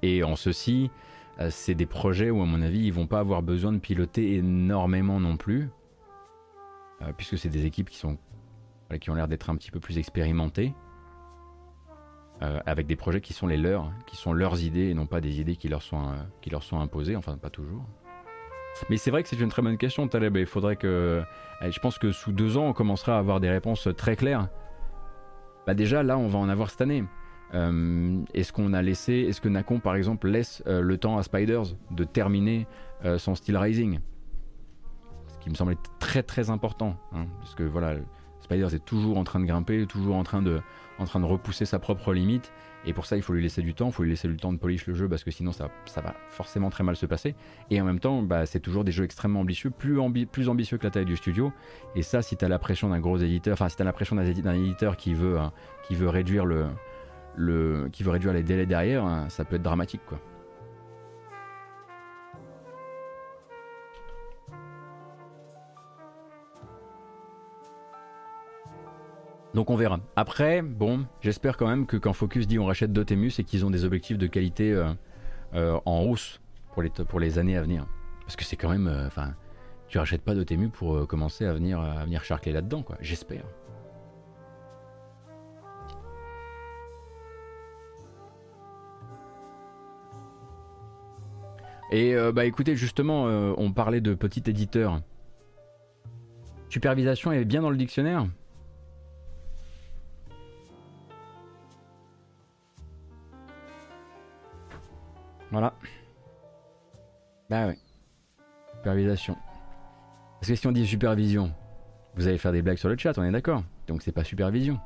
Et 0.02 0.22
en 0.24 0.36
ceci, 0.36 0.90
c'est 1.50 1.74
des 1.74 1.86
projets 1.86 2.30
où 2.30 2.42
à 2.42 2.44
mon 2.44 2.62
avis 2.62 2.80
ils 2.80 2.92
vont 2.92 3.06
pas 3.06 3.20
avoir 3.20 3.42
besoin 3.42 3.72
de 3.72 3.78
piloter 3.78 4.34
énormément 4.34 5.20
non 5.20 5.36
plus 5.36 5.70
euh, 7.02 7.12
puisque 7.16 7.38
c'est 7.38 7.48
des 7.48 7.64
équipes 7.64 7.90
qui, 7.90 7.98
sont, 7.98 8.18
qui 9.00 9.10
ont 9.10 9.14
l'air 9.14 9.28
d'être 9.28 9.50
un 9.50 9.56
petit 9.56 9.70
peu 9.70 9.78
plus 9.78 9.98
expérimentées, 9.98 10.74
euh, 12.42 12.58
avec 12.66 12.86
des 12.86 12.96
projets 12.96 13.20
qui 13.20 13.32
sont 13.32 13.46
les 13.46 13.56
leurs, 13.56 13.92
qui 14.06 14.16
sont 14.16 14.32
leurs 14.32 14.62
idées 14.62 14.88
et 14.88 14.94
non 14.94 15.06
pas 15.06 15.20
des 15.20 15.40
idées 15.40 15.56
qui 15.56 15.68
leur 15.68 15.82
sont, 15.82 16.08
euh, 16.08 16.16
qui 16.40 16.50
leur 16.50 16.62
sont 16.62 16.80
imposées, 16.80 17.14
enfin 17.14 17.36
pas 17.36 17.50
toujours. 17.50 17.84
Mais 18.90 18.96
c'est 18.96 19.10
vrai 19.10 19.22
que 19.22 19.28
c'est 19.28 19.38
une 19.38 19.48
très 19.48 19.62
bonne 19.62 19.78
question, 19.78 20.06
Taleb. 20.06 20.36
Il 20.36 20.46
faudrait 20.46 20.76
que. 20.76 21.22
Je 21.62 21.78
pense 21.80 21.98
que 21.98 22.12
sous 22.12 22.30
deux 22.30 22.56
ans, 22.56 22.68
on 22.68 22.72
commencera 22.72 23.16
à 23.16 23.18
avoir 23.18 23.40
des 23.40 23.50
réponses 23.50 23.88
très 23.96 24.14
claires. 24.14 24.48
Bah 25.66 25.74
déjà, 25.74 26.04
là, 26.04 26.16
on 26.16 26.28
va 26.28 26.38
en 26.38 26.48
avoir 26.48 26.70
cette 26.70 26.82
année. 26.82 27.02
Est-ce 27.52 28.52
qu'on 28.52 28.72
a 28.72 28.82
laissé, 28.82 29.12
est-ce 29.28 29.40
que 29.40 29.48
Nacon 29.48 29.80
par 29.80 29.94
exemple 29.94 30.28
laisse 30.28 30.62
le 30.66 30.96
temps 30.96 31.18
à 31.18 31.22
Spiders 31.22 31.74
de 31.90 32.04
terminer 32.04 32.66
son 33.16 33.34
Steel 33.34 33.56
Rising? 33.56 34.00
Me 35.48 35.54
semble 35.54 35.76
très 35.98 36.22
très 36.22 36.50
important. 36.50 36.96
Hein, 37.12 37.26
parce 37.38 37.54
que 37.54 37.62
voilà, 37.62 37.94
Spiders 38.40 38.74
est 38.74 38.84
toujours 38.84 39.18
en 39.18 39.24
train 39.24 39.40
de 39.40 39.46
grimper, 39.46 39.86
toujours 39.86 40.16
en 40.16 40.22
train 40.22 40.42
de, 40.42 40.60
en 40.98 41.04
train 41.04 41.20
de 41.20 41.24
repousser 41.24 41.64
sa 41.64 41.78
propre 41.78 42.12
limite. 42.12 42.52
Et 42.84 42.92
pour 42.92 43.06
ça, 43.06 43.16
il 43.16 43.22
faut 43.22 43.32
lui 43.32 43.42
laisser 43.42 43.60
du 43.60 43.74
temps, 43.74 43.86
il 43.86 43.92
faut 43.92 44.02
lui 44.04 44.10
laisser 44.10 44.28
du 44.28 44.36
temps 44.36 44.52
de 44.52 44.58
polish 44.58 44.86
le 44.86 44.94
jeu 44.94 45.08
parce 45.08 45.24
que 45.24 45.30
sinon 45.30 45.50
ça, 45.50 45.68
ça 45.86 46.00
va 46.00 46.14
forcément 46.28 46.70
très 46.70 46.84
mal 46.84 46.96
se 46.96 47.06
passer. 47.06 47.34
Et 47.70 47.80
en 47.80 47.84
même 47.84 47.98
temps, 47.98 48.22
bah, 48.22 48.46
c'est 48.46 48.60
toujours 48.60 48.84
des 48.84 48.92
jeux 48.92 49.04
extrêmement 49.04 49.40
ambitieux, 49.40 49.70
plus, 49.70 49.98
ambitieux 49.98 50.78
que 50.78 50.84
la 50.84 50.90
taille 50.90 51.04
du 51.04 51.16
studio. 51.16 51.52
Et 51.96 52.02
ça, 52.02 52.22
si 52.22 52.36
tu 52.36 52.44
as 52.44 52.48
la 52.48 52.58
pression 52.58 52.90
d'un 52.90 53.00
gros 53.00 53.18
éditeur, 53.18 53.54
enfin 53.54 53.68
si 53.68 53.76
tu 53.76 53.82
as 53.82 53.84
la 53.84 53.92
pression 53.92 54.16
d'un 54.16 54.54
éditeur 54.54 54.96
qui 54.96 55.12
veut, 55.12 55.38
hein, 55.38 55.52
qui 55.86 55.96
veut 55.96 56.08
réduire 56.08 56.44
le, 56.44 56.66
qui 57.92 58.02
veut 58.02 58.10
réduire 58.10 58.32
les 58.32 58.42
délais 58.42 58.66
derrière, 58.66 59.04
hein, 59.04 59.28
ça 59.28 59.44
peut 59.44 59.56
être 59.56 59.62
dramatique 59.62 60.02
quoi. 60.06 60.20
Donc 69.58 69.70
on 69.70 69.76
verra. 69.76 69.98
Après, 70.14 70.62
bon, 70.62 71.06
j'espère 71.20 71.56
quand 71.56 71.66
même 71.66 71.86
que 71.86 71.96
quand 71.96 72.12
Focus 72.12 72.46
dit 72.46 72.60
on 72.60 72.66
rachète 72.66 72.92
Dotemu, 72.92 73.28
c'est 73.28 73.42
qu'ils 73.42 73.66
ont 73.66 73.70
des 73.70 73.84
objectifs 73.84 74.16
de 74.16 74.28
qualité 74.28 74.72
euh, 74.72 74.92
euh, 75.54 75.80
en 75.84 76.02
hausse 76.02 76.40
pour 76.72 76.82
les, 76.82 76.90
pour 76.90 77.18
les 77.18 77.40
années 77.40 77.56
à 77.56 77.62
venir. 77.62 77.84
Parce 78.20 78.36
que 78.36 78.44
c'est 78.44 78.54
quand 78.54 78.68
même. 78.68 78.86
Euh, 78.86 79.08
enfin, 79.08 79.34
tu 79.88 79.98
rachètes 79.98 80.22
pas 80.22 80.36
Dotemu 80.36 80.68
pour 80.68 81.08
commencer 81.08 81.44
à 81.44 81.52
venir, 81.54 81.80
à 81.80 82.04
venir 82.04 82.22
charcler 82.22 82.52
là-dedans, 82.52 82.82
quoi. 82.82 82.98
J'espère. 83.00 83.42
Et 91.90 92.14
bah 92.34 92.44
écoutez, 92.44 92.76
justement, 92.76 93.24
on 93.24 93.72
parlait 93.72 94.00
de 94.00 94.14
petit 94.14 94.42
éditeur. 94.46 95.00
Supervision 96.68 97.32
est 97.32 97.44
bien 97.44 97.62
dans 97.62 97.70
le 97.70 97.76
dictionnaire 97.76 98.26
Voilà. 105.50 105.74
Bah 107.48 107.66
ouais. 107.66 107.78
Supervision. 108.76 109.36
Parce 110.40 110.48
que 110.48 110.54
si 110.54 110.66
on 110.66 110.72
dit 110.72 110.86
supervision, 110.86 111.52
vous 112.14 112.28
allez 112.28 112.38
faire 112.38 112.52
des 112.52 112.62
blagues 112.62 112.76
sur 112.76 112.88
le 112.88 112.96
chat, 112.98 113.16
on 113.18 113.24
est 113.24 113.30
d'accord 113.30 113.62
Donc 113.86 114.02
c'est 114.02 114.12
pas 114.12 114.24
supervision. 114.24 114.78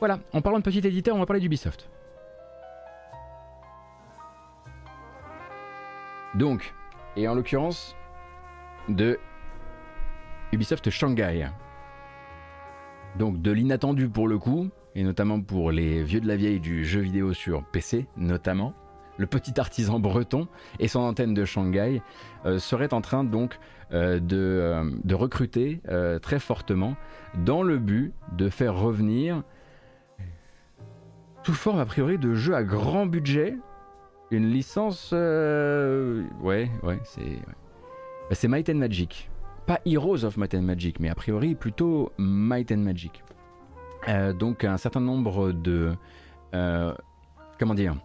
Voilà, 0.00 0.18
en 0.32 0.40
parlant 0.40 0.58
de 0.58 0.64
petit 0.64 0.78
éditeur, 0.78 1.14
on 1.14 1.18
va 1.18 1.26
parler 1.26 1.40
d'Ubisoft. 1.40 1.88
Donc, 6.34 6.74
et 7.16 7.28
en 7.28 7.34
l'occurrence, 7.34 7.94
de 8.88 9.18
Ubisoft 10.52 10.90
Shanghai. 10.90 11.48
Donc 13.18 13.42
de 13.42 13.50
l'inattendu 13.50 14.08
pour 14.08 14.26
le 14.26 14.38
coup, 14.38 14.70
et 14.94 15.02
notamment 15.02 15.40
pour 15.40 15.70
les 15.70 16.02
vieux 16.02 16.20
de 16.20 16.28
la 16.28 16.36
vieille 16.36 16.60
du 16.60 16.84
jeu 16.84 17.00
vidéo 17.00 17.32
sur 17.32 17.64
PC 17.64 18.06
notamment, 18.16 18.72
le 19.16 19.26
petit 19.26 19.60
artisan 19.60 20.00
breton 20.00 20.48
et 20.78 20.88
son 20.88 21.00
antenne 21.00 21.34
de 21.34 21.44
Shanghai 21.44 22.02
euh, 22.46 22.58
serait 22.58 22.94
en 22.94 23.00
train 23.00 23.22
donc 23.22 23.58
euh, 23.92 24.18
euh, 24.32 24.90
de, 25.04 25.14
recruter 25.14 25.80
très 26.22 26.38
fortement 26.38 26.96
dans 27.34 27.62
le 27.62 27.78
but 27.78 28.14
de 28.32 28.48
faire 28.48 28.74
revenir 28.74 29.42
sous 31.50 31.56
forme 31.56 31.80
a 31.80 31.84
priori 31.86 32.16
de 32.16 32.32
jeu 32.32 32.54
à 32.54 32.62
grand 32.62 33.06
budget. 33.06 33.56
Une 34.30 34.52
licence 34.52 35.10
ouais 35.10 36.70
ouais 36.84 37.00
c'est 37.02 37.40
bah, 38.28 38.34
c'est 38.34 38.46
Might 38.46 38.70
and 38.70 38.76
Magic. 38.76 39.28
Pas 39.66 39.80
Heroes 39.84 40.24
of 40.24 40.36
Might 40.36 40.54
and 40.54 40.62
Magic, 40.62 41.00
mais 41.00 41.08
a 41.08 41.16
priori 41.16 41.56
plutôt 41.56 42.12
Might 42.18 42.70
and 42.70 42.76
Magic. 42.76 43.24
Euh, 44.06 44.32
donc 44.32 44.62
un 44.62 44.76
certain 44.76 45.00
nombre 45.00 45.50
de 45.50 45.92
euh, 46.54 46.94
comment 47.58 47.74
dire 47.74 47.96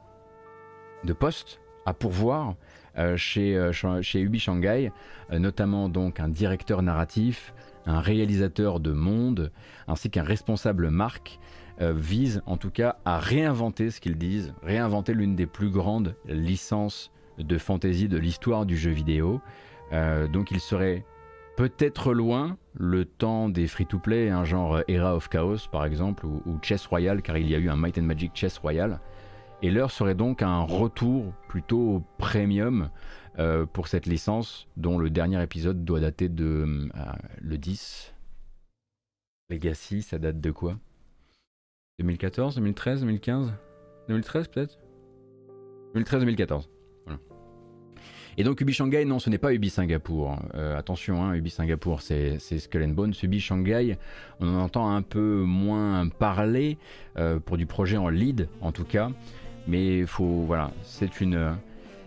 de 1.04 1.14
postes 1.14 1.62
à 1.86 1.94
pourvoir 1.94 2.56
euh, 2.98 3.16
chez, 3.16 3.70
chez 4.02 4.22
Ubi 4.22 4.40
Shanghai, 4.40 4.92
notamment 5.30 5.88
donc 5.88 6.20
un 6.20 6.30
directeur 6.30 6.82
narratif, 6.82 7.54
un 7.86 8.00
réalisateur 8.00 8.80
de 8.80 8.92
monde, 8.92 9.52
ainsi 9.88 10.10
qu'un 10.10 10.24
responsable 10.24 10.90
marque, 10.90 11.40
visent 11.80 12.42
en 12.46 12.58
tout 12.58 12.72
cas 12.72 12.98
à 13.06 13.20
réinventer 13.20 13.92
ce 13.92 14.00
qu'ils 14.00 14.18
disent, 14.18 14.54
réinventer 14.64 15.14
l'une 15.14 15.36
des 15.36 15.46
plus 15.46 15.70
grandes 15.70 16.16
licences 16.28 17.12
de 17.38 17.58
fantasy 17.58 18.08
de 18.08 18.18
l'histoire 18.18 18.66
du 18.66 18.78
jeu 18.78 18.92
vidéo. 18.92 19.42
donc 19.92 20.52
il 20.52 20.60
serait 20.60 21.06
peut-être 21.56 22.14
loin 22.14 22.58
le 22.78 23.06
temps 23.06 23.50
des 23.50 23.68
free-to-play, 23.68 24.30
un 24.30 24.44
genre 24.44 24.82
Era 24.88 25.16
of 25.16 25.30
Chaos 25.30 25.68
par 25.72 25.86
exemple, 25.86 26.26
ou, 26.26 26.42
Chess 26.62 26.86
Royale, 26.86 27.22
car 27.22 27.38
il 27.38 27.50
y 27.50 27.56
a 27.56 27.58
eu 27.58 27.70
un 27.70 27.76
Might 27.76 27.98
and 27.98 28.04
Magic 28.04 28.32
Chess 28.34 28.58
Royale. 28.58 29.00
Et 29.62 29.72
l'heure 29.72 29.92
serait 29.92 30.16
donc 30.16 30.42
un 30.42 30.60
retour 30.60 31.34
plutôt 31.48 32.04
premium 32.18 32.90
euh, 33.40 33.66
pour 33.66 33.88
cette 33.88 34.06
licence, 34.06 34.68
dont 34.78 34.98
le 34.98 35.10
dernier 35.10 35.42
épisode 35.42 35.86
doit 35.86 36.02
dater 36.02 36.30
de 36.30 36.66
euh, 36.96 37.12
le 37.42 37.58
10. 37.58 38.14
Legacy, 39.50 40.02
ça 40.02 40.20
date 40.20 40.42
de 40.42 40.52
quoi? 40.52 40.78
2014, 42.00 42.56
2013, 42.56 43.02
2015 43.02 43.54
2013 44.08 44.48
peut-être? 44.50 44.78
2013-2014. 45.96 46.68
Et 48.38 48.44
donc 48.44 48.60
Ubi 48.60 48.74
Shanghai, 48.74 49.06
non, 49.06 49.20
ce 49.20 49.30
n'est 49.30 49.38
pas 49.38 49.54
Ubi 49.54 49.70
Singapour. 49.70 50.38
Euh, 50.56 50.78
attention, 50.78 51.24
hein, 51.24 51.36
Ubi 51.36 51.50
Singapour, 51.50 52.02
c'est 52.02 52.38
Skull 52.38 52.84
and 52.84 52.90
Bones. 52.90 53.14
Ubi 53.24 53.40
Shanghai, 53.40 53.98
on 54.42 54.50
en 54.50 54.60
entend 54.60 54.94
un 54.94 55.02
peu 55.02 55.44
moins 55.46 56.10
parler 56.10 56.78
euh, 57.18 57.40
pour 57.40 57.56
du 57.56 57.66
projet 57.66 57.96
en 57.96 58.10
lead, 58.10 58.50
en 58.60 58.74
tout 58.74 58.84
cas. 58.84 59.10
Mais 59.68 60.06
faut, 60.06 60.42
voilà, 60.42 60.72
c'est 60.84 61.22
une, 61.22 61.56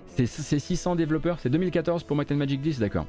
c'est 0.06 0.26
600 0.58 0.96
développeurs. 0.96 1.38
C'est 1.40 1.48
2014 1.48 2.04
pour 2.04 2.14
Might 2.14 2.30
Magic 2.32 2.60
10, 2.60 2.78
d'accord. 2.78 3.06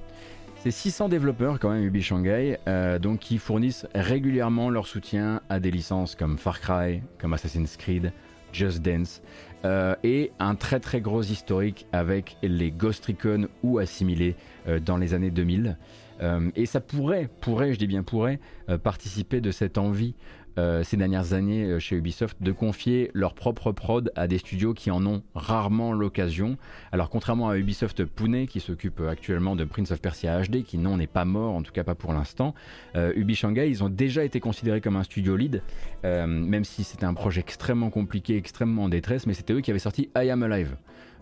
C'est 0.62 0.72
600 0.72 1.07
développeurs 1.07 1.57
quand 1.57 1.70
même 1.70 1.86
Ubi 1.86 2.01
Shanghai, 2.01 2.57
euh, 2.68 2.99
qui 3.22 3.38
fournissent 3.38 3.88
régulièrement 3.95 4.70
leur 4.70 4.88
soutien 4.88 5.39
à 5.47 5.62
des 5.62 5.72
licences 5.72 6.16
comme 6.16 6.38
Far 6.38 6.60
Cry, 6.60 7.01
comme 7.18 7.32
Assassin's 7.32 7.78
Creed, 7.78 8.12
Just 8.51 8.82
Dance, 8.82 9.22
euh, 9.66 9.95
et 10.03 10.32
un 10.39 10.55
très 10.55 10.80
très 10.80 11.01
gros 11.01 11.22
historique 11.22 11.86
avec 11.91 12.38
les 12.41 12.72
Ghost 12.72 13.05
Recon 13.05 13.47
ou 13.64 13.78
assimilés 13.80 14.36
euh, 14.68 14.80
dans 14.80 14.97
les 14.97 15.14
années 15.14 15.32
2000. 15.32 15.78
Euh, 16.22 16.49
et 16.55 16.66
ça 16.66 16.82
pourrait, 16.82 17.30
pourrait, 17.39 17.74
je 17.74 17.80
dis 17.80 17.88
bien 17.88 18.03
pourrait, 18.03 18.39
participer 18.84 19.41
de 19.41 19.51
cette 19.51 19.78
envie 19.78 20.14
euh, 20.60 20.84
ces 20.84 20.97
dernières 20.97 21.32
années 21.34 21.64
euh, 21.64 21.80
chez 21.80 21.95
Ubisoft 21.95 22.38
de 22.41 22.51
confier 22.51 23.12
leur 23.14 23.34
propre 23.34 23.72
prod 23.72 24.12
à 24.16 24.28
des 24.28 24.38
studios 24.38 24.74
qui 24.74 24.91
en 24.91 25.05
ont 25.05 25.24
rarement 25.34 25.93
l'occasion. 25.93 26.57
Alors 26.91 27.10
contrairement 27.10 27.49
à 27.49 27.57
Ubisoft 27.57 28.03
Pune 28.03 28.45
qui 28.45 28.60
s'occupe 28.60 28.99
actuellement 28.99 29.55
de 29.55 29.64
Prince 29.64 29.91
of 29.91 30.01
Persia 30.01 30.41
HD, 30.41 30.64
qui 30.64 30.78
non 30.78 30.97
n'est 30.97 31.07
pas 31.07 31.24
mort, 31.24 31.55
en 31.55 31.64
tout 31.64 31.72
cas 31.72 31.86
pas 31.86 31.95
pour 31.95 32.12
l'instant, 32.12 32.53
euh, 32.97 33.14
Ubi 33.16 33.36
Shanghai 33.36 33.70
ils 33.70 33.86
ont 33.86 33.89
déjà 33.89 34.26
été 34.26 34.41
considérés 34.41 34.82
comme 34.82 34.97
un 34.97 35.03
studio 35.03 35.38
lead, 35.38 35.62
même 36.03 36.64
si 36.64 36.84
c'était 36.84 37.05
un 37.05 37.14
projet 37.14 37.39
extrêmement 37.39 37.89
compliqué, 37.89 38.36
extrêmement 38.36 38.84
en 38.84 38.89
détresse, 38.89 39.28
mais 39.28 39.34
c'était 39.34 39.53
eux 39.53 39.62
qui 39.62 39.72
avaient 39.72 39.80
sorti 39.80 40.10
I 40.16 40.30
Am 40.30 40.43
Alive 40.43 40.76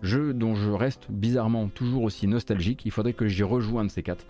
jeu 0.03 0.31
dont 0.31 0.53
je 0.53 0.69
reste 0.69 1.07
bizarrement 1.09 1.69
toujours 1.69 2.03
aussi 2.03 2.27
nostalgique. 2.27 2.83
Il 2.85 2.91
faudrait 2.91 3.13
que 3.13 3.27
j'y 3.27 3.41
de 3.41 3.88
ces 3.89 4.03
quatre 4.03 4.25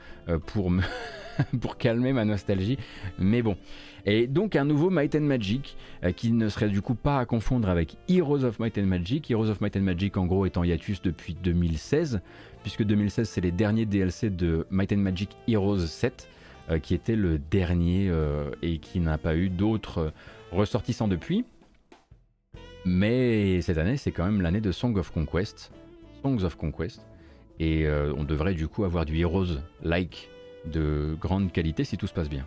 pour, 0.46 0.72
pour 1.62 1.78
calmer 1.78 2.14
ma 2.14 2.24
nostalgie. 2.24 2.78
Mais 3.20 3.42
bon, 3.42 3.58
et 4.08 4.26
donc 4.26 4.56
un 4.56 4.64
nouveau 4.64 4.90
Might 4.90 5.16
and 5.16 5.22
Magic 5.22 5.76
euh, 6.04 6.14
qui 6.14 6.32
ne 6.32 6.48
serait 6.48 6.70
du 6.70 6.82
coup 6.82 6.96
pas 6.96 7.20
à 7.20 7.26
confondre 7.26 7.68
avec 7.68 7.98
Heroes 8.08 8.46
of 8.46 8.58
Might 8.58 8.78
and 8.78 8.86
Magic. 8.86 9.30
Heroes 9.30 9.50
of 9.50 9.60
Might 9.60 9.76
and 9.76 9.82
Magic 9.82 10.16
en 10.16 10.26
gros 10.26 10.46
est 10.46 10.56
en 10.56 10.64
hiatus 10.64 11.02
depuis 11.02 11.36
2016, 11.36 12.22
puisque 12.64 12.84
2016 12.84 13.28
c'est 13.28 13.42
les 13.42 13.52
derniers 13.52 13.86
DLC 13.86 14.30
de 14.30 14.66
Might 14.72 14.94
and 14.94 15.00
Magic 15.00 15.36
Heroes 15.50 15.80
7, 15.80 16.30
euh, 16.70 16.80
qui 16.80 16.94
était 16.94 17.18
le 17.18 17.38
dernier 17.38 18.08
euh, 18.10 18.50
et 18.62 18.78
qui 18.78 19.02
n'a 19.02 19.18
pas 19.18 19.36
eu 19.36 19.50
d'autres 19.50 20.14
ressortissants 20.54 21.10
depuis. 21.10 21.44
Mais 22.86 23.62
cette 23.62 23.78
année 23.78 23.98
c'est 23.98 24.14
quand 24.14 24.26
même 24.26 24.40
l'année 24.40 24.62
de 24.62 24.72
Song 24.72 24.98
of 24.98 25.12
Conquest. 25.12 25.74
Songs 26.24 26.46
of 26.46 26.56
Conquest. 26.56 27.06
Et 27.60 27.88
on 28.16 28.24
devrait 28.24 28.54
du 28.54 28.68
coup 28.68 28.84
avoir 28.84 29.04
du 29.04 29.18
Heroes-like 29.18 30.30
de 30.72 31.18
grande 31.20 31.52
qualité 31.52 31.84
si 31.84 31.98
tout 31.98 32.06
se 32.06 32.14
passe 32.14 32.30
bien. 32.30 32.46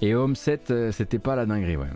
Et 0.00 0.14
Home 0.14 0.36
7, 0.36 0.70
euh, 0.70 0.92
c'était 0.92 1.18
pas 1.18 1.34
la 1.34 1.44
dinguerie, 1.44 1.76
ouais. 1.76 1.86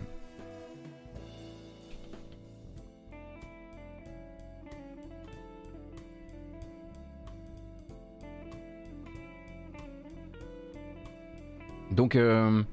Donc, 11.91 12.15
euh, 12.15 12.63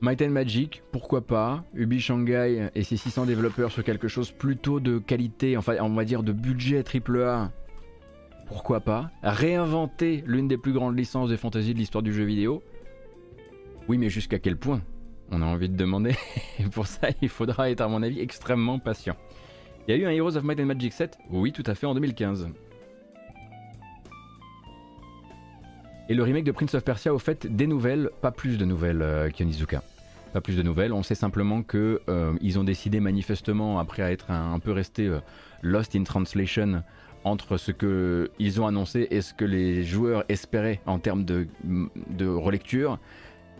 Might 0.00 0.22
and 0.22 0.30
Magic, 0.30 0.82
pourquoi 0.90 1.20
pas. 1.20 1.62
Ubi 1.74 2.00
Shanghai 2.00 2.70
et 2.74 2.82
ses 2.82 2.96
600 2.96 3.26
développeurs 3.26 3.70
sur 3.70 3.84
quelque 3.84 4.08
chose 4.08 4.32
plutôt 4.32 4.80
de 4.80 4.98
qualité, 4.98 5.56
enfin, 5.56 5.74
on 5.80 5.90
va 5.90 6.04
dire 6.04 6.22
de 6.22 6.32
budget 6.32 6.82
AAA, 6.82 7.52
pourquoi 8.46 8.80
pas. 8.80 9.10
Réinventer 9.22 10.24
l'une 10.26 10.48
des 10.48 10.56
plus 10.56 10.72
grandes 10.72 10.98
licences 10.98 11.28
de 11.28 11.36
fantasy 11.36 11.74
de 11.74 11.78
l'histoire 11.78 12.02
du 12.02 12.12
jeu 12.12 12.24
vidéo, 12.24 12.62
oui, 13.88 13.96
mais 13.96 14.10
jusqu'à 14.10 14.38
quel 14.38 14.56
point? 14.56 14.82
On 15.30 15.42
a 15.42 15.46
envie 15.46 15.68
de 15.68 15.76
demander. 15.76 16.14
Et 16.58 16.64
pour 16.70 16.86
ça, 16.86 17.08
il 17.22 17.28
faudra 17.28 17.70
être, 17.70 17.80
à 17.80 17.88
mon 17.88 18.02
avis, 18.02 18.20
extrêmement 18.20 18.78
patient. 18.78 19.16
Il 19.86 19.92
y 19.92 19.94
a 19.94 20.00
eu 20.00 20.06
un 20.06 20.10
Heroes 20.10 20.36
of 20.36 20.44
Might 20.44 20.60
and 20.60 20.66
Magic 20.66 20.92
7 20.92 21.18
Oui, 21.30 21.52
tout 21.52 21.62
à 21.66 21.74
fait, 21.74 21.86
en 21.86 21.94
2015. 21.94 22.48
Et 26.10 26.14
le 26.14 26.22
remake 26.22 26.44
de 26.44 26.52
Prince 26.52 26.74
of 26.74 26.84
Persia, 26.84 27.12
au 27.12 27.18
fait, 27.18 27.46
des 27.46 27.66
nouvelles, 27.66 28.10
pas 28.20 28.30
plus 28.30 28.58
de 28.58 28.64
nouvelles, 28.64 29.02
euh. 29.02 29.30
Pas 30.32 30.40
plus 30.42 30.56
de 30.56 30.62
nouvelles. 30.62 30.92
On 30.92 31.02
sait 31.02 31.14
simplement 31.14 31.62
que 31.62 32.02
euh, 32.08 32.34
ils 32.42 32.58
ont 32.58 32.64
décidé 32.64 33.00
manifestement, 33.00 33.78
après 33.78 34.02
être 34.12 34.30
un, 34.30 34.58
peu 34.58 34.72
resté 34.72 35.06
euh, 35.06 35.20
lost 35.62 35.96
in 35.96 36.04
translation 36.04 36.82
entre 37.24 37.56
ce 37.56 37.72
qu'ils 37.72 38.60
ont 38.60 38.66
annoncé 38.66 39.08
et 39.10 39.20
ce 39.22 39.34
que 39.34 39.44
les 39.44 39.84
joueurs 39.84 40.24
espéraient 40.28 40.80
en 40.86 40.98
termes 40.98 41.24
de 41.24 42.26
relecture, 42.26 42.98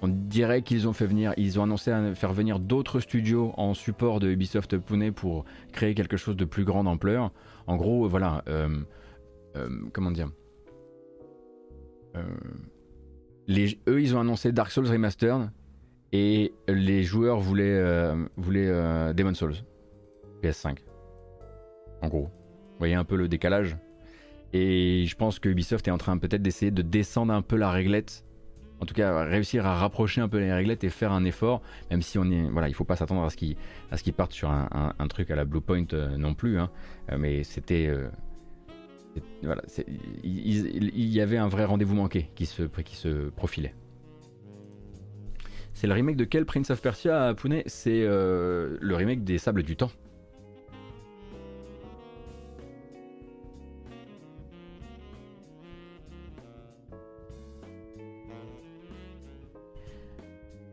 on 0.03 0.09
dirait 0.09 0.63
qu'ils 0.63 0.89
ont 0.89 0.93
fait 0.93 1.07
venir, 1.07 1.33
ils 1.37 1.59
ont 1.59 1.65
annoncé 1.65 1.93
faire 2.15 2.33
venir 2.33 2.59
d'autres 2.61 3.01
studios 3.01 3.53
en 3.57 3.75
support 3.75 4.21
de 4.21 4.29
Ubisoft 4.29 4.79
Pune 4.79 5.13
pour 5.13 5.45
créer 5.73 5.95
quelque 5.95 6.17
chose 6.17 6.37
de 6.37 6.45
plus 6.45 6.65
grande 6.65 6.87
ampleur. 6.87 7.33
En 7.67 7.77
gros, 7.77 8.09
voilà, 8.09 8.43
euh, 8.49 8.81
euh, 9.57 9.69
comment 9.93 10.11
dire 10.11 10.31
euh, 12.17 12.23
Eux, 13.89 14.01
ils 14.01 14.17
ont 14.17 14.21
annoncé 14.21 14.53
Dark 14.53 14.71
Souls 14.71 14.87
Remastered 14.87 15.51
et 16.13 16.55
les 16.69 17.03
joueurs 17.03 17.41
voulaient, 17.41 18.15
voulaient 18.37 19.13
Demon 19.15 19.35
Souls 19.35 19.55
PS5. 20.43 20.79
En 22.03 22.09
gros, 22.09 22.25
vous 22.25 22.79
voyez 22.79 22.95
un 22.95 23.05
peu 23.05 23.17
le 23.17 23.29
décalage. 23.29 23.77
Et 24.53 25.05
je 25.07 25.15
pense 25.17 25.39
que 25.39 25.49
Ubisoft 25.49 25.87
est 25.89 25.91
en 25.91 25.99
train 25.99 26.17
peut-être 26.17 26.41
d'essayer 26.41 26.71
de 26.71 26.81
descendre 26.81 27.35
un 27.35 27.43
peu 27.43 27.57
la 27.57 27.71
réglette 27.71 28.25
en 28.81 28.87
tout 28.87 28.95
cas 28.95 29.25
réussir 29.25 29.67
à 29.67 29.75
rapprocher 29.75 30.21
un 30.21 30.29
peu 30.29 30.39
les 30.39 30.53
réglettes 30.53 30.85
et 30.85 30.91
faire 30.91 31.13
un 31.13 31.25
effort, 31.25 31.63
même 31.91 32.03
si 32.03 32.19
on 32.19 32.31
est, 32.31 32.49
voilà, 32.51 32.69
il 32.69 32.75
faut 32.75 32.85
pas 32.85 32.97
s'attendre 32.97 33.25
à 33.25 33.31
ce 33.31 33.37
qu'ils 33.37 34.13
partent 34.13 34.33
sur 34.33 34.51
un, 34.51 35.09
truc 35.09 35.31
à 35.31 35.37
la 35.37 35.45
Blue 35.45 35.61
Point 35.61 35.87
euh, 35.93 36.17
non 36.17 36.35
plus, 36.35 36.59
hein. 36.59 36.71
euh, 37.11 37.17
mais 37.19 37.43
c'était, 37.43 37.87
euh, 37.89 38.09
voilà, 39.43 39.63
il, 40.23 41.09
y 41.09 41.21
avait 41.21 41.39
un 41.39 41.49
vrai 41.49 41.65
rendez-vous 41.65 41.95
manqué 41.95 42.31
qui 42.35 42.47
se, 42.47 42.63
qui 42.63 42.97
se 42.97 43.31
profilait. 43.31 43.75
C'est 45.73 45.87
le 45.87 45.95
remake 45.95 46.17
de 46.17 46.25
quel 46.25 46.45
Prince 46.45 46.71
of 46.71 46.83
Persia 46.83 47.27
à 47.27 47.35
Pune 47.35 47.63
C'est 47.67 48.05
le 48.05 48.95
remake 48.95 49.23
des 49.23 49.39
Sables 49.39 49.63
du 49.63 49.77
Temps. 49.77 49.93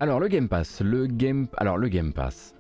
Alors 0.02 0.20
le 0.20 0.28
Game 0.28 0.50
Pass, 0.50 0.84
alors 1.56 1.78
le 1.78 1.88
Game 1.88 2.12
Pass. 2.12 2.54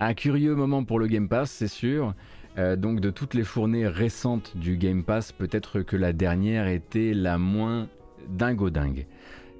Un 0.00 0.14
curieux 0.14 0.56
moment 0.56 0.82
pour 0.82 0.98
le 0.98 1.06
Game 1.06 1.28
Pass, 1.28 1.48
c'est 1.48 1.68
sûr. 1.68 2.12
Euh, 2.58 2.74
donc 2.74 3.00
de 3.00 3.10
toutes 3.10 3.34
les 3.34 3.44
fournées 3.44 3.86
récentes 3.86 4.56
du 4.56 4.76
Game 4.76 5.04
Pass, 5.04 5.30
peut-être 5.30 5.82
que 5.82 5.96
la 5.96 6.12
dernière 6.12 6.66
était 6.66 7.14
la 7.14 7.38
moins 7.38 7.86
dingo 8.28 8.70
dingue. 8.70 9.06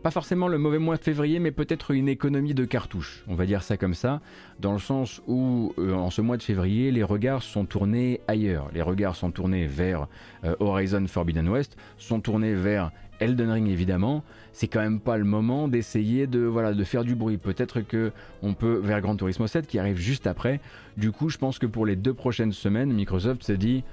Pas 0.02 0.10
forcément 0.10 0.48
le 0.48 0.58
mauvais 0.58 0.78
mois 0.78 0.96
de 0.96 1.02
février, 1.02 1.38
mais 1.38 1.52
peut-être 1.52 1.92
une 1.92 2.08
économie 2.08 2.54
de 2.54 2.64
cartouches, 2.64 3.24
on 3.28 3.34
va 3.34 3.46
dire 3.46 3.62
ça 3.62 3.76
comme 3.76 3.94
ça, 3.94 4.20
dans 4.60 4.72
le 4.72 4.78
sens 4.78 5.22
où 5.26 5.74
euh, 5.78 5.94
en 5.94 6.10
ce 6.10 6.22
mois 6.22 6.36
de 6.36 6.42
février, 6.42 6.90
les 6.90 7.02
regards 7.02 7.42
sont 7.42 7.66
tournés 7.66 8.20
ailleurs. 8.26 8.68
Les 8.74 8.82
regards 8.82 9.16
sont 9.16 9.30
tournés 9.30 9.66
vers 9.66 10.08
euh, 10.44 10.56
Horizon 10.58 11.06
Forbidden 11.06 11.48
West, 11.48 11.76
sont 11.98 12.20
tournés 12.20 12.54
vers 12.54 12.90
Elden 13.20 13.50
Ring 13.50 13.68
évidemment, 13.68 14.22
c'est 14.52 14.68
quand 14.68 14.80
même 14.80 15.00
pas 15.00 15.16
le 15.16 15.24
moment 15.24 15.68
d'essayer 15.68 16.26
de 16.26 16.40
voilà 16.40 16.72
de 16.72 16.84
faire 16.84 17.04
du 17.04 17.14
bruit. 17.14 17.36
Peut-être 17.36 17.80
que 17.80 18.12
on 18.42 18.54
peut 18.54 18.80
vers 18.82 19.00
Gran 19.00 19.16
Turismo 19.16 19.46
7 19.46 19.66
qui 19.66 19.78
arrive 19.78 19.96
juste 19.96 20.26
après. 20.26 20.60
Du 20.96 21.12
coup, 21.12 21.28
je 21.28 21.38
pense 21.38 21.58
que 21.58 21.66
pour 21.66 21.86
les 21.86 21.96
deux 21.96 22.14
prochaines 22.14 22.52
semaines, 22.52 22.92
Microsoft 22.92 23.42
s'est 23.42 23.56
dit 23.56 23.84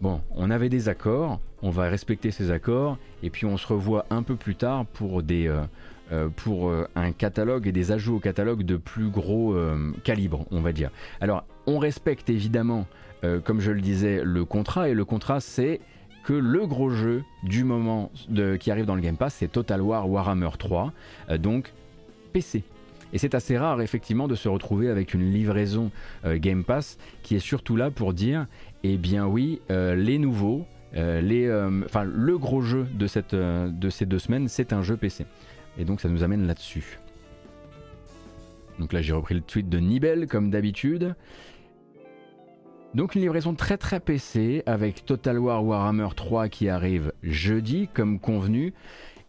bon, 0.00 0.20
on 0.32 0.50
avait 0.50 0.68
des 0.68 0.88
accords, 0.88 1.40
on 1.62 1.70
va 1.70 1.88
respecter 1.88 2.30
ces 2.30 2.50
accords 2.50 2.98
et 3.22 3.30
puis 3.30 3.46
on 3.46 3.56
se 3.56 3.66
revoit 3.66 4.06
un 4.10 4.22
peu 4.22 4.36
plus 4.36 4.54
tard 4.54 4.86
pour 4.86 5.22
des 5.22 5.48
euh, 5.48 5.62
euh, 6.12 6.28
pour 6.28 6.68
euh, 6.68 6.86
un 6.94 7.12
catalogue 7.12 7.66
et 7.66 7.72
des 7.72 7.90
ajouts 7.90 8.16
au 8.16 8.20
catalogue 8.20 8.62
de 8.64 8.76
plus 8.76 9.08
gros 9.08 9.56
calibre, 10.04 10.46
on 10.50 10.60
va 10.60 10.72
dire. 10.72 10.90
Alors, 11.20 11.44
on 11.66 11.78
respecte 11.78 12.28
évidemment, 12.28 12.86
comme 13.44 13.60
je 13.60 13.72
le 13.72 13.80
disais, 13.80 14.20
le 14.22 14.44
contrat 14.44 14.90
et 14.90 14.94
le 14.94 15.04
contrat 15.04 15.40
c'est 15.40 15.80
que 16.24 16.32
le 16.32 16.66
gros 16.66 16.90
jeu 16.90 17.22
du 17.42 17.64
moment 17.64 18.10
qui 18.58 18.70
arrive 18.70 18.86
dans 18.86 18.94
le 18.94 19.00
Game 19.00 19.16
Pass, 19.16 19.34
c'est 19.34 19.52
Total 19.52 19.80
War 19.80 20.10
Warhammer 20.10 20.50
3, 20.58 20.92
euh, 21.30 21.38
donc 21.38 21.72
PC. 22.32 22.64
Et 23.12 23.18
c'est 23.18 23.34
assez 23.34 23.56
rare 23.56 23.80
effectivement 23.80 24.26
de 24.26 24.34
se 24.34 24.48
retrouver 24.48 24.88
avec 24.88 25.14
une 25.14 25.30
livraison 25.30 25.92
euh, 26.24 26.38
Game 26.38 26.64
Pass 26.64 26.98
qui 27.22 27.36
est 27.36 27.40
surtout 27.40 27.76
là 27.76 27.90
pour 27.90 28.12
dire, 28.12 28.46
eh 28.82 28.96
bien 28.96 29.26
oui, 29.26 29.60
euh, 29.70 29.94
les 29.94 30.18
nouveaux, 30.18 30.66
les, 30.94 31.50
enfin 31.84 32.04
le 32.04 32.38
gros 32.38 32.62
jeu 32.62 32.86
de, 32.94 33.68
de 33.68 33.90
ces 33.90 34.06
deux 34.06 34.18
semaines, 34.20 34.46
c'est 34.46 34.72
un 34.72 34.82
jeu 34.82 34.96
PC. 34.96 35.26
Et 35.76 35.84
donc 35.84 36.00
ça 36.00 36.08
nous 36.08 36.22
amène 36.22 36.46
là-dessus. 36.46 37.00
Donc 38.78 38.92
là 38.92 39.02
j'ai 39.02 39.12
repris 39.12 39.34
le 39.34 39.40
tweet 39.40 39.68
de 39.68 39.78
Nibel 39.78 40.28
comme 40.28 40.50
d'habitude. 40.50 41.16
Donc 42.94 43.16
une 43.16 43.22
livraison 43.22 43.54
très 43.54 43.76
très 43.76 43.98
PC 43.98 44.62
avec 44.66 45.04
Total 45.04 45.36
War 45.36 45.64
Warhammer 45.64 46.06
3 46.14 46.48
qui 46.48 46.68
arrive 46.68 47.12
jeudi 47.24 47.88
comme 47.92 48.20
convenu. 48.20 48.72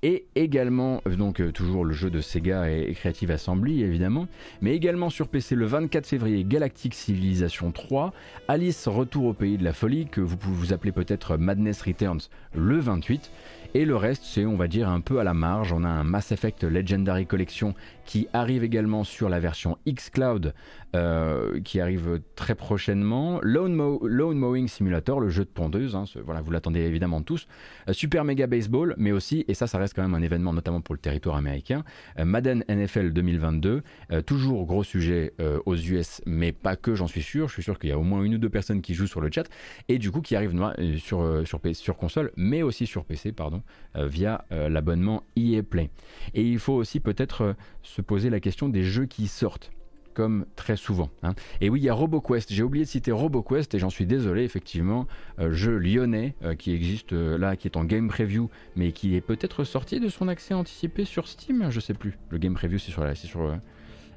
Et 0.03 0.28
également 0.36 1.01
donc 1.18 1.39
euh, 1.39 1.51
toujours 1.51 1.84
le 1.84 1.93
jeu 1.93 2.11
de 2.11 2.22
Sega 2.22 2.70
et, 2.70 2.93
Creative 2.93 3.32
Assembly 3.32 3.82
évidemment, 3.82 4.28
mais 4.62 4.75
également 4.75 5.09
sur 5.09 5.28
PC 5.28 5.55
le 5.55 5.66
24 5.66 6.05
février 6.05 6.43
Galactic 6.43 6.93
Civilization 6.93 7.71
3, 7.71 8.13
Alice 8.47 8.87
Retour 8.87 9.25
au 9.25 9.33
pays 9.33 9.58
de 9.58 9.63
la 9.63 9.74
folie 9.74 10.05
que 10.05 10.21
vous 10.21 10.37
pouvez 10.37 10.55
vous 10.55 10.74
appeler 10.74 10.92
peut-être 10.92 11.37
Madness 11.37 11.82
Returns 11.82 12.20
le 12.54 12.78
28 12.78 13.32
Et 13.74 13.83
le 13.83 13.96
reste, 13.96 14.25
c'est 14.25 14.46
on 14.46 14.58
va 14.58 14.67
dire 14.67 14.89
un 14.89 15.00
peu 15.00 15.20
à 15.20 15.24
la 15.24 15.33
marge. 15.33 15.74
On 15.74 15.83
a 15.83 15.89
un 15.89 16.04
Mass 16.04 16.32
Effect 16.32 16.63
Legendary 16.63 17.25
Collection 17.25 17.74
qui 18.06 18.28
arrive 18.34 18.64
également 18.64 19.04
sur 19.04 19.30
la 19.30 19.40
version 19.40 19.78
xCloud 19.88 20.54
euh, 20.96 21.60
qui 21.62 21.82
arrive 21.82 22.22
très 22.36 22.56
prochainement. 22.56 23.40
Lone, 23.42 23.74
Mowing 23.74 24.68
Simulator, 24.68 25.20
le 25.20 25.30
jeu 25.30 25.44
de 25.44 25.50
tondeuse, 25.50 25.96
hein, 25.96 26.06
voilà, 26.24 26.42
vous 26.42 26.52
l'attendez 26.52 26.82
évidemment 26.82 27.22
tous. 27.22 27.48
Euh, 27.90 27.94
Super 27.94 28.24
Mega 28.24 28.48
Baseball, 28.48 28.96
mais 28.98 29.12
aussi, 29.12 29.44
et 29.48 29.56
ça, 29.56 29.68
ça 29.68 29.78
reste 29.78 29.94
quand 29.94 30.04
même 30.04 30.14
un 30.14 30.22
événement 30.22 30.54
notamment 30.54 30.80
pour 30.80 30.96
le 30.96 31.00
territoire 31.00 31.36
américain, 31.36 31.84
euh, 32.18 32.24
Madden 32.24 32.64
NFL 32.70 33.12
2022, 33.12 33.82
toujours 34.26 34.66
gros 34.66 34.84
sujet 34.84 35.34
aux 35.66 35.76
US, 35.76 36.22
mais 36.26 36.52
pas 36.52 36.76
que, 36.76 36.96
j'en 36.96 37.08
suis 37.08 37.22
sûr. 37.22 37.48
Je 37.48 37.54
suis 37.54 37.64
sûr 37.64 37.80
qu'il 37.80 37.90
y 37.90 37.94
a 37.94 37.98
au 37.98 38.04
moins 38.04 38.24
une 38.24 38.36
ou 38.36 38.38
deux 38.38 38.50
personnes 38.50 38.82
qui 38.82 38.94
jouent 38.94 39.08
sur 39.08 39.22
le 39.22 39.30
chat, 39.32 39.50
et 39.90 39.98
du 39.98 40.12
coup 40.12 40.22
qui 40.22 40.36
arrivent 40.36 40.56
sur, 40.98 41.44
sur, 41.46 41.60
sur 41.74 41.98
console, 41.98 42.32
mais 42.38 42.62
aussi 42.62 42.86
sur 42.86 43.06
PC, 43.06 43.32
pardon, 43.32 43.62
via 43.96 44.46
l'abonnement 44.52 45.24
EA 45.36 45.64
Play. 45.64 45.90
Et 46.34 46.44
il 46.44 46.60
faut 46.60 46.74
aussi 46.74 47.00
peut-être 47.00 47.56
se 47.96 48.01
poser 48.01 48.30
la 48.30 48.42
question 48.42 48.67
des 48.67 48.84
jeux 48.84 49.05
qui 49.05 49.28
sortent 49.28 49.72
comme 50.13 50.46
très 50.55 50.76
souvent. 50.76 51.09
Hein. 51.24 51.34
Et 51.62 51.70
oui, 51.70 51.80
il 51.80 51.84
y 51.84 51.89
a 51.89 51.93
RoboQuest. 51.93 52.51
J'ai 52.51 52.63
oublié 52.63 52.84
de 52.84 52.89
citer 52.89 53.12
RoboQuest 53.12 53.74
et 53.74 53.80
j'en 53.80 53.89
suis 53.89 54.05
désolé, 54.05 54.43
effectivement. 54.43 55.08
Euh, 55.39 55.51
jeu 55.51 55.78
lyonnais 55.78 56.36
euh, 56.43 56.55
qui 56.55 56.74
existe 56.74 57.13
euh, 57.13 57.38
là, 57.38 57.55
qui 57.55 57.67
est 57.67 57.78
en 57.78 57.86
game 57.86 58.08
preview, 58.09 58.50
mais 58.76 58.92
qui 58.92 59.16
est 59.16 59.22
peut-être 59.22 59.63
sorti 59.63 60.00
de 60.00 60.09
son 60.09 60.28
accès 60.28 60.54
anticipé 60.54 61.05
sur 61.05 61.28
Steam. 61.28 61.70
Je 61.70 61.80
sais 61.80 61.93
plus. 61.93 62.17
Le 62.30 62.38
game 62.38 62.54
preview, 62.54 62.80
c'est 62.80 62.92
sur 62.92 63.04
la. 63.04 63.16
sur, 63.16 63.58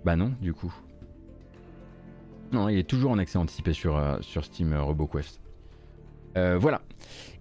bah 0.04 0.16
non, 0.16 0.32
du 0.40 0.52
coup. 0.52 0.74
Non, 2.50 2.68
il 2.68 2.78
est 2.78 2.88
toujours 2.88 3.12
en 3.12 3.18
accès 3.18 3.38
anticipé 3.38 3.72
sur, 3.72 4.18
sur 4.22 4.44
Steam 4.44 4.74
RoboQuest. 4.74 5.40
voilà. 6.34 6.82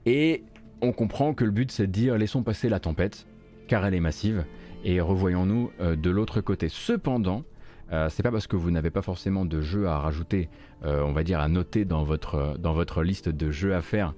Et 0.06 0.44
on 0.82 0.92
comprend 0.92 1.34
que 1.34 1.46
le 1.46 1.52
but, 1.52 1.72
c'est 1.72 1.88
de 1.88 1.92
dire 1.92 2.18
laissons 2.18 2.44
passer 2.44 2.70
la 2.70 2.80
tempête, 2.80 3.26
car 3.68 3.86
elle 3.86 3.94
est 3.94 4.00
massive, 4.00 4.46
et 4.84 5.02
revoyons-nous 5.02 5.72
de 5.80 6.10
l'autre 6.10 6.42
côté. 6.42 6.70
Cependant, 6.70 7.44
euh, 7.92 8.10
c'est 8.10 8.24
pas 8.24 8.32
parce 8.32 8.48
que 8.48 8.56
vous 8.56 8.72
n'avez 8.72 8.90
pas 8.90 9.02
forcément 9.02 9.46
de 9.46 9.62
jeux 9.62 9.88
à 9.88 10.00
rajouter, 10.00 10.50
euh, 10.84 11.02
on 11.04 11.14
va 11.14 11.24
dire 11.24 11.40
à 11.40 11.48
noter 11.48 11.86
dans 11.86 12.04
votre, 12.04 12.58
dans 12.60 12.74
votre 12.74 13.04
liste 13.04 13.30
de 13.30 13.52
jeux 13.52 13.74
à 13.74 13.82
faire, 13.82 14.14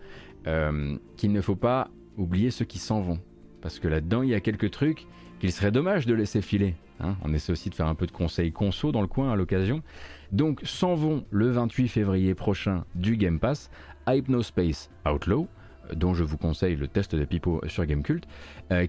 euh, 0.48 0.98
qu'il 1.18 1.32
ne 1.32 1.42
faut 1.42 1.56
pas 1.56 1.90
oublier 2.18 2.52
ceux 2.52 2.66
qui 2.66 2.80
s'en 2.80 3.02
vont. 3.02 3.20
Parce 3.62 3.80
que 3.80 3.88
là-dedans, 3.88 4.24
il 4.24 4.30
y 4.30 4.36
a 4.36 4.40
quelques 4.40 4.72
trucs 4.72 5.06
qu'il 5.40 5.52
serait 5.52 5.72
dommage 5.72 6.06
de 6.06 6.14
laisser 6.14 6.42
filer. 6.42 6.76
Hein. 7.00 7.16
On 7.24 7.34
essaie 7.34 7.52
aussi 7.52 7.70
de 7.70 7.76
faire 7.76 7.88
un 7.88 7.96
peu 7.96 8.08
de 8.08 8.12
conseils 8.12 8.52
conso 8.52 8.92
dans 8.92 9.02
le 9.02 9.08
coin 9.08 9.32
à 9.32 9.36
l'occasion. 9.36 9.84
Donc 10.32 10.62
s'en 10.64 10.96
vont 10.96 11.24
le 11.30 11.50
28 11.50 11.88
février 11.88 12.34
prochain 12.36 12.86
du 12.96 13.18
Game 13.18 13.40
Pass, 13.40 13.70
Hypnospace 14.08 14.90
Outlaw, 15.08 15.48
dont 15.96 16.14
je 16.14 16.24
vous 16.24 16.38
conseille 16.38 16.76
le 16.76 16.88
test 16.88 17.16
de 17.16 17.26
Pipo 17.26 17.62
sur 17.68 17.86
Gamecult, 17.86 18.26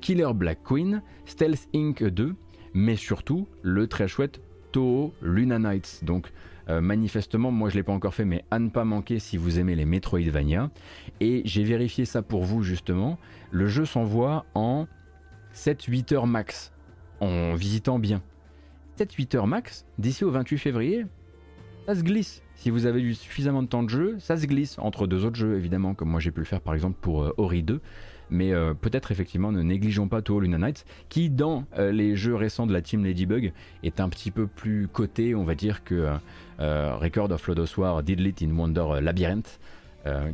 Killer 0.00 0.32
Black 0.34 0.58
Queen, 0.64 1.02
Stealth 1.24 1.68
Inc. 1.74 2.02
2, 2.02 2.34
mais 2.74 2.96
surtout 2.96 3.48
le 3.62 3.86
très 3.86 4.08
chouette 4.08 4.40
Toho 4.72 5.12
Luna 5.22 5.58
Nights. 5.58 6.04
Donc 6.04 6.32
euh, 6.68 6.80
manifestement, 6.80 7.50
moi 7.50 7.68
je 7.68 7.76
l'ai 7.76 7.82
pas 7.82 7.92
encore 7.92 8.14
fait, 8.14 8.24
mais 8.24 8.44
à 8.50 8.58
ne 8.58 8.68
pas 8.68 8.84
manquer 8.84 9.18
si 9.18 9.36
vous 9.36 9.58
aimez 9.58 9.74
les 9.74 9.84
Metroidvania. 9.84 10.70
Et 11.20 11.42
j'ai 11.44 11.64
vérifié 11.64 12.04
ça 12.04 12.22
pour 12.22 12.44
vous 12.44 12.62
justement. 12.62 13.18
Le 13.50 13.66
jeu 13.66 13.84
s'envoie 13.84 14.46
en 14.54 14.86
7-8 15.54 16.14
heures 16.14 16.26
max, 16.26 16.72
en 17.20 17.54
visitant 17.54 17.98
bien. 17.98 18.22
7-8 18.98 19.36
heures 19.36 19.46
max, 19.46 19.84
d'ici 19.98 20.24
au 20.24 20.30
28 20.30 20.58
février, 20.58 21.06
ça 21.86 21.94
se 21.94 22.02
glisse. 22.02 22.42
Si 22.60 22.68
vous 22.68 22.84
avez 22.84 23.00
eu 23.00 23.14
suffisamment 23.14 23.62
de 23.62 23.68
temps 23.68 23.82
de 23.82 23.88
jeu, 23.88 24.16
ça 24.18 24.36
se 24.36 24.44
glisse 24.44 24.78
entre 24.78 25.06
deux 25.06 25.24
autres 25.24 25.36
jeux 25.36 25.56
évidemment, 25.56 25.94
comme 25.94 26.10
moi 26.10 26.20
j'ai 26.20 26.30
pu 26.30 26.40
le 26.40 26.44
faire 26.44 26.60
par 26.60 26.74
exemple 26.74 26.98
pour 27.00 27.22
euh, 27.22 27.34
Ori 27.38 27.62
2 27.62 27.80
mais 28.28 28.52
euh, 28.52 28.74
peut-être 28.74 29.12
effectivement 29.12 29.50
ne 29.50 29.62
négligeons 29.62 30.08
pas 30.08 30.20
Toho 30.20 30.40
Luna 30.40 30.58
Nights, 30.58 30.84
qui 31.08 31.30
dans 31.30 31.64
euh, 31.78 31.90
les 31.90 32.16
jeux 32.16 32.34
récents 32.34 32.66
de 32.66 32.74
la 32.74 32.82
team 32.82 33.02
Ladybug 33.02 33.54
est 33.82 33.98
un 33.98 34.10
petit 34.10 34.30
peu 34.30 34.46
plus 34.46 34.88
coté, 34.88 35.34
on 35.34 35.42
va 35.42 35.54
dire, 35.54 35.82
que 35.84 36.12
Record 36.58 37.32
of 37.32 37.48
Lodos 37.48 37.78
War 37.78 38.02
Did 38.02 38.20
It 38.20 38.42
in 38.42 38.54
Wonder 38.54 39.00
Labyrinth, 39.00 39.58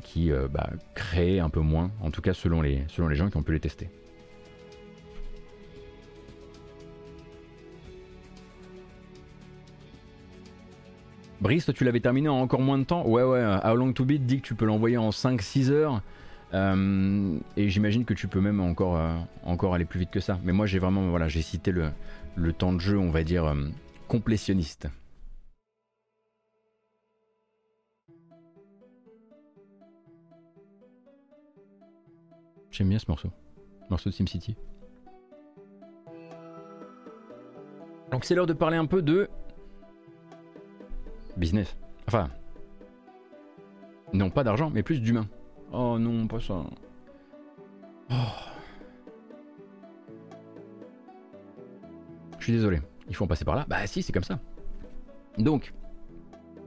qui 0.02 0.30
bah, 0.52 0.70
crée 0.94 1.38
un 1.38 1.48
peu 1.48 1.60
moins, 1.60 1.92
en 2.02 2.10
tout 2.10 2.22
cas 2.22 2.34
selon 2.34 2.60
les, 2.60 2.82
selon 2.88 3.06
les 3.06 3.14
gens 3.14 3.30
qui 3.30 3.36
ont 3.36 3.44
pu 3.44 3.52
les 3.52 3.60
tester. 3.60 3.88
Brice, 11.40 11.70
tu 11.74 11.84
l'avais 11.84 12.00
terminé 12.00 12.28
en 12.28 12.38
encore 12.38 12.60
moins 12.60 12.78
de 12.78 12.84
temps 12.84 13.06
Ouais, 13.06 13.22
ouais, 13.22 13.44
How 13.64 13.74
Long 13.74 13.92
to 13.92 14.04
Beat 14.04 14.24
dit 14.24 14.40
que 14.40 14.46
tu 14.46 14.54
peux 14.54 14.64
l'envoyer 14.64 14.96
en 14.96 15.10
5-6 15.10 15.70
heures. 15.70 16.02
Euh, 16.54 17.38
et 17.56 17.68
j'imagine 17.68 18.04
que 18.04 18.14
tu 18.14 18.28
peux 18.28 18.40
même 18.40 18.60
encore, 18.60 18.96
euh, 18.96 19.14
encore 19.44 19.74
aller 19.74 19.84
plus 19.84 20.00
vite 20.00 20.10
que 20.10 20.20
ça. 20.20 20.38
Mais 20.44 20.52
moi 20.52 20.66
j'ai 20.66 20.78
vraiment 20.78 21.08
voilà, 21.08 21.28
j'ai 21.28 21.42
cité 21.42 21.72
le, 21.72 21.90
le, 22.36 22.52
temps 22.52 22.72
de 22.72 22.80
jeu, 22.80 22.98
on 22.98 23.10
va 23.10 23.24
dire, 23.24 23.44
euh, 23.44 23.54
complétionniste. 24.08 24.88
J'aime 32.70 32.88
bien 32.88 32.98
ce 32.98 33.06
morceau. 33.08 33.30
Morceau 33.90 34.10
de 34.10 34.14
SimCity. 34.14 34.56
Donc 38.10 38.24
c'est 38.24 38.34
l'heure 38.34 38.46
de 38.46 38.52
parler 38.52 38.76
un 38.76 38.86
peu 38.86 39.02
de 39.02 39.28
business. 41.36 41.76
Enfin, 42.08 42.30
non 44.12 44.30
pas 44.30 44.44
d'argent, 44.44 44.70
mais 44.72 44.82
plus 44.82 45.00
d'humain. 45.00 45.26
Oh 45.72 45.98
non, 45.98 46.26
pas 46.26 46.40
ça. 46.40 46.64
Oh. 48.10 48.14
Je 52.38 52.44
suis 52.44 52.52
désolé, 52.52 52.80
il 53.08 53.14
faut 53.16 53.24
en 53.24 53.28
passer 53.28 53.44
par 53.44 53.56
là. 53.56 53.66
Bah 53.68 53.86
si, 53.86 54.02
c'est 54.02 54.12
comme 54.12 54.22
ça. 54.22 54.38
Donc, 55.38 55.74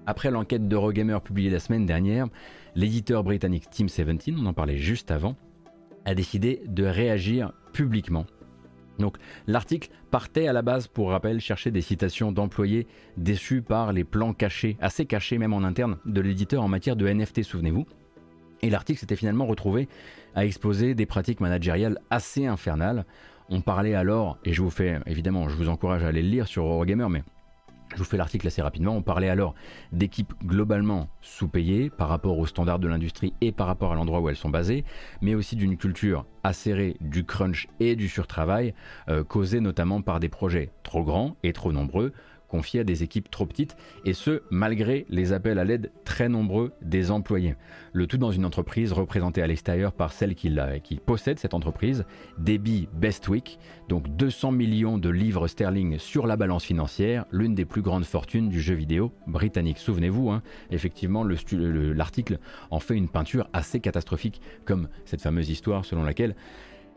après 0.05 0.31
l'enquête 0.31 0.67
d'Eurogamer 0.67 1.19
publiée 1.23 1.49
la 1.49 1.59
semaine 1.59 1.85
dernière, 1.85 2.27
l'éditeur 2.75 3.23
britannique 3.23 3.69
Team 3.69 3.87
17, 3.87 4.35
on 4.37 4.45
en 4.45 4.53
parlait 4.53 4.77
juste 4.77 5.11
avant, 5.11 5.35
a 6.05 6.15
décidé 6.15 6.61
de 6.65 6.83
réagir 6.83 7.53
publiquement. 7.73 8.25
Donc 8.99 9.17
l'article 9.47 9.89
partait 10.11 10.47
à 10.47 10.53
la 10.53 10.61
base, 10.61 10.87
pour 10.87 11.09
rappel, 11.09 11.39
chercher 11.39 11.71
des 11.71 11.81
citations 11.81 12.31
d'employés 12.31 12.87
déçus 13.17 13.61
par 13.61 13.93
les 13.93 14.03
plans 14.03 14.33
cachés, 14.33 14.77
assez 14.81 15.05
cachés 15.05 15.37
même 15.37 15.53
en 15.53 15.63
interne, 15.63 15.97
de 16.05 16.21
l'éditeur 16.21 16.61
en 16.61 16.67
matière 16.67 16.95
de 16.95 17.07
NFT, 17.07 17.43
souvenez-vous. 17.43 17.85
Et 18.61 18.69
l'article 18.69 18.99
s'était 18.99 19.15
finalement 19.15 19.45
retrouvé 19.45 19.87
à 20.35 20.45
exposer 20.45 20.93
des 20.93 21.05
pratiques 21.05 21.39
managériales 21.39 21.99
assez 22.09 22.45
infernales. 22.45 23.05
On 23.49 23.61
parlait 23.61 23.95
alors, 23.95 24.37
et 24.43 24.53
je 24.53 24.61
vous 24.61 24.69
fais 24.69 24.99
évidemment, 25.05 25.49
je 25.49 25.55
vous 25.55 25.69
encourage 25.69 26.03
à 26.03 26.07
aller 26.07 26.21
le 26.21 26.29
lire 26.29 26.47
sur 26.47 26.65
Eurogamer, 26.65 27.07
mais 27.09 27.23
je 27.93 27.97
vous 27.97 28.03
fais 28.03 28.17
l'article 28.17 28.47
assez 28.47 28.61
rapidement. 28.61 28.95
On 28.95 29.01
parlait 29.01 29.29
alors 29.29 29.55
d'équipes 29.91 30.33
globalement 30.43 31.09
sous-payées 31.21 31.89
par 31.89 32.09
rapport 32.09 32.37
aux 32.37 32.45
standards 32.45 32.79
de 32.79 32.87
l'industrie 32.87 33.33
et 33.41 33.51
par 33.51 33.67
rapport 33.67 33.91
à 33.91 33.95
l'endroit 33.95 34.19
où 34.19 34.29
elles 34.29 34.35
sont 34.35 34.49
basées, 34.49 34.83
mais 35.21 35.35
aussi 35.35 35.55
d'une 35.55 35.77
culture 35.77 36.25
acérée 36.43 36.97
du 37.01 37.25
crunch 37.25 37.67
et 37.79 37.95
du 37.95 38.07
surtravail, 38.07 38.73
euh, 39.09 39.23
causée 39.23 39.59
notamment 39.59 40.01
par 40.01 40.19
des 40.19 40.29
projets 40.29 40.71
trop 40.83 41.03
grands 41.03 41.35
et 41.43 41.53
trop 41.53 41.71
nombreux, 41.71 42.13
confiés 42.49 42.81
à 42.81 42.83
des 42.83 43.03
équipes 43.03 43.31
trop 43.31 43.45
petites, 43.45 43.77
et 44.03 44.13
ce, 44.13 44.41
malgré 44.49 45.05
les 45.09 45.31
appels 45.31 45.59
à 45.59 45.63
l'aide 45.63 45.91
très 46.03 46.27
nombreux 46.27 46.73
des 46.81 47.11
employés. 47.11 47.55
Le 47.93 48.07
tout 48.07 48.17
dans 48.17 48.31
une 48.31 48.45
entreprise 48.45 48.91
représentée 48.91 49.41
à 49.41 49.47
l'extérieur 49.47 49.93
par 49.93 50.11
celle 50.11 50.35
qui, 50.35 50.49
possède 51.05 51.39
cette 51.39 51.53
entreprise, 51.53 52.05
Debbie 52.37 52.87
Bestwick, 52.93 53.59
donc 53.87 54.07
200 54.15 54.51
millions 54.51 54.97
de 54.97 55.09
livres 55.09 55.47
sterling 55.47 55.97
sur 55.99 56.27
la 56.27 56.35
balance 56.35 56.63
financière, 56.63 57.25
l'une 57.31 57.55
des 57.55 57.65
plus 57.65 57.81
grandes 57.81 58.05
fortunes 58.05 58.49
du 58.49 58.59
jeu 58.59 58.73
vidéo 58.73 59.11
britannique. 59.27 59.77
Souvenez-vous, 59.77 60.29
hein, 60.29 60.41
effectivement, 60.71 61.23
l'article 61.23 62.39
en 62.71 62.79
fait 62.79 62.95
une 62.95 63.09
peinture 63.09 63.47
assez 63.53 63.79
catastrophique, 63.79 64.41
comme 64.65 64.89
cette 65.05 65.21
fameuse 65.21 65.49
histoire 65.49 65.85
selon 65.85 66.03
laquelle 66.03 66.35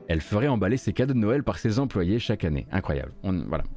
elle 0.08 0.20
ferait 0.20 0.48
emballer 0.48 0.76
ses 0.76 0.92
cadeaux 0.92 1.14
de 1.14 1.18
Noël 1.18 1.42
par 1.42 1.58
ses 1.58 1.78
employés 1.78 2.18
chaque 2.18 2.44
année. 2.44 2.66
Incroyable. 2.70 3.12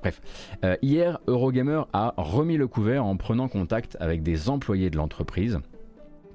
bref. 0.01 0.21
Euh, 0.63 0.75
hier, 0.81 1.19
Eurogamer 1.27 1.83
a 1.93 2.13
remis 2.17 2.57
le 2.57 2.67
couvert 2.67 3.05
en 3.05 3.17
prenant 3.17 3.47
contact 3.47 3.97
avec 3.99 4.23
des 4.23 4.49
employés 4.49 4.89
de 4.89 4.97
l'entreprise, 4.97 5.59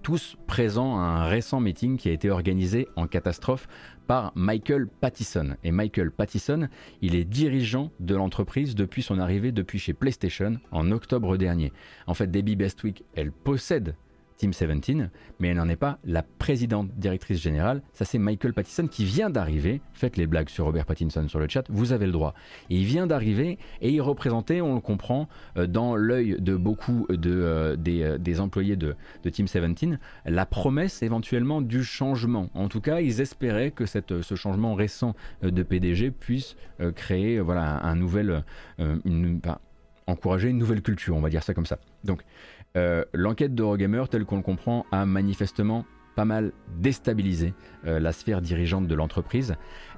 tous 0.02 0.36
présents 0.46 0.98
à 0.98 1.02
un 1.02 1.24
récent 1.26 1.60
meeting 1.60 1.96
qui 1.96 2.08
a 2.08 2.12
été 2.12 2.30
organisé 2.30 2.88
en 2.96 3.06
catastrophe 3.06 3.68
par 4.06 4.32
Michael 4.34 4.86
Pattison. 4.88 5.56
Et 5.62 5.70
Michael 5.70 6.10
Pattison, 6.10 6.68
il 7.02 7.14
est 7.14 7.24
dirigeant 7.24 7.90
de 8.00 8.14
l'entreprise 8.14 8.74
depuis 8.74 9.02
son 9.02 9.18
arrivée 9.18 9.52
depuis 9.52 9.78
chez 9.78 9.92
PlayStation 9.92 10.56
en 10.72 10.90
octobre 10.90 11.36
dernier. 11.36 11.72
En 12.06 12.14
fait, 12.14 12.30
Debbie 12.30 12.56
Bestwick, 12.56 13.04
elle 13.14 13.30
possède 13.30 13.94
Team 14.40 14.52
17, 14.52 15.10
mais 15.38 15.48
elle 15.48 15.58
n'en 15.58 15.68
est 15.68 15.76
pas 15.76 15.98
la 16.02 16.22
présidente 16.22 16.88
directrice 16.96 17.42
générale. 17.42 17.82
Ça, 17.92 18.06
c'est 18.06 18.16
Michael 18.16 18.54
Pattison 18.54 18.86
qui 18.86 19.04
vient 19.04 19.28
d'arriver. 19.28 19.82
Faites 19.92 20.16
les 20.16 20.26
blagues 20.26 20.48
sur 20.48 20.64
Robert 20.64 20.86
Pattinson 20.86 21.28
sur 21.28 21.38
le 21.38 21.46
chat, 21.46 21.64
vous 21.68 21.92
avez 21.92 22.06
le 22.06 22.12
droit. 22.12 22.32
Il 22.70 22.86
vient 22.86 23.06
d'arriver 23.06 23.58
et 23.82 23.90
il 23.90 24.00
représentait, 24.00 24.62
on 24.62 24.74
le 24.74 24.80
comprend, 24.80 25.28
euh, 25.58 25.66
dans 25.66 25.94
l'œil 25.94 26.36
de 26.38 26.56
beaucoup 26.56 27.06
de, 27.10 27.30
euh, 27.30 27.76
euh, 27.86 28.16
des, 28.16 28.40
employés 28.40 28.76
de, 28.76 28.96
Team 29.30 29.44
17, 29.44 29.98
la 30.24 30.46
promesse 30.46 31.02
éventuellement 31.02 31.60
du 31.60 31.84
changement. 31.84 32.48
En 32.54 32.68
tout 32.68 32.80
cas, 32.80 33.00
ils 33.00 33.20
espéraient 33.20 33.72
que 33.72 33.84
cette, 33.84 34.22
ce 34.22 34.34
changement 34.36 34.74
récent 34.74 35.14
de 35.42 35.62
PDG 35.62 36.12
puisse 36.12 36.56
créer 36.94 37.40
voilà, 37.40 37.84
un 37.84 37.94
nouvel. 37.94 38.42
Une, 38.78 39.40
encourager 40.10 40.48
une 40.48 40.58
nouvelle 40.58 40.82
culture, 40.82 41.16
on 41.16 41.20
va 41.20 41.30
dire 41.30 41.42
ça 41.42 41.54
comme 41.54 41.66
ça. 41.66 41.78
Donc, 42.04 42.22
euh, 42.76 43.04
l'enquête 43.12 43.54
d'Eurogamer, 43.54 44.04
telle 44.10 44.24
qu'on 44.24 44.36
le 44.36 44.42
comprend, 44.42 44.86
a 44.92 45.06
manifestement 45.06 45.84
pas 46.14 46.24
mal 46.24 46.52
déstabilisé 46.78 47.54
euh, 47.86 48.00
la 48.00 48.12
sphère 48.12 48.40
dirigeante 48.40 48.86
de 48.86 48.94
l'entreprise, 48.94 49.54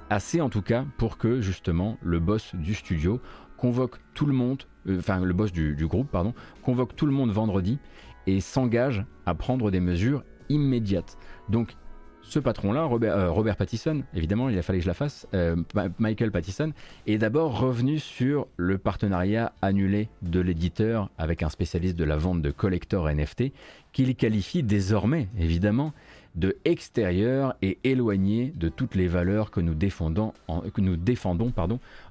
assez 0.09 0.41
en 0.41 0.49
tout 0.49 0.61
cas 0.61 0.85
pour 0.97 1.17
que 1.17 1.41
justement 1.41 1.97
le 2.01 2.19
boss 2.19 2.55
du 2.55 2.73
studio 2.75 3.19
convoque 3.57 3.97
tout 4.13 4.25
le 4.25 4.33
monde, 4.33 4.63
euh, 4.87 4.99
enfin 4.99 5.19
le 5.23 5.33
boss 5.33 5.51
du, 5.51 5.75
du, 5.75 5.87
groupe, 5.87 6.09
pardon, 6.11 6.33
convoque 6.61 6.95
tout 6.95 7.05
le 7.05 7.11
monde 7.11 7.31
vendredi 7.31 7.79
et 8.27 8.41
s'engage 8.41 9.05
à 9.25 9.35
prendre 9.35 9.71
des 9.71 9.79
mesures 9.79 10.23
immédiates. 10.49 11.17
Donc 11.49 11.75
ce 12.23 12.39
patron-là, 12.39 12.89
euh, 13.03 13.29
Robert, 13.29 13.55
Pattison, 13.55 14.03
évidemment, 14.15 14.49
il 14.49 14.57
a 14.57 14.61
fallu 14.61 14.79
que 14.79 14.83
je 14.83 14.89
la 14.89 14.93
fasse, 14.93 15.27
euh, 15.33 15.55
Michael 15.99 16.31
Pattison, 16.31 16.71
est 17.05 17.17
d'abord 17.17 17.59
revenu 17.59 17.99
sur 17.99 18.47
le 18.57 18.77
partenariat 18.77 19.53
annulé 19.61 20.09
de 20.21 20.39
l'éditeur 20.39 21.09
avec 21.17 21.43
un 21.43 21.49
spécialiste 21.49 21.95
de 21.95 22.03
la 22.03 22.17
vente 22.17 22.41
de 22.41 22.51
collector 22.51 23.09
NFT, 23.09 23.51
qu'il 23.91 24.15
qualifie 24.15 24.63
désormais, 24.63 25.27
évidemment, 25.37 25.93
de 26.35 26.57
extérieur 26.65 27.55
et 27.61 27.77
éloigné 27.83 28.51
de 28.55 28.69
toutes 28.69 28.95
les 28.95 29.07
valeurs 29.07 29.51
que 29.51 29.61
nous 29.61 29.75
défendons 29.75 30.33
en, 30.47 30.63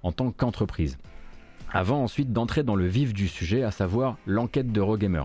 en 0.03 0.13
tant 0.13 0.31
qu'entreprise. 0.31 0.99
Avant 1.73 2.03
ensuite 2.03 2.33
d'entrer 2.33 2.63
dans 2.63 2.77
le 2.77 2.87
vif 2.87 3.15
du 3.15 3.29
sujet, 3.29 3.63
à 3.63 3.71
savoir 3.71 4.19
l'enquête 4.27 4.71
de 4.73 4.81
Rogamer. 4.81 5.25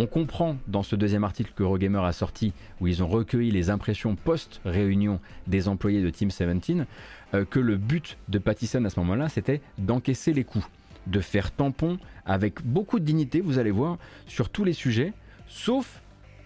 On 0.00 0.06
comprend 0.06 0.56
dans 0.68 0.84
ce 0.84 0.94
deuxième 0.94 1.24
article 1.24 1.50
que 1.56 1.64
Eurogamer 1.64 1.98
a 2.04 2.12
sorti, 2.12 2.52
où 2.80 2.86
ils 2.86 3.02
ont 3.02 3.08
recueilli 3.08 3.50
les 3.50 3.68
impressions 3.68 4.14
post-réunion 4.14 5.18
des 5.48 5.66
employés 5.66 6.00
de 6.00 6.08
Team 6.08 6.28
17, 6.28 6.86
euh, 7.34 7.44
que 7.44 7.58
le 7.58 7.76
but 7.76 8.16
de 8.28 8.38
Pattison 8.38 8.84
à 8.84 8.90
ce 8.90 9.00
moment-là, 9.00 9.28
c'était 9.28 9.60
d'encaisser 9.76 10.32
les 10.32 10.44
coups, 10.44 10.64
de 11.08 11.18
faire 11.18 11.50
tampon 11.50 11.98
avec 12.26 12.64
beaucoup 12.64 13.00
de 13.00 13.04
dignité, 13.04 13.40
vous 13.40 13.58
allez 13.58 13.72
voir, 13.72 13.98
sur 14.28 14.50
tous 14.50 14.62
les 14.62 14.72
sujets, 14.72 15.14
sauf 15.48 16.00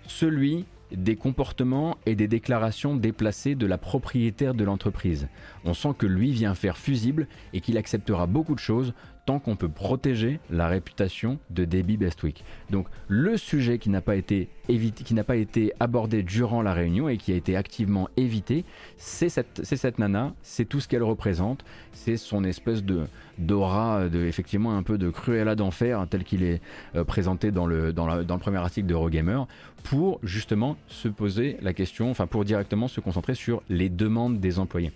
celui 0.06 0.64
des 0.90 1.16
comportements 1.16 1.98
et 2.06 2.14
des 2.14 2.28
déclarations 2.28 2.96
déplacées 2.96 3.54
de 3.54 3.66
la 3.66 3.76
propriétaire 3.76 4.54
de 4.54 4.64
l'entreprise. 4.64 5.28
On 5.64 5.74
sent 5.74 5.92
que 5.98 6.06
lui 6.06 6.32
vient 6.32 6.54
faire 6.54 6.78
fusible 6.78 7.28
et 7.52 7.60
qu'il 7.60 7.76
acceptera 7.76 8.26
beaucoup 8.26 8.54
de 8.54 8.60
choses 8.60 8.94
tant 9.24 9.38
qu'on 9.38 9.56
peut 9.56 9.68
protéger 9.68 10.40
la 10.50 10.68
réputation 10.68 11.38
de 11.50 11.64
Debbie 11.64 11.96
Bestwick. 11.96 12.44
Donc 12.70 12.88
le 13.08 13.36
sujet 13.36 13.78
qui 13.78 13.90
n'a 13.90 14.00
pas 14.00 14.16
été 14.16 14.48
évité, 14.68 15.04
qui 15.04 15.14
n'a 15.14 15.24
pas 15.24 15.36
été 15.36 15.72
abordé 15.80 16.22
durant 16.22 16.62
la 16.62 16.72
réunion 16.72 17.08
et 17.08 17.16
qui 17.16 17.32
a 17.32 17.36
été 17.36 17.56
activement 17.56 18.08
évité, 18.16 18.64
c'est 18.96 19.28
cette, 19.28 19.64
cette 19.64 19.98
nana, 19.98 20.34
c'est 20.42 20.64
tout 20.64 20.80
ce 20.80 20.88
qu'elle 20.88 21.02
représente, 21.02 21.64
c'est 21.92 22.16
son 22.16 22.44
espèce 22.44 22.82
de 22.84 23.02
d'aura, 23.38 24.08
de 24.08 24.24
effectivement 24.26 24.76
un 24.76 24.82
peu 24.82 24.98
de 24.98 25.08
cruella 25.08 25.54
d'enfer 25.54 26.06
tel 26.10 26.22
qu'il 26.22 26.42
est 26.42 26.60
euh, 26.94 27.02
présenté 27.02 27.50
dans 27.50 27.66
le, 27.66 27.92
dans, 27.92 28.22
dans 28.22 28.34
le 28.34 28.40
premier 28.40 28.58
article 28.58 28.86
de 28.86 28.94
Eurogamer, 28.94 29.42
pour 29.84 30.20
justement 30.22 30.76
se 30.86 31.08
poser 31.08 31.56
la 31.62 31.72
question, 31.72 32.10
enfin 32.10 32.26
pour 32.26 32.44
directement 32.44 32.88
se 32.88 33.00
concentrer 33.00 33.34
sur 33.34 33.62
les 33.68 33.88
demandes 33.88 34.38
des 34.38 34.58
employés. 34.58 34.92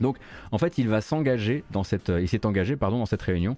Donc 0.00 0.16
en 0.52 0.58
fait, 0.58 0.78
il 0.78 0.88
va 0.88 1.00
s'engager 1.00 1.64
dans 1.70 1.84
cette, 1.84 2.10
il 2.20 2.28
s'est 2.28 2.46
engagé 2.46 2.76
pardon 2.76 2.98
dans 2.98 3.06
cette 3.06 3.22
réunion 3.22 3.56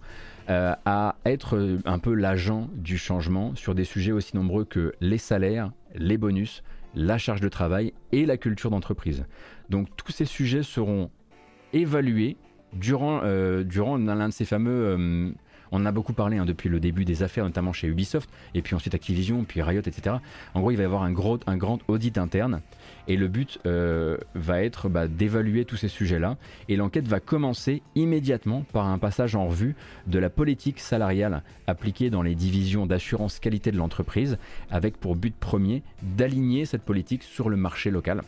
euh, 0.49 0.75
à 0.85 1.17
être 1.25 1.57
euh, 1.57 1.79
un 1.85 1.99
peu 1.99 2.15
l'agent 2.15 2.69
du 2.75 2.99
changement 2.99 3.55
sur 3.55 3.75
des 3.75 3.85
sujets 3.85 4.13
aussi 4.13 4.37
nombreux 4.37 4.65
que 4.65 4.95
les 5.01 5.19
salaires, 5.19 5.71
les 5.95 6.19
bonus, 6.19 6.63
la 6.95 7.19
charge 7.19 7.41
de 7.41 7.49
travail 7.49 7.93
et 8.13 8.27
la 8.27 8.37
culture 8.37 8.71
d'entreprise. 8.71 9.25
Donc 9.69 9.89
tous 9.97 10.13
ces 10.13 10.25
sujets 10.25 10.63
seront 10.63 11.11
évalués 11.73 12.37
durant, 12.73 13.21
euh, 13.23 13.63
durant 13.65 13.97
l'un 13.97 14.29
de 14.29 14.33
ces 14.33 14.45
fameux 14.45 15.35
on 15.73 15.83
en 15.83 15.87
a 15.87 15.93
beaucoup 15.93 16.13
parlé 16.13 16.39
hein, 16.39 16.45
depuis 16.45 16.69
le 16.69 16.81
début 16.81 17.05
des 17.05 17.23
affaires, 17.23 17.45
notamment 17.45 17.73
chez 17.73 17.87
Ubisoft, 17.87 18.29
et 18.55 18.63
puis 18.63 18.75
ensuite 18.75 18.95
Activision, 18.95 19.45
puis 19.45 19.63
Riot, 19.63 19.83
etc. 19.83 20.17
En 20.55 20.61
gros, 20.61 20.71
il 20.71 20.77
va 20.77 20.83
y 20.83 20.87
avoir 20.87 21.03
un, 21.03 21.13
gros, 21.13 21.39
un 21.47 21.57
grand 21.57 21.79
audit 21.89 22.19
interne, 22.19 22.61
et 23.09 23.17
le 23.17 23.29
but 23.29 23.59
euh, 23.67 24.17
va 24.35 24.63
être 24.63 24.89
bah, 24.89 25.09
d'évaluer 25.09 25.65
tous 25.65 25.77
ces 25.77 25.89
sujets-là, 25.89 26.37
et 26.69 26.77
l'enquête 26.77 27.09
va 27.09 27.21
commencer 27.21 27.83
immédiatement 27.95 28.65
par 28.73 28.87
un 28.87 28.99
passage 28.99 29.35
en 29.35 29.47
revue 29.47 29.75
de 30.07 30.19
la 30.19 30.31
politique 30.31 30.81
salariale 30.81 31.43
appliquée 31.67 32.11
dans 32.11 32.23
les 32.23 32.35
divisions 32.35 32.87
d'assurance 32.87 33.39
qualité 33.39 33.73
de 33.73 33.77
l'entreprise, 33.77 34.39
avec 34.71 34.97
pour 34.97 35.17
but 35.17 35.35
premier 35.35 35.83
d'aligner 36.03 36.65
cette 36.65 36.83
politique 36.83 37.23
sur 37.23 37.49
le 37.49 37.57
marché 37.57 37.91
local. 37.91 38.23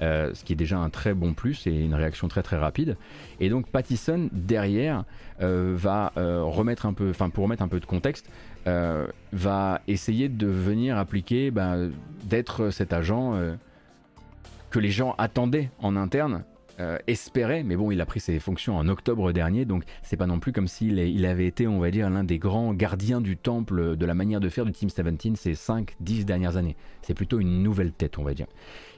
Euh, 0.00 0.32
ce 0.32 0.44
qui 0.44 0.52
est 0.52 0.56
déjà 0.56 0.78
un 0.78 0.90
très 0.90 1.12
bon 1.12 1.34
plus 1.34 1.66
et 1.66 1.72
une 1.72 1.94
réaction 1.94 2.28
très 2.28 2.44
très 2.44 2.56
rapide. 2.56 2.96
Et 3.40 3.48
donc 3.48 3.66
Pattison 3.66 4.28
derrière 4.32 5.02
euh, 5.40 5.74
va 5.76 6.12
remettre 6.14 6.86
un 6.86 6.92
peu, 6.92 7.10
enfin 7.10 7.30
pour 7.30 7.44
remettre 7.44 7.62
un 7.62 7.68
peu 7.68 7.80
de 7.80 7.86
contexte, 7.86 8.30
va 9.32 9.80
essayer 9.88 10.28
de 10.28 10.46
venir 10.46 10.98
appliquer, 10.98 11.50
bah, 11.50 11.76
d'être 12.24 12.70
cet 12.70 12.92
agent 12.92 13.34
que 14.70 14.78
les 14.78 14.90
gens 14.90 15.14
attendaient 15.18 15.70
en 15.80 15.96
interne 15.96 16.44
euh, 16.80 16.96
espérait, 17.08 17.64
mais 17.64 17.74
bon, 17.74 17.90
il 17.90 18.00
a 18.00 18.06
pris 18.06 18.20
ses 18.20 18.38
fonctions 18.38 18.76
en 18.76 18.86
octobre 18.86 19.32
dernier, 19.32 19.64
donc 19.64 19.82
c'est 20.02 20.16
pas 20.16 20.28
non 20.28 20.38
plus 20.38 20.52
comme 20.52 20.68
s'il 20.68 20.98
il 21.00 21.26
avait 21.26 21.46
été, 21.46 21.66
on 21.66 21.80
va 21.80 21.90
dire, 21.90 22.08
l'un 22.08 22.22
des 22.22 22.38
grands 22.38 22.72
gardiens 22.72 23.20
du 23.20 23.36
temple 23.36 23.96
de 23.96 24.06
la 24.06 24.14
manière 24.14 24.38
de 24.38 24.48
faire 24.48 24.64
du 24.64 24.70
Team 24.70 24.88
17 24.88 25.36
ces 25.36 25.54
5-10 25.54 26.24
dernières 26.24 26.56
années. 26.56 26.76
C'est 27.02 27.14
plutôt 27.14 27.40
une 27.40 27.64
nouvelle 27.64 27.90
tête, 27.90 28.18
on 28.18 28.22
va 28.22 28.32
dire. 28.32 28.46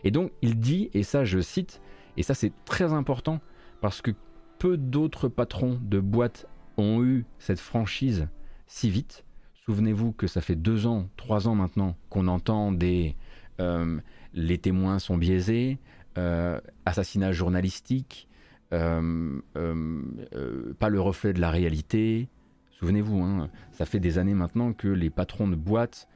Et 0.04 0.10
donc, 0.10 0.30
il 0.42 0.58
dit, 0.58 0.90
et 0.92 1.02
ça 1.02 1.24
je 1.24 1.40
cite, 1.40 1.80
et 2.18 2.22
ça 2.22 2.34
c'est 2.34 2.52
très 2.66 2.92
important, 2.92 3.40
parce 3.80 4.02
que 4.02 4.10
peu 4.58 4.76
d'autres 4.76 5.28
patrons 5.28 5.78
de 5.80 6.00
boîtes 6.00 6.46
ont 6.76 7.02
eu 7.02 7.24
cette 7.38 7.60
franchise 7.60 8.28
si 8.66 8.90
vite. 8.90 9.24
Souvenez-vous 9.64 10.12
que 10.12 10.26
ça 10.26 10.42
fait 10.42 10.54
deux 10.54 10.86
ans, 10.86 11.08
trois 11.16 11.48
ans 11.48 11.54
maintenant 11.54 11.96
qu'on 12.10 12.28
entend 12.28 12.72
des... 12.72 13.16
Euh, 13.58 14.00
les 14.34 14.58
témoins 14.58 14.98
sont 14.98 15.16
biaisés, 15.16 15.78
euh, 16.18 16.60
assassinat 16.86 17.32
journalistique, 17.32 18.28
euh, 18.72 19.40
euh, 19.56 20.74
pas 20.78 20.88
le 20.88 21.00
reflet 21.00 21.32
de 21.32 21.40
la 21.40 21.50
réalité. 21.50 22.28
Souvenez-vous, 22.72 23.22
hein, 23.22 23.48
ça 23.72 23.86
fait 23.86 24.00
des 24.00 24.18
années 24.18 24.34
maintenant 24.34 24.72
que 24.72 24.88
les 24.88 25.10
patrons 25.10 25.48
de 25.48 25.56
boîtes 25.56 26.08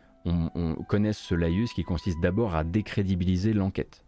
connaissent 0.88 1.18
ce 1.18 1.34
laïus 1.34 1.74
qui 1.74 1.84
consiste 1.84 2.18
d'abord 2.22 2.54
à 2.54 2.64
décrédibiliser 2.64 3.52
l'enquête. 3.52 4.04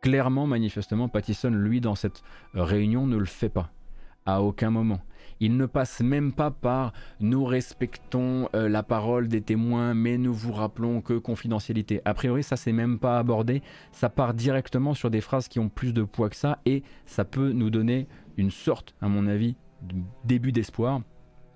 Clairement, 0.00 0.46
manifestement, 0.46 1.08
Pattison, 1.08 1.50
lui, 1.50 1.80
dans 1.80 1.96
cette 1.96 2.22
réunion, 2.54 3.08
ne 3.08 3.16
le 3.16 3.24
fait 3.24 3.48
pas. 3.48 3.72
À 4.24 4.40
aucun 4.40 4.70
moment. 4.70 5.00
Il 5.40 5.56
ne 5.56 5.66
passe 5.66 6.00
même 6.00 6.32
pas 6.32 6.50
par 6.50 6.92
nous 7.20 7.44
respectons 7.44 8.48
euh, 8.54 8.68
la 8.68 8.82
parole 8.82 9.28
des 9.28 9.40
témoins, 9.40 9.94
mais 9.94 10.18
nous 10.18 10.32
vous 10.32 10.52
rappelons 10.52 11.00
que 11.00 11.14
confidentialité. 11.14 12.00
A 12.04 12.14
priori, 12.14 12.42
ça 12.42 12.56
c'est 12.56 12.72
même 12.72 12.98
pas 12.98 13.18
abordé. 13.18 13.62
Ça 13.92 14.08
part 14.08 14.34
directement 14.34 14.94
sur 14.94 15.10
des 15.10 15.20
phrases 15.20 15.48
qui 15.48 15.58
ont 15.58 15.68
plus 15.68 15.92
de 15.92 16.02
poids 16.02 16.30
que 16.30 16.36
ça 16.36 16.58
et 16.64 16.82
ça 17.04 17.24
peut 17.24 17.52
nous 17.52 17.70
donner 17.70 18.08
une 18.36 18.50
sorte, 18.50 18.94
à 19.00 19.08
mon 19.08 19.26
avis, 19.26 19.56
de 19.82 19.96
début 20.24 20.52
d'espoir. 20.52 21.00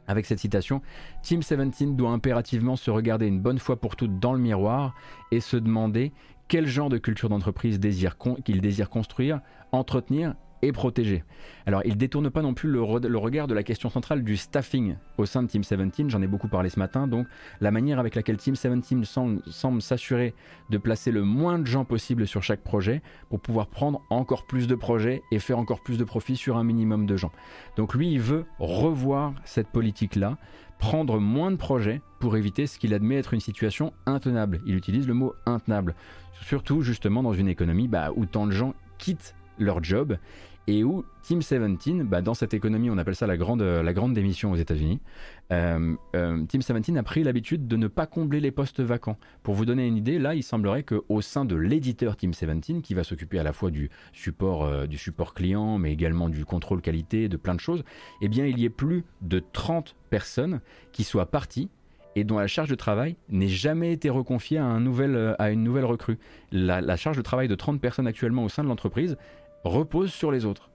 Avec 0.06 0.26
cette 0.26 0.40
citation, 0.40 0.82
Team 1.22 1.40
17 1.40 1.94
doit 1.94 2.10
impérativement 2.10 2.74
se 2.74 2.90
regarder 2.90 3.26
une 3.26 3.40
bonne 3.40 3.60
fois 3.60 3.80
pour 3.80 3.94
toutes 3.94 4.18
dans 4.18 4.32
le 4.32 4.40
miroir 4.40 4.94
et 5.30 5.38
se 5.38 5.56
demander 5.56 6.12
quel 6.48 6.66
genre 6.66 6.88
de 6.88 6.98
culture 6.98 7.28
d'entreprise 7.28 7.78
qu'il 8.44 8.60
désire 8.60 8.90
construire, 8.90 9.40
entretenir 9.70 10.34
et 10.62 10.72
protégé. 10.72 11.24
Alors, 11.66 11.82
il 11.84 11.96
détourne 11.96 12.30
pas 12.30 12.42
non 12.42 12.54
plus 12.54 12.70
le, 12.70 12.80
regard 12.80 13.46
de 13.46 13.54
la 13.54 13.62
question 13.62 13.90
centrale 13.90 14.24
du 14.24 14.36
staffing 14.36 14.96
au 15.18 15.26
sein 15.26 15.42
de 15.42 15.48
Team 15.48 15.62
17. 15.62 16.08
J'en 16.10 16.22
ai 16.22 16.26
beaucoup 16.26 16.48
parlé 16.48 16.68
ce 16.68 16.78
matin. 16.78 17.06
Donc, 17.06 17.26
la 17.60 17.70
manière 17.70 17.98
avec 17.98 18.14
laquelle 18.14 18.36
Team 18.36 18.54
17 18.54 19.04
semble, 19.04 19.82
s'assurer 19.82 20.34
de 20.70 20.78
placer 20.78 21.10
le 21.10 21.22
moins 21.22 21.58
de 21.58 21.66
gens 21.66 21.84
possible 21.84 22.26
sur 22.26 22.42
chaque 22.42 22.62
projet 22.62 23.02
pour 23.28 23.40
pouvoir 23.40 23.68
prendre 23.68 24.02
encore 24.10 24.46
plus 24.46 24.66
de 24.66 24.74
projets 24.74 25.22
et 25.30 25.38
faire 25.38 25.58
encore 25.58 25.82
plus 25.82 25.98
de 25.98 26.04
profit 26.04 26.36
sur 26.36 26.56
un 26.56 26.64
minimum 26.64 27.06
de 27.06 27.16
gens. 27.16 27.32
Donc, 27.76 27.94
lui, 27.94 28.12
il 28.12 28.20
veut 28.20 28.44
revoir 28.58 29.34
cette 29.44 29.68
politique-là, 29.68 30.38
prendre 30.78 31.18
moins 31.20 31.50
de 31.50 31.56
projets 31.56 32.00
pour 32.20 32.36
éviter 32.36 32.66
ce 32.66 32.78
qu'il 32.78 32.94
admet 32.94 33.16
être 33.16 33.34
une 33.34 33.40
situation 33.40 33.92
intenable. 34.06 34.60
Il 34.66 34.76
utilise 34.76 35.06
le 35.06 35.14
mot 35.14 35.34
intenable. 35.46 35.94
Surtout, 36.42 36.82
justement, 36.82 37.22
dans 37.22 37.34
une 37.34 37.48
économie 37.48 37.86
bah, 37.86 38.10
où 38.16 38.26
tant 38.26 38.46
de 38.46 38.52
gens 38.52 38.74
quittent 38.98 39.34
leur 39.58 39.84
job 39.84 40.16
et 40.66 40.84
où 40.84 41.04
Team 41.22 41.40
17, 41.40 42.02
bah, 42.02 42.22
dans 42.22 42.34
cette 42.34 42.54
économie, 42.54 42.90
on 42.90 42.98
appelle 42.98 43.16
ça 43.16 43.26
la 43.26 43.36
grande, 43.36 44.14
démission 44.14 44.52
aux 44.52 44.56
États-Unis, 44.56 45.00
euh, 45.52 45.94
euh, 46.14 46.44
Team 46.46 46.60
17 46.60 46.96
a 46.96 47.02
pris 47.02 47.22
l'habitude 47.24 47.66
de 47.66 47.76
ne 47.76 47.88
pas 47.88 48.06
combler 48.06 48.40
les 48.40 48.50
postes 48.50 48.80
vacants. 48.80 49.18
Pour 49.42 49.54
vous 49.54 49.64
donner 49.64 49.86
une 49.86 49.96
idée, 49.96 50.18
là, 50.18 50.34
il 50.34 50.42
semblerait 50.42 50.84
qu'au 50.84 51.20
sein 51.20 51.44
de 51.44 51.56
l'éditeur 51.56 52.16
Team 52.16 52.30
17, 52.30 52.82
qui 52.82 52.94
va 52.94 53.04
s'occuper 53.04 53.38
à 53.38 53.42
la 53.42 53.52
fois 53.52 53.70
du 53.70 53.90
support, 54.12 54.64
euh, 54.64 54.86
du 54.86 54.98
support 54.98 55.34
client, 55.34 55.78
mais 55.78 55.92
également 55.92 56.28
du 56.28 56.44
contrôle 56.44 56.80
qualité, 56.80 57.28
de 57.28 57.36
plein 57.36 57.54
de 57.54 57.60
choses, 57.60 57.82
eh 58.20 58.28
bien, 58.28 58.46
il 58.46 58.58
y 58.58 58.64
ait 58.64 58.70
plus 58.70 59.04
de 59.22 59.42
30 59.52 59.96
personnes 60.10 60.60
qui 60.92 61.04
soient 61.04 61.26
parties 61.26 61.68
et 62.16 62.24
dont 62.24 62.38
la 62.38 62.48
charge 62.48 62.68
de 62.68 62.74
travail 62.74 63.16
n'ait 63.28 63.48
jamais 63.48 63.92
été 63.92 64.10
reconfiée 64.10 64.60
nouvel, 64.80 65.36
à 65.38 65.50
une 65.52 65.62
nouvelle 65.62 65.84
recrue. 65.84 66.18
La 66.50 66.96
charge 66.96 67.16
de 67.16 67.22
travail 67.22 67.46
de 67.46 67.54
30 67.54 67.80
personnes 67.80 68.08
actuellement 68.08 68.44
au 68.44 68.48
sein 68.48 68.64
de 68.64 68.68
l'entreprise 68.68 69.16
repose 69.64 70.12
sur 70.12 70.30
les 70.30 70.44
autres. 70.44 70.70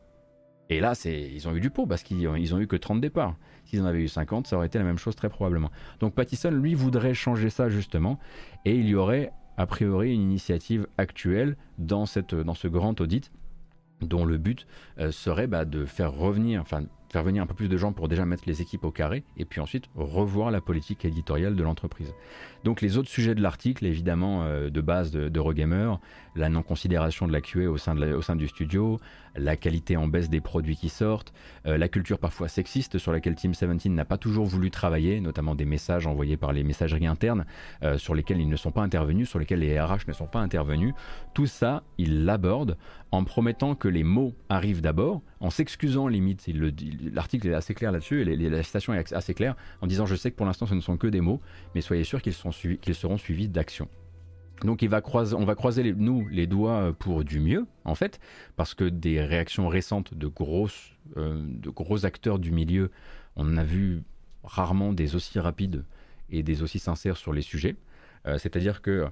Et 0.69 0.79
là, 0.79 0.93
ils 1.05 1.47
ont 1.47 1.55
eu 1.55 1.59
du 1.59 1.69
pot 1.69 1.85
parce 1.85 2.01
qu'ils 2.03 2.27
ont 2.27 2.59
eu 2.59 2.67
que 2.67 2.75
30 2.75 2.99
départs. 2.99 3.35
S'ils 3.65 3.81
en 3.81 3.85
avaient 3.85 4.01
eu 4.01 4.07
50, 4.07 4.47
ça 4.47 4.57
aurait 4.57 4.67
été 4.67 4.77
la 4.77 4.83
même 4.83 4.97
chose 4.97 5.15
très 5.15 5.29
probablement. 5.29 5.71
Donc 5.99 6.13
Pattison, 6.13 6.51
lui, 6.51 6.73
voudrait 6.73 7.13
changer 7.13 7.49
ça 7.49 7.69
justement. 7.69 8.19
Et 8.63 8.75
il 8.75 8.87
y 8.87 8.95
aurait, 8.95 9.31
a 9.57 9.65
priori, 9.67 10.13
une 10.13 10.21
initiative 10.21 10.87
actuelle 10.97 11.55
dans, 11.77 12.05
ce 12.05 12.67
grand 12.67 12.99
audit 12.99 13.31
dont 14.01 14.25
le 14.25 14.37
but 14.37 14.67
euh, 14.99 15.11
serait 15.11 15.47
bah, 15.47 15.65
de 15.65 15.85
faire 15.85 16.11
revenir, 16.11 16.61
enfin 16.61 16.83
faire 17.09 17.23
venir 17.23 17.41
un 17.41 17.45
peu 17.45 17.53
plus 17.53 17.69
de 17.69 17.77
gens 17.77 17.93
pour 17.93 18.09
déjà 18.09 18.25
mettre 18.25 18.43
les 18.45 18.61
équipes 18.61 18.83
au 18.83 18.91
carré 18.91 19.23
et 19.37 19.45
puis 19.45 19.61
ensuite 19.61 19.85
revoir 19.95 20.51
la 20.51 20.59
politique 20.59 21.05
éditoriale 21.05 21.55
de 21.55 21.63
l'entreprise. 21.63 22.13
Donc 22.65 22.81
les 22.81 22.97
autres 22.97 23.07
sujets 23.07 23.35
de 23.35 23.41
l'article, 23.41 23.85
évidemment 23.85 24.43
euh, 24.43 24.69
de 24.69 24.81
base 24.81 25.11
de, 25.11 25.29
de 25.29 25.39
la 26.35 26.49
non-considération 26.49 27.27
de 27.27 27.31
la 27.31 27.41
QA 27.41 27.69
au 27.69 27.77
sein, 27.77 28.35
du 28.35 28.47
studio, 28.47 28.99
la 29.35 29.55
qualité 29.55 29.97
en 29.97 30.07
baisse 30.07 30.29
des 30.29 30.41
produits 30.41 30.75
qui 30.75 30.89
sortent, 30.89 31.33
euh, 31.65 31.77
la 31.77 31.87
culture 31.87 32.19
parfois 32.19 32.47
sexiste 32.47 32.97
sur 32.97 33.11
laquelle 33.11 33.35
Team 33.35 33.51
17 33.51 33.85
n'a 33.85 34.05
pas 34.05 34.17
toujours 34.17 34.45
voulu 34.45 34.71
travailler, 34.71 35.19
notamment 35.21 35.55
des 35.55 35.65
messages 35.65 36.07
envoyés 36.07 36.37
par 36.37 36.53
les 36.53 36.63
messageries 36.63 37.07
internes 37.07 37.45
euh, 37.83 37.97
sur 37.97 38.15
lesquels 38.15 38.39
ils 38.39 38.49
ne 38.49 38.55
sont 38.55 38.71
pas 38.71 38.81
intervenus, 38.81 39.29
sur 39.29 39.39
lesquels 39.39 39.59
les 39.59 39.79
RH 39.79 40.07
ne 40.07 40.13
sont 40.13 40.27
pas 40.27 40.39
intervenus. 40.39 40.93
Tout 41.33 41.47
ça, 41.47 41.83
il 41.97 42.25
l'aborde 42.25 42.77
en 43.11 43.23
promettant 43.23 43.75
que 43.75 43.87
les 43.87 44.03
mots 44.03 44.33
arrivent 44.49 44.81
d'abord, 44.81 45.21
en 45.39 45.49
s'excusant 45.49 46.07
limite. 46.07 46.45
L'article 47.13 47.47
est 47.47 47.53
assez 47.53 47.73
clair 47.73 47.91
là-dessus, 47.91 48.21
et 48.21 48.35
la 48.35 48.63
citation 48.63 48.93
est 48.93 49.13
assez 49.13 49.33
claire, 49.33 49.55
en 49.81 49.87
disant 49.87 50.05
je 50.05 50.15
sais 50.15 50.31
que 50.31 50.35
pour 50.35 50.45
l'instant 50.45 50.65
ce 50.65 50.75
ne 50.75 50.81
sont 50.81 50.97
que 50.97 51.07
des 51.07 51.21
mots, 51.21 51.41
mais 51.73 51.81
soyez 51.81 52.03
sûr 52.03 52.21
qu'ils 52.21 52.33
seront 52.33 53.17
suivis 53.17 53.47
d'actions. 53.47 53.89
Donc 54.61 54.83
on 54.83 54.87
va 55.45 55.55
croiser 55.55 55.83
les, 55.83 55.93
nous 55.93 56.27
les 56.29 56.47
doigts 56.47 56.93
pour 56.97 57.23
du 57.23 57.39
mieux, 57.39 57.65
en 57.83 57.95
fait, 57.95 58.19
parce 58.55 58.73
que 58.73 58.85
des 58.85 59.21
réactions 59.21 59.67
récentes 59.67 60.13
euh, 60.13 61.43
de 61.47 61.69
gros 61.69 62.05
acteurs 62.05 62.39
du 62.39 62.51
milieu, 62.51 62.91
on 63.35 63.57
a 63.57 63.63
vu 63.63 64.03
rarement 64.43 64.93
des 64.93 65.15
aussi 65.15 65.39
rapides 65.39 65.83
et 66.29 66.43
des 66.43 66.63
aussi 66.63 66.79
sincères 66.79 67.17
sur 67.17 67.33
les 67.33 67.41
sujets. 67.41 67.75
Euh, 68.27 68.37
c'est-à-dire 68.37 68.81
que 68.81 69.07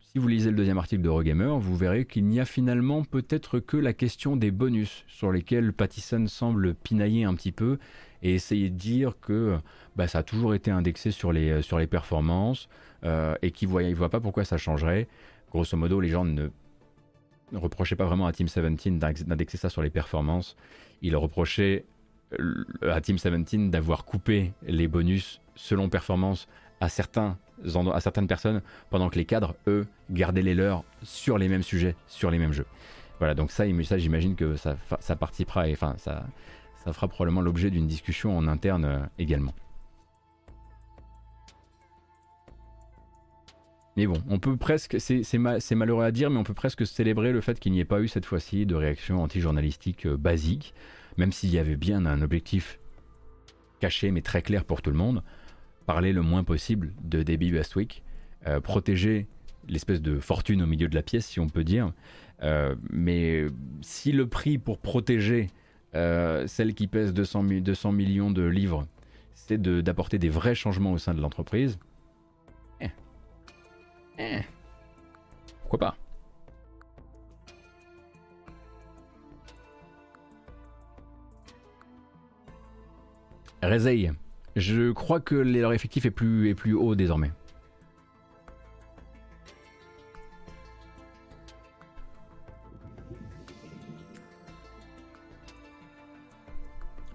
si 0.00 0.18
vous 0.18 0.26
lisez 0.26 0.50
le 0.50 0.56
deuxième 0.56 0.78
article 0.78 1.02
de 1.02 1.08
Rogamer, 1.08 1.58
vous 1.60 1.76
verrez 1.76 2.04
qu'il 2.04 2.26
n'y 2.26 2.40
a 2.40 2.44
finalement 2.44 3.04
peut-être 3.04 3.60
que 3.60 3.76
la 3.76 3.92
question 3.92 4.36
des 4.36 4.50
bonus 4.50 5.04
sur 5.06 5.30
lesquels 5.30 5.72
Pattison 5.72 6.26
semble 6.26 6.74
pinailler 6.74 7.24
un 7.24 7.34
petit 7.34 7.52
peu 7.52 7.78
et 8.22 8.34
essayer 8.34 8.70
de 8.70 8.76
dire 8.76 9.14
que 9.20 9.58
bah, 9.94 10.08
ça 10.08 10.18
a 10.18 10.22
toujours 10.22 10.54
été 10.54 10.70
indexé 10.70 11.10
sur 11.12 11.32
les 11.32 11.86
performances, 11.88 12.68
euh, 13.04 13.34
et 13.42 13.50
qui 13.50 13.66
ne 13.66 13.94
voient 13.94 14.10
pas 14.10 14.20
pourquoi 14.20 14.44
ça 14.44 14.56
changerait. 14.56 15.08
Grosso 15.50 15.76
modo, 15.76 16.00
les 16.00 16.08
gens 16.08 16.24
ne, 16.24 16.48
reprochaient 17.52 17.96
pas 17.96 18.04
vraiment 18.04 18.26
à 18.26 18.32
Team 18.32 18.46
17 18.46 18.98
d'indexer 18.98 19.56
ça 19.56 19.68
sur 19.68 19.82
les 19.82 19.90
performances. 19.90 20.56
Ils 21.02 21.16
reprochaient 21.16 21.84
euh, 22.38 22.64
à 22.82 23.00
Team 23.00 23.16
17 23.16 23.70
d'avoir 23.70 24.04
coupé 24.04 24.52
les 24.62 24.88
bonus 24.88 25.40
selon 25.54 25.88
performance 25.88 26.48
à, 26.80 26.88
certaines 26.88 28.26
personnes, 28.26 28.62
pendant 28.88 29.10
que 29.10 29.16
les 29.16 29.26
cadres, 29.26 29.54
eux, 29.66 29.86
gardaient 30.10 30.42
les 30.42 30.54
leurs 30.54 30.84
sur 31.02 31.36
les 31.36 31.48
mêmes 31.48 31.62
sujets, 31.62 31.94
sur 32.06 32.30
les 32.30 32.38
mêmes 32.38 32.52
jeux. 32.52 32.66
Voilà, 33.18 33.34
donc 33.34 33.50
ça, 33.50 33.64
ça 33.84 33.98
j'imagine 33.98 34.34
que 34.34 34.56
ça, 34.56 34.76
participera, 35.16 35.68
et 35.68 35.72
enfin, 35.72 35.94
ça, 35.98 36.24
ça 36.84 36.92
fera 36.94 37.06
probablement 37.08 37.42
l'objet 37.42 37.70
d'une 37.70 37.86
discussion 37.86 38.36
en 38.36 38.48
interne 38.48 38.84
euh, 38.86 39.00
également. 39.18 39.52
Mais 44.00 44.06
bon, 44.06 44.16
on 44.30 44.38
peut 44.38 44.56
presque, 44.56 44.98
c'est 44.98 45.74
malheureux 45.74 46.04
à 46.04 46.10
dire, 46.10 46.30
mais 46.30 46.38
on 46.38 46.42
peut 46.42 46.54
presque 46.54 46.86
célébrer 46.86 47.32
le 47.32 47.42
fait 47.42 47.60
qu'il 47.60 47.72
n'y 47.72 47.80
ait 47.80 47.84
pas 47.84 48.00
eu 48.00 48.08
cette 48.08 48.24
fois-ci 48.24 48.64
de 48.64 48.74
réaction 48.74 49.22
anti-journalistique 49.22 50.06
euh, 50.06 50.16
basique, 50.16 50.72
même 51.18 51.32
s'il 51.32 51.50
y 51.50 51.58
avait 51.58 51.76
bien 51.76 52.06
un 52.06 52.22
objectif 52.22 52.78
caché 53.78 54.10
mais 54.10 54.22
très 54.22 54.40
clair 54.40 54.64
pour 54.64 54.80
tout 54.80 54.88
le 54.88 54.96
monde, 54.96 55.22
parler 55.84 56.14
le 56.14 56.22
moins 56.22 56.44
possible 56.44 56.94
de 57.04 57.22
Debbie 57.22 57.50
Bestwick, 57.50 58.02
euh, 58.46 58.58
protéger 58.58 59.26
l'espèce 59.68 60.00
de 60.00 60.18
fortune 60.18 60.62
au 60.62 60.66
milieu 60.66 60.88
de 60.88 60.94
la 60.94 61.02
pièce, 61.02 61.26
si 61.26 61.38
on 61.38 61.50
peut 61.50 61.64
dire. 61.64 61.92
Euh, 62.42 62.76
mais 62.88 63.48
si 63.82 64.12
le 64.12 64.26
prix 64.26 64.56
pour 64.56 64.78
protéger 64.78 65.50
celle 65.92 66.72
qui 66.72 66.86
pèse 66.86 67.12
200, 67.12 67.44
200 67.60 67.92
millions 67.92 68.30
de 68.30 68.44
livres, 68.44 68.86
c'est 69.34 69.60
d'apporter 69.60 70.18
des 70.18 70.30
vrais 70.30 70.54
changements 70.54 70.92
au 70.92 70.98
sein 70.98 71.12
de 71.12 71.20
l'entreprise, 71.20 71.78
eh. 74.20 74.40
Pourquoi 75.62 75.78
pas 75.78 75.96
Réseille. 83.62 84.12
Je 84.56 84.90
crois 84.92 85.20
que 85.20 85.34
leur 85.34 85.72
effectif 85.72 86.06
est 86.06 86.10
plus, 86.10 86.48
est 86.48 86.54
plus 86.54 86.74
haut 86.74 86.94
désormais. 86.94 87.30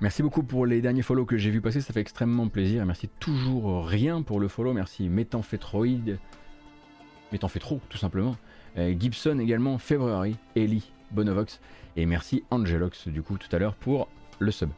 Merci 0.02 0.22
beaucoup 0.22 0.44
pour 0.44 0.68
les 0.68 0.82
derniers 0.82 1.02
follow 1.02 1.26
que 1.26 1.36
j'ai 1.36 1.49
vu 1.49 1.61
passer, 1.61 1.82
ça 1.82 1.91
fait 1.91 1.99
extrêmement 1.99 2.48
plaisir. 2.48 2.86
merci 2.86 3.10
toujours 3.19 3.88
rien 3.88 4.22
pour 4.22 4.40
le 4.40 4.48
follow. 4.48 4.72
Merci 4.72 5.10
Méthamphétroïde, 5.10 6.19
mais 7.31 7.38
t'en 7.38 7.47
fais 7.47 7.60
trop, 7.60 7.81
tout 7.89 7.97
simplement. 7.97 8.35
Euh, 8.77 8.93
Gibson 8.97 9.39
également, 9.39 9.77
February, 9.77 10.35
Ellie, 10.56 10.91
Bonovox, 11.11 11.60
et 11.95 12.06
merci 12.06 12.43
Angelox, 12.52 13.07
du 13.07 13.22
coup, 13.22 13.38
tout 13.38 13.53
à 13.56 13.60
l'heure 13.60 13.76
pour 13.76 14.07
le 14.39 14.52
sub. 14.52 14.69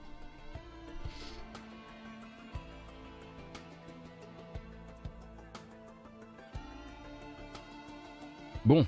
Bon. 8.65 8.85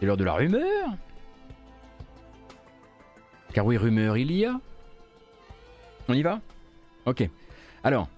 C'est 0.00 0.06
l'heure 0.06 0.16
de 0.16 0.24
la 0.24 0.34
rumeur? 0.34 0.88
Car 3.54 3.64
oui, 3.64 3.76
rumeur 3.76 4.16
il 4.16 4.32
y 4.32 4.44
a. 4.44 4.60
On 6.08 6.14
y 6.14 6.22
va? 6.22 6.40
Ok. 7.06 7.28
Alors, 7.84 8.08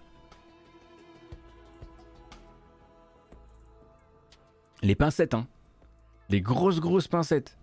les 4.85 4.94
pincettes, 4.94 5.35
hein. 5.35 5.47
Les 6.31 6.40
grosses, 6.40 6.81
grosses 6.81 7.09
pincettes. 7.09 7.59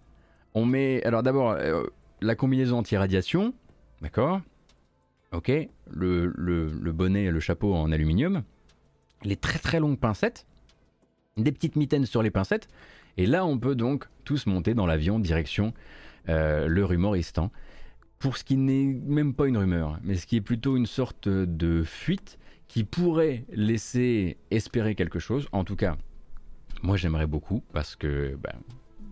On 0.54 0.66
met. 0.66 1.04
Alors 1.04 1.24
d'abord, 1.24 1.52
euh, 1.52 1.84
la 2.22 2.36
combinaison 2.36 2.80
anti-radiation. 2.80 3.54
D'accord 4.02 4.42
Ok. 5.32 5.52
Le, 5.90 6.34
le, 6.36 6.92
bonnet 6.92 7.26
et 7.26 7.32
le 7.32 7.40
chapeau 7.40 7.74
en 7.74 7.92
aluminium. 7.92 8.44
Les 9.24 9.36
très 9.36 9.60
très 9.60 9.80
longues 9.80 10.00
pincettes. 10.00 10.46
Des 11.38 11.52
petites 11.52 11.76
mitaines 11.76 12.06
sur 12.06 12.22
les 12.22 12.32
pincettes. 12.32 12.68
Et 13.18 13.26
là, 13.26 13.46
on 13.46 13.58
peut 13.58 13.76
donc 13.76 14.08
tous 14.26 14.46
monter 14.46 14.74
dans 14.74 14.86
l'avion 14.86 15.20
direction 15.20 15.74
euh, 16.30 16.68
le 16.68 16.86
rumoristan. 16.86 17.52
Pour 18.20 18.38
ce 18.38 18.44
qui 18.44 18.58
n'est 18.58 18.86
même 18.86 19.34
pas 19.34 19.48
une 19.48 19.58
rumeur, 19.58 20.00
mais 20.04 20.16
ce 20.16 20.28
qui 20.28 20.36
est 20.36 20.42
plutôt 20.42 20.78
une 20.78 20.86
sorte 20.86 21.28
de 21.28 21.84
fuite 21.84 22.38
qui 22.68 22.84
pourrait 22.84 23.46
laisser 23.52 24.38
espérer 24.52 24.94
quelque 24.94 25.18
chose. 25.18 25.48
En 25.52 25.64
tout 25.64 25.76
cas, 25.76 25.98
moi, 26.84 26.98
j'aimerais 26.98 27.28
beaucoup 27.28 27.64
parce 27.74 27.96
que, 27.96 28.38
ben, 28.42 28.54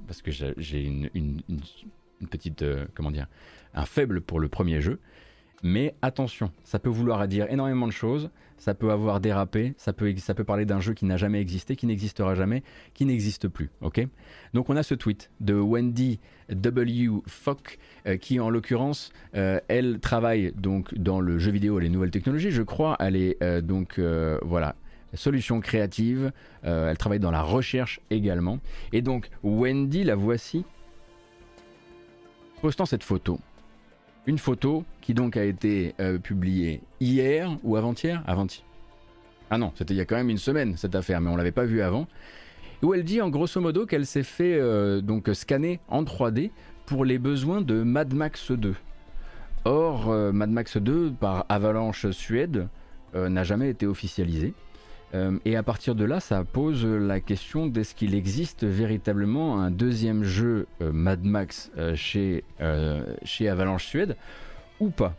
parce 0.08 0.22
que 0.22 0.32
j'ai 0.32 0.84
une, 0.84 1.10
une, 1.14 2.28
petite, 2.30 2.64
euh, 2.64 2.86
comment 2.96 3.12
dire, 3.12 3.28
un 3.74 3.86
faible 3.86 4.22
pour 4.22 4.40
le 4.40 4.48
premier 4.48 4.82
jeu. 4.82 5.00
Mais 5.62 5.94
attention, 6.02 6.52
ça 6.64 6.80
peut 6.80 6.90
vouloir 6.90 7.28
dire 7.28 7.46
énormément 7.50 7.86
de 7.86 7.92
choses, 7.92 8.30
ça 8.58 8.74
peut 8.74 8.92
avoir 8.92 9.20
dérapé, 9.20 9.74
ça 9.78 9.92
peut, 9.92 10.16
ça 10.16 10.34
peut 10.34 10.46
parler 10.46 10.66
d'un 10.66 10.80
jeu 10.80 10.94
qui 10.94 11.04
n'a 11.04 11.18
jamais 11.18 11.42
existé, 11.42 11.76
qui 11.76 11.86
n'existera 11.86 12.34
jamais, 12.34 12.64
qui 12.94 13.06
n'existe 13.06 13.50
plus. 13.50 13.70
ok? 13.82 14.08
Donc 14.54 14.70
on 14.70 14.78
a 14.78 14.84
ce 14.84 14.96
tweet 14.96 15.30
de 15.42 15.54
Wendy 15.54 16.22
W. 16.50 17.10
Fock, 17.28 17.78
euh, 18.08 18.16
qui 18.16 18.40
en 18.40 18.50
l'occurrence, 18.50 19.12
euh, 19.36 19.60
elle 19.68 20.00
travaille 20.00 20.54
donc 20.56 20.96
dans 20.96 21.20
le 21.20 21.38
jeu 21.40 21.52
vidéo 21.52 21.78
et 21.80 21.84
les 21.84 21.90
nouvelles 21.90 22.12
technologies, 22.12 22.52
je 22.52 22.64
crois. 22.64 22.96
Elle 23.00 23.18
est 23.18 23.62
donc, 23.62 24.00
voilà, 24.00 24.76
solutions 25.18 25.60
créatives, 25.60 26.32
euh, 26.66 26.90
elle 26.90 26.98
travaille 26.98 27.20
dans 27.20 27.32
la 27.32 27.42
recherche 27.42 28.00
également. 28.10 28.60
Et 28.94 29.02
donc 29.02 29.30
Wendy, 29.44 30.04
la 30.04 30.16
voici. 30.16 30.66
postant 32.62 32.86
cette 32.86 33.04
photo. 33.04 33.40
Une 34.26 34.38
photo 34.38 34.84
qui 35.02 35.14
donc 35.14 35.38
a 35.38 35.44
été 35.44 35.96
euh, 36.00 36.20
publiée 36.20 36.82
hier 37.00 37.58
ou 37.64 37.76
avant-hier? 37.76 38.22
Avant-hier. 38.28 38.66
Ah 39.50 39.58
non, 39.58 39.72
c'était 39.76 39.94
il 39.94 39.98
y 39.98 40.02
a 40.02 40.06
quand 40.06 40.18
même 40.18 40.30
une 40.30 40.38
semaine 40.38 40.78
cette 40.78 40.94
affaire, 40.94 41.22
mais 41.22 41.30
on 41.30 41.36
l'avait 41.36 41.52
pas 41.52 41.66
vue 41.66 41.82
avant. 41.82 42.08
Où 42.84 42.94
elle 42.94 43.04
dit 43.04 43.22
en 43.22 43.30
grosso 43.30 43.60
modo 43.60 43.86
qu'elle 43.86 44.06
s'est 44.06 44.24
fait 44.24 44.58
euh, 44.60 45.02
donc 45.02 45.30
scanner 45.34 45.80
en 45.88 46.04
3D 46.04 46.52
pour 46.86 47.06
les 47.06 47.18
besoins 47.18 47.62
de 47.62 47.82
Mad 47.82 48.14
Max 48.14 48.52
2. 48.52 48.76
Or, 49.66 50.10
euh, 50.10 50.32
Mad 50.32 50.50
Max 50.50 50.78
2 50.78 51.12
par 51.20 51.46
Avalanche 51.50 52.10
Suède 52.12 52.68
n'a 53.16 53.44
jamais 53.44 53.70
été 53.70 53.88
officialisé. 53.88 54.54
Et 55.46 55.56
à 55.56 55.64
partir 55.64 55.96
de 55.96 56.06
là, 56.06 56.20
ça 56.20 56.44
pose 56.44 56.86
la 56.86 57.20
question 57.20 57.66
d'est-ce 57.66 57.96
qu'il 57.96 58.14
existe 58.14 58.64
véritablement 58.64 59.60
un 59.60 59.72
deuxième 59.72 60.24
jeu 60.24 60.68
Mad 60.80 61.24
Max 61.24 61.72
chez, 61.96 62.44
chez 63.24 63.50
Avalanche 63.50 63.86
Suède 63.86 64.16
ou 64.80 64.90
pas. 64.90 65.16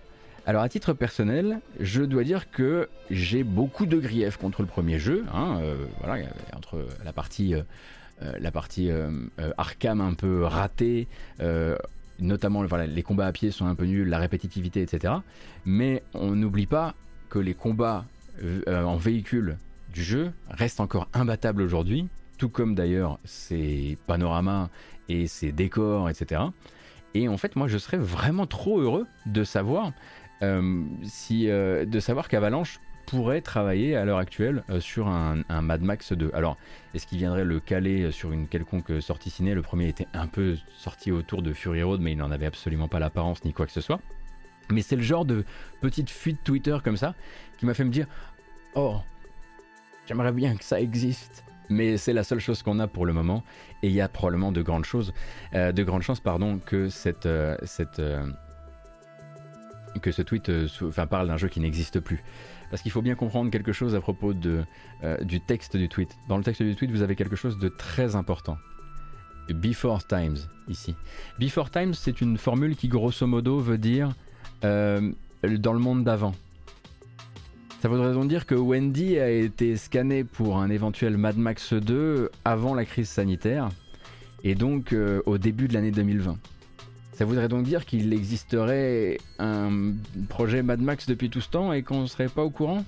Alors 0.46 0.62
à 0.62 0.68
titre 0.68 0.92
personnel, 0.94 1.60
je 1.78 2.02
dois 2.02 2.24
dire 2.24 2.50
que 2.50 2.88
j'ai 3.10 3.44
beaucoup 3.44 3.86
de 3.86 3.98
griefs 3.98 4.36
contre 4.36 4.62
le 4.62 4.68
premier 4.68 4.98
jeu. 4.98 5.24
Hein, 5.32 5.58
euh, 5.60 5.86
voilà, 6.02 6.26
entre 6.56 6.86
la 7.04 7.12
partie, 7.12 7.54
euh, 7.54 7.62
euh, 8.22 8.32
la 8.40 8.50
partie 8.50 8.90
Arkham 9.58 10.00
un 10.00 10.14
peu 10.14 10.44
ratée, 10.44 11.08
notamment 12.18 12.62
les 12.62 13.02
combats 13.02 13.26
à 13.26 13.32
pied 13.32 13.50
sont 13.50 13.66
un 13.66 13.74
peu 13.74 13.84
nuls, 13.84 14.08
la 14.08 14.18
répétitivité, 14.18 14.82
etc. 14.82 15.14
Mais 15.64 16.02
on 16.14 16.32
n'oublie 16.32 16.66
pas 16.66 16.94
que 17.28 17.38
les 17.38 17.54
combats 17.54 18.04
en 18.66 18.96
véhicule 18.96 19.56
du 19.92 20.02
jeu 20.02 20.32
restent 20.48 20.80
encore 20.80 21.08
imbattables 21.12 21.62
aujourd'hui, 21.62 22.08
tout 22.38 22.48
comme 22.48 22.74
d'ailleurs 22.74 23.18
ses 23.24 23.98
panoramas 24.06 24.68
et 25.08 25.26
ses 25.26 25.52
décors, 25.52 26.08
etc. 26.08 26.42
Et 27.14 27.28
en 27.28 27.36
fait, 27.36 27.56
moi, 27.56 27.68
je 27.68 27.78
serais 27.78 27.98
vraiment 27.98 28.46
trop 28.46 28.80
heureux 28.80 29.06
de 29.26 29.44
savoir 29.44 29.92
euh, 30.42 30.82
si, 31.02 31.50
euh, 31.50 31.84
de 31.84 32.00
savoir 32.00 32.28
qu'Avalanche 32.28 32.80
pourrait 33.06 33.40
travailler 33.40 33.96
à 33.96 34.04
l'heure 34.04 34.18
actuelle 34.18 34.62
euh, 34.70 34.78
sur 34.78 35.08
un, 35.08 35.42
Mad 35.48 35.82
Max 35.82 36.12
2. 36.12 36.30
Alors, 36.32 36.56
est-ce 36.94 37.06
qu'il 37.06 37.18
viendrait 37.18 37.44
le 37.44 37.58
caler 37.58 38.12
sur 38.12 38.30
une 38.30 38.46
quelconque 38.46 39.02
sortie 39.02 39.30
ciné? 39.30 39.54
Le 39.54 39.62
premier 39.62 39.88
était 39.88 40.06
un 40.14 40.28
peu 40.28 40.56
sorti 40.76 41.10
autour 41.10 41.42
de 41.42 41.52
Fury 41.52 41.82
Road, 41.82 42.00
mais 42.00 42.12
il 42.12 42.18
n'en 42.18 42.30
avait 42.30 42.46
absolument 42.46 42.88
pas 42.88 43.00
l'apparence 43.00 43.44
ni 43.44 43.52
quoi 43.52 43.66
que 43.66 43.72
ce 43.72 43.80
soit. 43.80 44.00
Mais 44.70 44.82
c'est 44.82 44.96
le 44.96 45.02
genre 45.02 45.24
de 45.24 45.44
petite 45.80 46.10
fuite 46.10 46.38
Twitter 46.44 46.76
comme 46.84 46.96
ça 46.96 47.14
qui 47.58 47.66
m'a 47.66 47.74
fait 47.74 47.84
me 47.84 47.90
dire 47.90 48.06
Oh, 48.76 48.98
j'aimerais 50.10 50.32
bien 50.32 50.56
que 50.56 50.64
ça 50.64 50.80
existe. 50.80 51.44
Mais 51.68 51.96
c'est 51.96 52.12
la 52.12 52.24
seule 52.24 52.40
chose 52.40 52.62
qu'on 52.64 52.80
a 52.80 52.88
pour 52.88 53.06
le 53.06 53.12
moment. 53.12 53.44
Et 53.82 53.86
il 53.86 53.94
y 53.94 54.00
a 54.00 54.08
probablement 54.08 54.50
de 54.50 54.60
grandes 54.60 54.84
choses, 54.84 55.14
de 55.52 55.82
grandes 55.84 56.02
chances, 56.02 56.18
pardon, 56.18 56.58
que 56.58 56.88
cette, 56.88 57.28
cette, 57.62 58.02
que 59.98 60.12
ce 60.12 60.22
tweet 60.22 60.48
euh, 60.48 60.68
parle 61.08 61.28
d'un 61.28 61.36
jeu 61.36 61.48
qui 61.48 61.60
n'existe 61.60 62.00
plus. 62.00 62.22
Parce 62.70 62.82
qu'il 62.82 62.92
faut 62.92 63.02
bien 63.02 63.16
comprendre 63.16 63.50
quelque 63.50 63.72
chose 63.72 63.94
à 63.94 64.00
propos 64.00 64.32
de, 64.32 64.64
euh, 65.02 65.16
du 65.24 65.40
texte 65.40 65.76
du 65.76 65.88
tweet. 65.88 66.16
Dans 66.28 66.38
le 66.38 66.44
texte 66.44 66.62
du 66.62 66.76
tweet, 66.76 66.90
vous 66.90 67.02
avez 67.02 67.16
quelque 67.16 67.36
chose 67.36 67.58
de 67.58 67.68
très 67.68 68.14
important. 68.14 68.58
Before 69.48 70.06
Times, 70.06 70.36
ici. 70.68 70.94
Before 71.40 71.70
Times, 71.70 71.94
c'est 71.94 72.20
une 72.20 72.38
formule 72.38 72.76
qui, 72.76 72.86
grosso 72.86 73.26
modo, 73.26 73.58
veut 73.58 73.78
dire 73.78 74.14
euh, 74.62 75.12
dans 75.42 75.72
le 75.72 75.80
monde 75.80 76.04
d'avant. 76.04 76.34
Ça 77.80 77.88
voudrait 77.88 78.12
donc 78.12 78.28
dire 78.28 78.44
que 78.44 78.54
Wendy 78.54 79.18
a 79.18 79.30
été 79.30 79.74
scanné 79.78 80.22
pour 80.22 80.58
un 80.58 80.68
éventuel 80.68 81.16
Mad 81.16 81.38
Max 81.38 81.72
2 81.72 82.30
avant 82.44 82.74
la 82.74 82.84
crise 82.84 83.08
sanitaire, 83.08 83.70
et 84.44 84.54
donc 84.54 84.94
au 85.24 85.38
début 85.38 85.66
de 85.66 85.72
l'année 85.72 85.90
2020. 85.90 86.36
Ça 87.14 87.24
voudrait 87.24 87.48
donc 87.48 87.64
dire 87.64 87.86
qu'il 87.86 88.12
existerait 88.12 89.16
un 89.38 89.94
projet 90.28 90.62
Mad 90.62 90.80
Max 90.80 91.06
depuis 91.06 91.30
tout 91.30 91.40
ce 91.40 91.48
temps 91.48 91.72
et 91.72 91.82
qu'on 91.82 92.02
ne 92.02 92.06
serait 92.06 92.28
pas 92.28 92.42
au 92.42 92.50
courant? 92.50 92.84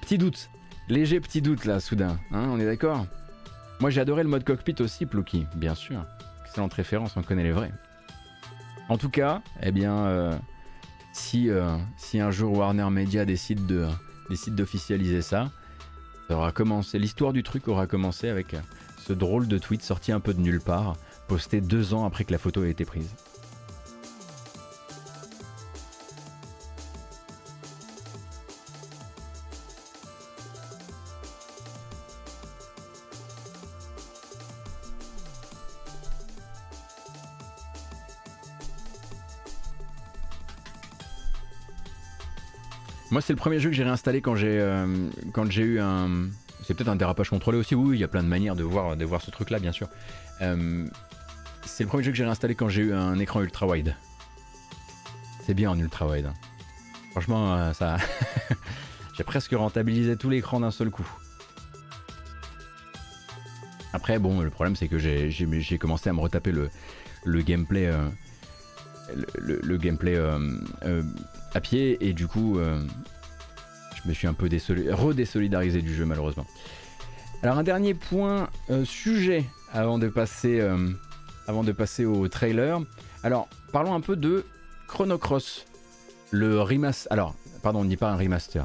Petit 0.00 0.16
doute, 0.16 0.48
léger 0.88 1.20
petit 1.20 1.42
doute 1.42 1.66
là, 1.66 1.80
soudain, 1.80 2.18
hein, 2.32 2.48
on 2.50 2.58
est 2.58 2.66
d'accord? 2.66 3.06
Moi 3.78 3.90
j'ai 3.90 4.00
adoré 4.00 4.22
le 4.22 4.30
mode 4.30 4.44
cockpit 4.44 4.76
aussi, 4.80 5.04
Plouki, 5.04 5.46
bien 5.54 5.74
sûr. 5.74 6.02
Excellente 6.46 6.72
référence, 6.72 7.14
on 7.18 7.22
connaît 7.22 7.42
les 7.42 7.52
vrais. 7.52 7.72
En 8.88 8.98
tout 8.98 9.08
cas, 9.08 9.42
eh 9.62 9.72
bien, 9.72 9.94
euh, 10.06 10.36
si, 11.12 11.48
euh, 11.48 11.76
si 11.96 12.20
un 12.20 12.30
jour 12.30 12.56
Warner 12.58 12.90
Media 12.90 13.24
décide 13.24 13.66
de 13.66 13.86
décide 14.28 14.54
d'officialiser 14.54 15.22
ça, 15.22 15.50
ça 16.28 16.36
aura 16.36 16.52
commencé. 16.52 16.98
L'histoire 16.98 17.32
du 17.32 17.42
truc 17.42 17.68
aura 17.68 17.86
commencé 17.86 18.28
avec 18.28 18.56
ce 18.98 19.12
drôle 19.12 19.48
de 19.48 19.58
tweet 19.58 19.82
sorti 19.82 20.12
un 20.12 20.20
peu 20.20 20.32
de 20.32 20.40
nulle 20.40 20.60
part, 20.60 20.96
posté 21.28 21.60
deux 21.60 21.94
ans 21.94 22.04
après 22.06 22.24
que 22.24 22.32
la 22.32 22.38
photo 22.38 22.64
ait 22.64 22.70
été 22.70 22.84
prise. 22.84 23.14
Moi, 43.14 43.20
c'est 43.20 43.32
le 43.32 43.36
premier 43.36 43.60
jeu 43.60 43.70
que 43.70 43.76
j'ai 43.76 43.84
réinstallé 43.84 44.20
quand 44.20 44.34
j'ai 44.34 44.58
euh, 44.58 45.08
quand 45.32 45.48
j'ai 45.48 45.62
eu 45.62 45.78
un 45.78 46.30
c'est 46.64 46.74
peut-être 46.74 46.88
un 46.88 46.96
dérapage 46.96 47.30
contrôlé 47.30 47.56
aussi. 47.56 47.76
Oui, 47.76 47.96
il 47.96 48.00
y 48.00 48.02
a 48.02 48.08
plein 48.08 48.24
de 48.24 48.28
manières 48.28 48.56
de 48.56 48.64
voir, 48.64 48.96
ce 49.22 49.30
truc-là, 49.30 49.60
bien 49.60 49.70
sûr. 49.70 49.86
Euh, 50.42 50.84
c'est 51.64 51.84
le 51.84 51.88
premier 51.88 52.02
jeu 52.02 52.10
que 52.10 52.16
j'ai 52.16 52.24
réinstallé 52.24 52.56
quand 52.56 52.68
j'ai 52.68 52.82
eu 52.82 52.92
un 52.92 53.16
écran 53.20 53.40
ultra 53.40 53.68
wide. 53.68 53.94
C'est 55.46 55.54
bien 55.54 55.70
en 55.70 55.78
ultra 55.78 56.08
wide. 56.08 56.26
Hein. 56.26 56.34
Franchement, 57.12 57.54
euh, 57.54 57.72
ça. 57.72 57.98
j'ai 59.16 59.22
presque 59.22 59.52
rentabilisé 59.52 60.16
tout 60.16 60.28
l'écran 60.28 60.58
d'un 60.58 60.72
seul 60.72 60.90
coup. 60.90 61.06
Après, 63.92 64.18
bon, 64.18 64.40
le 64.40 64.50
problème 64.50 64.74
c'est 64.74 64.88
que 64.88 64.98
j'ai 64.98 65.78
commencé 65.78 66.10
à 66.10 66.12
me 66.12 66.20
retaper 66.20 66.50
le 66.50 67.42
gameplay, 67.42 67.88
euh, 69.10 69.58
le, 69.62 69.76
gameplay 69.76 70.18
à 71.54 71.60
pied 71.60 71.98
et 72.00 72.12
du 72.12 72.26
coup, 72.26 72.58
je 74.04 74.08
me 74.08 74.14
suis 74.14 74.26
un 74.26 74.34
peu 74.34 74.48
redésolidarisé 74.92 75.82
du 75.82 75.94
jeu 75.94 76.04
malheureusement. 76.04 76.46
Alors 77.44 77.58
un 77.58 77.62
dernier 77.62 77.92
point 77.92 78.48
euh, 78.70 78.86
sujet 78.86 79.44
avant 79.70 79.98
de 79.98 80.08
passer 80.08 80.60
euh, 80.60 80.88
avant 81.46 81.62
de 81.62 81.72
passer 81.72 82.06
au 82.06 82.26
trailer. 82.28 82.80
Alors 83.22 83.48
parlons 83.70 83.94
un 83.94 84.00
peu 84.00 84.16
de 84.16 84.46
Chrono 84.88 85.18
Cross, 85.18 85.66
le 86.30 86.62
remaster. 86.62 87.12
Alors 87.12 87.34
pardon, 87.62 87.80
on 87.80 87.84
ne 87.84 87.88
dit 87.90 87.98
pas 87.98 88.10
un 88.10 88.16
remaster. 88.16 88.64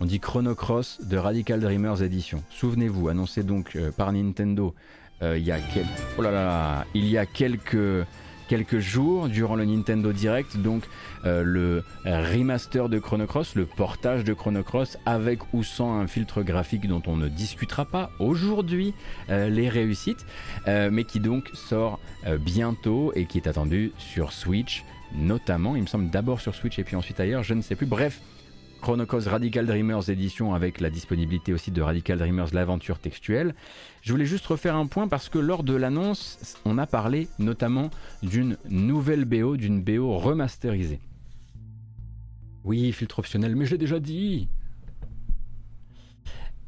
On 0.00 0.06
dit 0.06 0.20
Chrono 0.20 0.54
Cross 0.54 1.00
de 1.02 1.18
Radical 1.18 1.60
Dreamers 1.60 2.02
Edition. 2.02 2.42
Souvenez-vous, 2.50 3.08
annoncé 3.08 3.42
donc 3.42 3.76
euh, 3.76 3.90
par 3.90 4.10
Nintendo 4.12 4.74
il 5.22 5.42
y 5.42 5.52
a 5.52 5.58
quelques... 5.58 5.88
oh 6.18 6.22
là 6.22 6.30
là, 6.30 6.84
il 6.92 7.06
y 7.06 7.16
a 7.16 7.24
quelques 7.24 8.06
quelques 8.48 8.78
jours 8.78 9.28
durant 9.28 9.56
le 9.56 9.64
Nintendo 9.64 10.12
Direct, 10.12 10.56
donc 10.56 10.84
euh, 11.24 11.42
le 11.42 11.84
remaster 12.04 12.88
de 12.88 12.98
Chrono 12.98 13.26
Cross, 13.26 13.54
le 13.54 13.66
portage 13.66 14.24
de 14.24 14.32
Chrono 14.32 14.62
Cross 14.62 14.98
avec 15.06 15.40
ou 15.52 15.62
sans 15.62 15.98
un 15.98 16.06
filtre 16.06 16.42
graphique 16.42 16.86
dont 16.86 17.02
on 17.06 17.16
ne 17.16 17.28
discutera 17.28 17.84
pas 17.84 18.10
aujourd'hui 18.18 18.94
euh, 19.30 19.48
les 19.48 19.68
réussites, 19.68 20.26
euh, 20.68 20.90
mais 20.92 21.04
qui 21.04 21.20
donc 21.20 21.50
sort 21.54 21.98
bientôt 22.40 23.12
et 23.14 23.26
qui 23.26 23.36
est 23.36 23.46
attendu 23.46 23.92
sur 23.98 24.32
Switch 24.32 24.84
notamment, 25.14 25.76
il 25.76 25.82
me 25.82 25.86
semble 25.86 26.10
d'abord 26.10 26.40
sur 26.40 26.54
Switch 26.54 26.78
et 26.78 26.84
puis 26.84 26.96
ensuite 26.96 27.20
ailleurs, 27.20 27.42
je 27.42 27.54
ne 27.54 27.62
sais 27.62 27.76
plus. 27.76 27.86
Bref, 27.86 28.20
Chrono 28.84 29.06
Cross 29.06 29.28
Radical 29.28 29.64
Dreamers 29.64 30.10
édition 30.10 30.52
avec 30.52 30.78
la 30.78 30.90
disponibilité 30.90 31.54
aussi 31.54 31.70
de 31.70 31.80
Radical 31.80 32.18
Dreamers 32.18 32.52
l'aventure 32.52 32.98
textuelle. 32.98 33.54
Je 34.02 34.12
voulais 34.12 34.26
juste 34.26 34.44
refaire 34.44 34.76
un 34.76 34.86
point 34.86 35.08
parce 35.08 35.30
que 35.30 35.38
lors 35.38 35.62
de 35.62 35.74
l'annonce, 35.74 36.60
on 36.66 36.76
a 36.76 36.86
parlé 36.86 37.28
notamment 37.38 37.88
d'une 38.22 38.58
nouvelle 38.68 39.24
BO, 39.24 39.56
d'une 39.56 39.82
BO 39.82 40.18
remasterisée. 40.18 41.00
Oui, 42.62 42.92
filtre 42.92 43.20
optionnel, 43.20 43.56
mais 43.56 43.64
j'ai 43.64 43.78
déjà 43.78 43.98
dit. 43.98 44.48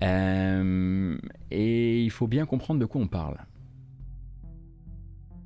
Euh, 0.02 1.18
et 1.50 2.02
il 2.02 2.10
faut 2.10 2.28
bien 2.28 2.46
comprendre 2.46 2.80
de 2.80 2.86
quoi 2.86 3.02
on 3.02 3.08
parle. 3.08 3.44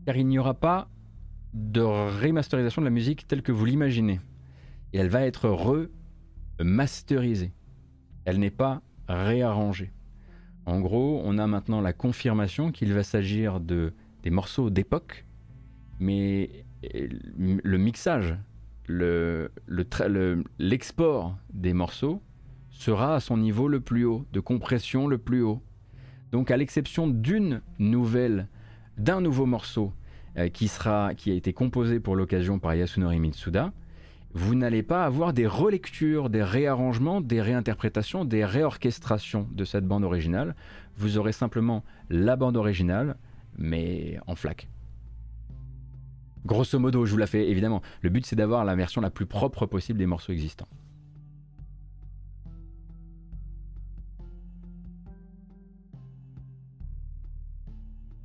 Car 0.06 0.16
il 0.16 0.28
n'y 0.28 0.38
aura 0.38 0.54
pas 0.54 0.88
de 1.52 1.80
remasterisation 1.80 2.80
de 2.80 2.86
la 2.86 2.92
musique 2.92 3.26
telle 3.26 3.42
que 3.42 3.50
vous 3.50 3.64
l'imaginez. 3.64 4.20
Et 4.92 4.98
elle 4.98 5.08
va 5.08 5.22
être 5.22 5.48
re 5.48 5.88
masterisée. 6.64 7.52
Elle 8.24 8.38
n'est 8.38 8.50
pas 8.50 8.82
réarrangée. 9.08 9.92
En 10.66 10.80
gros, 10.80 11.20
on 11.24 11.38
a 11.38 11.46
maintenant 11.46 11.80
la 11.80 11.92
confirmation 11.92 12.70
qu'il 12.70 12.92
va 12.92 13.02
s'agir 13.02 13.60
de 13.60 13.92
des 14.22 14.30
morceaux 14.30 14.70
d'époque, 14.70 15.24
mais 15.98 16.64
le 16.82 17.78
mixage, 17.78 18.36
le, 18.86 19.50
l'export 20.58 21.36
des 21.52 21.72
morceaux 21.72 22.22
sera 22.70 23.16
à 23.16 23.20
son 23.20 23.36
niveau 23.36 23.68
le 23.68 23.80
plus 23.80 24.04
haut, 24.04 24.26
de 24.32 24.40
compression 24.40 25.06
le 25.06 25.18
plus 25.18 25.42
haut. 25.42 25.62
Donc 26.32 26.50
à 26.50 26.56
l'exception 26.56 27.08
d'une 27.08 27.60
nouvelle, 27.78 28.48
d'un 28.98 29.20
nouveau 29.20 29.46
morceau 29.46 29.92
euh, 30.36 30.48
qui, 30.48 30.68
sera, 30.68 31.14
qui 31.14 31.30
a 31.30 31.34
été 31.34 31.52
composé 31.52 32.00
pour 32.00 32.16
l'occasion 32.16 32.58
par 32.58 32.74
Yasunori 32.74 33.18
Mitsuda, 33.18 33.72
vous 34.32 34.54
n'allez 34.54 34.82
pas 34.82 35.04
avoir 35.04 35.32
des 35.32 35.46
relectures, 35.46 36.30
des 36.30 36.42
réarrangements, 36.42 37.20
des 37.20 37.42
réinterprétations, 37.42 38.24
des 38.24 38.44
réorchestrations 38.44 39.48
de 39.50 39.64
cette 39.64 39.86
bande 39.86 40.04
originale. 40.04 40.54
Vous 40.96 41.18
aurez 41.18 41.32
simplement 41.32 41.84
la 42.10 42.36
bande 42.36 42.56
originale, 42.56 43.16
mais 43.58 44.18
en 44.26 44.36
flac. 44.36 44.68
Grosso 46.46 46.78
modo, 46.78 47.04
je 47.04 47.10
vous 47.10 47.18
la 47.18 47.26
fais 47.26 47.48
évidemment. 47.48 47.82
Le 48.02 48.10
but 48.10 48.24
c'est 48.24 48.36
d'avoir 48.36 48.64
la 48.64 48.76
version 48.76 49.00
la 49.00 49.10
plus 49.10 49.26
propre 49.26 49.66
possible 49.66 49.98
des 49.98 50.06
morceaux 50.06 50.32
existants. 50.32 50.68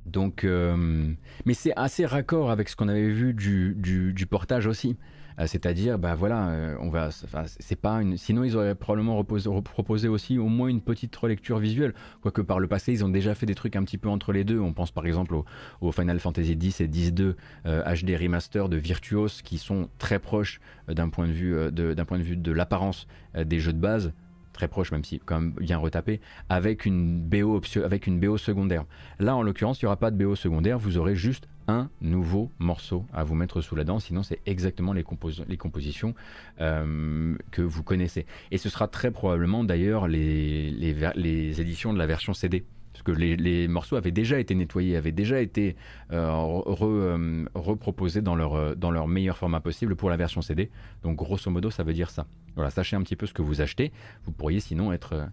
Donc, 0.06 0.44
euh, 0.44 1.12
mais 1.44 1.52
c'est 1.52 1.74
assez 1.76 2.06
raccord 2.06 2.50
avec 2.50 2.70
ce 2.70 2.76
qu'on 2.76 2.88
avait 2.88 3.10
vu 3.10 3.34
du 3.34 4.26
portage 4.26 4.66
aussi. 4.66 4.96
Euh, 5.38 5.46
c'est-à-dire, 5.46 5.98
bah 5.98 6.14
voilà, 6.14 6.48
euh, 6.48 6.76
on 6.80 6.88
va, 6.88 7.10
c'est 7.10 7.80
pas 7.80 8.00
une. 8.00 8.16
Sinon, 8.16 8.44
ils 8.44 8.56
auraient 8.56 8.74
probablement 8.74 9.22
proposé 9.24 10.08
aussi 10.08 10.38
au 10.38 10.48
moins 10.48 10.68
une 10.68 10.80
petite 10.80 11.14
relecture 11.14 11.58
visuelle. 11.58 11.94
Quoique 12.22 12.40
par 12.40 12.58
le 12.58 12.66
passé, 12.66 12.92
ils 12.92 13.04
ont 13.04 13.08
déjà 13.08 13.34
fait 13.34 13.46
des 13.46 13.54
trucs 13.54 13.76
un 13.76 13.84
petit 13.84 13.98
peu 13.98 14.08
entre 14.08 14.32
les 14.32 14.44
deux. 14.44 14.60
On 14.60 14.72
pense 14.72 14.90
par 14.90 15.06
exemple 15.06 15.34
au, 15.80 15.92
Final 15.92 16.18
Fantasy 16.18 16.52
X 16.52 16.80
et 16.80 16.84
X-2 16.84 17.34
HD 17.64 18.20
remaster 18.20 18.68
de 18.68 18.76
Virtuos 18.76 19.40
qui 19.42 19.58
sont 19.58 19.88
très 19.98 20.18
proches 20.18 20.60
euh, 20.88 20.94
d'un 20.94 21.08
point 21.08 21.26
de 21.26 21.32
vue 21.32 21.56
d'un 21.70 22.04
point 22.04 22.18
de 22.18 22.22
vue 22.22 22.36
de 22.36 22.52
l'apparence 22.52 23.06
des 23.34 23.60
jeux 23.60 23.72
de 23.72 23.78
base 23.78 24.12
très 24.52 24.68
proche, 24.68 24.90
même 24.90 25.04
si 25.04 25.20
quand 25.24 25.40
même 25.40 25.52
bien 25.52 25.76
retapé, 25.76 26.20
avec 26.48 26.86
une 26.86 27.20
BO, 27.20 27.60
avec 27.84 28.06
une 28.06 28.18
BO 28.18 28.38
secondaire. 28.38 28.84
Là, 29.18 29.36
en 29.36 29.42
l'occurrence, 29.42 29.80
il 29.80 29.84
n'y 29.84 29.86
aura 29.86 29.98
pas 29.98 30.10
de 30.10 30.16
BO 30.16 30.34
secondaire, 30.34 30.78
vous 30.78 30.96
aurez 30.96 31.14
juste 31.14 31.46
un 31.68 31.88
nouveau 32.00 32.50
morceau 32.58 33.04
à 33.12 33.24
vous 33.24 33.34
mettre 33.34 33.60
sous 33.60 33.74
la 33.74 33.84
dent, 33.84 33.98
sinon 33.98 34.22
c'est 34.22 34.40
exactement 34.46 34.92
les, 34.92 35.02
compositions 35.02 36.14
euh, 36.60 37.36
que 37.50 37.62
vous 37.62 37.82
connaissez. 37.82 38.26
Et 38.50 38.58
ce 38.58 38.68
sera 38.68 38.88
très 38.88 39.10
probablement 39.10 39.64
d'ailleurs 39.64 40.08
les, 40.08 41.60
éditions 41.60 41.92
de 41.92 41.98
la 41.98 42.06
version 42.06 42.34
CD 42.34 42.64
parce 42.92 43.02
que 43.02 43.12
les, 43.12 43.68
morceaux 43.68 43.96
avaient 43.96 44.10
déjà 44.10 44.38
été 44.38 44.54
nettoyés, 44.54 44.96
avaient 44.96 45.12
déjà 45.12 45.40
été 45.40 45.76
euh, 46.12 46.62
euh, 46.80 47.44
reproposés 47.54 48.22
dans 48.22 48.34
leur, 48.34 49.08
meilleur 49.08 49.36
format 49.36 49.60
possible 49.60 49.96
pour 49.96 50.08
la 50.08 50.16
version 50.16 50.40
CD. 50.40 50.70
Donc 51.02 51.16
grosso 51.16 51.50
modo, 51.50 51.70
ça 51.70 51.82
veut 51.82 51.92
dire 51.92 52.08
ça. 52.08 52.26
Voilà, 52.54 52.70
sachez 52.70 52.96
un 52.96 53.02
petit 53.02 53.16
peu 53.16 53.26
ce 53.26 53.34
que 53.34 53.42
vous 53.42 53.60
achetez. 53.60 53.92
Vous 54.24 54.32
pourriez 54.32 54.60
sinon 54.60 54.92
être 54.92 55.28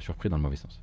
surpris 0.00 0.28
dans 0.28 0.36
le 0.36 0.42
mauvais 0.42 0.56
sens. 0.56 0.80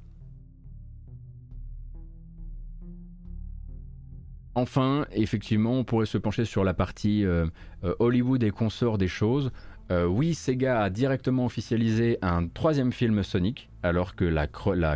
Enfin, 4.53 5.05
effectivement, 5.13 5.73
on 5.73 5.83
pourrait 5.83 6.05
se 6.05 6.17
pencher 6.17 6.43
sur 6.43 6.63
la 6.63 6.73
partie 6.73 7.25
euh, 7.25 7.45
euh, 7.83 7.95
Hollywood 7.99 8.43
et 8.43 8.51
consorts 8.51 8.97
des 8.97 9.07
choses. 9.07 9.51
Euh, 9.91 10.05
oui, 10.05 10.33
Sega 10.33 10.81
a 10.81 10.89
directement 10.89 11.45
officialisé 11.45 12.17
un 12.21 12.47
troisième 12.47 12.91
film 12.91 13.23
Sonic, 13.23 13.69
alors 13.81 14.15
que 14.15 14.25
la, 14.25 14.47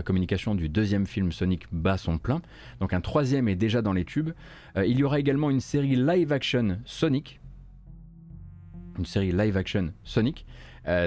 communication 0.02 0.56
du 0.56 0.70
deuxième 0.70 1.06
film 1.06 1.32
Sonic 1.32 1.68
bat 1.72 1.98
son 1.98 2.18
plein. 2.18 2.42
Donc 2.80 2.94
un 2.94 3.02
troisième 3.02 3.48
est 3.48 3.56
déjà 3.56 3.82
dans 3.82 3.94
les 3.94 4.06
tubes. 4.06 4.32
il 4.78 4.98
y 4.98 5.04
aura 5.04 5.20
également 5.20 5.50
une 5.50 5.60
série 5.60 5.96
live-action 5.96 6.80
Sonic. 6.86 7.42
Une 8.98 9.06
série 9.06 9.34
live-action 9.34 9.92
Sonic. 10.04 10.46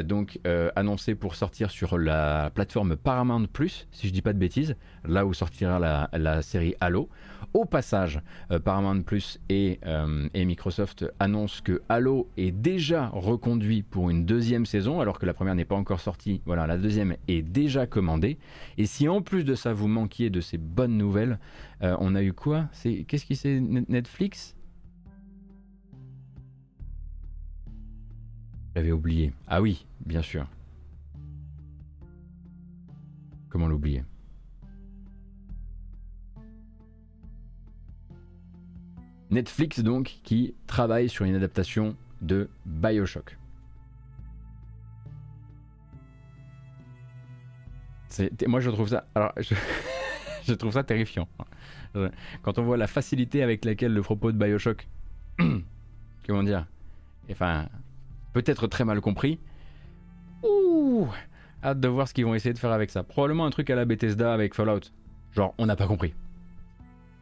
Donc 0.04 0.40
annoncée 0.76 1.14
pour 1.14 1.34
sortir 1.34 1.70
sur 1.70 1.98
la 1.98 2.50
plateforme 2.54 2.96
Paramount 2.96 3.46
Plus, 3.46 3.86
si 3.92 4.08
je 4.08 4.12
dis 4.12 4.22
pas 4.22 4.32
de 4.32 4.38
bêtises, 4.38 4.76
là 5.04 5.26
où 5.26 5.34
sortira 5.34 5.78
la, 5.78 6.42
série 6.42 6.74
Halo. 6.80 7.08
Au 7.54 7.64
passage, 7.64 8.20
euh, 8.50 8.58
Paramount 8.58 9.02
Plus 9.02 9.40
euh, 9.50 10.28
et, 10.34 10.44
Microsoft 10.44 11.06
annoncent 11.18 11.62
que 11.64 11.80
Halo 11.88 12.28
est 12.36 12.50
déjà 12.50 13.08
reconduit 13.08 13.82
pour 13.82 14.10
une 14.10 14.26
deuxième 14.26 14.66
saison, 14.66 15.00
alors 15.00 15.18
que 15.18 15.26
la 15.26 15.34
première 15.34 15.54
n'est 15.54 15.64
pas 15.64 15.76
encore 15.76 16.00
sortie. 16.00 16.42
Voilà, 16.44 16.66
la 16.66 16.76
deuxième 16.76 17.16
est 17.26 17.42
déjà 17.42 17.86
commandée. 17.86 18.38
Et 18.76 18.86
si 18.86 19.08
en 19.08 19.22
plus 19.22 19.44
de 19.44 19.54
ça 19.54 19.72
vous 19.72 19.88
manquiez 19.88 20.30
de 20.30 20.40
ces 20.40 20.58
bonnes 20.58 20.96
nouvelles, 20.96 21.38
euh, 21.82 21.96
on 22.00 22.14
a 22.14 22.22
eu 22.22 22.32
quoi? 22.32 22.68
C'est 22.72 23.04
qu'est-ce 23.04 23.24
qui 23.24 23.36
c'est 23.36 23.60
Netflix? 23.60 24.54
Oublié. 28.78 29.32
Ah 29.48 29.60
oui, 29.60 29.84
bien 30.06 30.22
sûr. 30.22 30.46
Comment 33.48 33.66
l'oublier? 33.66 34.04
Netflix 39.30 39.80
donc 39.80 40.20
qui 40.22 40.54
travaille 40.66 41.08
sur 41.08 41.24
une 41.24 41.34
adaptation 41.34 41.96
de 42.22 42.48
Bioshock. 42.64 43.36
Moi 48.46 48.60
je 48.60 48.70
trouve 48.70 48.88
ça. 48.88 49.06
Alors 49.14 49.32
je, 50.46 50.54
trouve 50.54 50.72
ça 50.72 50.84
terrifiant. 50.84 51.28
Quand 52.42 52.58
on 52.58 52.62
voit 52.62 52.76
la 52.76 52.86
facilité 52.86 53.42
avec 53.42 53.64
laquelle 53.64 53.92
le 53.92 54.02
propos 54.02 54.30
de 54.30 54.38
Bioshock. 54.38 54.86
comment 56.26 56.42
dire? 56.44 56.66
Enfin, 57.30 57.68
peut-être 58.32 58.66
très 58.66 58.84
mal 58.84 59.00
compris. 59.00 59.40
Ouh 60.42 61.08
Hâte 61.62 61.80
de 61.80 61.88
voir 61.88 62.06
ce 62.06 62.14
qu'ils 62.14 62.24
vont 62.24 62.34
essayer 62.34 62.52
de 62.52 62.58
faire 62.58 62.72
avec 62.72 62.90
ça. 62.90 63.02
Probablement 63.02 63.46
un 63.46 63.50
truc 63.50 63.68
à 63.70 63.74
la 63.74 63.84
Bethesda 63.84 64.32
avec 64.32 64.54
Fallout. 64.54 64.92
Genre, 65.32 65.54
on 65.58 65.66
n'a 65.66 65.76
pas 65.76 65.88
compris. 65.88 66.14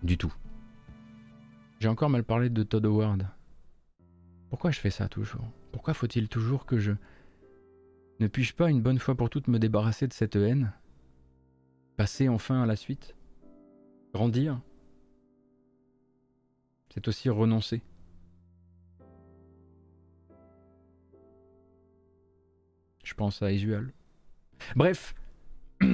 Du 0.03 0.19
tout. 0.19 0.35
J'ai 1.81 1.89
encore 1.89 2.11
mal 2.11 2.24
parlé 2.24 2.51
de 2.51 2.62
Todd 2.62 2.85
Howard. 2.85 3.27
Pourquoi 4.51 4.70
je 4.70 4.81
fais 4.81 4.91
ça 4.91 5.09
toujours? 5.09 5.51
Pourquoi 5.73 5.95
faut-il 5.95 6.28
toujours 6.28 6.66
que 6.66 6.78
je... 6.78 6.93
Ne 8.20 8.28
puis-je 8.28 8.55
pas 8.55 8.70
une 8.70 8.81
bonne 8.81 8.99
fois 8.99 9.15
pour 9.15 9.31
toutes 9.31 9.49
me 9.49 9.59
débarrasser 9.59 10.07
de 10.07 10.12
cette 10.12 10.37
haine? 10.37 10.73
Passer 11.97 12.28
enfin 12.28 12.62
à 12.62 12.66
la 12.66 12.77
suite? 12.77 13.15
Grandir? 14.12 14.61
C'est 16.95 17.09
aussi 17.09 17.28
renoncer. 17.28 17.83
Je 23.07 23.15
pense 23.15 23.41
à 23.41 23.53
Isual. 23.53 23.93
Bref, 24.74 25.15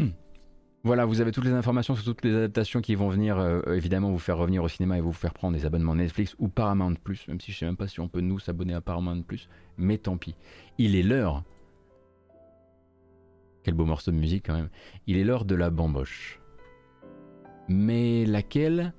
Voilà, 0.84 1.04
vous 1.04 1.20
avez 1.20 1.30
toutes 1.30 1.44
les 1.44 1.52
informations 1.52 1.94
sur 1.94 2.04
toutes 2.04 2.24
les 2.24 2.34
adaptations 2.34 2.80
qui 2.80 2.96
vont 2.96 3.08
venir 3.08 3.38
euh, 3.38 3.60
évidemment 3.74 4.10
vous 4.10 4.18
faire 4.18 4.36
revenir 4.36 4.64
au 4.64 4.68
cinéma 4.68 4.98
et 4.98 5.00
vous 5.00 5.12
faire 5.12 5.32
prendre 5.32 5.56
des 5.56 5.64
abonnements 5.64 5.94
Netflix 5.94 6.34
ou 6.40 6.48
Paramount 6.48 6.94
Plus, 6.94 7.28
même 7.28 7.40
si 7.40 7.52
je 7.52 7.58
sais 7.58 7.66
même 7.66 7.76
pas 7.76 7.86
si 7.86 8.00
on 8.00 8.08
peut 8.08 8.20
nous 8.20 8.40
s'abonner 8.40 8.74
à 8.74 8.80
Paramount 8.80 9.22
Plus, 9.22 9.48
mais 9.76 9.98
tant 9.98 10.16
pis. 10.16 10.34
Il 10.78 10.96
est 10.96 11.04
l'heure. 11.04 11.44
Quel 13.62 13.74
beau 13.74 13.84
morceau 13.84 14.10
de 14.10 14.16
musique 14.16 14.46
quand 14.46 14.54
même. 14.54 14.70
Il 15.06 15.18
est 15.18 15.24
l'heure 15.24 15.44
de 15.44 15.54
la 15.54 15.70
bamboche. 15.70 16.40
Mais 17.68 18.24
laquelle 18.24 18.92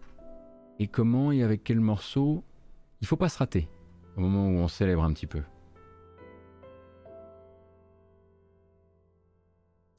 et 0.79 0.87
comment 0.87 1.33
et 1.33 1.43
avec 1.43 1.65
quel 1.65 1.81
morceau? 1.81 2.45
Il 3.01 3.07
faut 3.07 3.17
pas 3.17 3.27
se 3.27 3.39
rater 3.39 3.67
au 4.15 4.21
moment 4.21 4.47
où 4.47 4.53
on 4.53 4.69
célèbre 4.69 5.03
un 5.03 5.11
petit 5.11 5.27
peu. 5.27 5.41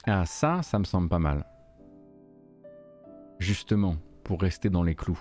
Ah 0.07 0.27
ça, 0.27 0.63
ça 0.63 0.79
me 0.79 0.85
semble 0.85 1.09
pas 1.09 1.19
mal 1.19 1.45
justement 3.39 3.97
pour 4.25 4.41
rester 4.41 4.71
dans 4.71 4.83
les 4.83 4.95
clous. 4.95 5.21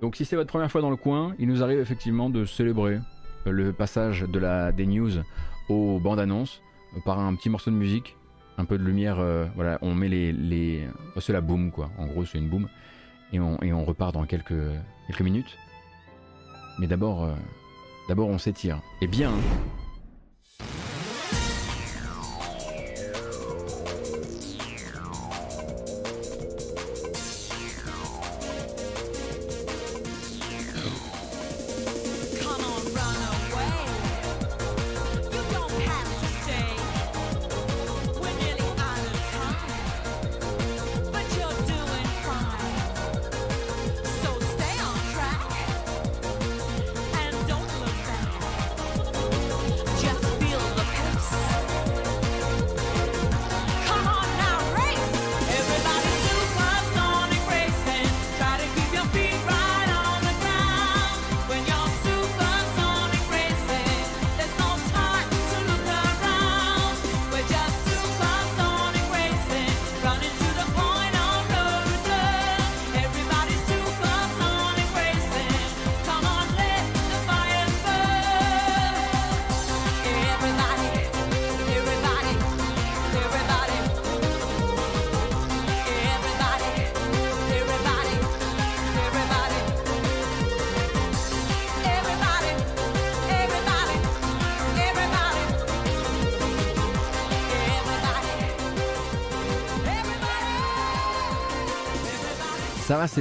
Donc 0.00 0.16
si 0.16 0.24
c'est 0.24 0.36
votre 0.36 0.48
première 0.48 0.70
fois 0.70 0.80
dans 0.80 0.90
le 0.90 0.96
coin, 0.96 1.34
il 1.38 1.48
nous 1.48 1.62
arrive 1.62 1.78
effectivement 1.78 2.30
de 2.30 2.44
célébrer 2.44 2.98
euh, 3.46 3.50
le 3.50 3.72
passage 3.72 4.22
de 4.22 4.38
la, 4.38 4.72
des 4.72 4.86
news 4.86 5.10
aux 5.68 6.00
bandes 6.00 6.18
annonces 6.18 6.62
euh, 6.96 7.00
par 7.04 7.18
un 7.18 7.34
petit 7.34 7.50
morceau 7.50 7.70
de 7.70 7.76
musique, 7.76 8.16
un 8.56 8.64
peu 8.64 8.78
de 8.78 8.84
lumière, 8.84 9.18
euh, 9.18 9.46
voilà, 9.54 9.78
on 9.82 9.94
met 9.94 10.08
les... 10.08 10.32
les... 10.32 10.88
c'est 11.20 11.32
la 11.32 11.42
boom 11.42 11.70
quoi, 11.70 11.90
en 11.98 12.06
gros 12.06 12.24
c'est 12.24 12.38
une 12.38 12.48
boom, 12.48 12.68
et 13.32 13.38
on, 13.38 13.84
repart 13.84 14.12
dans 14.12 14.24
quelques, 14.24 14.54
minutes. 15.20 15.56
Mais 16.78 16.86
d'abord, 16.86 17.28
d'abord 18.08 18.28
on 18.28 18.38
s'étire. 18.38 18.80
Et 19.02 19.06
bien, 19.06 19.30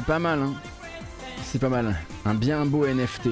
pas 0.10 0.18
mal. 0.18 0.40
Hein. 0.42 0.56
c'est 1.44 1.60
pas 1.60 1.70
mal. 1.70 1.96
Un 2.26 2.34
bien 2.34 2.66
beau 2.66 2.84
NFT. 2.88 3.28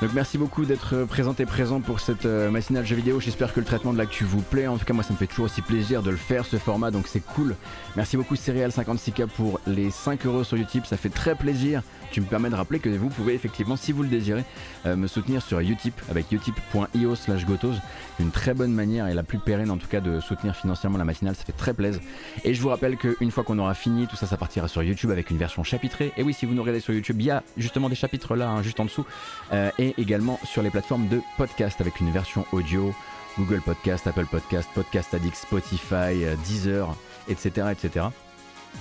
Donc 0.00 0.12
merci 0.14 0.38
beaucoup 0.38 0.64
d'être 0.64 1.04
présent 1.04 1.34
et 1.36 1.46
présent 1.46 1.80
pour 1.80 1.98
cette 1.98 2.26
euh, 2.26 2.48
matinale 2.48 2.86
jeu 2.86 2.94
vidéo. 2.94 3.18
J'espère 3.18 3.52
que 3.52 3.58
le 3.58 3.66
traitement 3.66 3.92
de 3.92 3.98
l'actu 3.98 4.22
vous 4.22 4.40
plaît. 4.40 4.68
En 4.68 4.78
tout 4.78 4.84
cas, 4.84 4.94
moi, 4.94 5.02
ça 5.02 5.12
me 5.12 5.18
fait 5.18 5.26
toujours 5.26 5.46
aussi 5.46 5.62
plaisir 5.62 6.04
de 6.04 6.10
le 6.10 6.16
faire, 6.16 6.46
ce 6.46 6.58
format, 6.58 6.92
donc 6.92 7.08
c'est 7.08 7.18
cool. 7.34 7.56
Merci 7.96 8.16
beaucoup, 8.16 8.36
Serial56K, 8.36 9.26
pour 9.26 9.58
les 9.66 9.90
5 9.90 10.26
euros 10.26 10.44
sur 10.44 10.56
YouTube. 10.56 10.84
Ça 10.86 10.96
fait 10.96 11.08
très 11.08 11.34
plaisir 11.34 11.82
tu 12.10 12.20
me 12.20 12.26
permets 12.26 12.50
de 12.50 12.54
rappeler 12.54 12.78
que 12.78 12.88
vous 12.88 13.08
pouvez 13.08 13.34
effectivement, 13.34 13.76
si 13.76 13.92
vous 13.92 14.02
le 14.02 14.08
désirez, 14.08 14.44
euh, 14.86 14.96
me 14.96 15.06
soutenir 15.06 15.42
sur 15.42 15.60
Utip 15.60 15.94
avec 16.10 16.30
utip.io 16.30 17.14
slash 17.14 17.46
gotos. 17.46 17.74
Une 18.18 18.30
très 18.30 18.54
bonne 18.54 18.72
manière 18.72 19.08
et 19.08 19.14
la 19.14 19.22
plus 19.22 19.38
pérenne 19.38 19.70
en 19.70 19.76
tout 19.76 19.86
cas 19.86 20.00
de 20.00 20.20
soutenir 20.20 20.54
financièrement 20.54 20.98
la 20.98 21.04
matinale, 21.04 21.34
ça 21.34 21.44
fait 21.44 21.52
très 21.52 21.74
plaisir. 21.74 22.00
Et 22.44 22.54
je 22.54 22.60
vous 22.60 22.68
rappelle 22.68 22.96
qu'une 22.96 23.30
fois 23.30 23.44
qu'on 23.44 23.58
aura 23.58 23.74
fini, 23.74 24.06
tout 24.06 24.16
ça, 24.16 24.26
ça 24.26 24.36
partira 24.36 24.68
sur 24.68 24.82
YouTube 24.82 25.10
avec 25.10 25.30
une 25.30 25.38
version 25.38 25.62
chapitrée. 25.62 26.12
Et 26.16 26.22
oui, 26.22 26.34
si 26.34 26.46
vous 26.46 26.54
nous 26.54 26.62
regardez 26.62 26.80
sur 26.80 26.94
YouTube, 26.94 27.16
il 27.20 27.26
y 27.26 27.30
a 27.30 27.42
justement 27.56 27.88
des 27.88 27.94
chapitres 27.94 28.36
là, 28.36 28.48
hein, 28.50 28.62
juste 28.62 28.80
en 28.80 28.84
dessous. 28.84 29.06
Euh, 29.52 29.70
et 29.78 29.94
également 29.98 30.38
sur 30.44 30.62
les 30.62 30.70
plateformes 30.70 31.08
de 31.08 31.20
podcast 31.36 31.80
avec 31.80 32.00
une 32.00 32.10
version 32.10 32.44
audio. 32.52 32.94
Google 33.38 33.62
Podcast, 33.62 34.06
Apple 34.06 34.26
Podcast, 34.26 34.68
Podcast 34.74 35.14
Addict, 35.14 35.36
Spotify, 35.36 36.24
euh, 36.24 36.34
Deezer, 36.44 36.96
etc. 37.28 37.68
etc. 37.70 38.06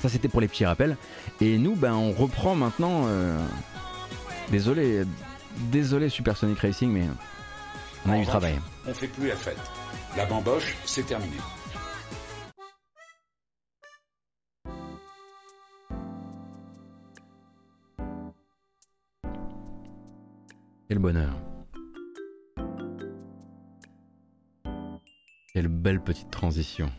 Ça 0.01 0.09
c'était 0.09 0.29
pour 0.29 0.41
les 0.41 0.47
petits 0.47 0.65
rappels. 0.65 0.97
Et 1.41 1.57
nous, 1.57 1.75
ben, 1.75 1.93
on 1.93 2.11
reprend 2.11 2.55
maintenant. 2.55 3.03
Euh, 3.07 3.37
désolé, 4.49 5.03
désolé 5.71 6.09
Supersonic 6.09 6.59
Racing, 6.59 6.91
mais 6.91 7.07
on 8.05 8.13
a 8.13 8.17
du 8.17 8.25
travail. 8.25 8.59
On 8.87 8.93
fait 8.93 9.07
plus 9.07 9.27
la 9.27 9.35
fête. 9.35 9.57
La 10.15 10.25
bamboche, 10.25 10.75
c'est 10.85 11.05
terminé. 11.05 11.35
Et 20.89 20.95
le 20.95 20.99
bonheur. 20.99 21.35
Quelle 25.53 25.67
belle 25.67 26.01
petite 26.01 26.31
transition. 26.31 26.91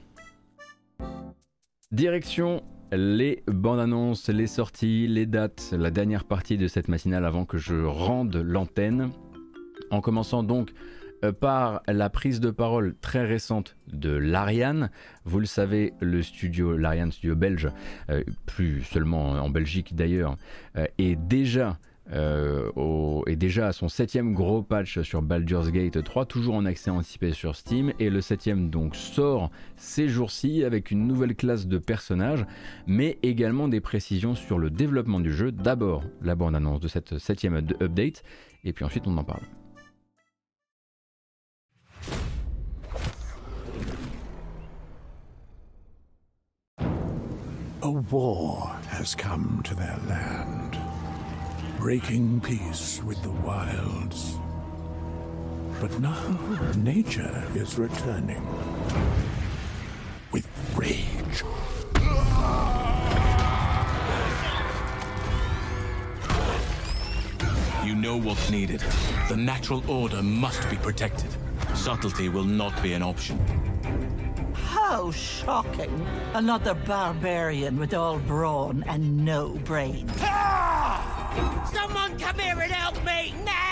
Direction 1.90 2.62
les 2.92 3.42
bandes 3.46 3.80
annonces, 3.80 4.28
les 4.28 4.46
sorties, 4.46 5.06
les 5.06 5.26
dates, 5.26 5.74
la 5.76 5.90
dernière 5.90 6.24
partie 6.24 6.56
de 6.56 6.66
cette 6.66 6.88
matinale 6.88 7.24
avant 7.24 7.44
que 7.44 7.58
je 7.58 7.84
rende 7.84 8.36
l'antenne. 8.36 9.10
En 9.90 10.00
commençant 10.00 10.42
donc 10.42 10.72
euh, 11.24 11.32
par 11.32 11.82
la 11.86 12.08
prise 12.08 12.40
de 12.40 12.50
parole 12.50 12.94
très 13.00 13.24
récente 13.26 13.76
de 13.92 14.10
l'Ariane. 14.10 14.90
Vous 15.24 15.38
le 15.38 15.46
savez, 15.46 15.92
le 16.00 16.22
studio, 16.22 16.76
l'Ariane 16.76 17.12
Studio 17.12 17.36
belge, 17.36 17.68
euh, 18.08 18.22
plus 18.46 18.82
seulement 18.82 19.32
en 19.32 19.50
Belgique 19.50 19.94
d'ailleurs, 19.94 20.36
euh, 20.76 20.86
est 20.98 21.16
déjà 21.16 21.78
euh, 22.12 22.70
est 23.26 23.36
déjà 23.36 23.68
à 23.68 23.72
son 23.72 23.88
septième 23.88 24.34
gros 24.34 24.62
patch 24.62 25.00
sur 25.02 25.22
Baldur's 25.22 25.70
Gate 25.70 26.02
3, 26.02 26.26
toujours 26.26 26.54
en 26.54 26.64
accès 26.64 26.90
anticipé 26.90 27.32
sur 27.32 27.56
Steam, 27.56 27.92
et 27.98 28.10
le 28.10 28.20
septième 28.20 28.70
donc 28.70 28.96
sort 28.96 29.50
ces 29.76 30.08
jours-ci 30.08 30.64
avec 30.64 30.90
une 30.90 31.06
nouvelle 31.06 31.34
classe 31.34 31.66
de 31.66 31.78
personnages, 31.78 32.44
mais 32.86 33.18
également 33.22 33.68
des 33.68 33.80
précisions 33.80 34.34
sur 34.34 34.58
le 34.58 34.70
développement 34.70 35.20
du 35.20 35.32
jeu. 35.32 35.52
D'abord 35.52 36.02
la 36.22 36.34
bande-annonce 36.34 36.80
de 36.80 36.88
cette 36.88 37.18
septième 37.18 37.54
update, 37.54 38.22
et 38.64 38.72
puis 38.72 38.84
ensuite 38.84 39.06
on 39.06 39.16
en 39.16 39.24
parle. 39.24 39.42
Breaking 51.81 52.39
peace 52.43 53.02
with 53.05 53.23
the 53.23 53.31
wilds. 53.31 54.36
But 55.81 55.98
now 55.98 56.20
nature 56.77 57.43
is 57.55 57.78
returning 57.78 58.47
with 60.31 60.47
rage. 60.77 61.43
You 67.82 67.94
know 67.94 68.19
what's 68.19 68.51
needed. 68.51 68.81
The 69.31 69.36
natural 69.39 69.82
order 69.90 70.23
must 70.23 70.69
be 70.69 70.77
protected. 70.77 71.31
Subtlety 71.74 72.28
will 72.28 72.44
not 72.44 72.82
be 72.82 72.93
an 72.93 73.02
option. 73.02 73.39
How 74.52 75.11
shocking. 75.12 76.07
Another 76.35 76.74
barbarian 76.74 77.78
with 77.78 77.94
all 77.94 78.19
brawn 78.19 78.85
and 78.86 79.24
no 79.24 79.55
brain. 79.65 80.11
Ah! 80.19 80.89
Someone 81.73 82.19
come 82.19 82.39
here 82.39 82.61
and 82.61 82.73
help 82.73 82.97
me, 83.05 83.35
now! 83.44 83.69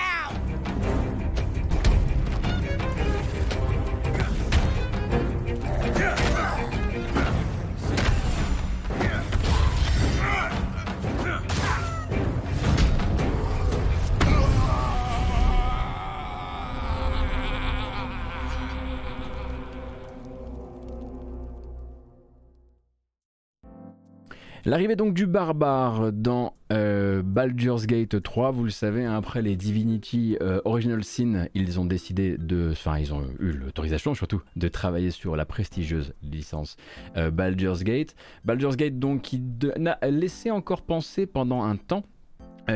L'arrivée 24.68 24.96
donc 24.96 25.14
du 25.14 25.26
barbare 25.26 26.12
dans 26.12 26.52
euh, 26.72 27.22
Baldur's 27.22 27.86
Gate 27.86 28.22
3, 28.22 28.50
vous 28.50 28.64
le 28.64 28.70
savez, 28.70 29.06
hein, 29.06 29.16
après 29.16 29.40
les 29.40 29.56
Divinity 29.56 30.36
euh, 30.42 30.60
Original 30.66 31.02
Sin, 31.04 31.46
ils 31.54 31.80
ont 31.80 31.86
décidé 31.86 32.36
de, 32.36 32.68
enfin 32.72 32.98
ils 32.98 33.14
ont 33.14 33.24
eu 33.38 33.52
l'autorisation 33.52 34.14
surtout 34.14 34.42
de 34.56 34.68
travailler 34.68 35.10
sur 35.10 35.36
la 35.36 35.46
prestigieuse 35.46 36.12
licence 36.22 36.76
euh, 37.16 37.30
Baldur's 37.30 37.82
Gate. 37.82 38.14
Baldur's 38.44 38.76
Gate 38.76 38.98
donc 38.98 39.22
qui 39.22 39.42
n'a 39.78 39.98
laissé 40.02 40.50
encore 40.50 40.82
penser 40.82 41.24
pendant 41.24 41.62
un 41.62 41.76
temps 41.76 42.04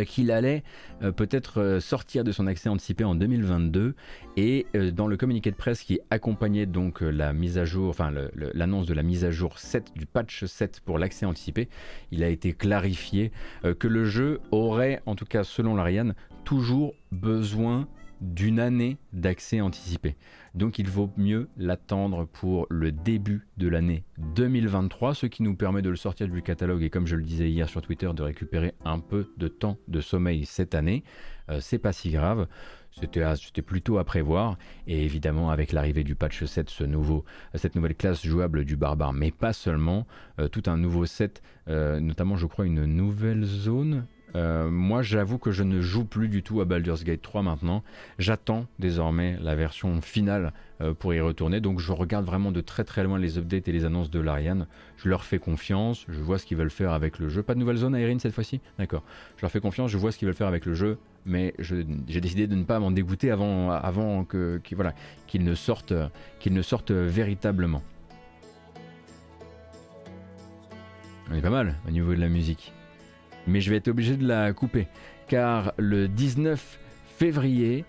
qu'il 0.05 0.31
allait 0.31 0.62
euh, 1.02 1.12
peut-être 1.12 1.60
euh, 1.60 1.81
sortir 1.81 2.24
de 2.24 2.32
son 2.32 2.47
accès 2.47 2.69
anticipé 2.69 3.05
en 3.05 3.14
2022 3.14 3.94
et 4.36 4.66
dans 4.93 5.06
le 5.06 5.16
communiqué 5.16 5.51
de 5.51 5.56
presse 5.56 5.82
qui 5.82 6.01
accompagnait 6.10 6.66
donc 6.66 7.02
la 7.02 7.32
mise 7.35 7.59
à 7.59 7.66
jour, 7.66 7.90
enfin 7.90 8.10
l'annonce 8.55 8.86
de 8.86 8.94
la 8.94 9.02
mise 9.02 9.24
à 9.24 9.31
jour 9.31 9.59
7 9.59 9.93
du 9.94 10.06
patch 10.06 10.47
7 10.47 10.81
pour 10.81 10.98
l'accès 10.98 11.27
anticipé, 11.27 11.69
il 12.10 12.24
a 12.24 12.28
été 12.28 12.55
clarifié 12.55 13.31
que 13.78 13.89
le 13.89 14.06
jeu 14.06 14.40
aurait, 14.51 15.02
en 15.05 15.14
tout 15.16 15.27
cas 15.27 15.44
selon 15.44 15.74
l'Ariane, 15.74 16.14
toujours 16.44 16.94
besoin 17.10 17.86
d'une 18.23 18.60
année 18.60 18.97
d'accès 19.12 19.60
anticipé. 19.60 20.16
Donc 20.55 20.79
il 20.79 20.89
vaut 20.89 21.11
mieux 21.16 21.49
l'attendre 21.57 22.27
pour 22.27 22.66
le 22.69 22.93
début 22.93 23.49
de 23.57 23.69
l'année 23.69 24.05
2023, 24.35 25.15
ce 25.15 25.27
qui 25.27 25.43
nous 25.43 25.57
permet 25.57 25.81
de 25.81 25.89
le 25.89 25.97
sortir 25.97 26.29
du 26.29 26.43
catalogue 26.43 26.83
et 26.83 26.91
comme 26.91 27.07
je 27.07 27.16
le 27.16 27.23
disais 27.23 27.51
hier 27.51 27.69
sur 27.69 27.81
Twitter, 27.81 28.11
de 28.15 28.23
récupérer 28.23 28.74
un 28.85 28.99
peu 28.99 29.33
de 29.39 29.49
temps 29.49 29.79
de 29.89 30.01
sommeil 30.01 30.45
cette 30.45 30.74
année. 30.74 31.05
Euh, 31.49 31.61
c'est 31.61 31.79
pas 31.79 31.93
si 31.93 32.11
grave. 32.11 32.47
C'était 32.91 33.62
plutôt 33.62 33.97
à 33.97 34.05
prévoir. 34.05 34.59
Et 34.87 35.05
évidemment, 35.05 35.51
avec 35.51 35.73
l'arrivée 35.73 36.05
du 36.05 36.15
patch 36.15 36.45
7, 36.45 36.69
ce 36.69 36.85
nouveau, 36.85 37.24
cette 37.55 37.74
nouvelle 37.74 37.95
classe 37.95 38.23
jouable 38.23 38.66
du 38.66 38.77
barbare, 38.77 39.15
mais 39.15 39.31
pas 39.31 39.55
seulement, 39.55 40.07
euh, 40.39 40.49
tout 40.49 40.65
un 40.66 40.77
nouveau 40.77 41.07
set, 41.07 41.43
euh, 41.69 42.01
notamment, 42.01 42.37
je 42.37 42.47
crois, 42.47 42.66
une 42.66 42.85
nouvelle 42.85 43.45
zone 43.45 44.07
euh, 44.35 44.71
moi, 44.71 45.03
j'avoue 45.03 45.39
que 45.39 45.51
je 45.51 45.63
ne 45.63 45.81
joue 45.81 46.05
plus 46.05 46.29
du 46.29 46.43
tout 46.43 46.61
à 46.61 46.65
Baldur's 46.65 47.05
Gate 47.05 47.23
3 47.23 47.43
maintenant. 47.43 47.83
J'attends 48.19 48.67
désormais 48.79 49.37
la 49.41 49.55
version 49.55 50.01
finale 50.01 50.53
euh, 50.81 50.95
pour 50.95 51.13
y 51.15 51.21
retourner. 51.21 51.61
Donc, 51.61 51.81
je 51.81 51.93
regarde 51.93 52.25
vraiment 52.25 52.53
de 52.53 52.61
très 52.61 52.85
très 52.85 53.05
loin 53.05 53.19
les 53.19 53.39
updates 53.39 53.69
et 53.69 53.73
les 53.73 53.85
annonces 53.85 54.11
de 54.11 54.21
l'Ariane. 54.21 54.67
Je 54.97 55.09
leur 55.09 55.25
fais 55.25 55.39
confiance. 55.39 56.07
Je 56.09 56.21
vois 56.21 56.39
ce 56.39 56.47
qu'ils 56.47 56.57
veulent 56.57 56.71
faire 56.71 56.93
avec 56.93 57.19
le 57.19 57.29
jeu. 57.29 57.43
Pas 57.43 57.55
de 57.55 57.61
nouvelle 57.61 57.77
zone 57.77 57.95
aérienne 57.95 58.21
cette 58.21 58.35
fois-ci? 58.35 58.61
D'accord. 58.79 59.03
Je 59.37 59.43
leur 59.43 59.51
fais 59.51 59.61
confiance. 59.61 59.91
Je 59.91 59.99
vois 59.99 60.13
ce 60.13 60.19
qu'ils 60.19 60.27
veulent 60.27 60.35
faire 60.35 60.49
avec 60.49 60.67
le 60.67 60.75
jeu. 60.75 60.99
Mais 61.25 61.55
j'ai 61.59 61.85
décidé 62.21 62.49
de 62.49 62.57
ne 62.57 62.65
pas 62.65 62.81
m'en 62.81 62.91
dégoûter 62.91 63.31
avant, 63.31 63.71
avant 63.71 64.27
voilà, 64.73 64.93
ne 65.35 65.55
sortent, 65.55 65.95
qu'ils 66.41 66.53
ne 66.53 66.63
sortent 66.63 66.91
véritablement. 66.91 67.83
On 71.31 71.35
est 71.35 71.41
pas 71.41 71.51
mal 71.51 71.77
au 71.87 71.93
niveau 71.93 72.13
de 72.13 72.21
la 72.21 72.29
musique 72.29 72.73
mais 73.47 73.60
je 73.60 73.70
vais 73.70 73.77
être 73.77 73.89
obligé 73.89 74.16
de 74.16 74.27
la 74.27 74.52
couper. 74.52 74.89
Car 75.28 75.73
le 75.77 76.09
19 76.09 76.78
février, 77.16 77.85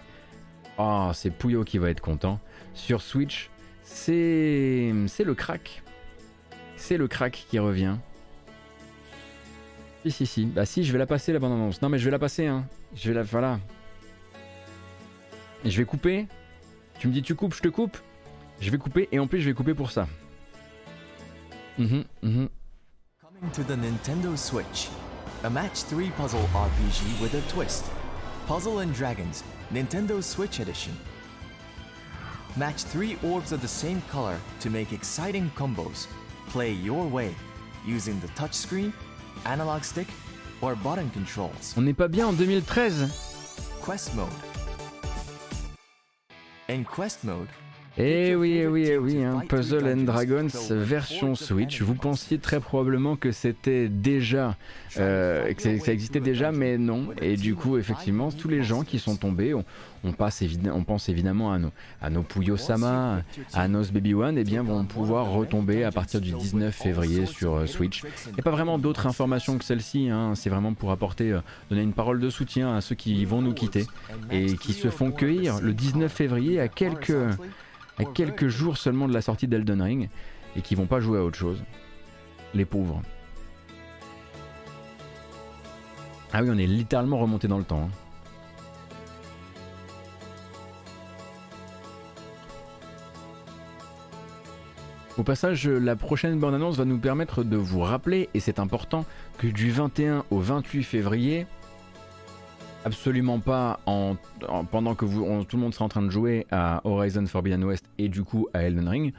oh, 0.78 1.12
c'est 1.14 1.32
Pouillot 1.32 1.64
qui 1.64 1.78
va 1.78 1.90
être 1.90 2.02
content, 2.02 2.40
sur 2.74 3.02
Switch, 3.02 3.50
c'est 3.84 4.92
le 4.92 5.34
crack. 5.34 5.84
C'est 6.76 6.98
le 6.98 7.08
crack 7.08 7.46
qui 7.50 7.60
revient. 7.60 7.96
Si, 10.04 10.12
si, 10.12 10.26
si. 10.26 10.46
Bah 10.46 10.66
si, 10.66 10.84
je 10.84 10.92
vais 10.92 11.00
la 11.00 11.06
passer 11.06 11.32
la 11.32 11.40
bande 11.40 11.54
annonce. 11.54 11.82
Non 11.82 11.90
mais 11.90 11.98
je 11.98 12.06
vais 12.06 12.12
la 12.12 12.20
passer, 12.20 12.46
hein. 12.46 12.66
Je 12.94 13.10
vais 13.10 13.16
la... 13.16 13.24
Voilà. 13.24 13.60
Je 15.64 15.78
vais 15.78 15.86
couper. 15.86 16.28
Tu 17.00 17.08
me 17.08 17.14
dis 17.14 17.22
tu 17.22 17.36
coupes, 17.36 17.54
je 17.54 17.62
te 17.62 17.70
coupe. 17.70 17.98
Je 18.60 18.70
vais 18.70 18.78
couper 18.78 19.08
et 19.12 19.20
en 19.20 19.28
plus 19.28 19.40
je 19.40 19.46
vais 19.46 19.54
couper 19.54 19.74
pour 19.74 19.92
ça. 19.92 20.08
Mhm, 21.78 22.04
mhm. 22.22 22.50
Coming 23.22 23.52
to 23.52 23.64
the 23.64 23.78
Nintendo 23.78 24.36
Switch. 24.36 24.90
A 25.44 25.50
match 25.50 25.84
3 25.84 26.10
puzzle 26.12 26.48
RPG 26.54 27.22
with 27.22 27.34
a 27.34 27.42
twist. 27.52 27.86
Puzzle 28.48 28.80
and 28.80 28.94
Dragons, 28.94 29.44
Nintendo 29.74 30.24
Switch 30.24 30.60
Edition. 30.60 30.96
Match 32.56 32.84
3 32.84 33.18
orbs 33.24 33.52
of 33.52 33.62
the 33.62 33.68
same 33.68 34.02
color 34.10 34.40
to 34.62 34.70
make 34.70 34.94
exciting 34.94 35.52
combos. 35.56 36.08
Play 36.48 36.72
your 36.72 37.06
way 37.06 37.36
using 37.86 38.20
the 38.22 38.28
touchscreen, 38.30 38.94
analog 39.46 39.84
stick, 39.84 40.08
or 40.62 40.76
button 40.76 41.10
controls. 41.10 41.74
On 41.78 41.84
n'est 41.84 41.98
pas 41.98 42.08
bien 42.08 42.28
en 42.28 42.34
2013 42.34 43.10
Quest 43.82 44.16
mode. 44.16 44.30
In 46.70 46.86
Quest 46.86 47.26
mode, 47.26 47.50
Eh 47.96 48.34
oui, 48.36 48.58
eh 48.60 48.66
oui, 48.68 48.88
eh 48.90 48.98
oui, 48.98 49.24
hein, 49.24 49.44
Puzzle 49.48 49.86
and 49.88 50.04
Dragons 50.06 50.48
version 50.72 51.36
Switch. 51.36 51.80
Vous 51.84 51.94
pensiez 51.94 52.40
très 52.40 52.60
probablement 52.60 53.16
que 53.16 53.32
c'était 53.32 53.88
déjà, 53.88 54.58
euh, 54.98 55.54
que 55.54 55.62
ça- 55.62 55.92
existait 55.94 56.20
déjà, 56.20 56.52
mais 56.52 56.80
non. 56.80 57.10
Et 57.22 57.38
du 57.38 57.54
coup, 57.54 57.78
effectivement, 57.78 58.32
tous 58.32 58.48
les 58.48 58.64
gens 58.64 58.82
qui 58.82 58.98
sont 58.98 59.16
tombés, 59.16 59.54
on, 59.54 59.64
on 60.04 60.12
passe 60.12 60.42
évid- 60.42 60.72
on 60.74 60.84
pense 60.84 61.08
évidemment 61.08 61.54
à 61.54 61.60
nos, 61.60 61.70
à 62.02 62.10
nos 62.10 62.24
Puyo-sama, 62.24 63.22
à 63.54 63.68
nos 63.68 63.84
Baby 63.84 64.16
One, 64.16 64.40
et 64.40 64.44
bien 64.44 64.64
vont 64.64 64.86
pouvoir 64.86 65.30
retomber 65.32 65.84
à 65.84 65.92
partir 65.92 66.20
du 66.20 66.32
19 66.32 66.74
février 66.74 67.28
sur 67.28 67.54
euh, 67.58 67.66
Switch. 67.68 68.02
Il 68.26 68.34
n'y 68.34 68.40
a 68.40 68.44
pas 68.44 68.50
vraiment 68.50 68.80
d'autres 68.80 69.06
informations 69.06 69.60
que 69.60 69.64
celle-ci. 69.66 70.10
hein. 70.10 70.34
C'est 70.34 70.50
vraiment 70.50 70.74
pour 70.74 70.90
apporter, 70.90 71.32
euh, 71.32 71.42
donner 71.70 71.84
une 71.84 71.94
parole 71.94 72.20
de 72.20 72.32
soutien 72.32 72.76
à 72.76 72.82
ceux 72.82 72.96
qui 72.96 73.24
vont 73.26 73.44
nous 73.44 73.54
quitter 73.54 73.86
et 74.32 74.56
qui 74.56 74.74
se 74.74 74.88
font 74.90 75.12
cueillir 75.12 75.62
le 75.62 75.74
19 75.76 76.12
février 76.12 76.60
à 76.60 76.68
quelques 76.68 77.14
à 77.98 78.06
quelques 78.06 78.48
jours 78.48 78.78
seulement 78.78 79.08
de 79.08 79.14
la 79.14 79.22
sortie 79.22 79.48
d'Elden 79.48 79.82
Ring 79.82 80.10
et 80.56 80.62
qui 80.62 80.76
vont 80.76 80.88
pas 80.88 81.00
jouer 81.00 81.20
à 81.20 81.24
autre 81.24 81.38
chose. 81.38 81.64
Les 82.54 82.66
pauvres. 82.66 83.02
Ah 86.32 86.42
oui, 86.42 86.50
on 86.52 86.58
est 86.58 86.68
littéralement 86.68 87.20
remonté 87.20 87.48
dans 87.48 87.58
le 87.60 87.64
temps. 87.64 87.84
hein. 87.84 87.90
Au 95.16 95.22
passage, 95.22 95.68
la 95.68 95.96
prochaine 95.96 96.40
bande-annonce 96.40 96.78
va 96.78 96.86
nous 96.86 96.98
permettre 96.98 97.44
de 97.44 97.56
vous 97.56 97.82
rappeler, 97.82 98.30
et 98.34 98.40
c'est 98.40 98.58
important, 98.58 99.06
que 99.38 99.46
du 99.46 99.70
21 99.70 100.26
au 100.32 100.40
28 100.40 100.84
février, 100.84 101.46
absolument 102.86 103.40
pas 103.40 103.80
en, 103.86 104.16
en- 104.48 104.66
pendant 104.66 104.96
que 104.96 105.06
tout 105.44 105.56
le 105.58 105.62
monde 105.62 105.74
sera 105.74 105.86
en 105.86 105.90
train 105.90 106.02
de 106.02 106.10
jouer 106.10 106.46
à 106.52 106.82
Horizon 106.84 107.26
Forbidden 107.26 107.64
West 107.64 107.86
et 107.98 108.10
du 108.10 108.24
coup 108.24 108.48
à 108.54 108.64
Elden 108.64 108.88
Ring, 108.88 109.14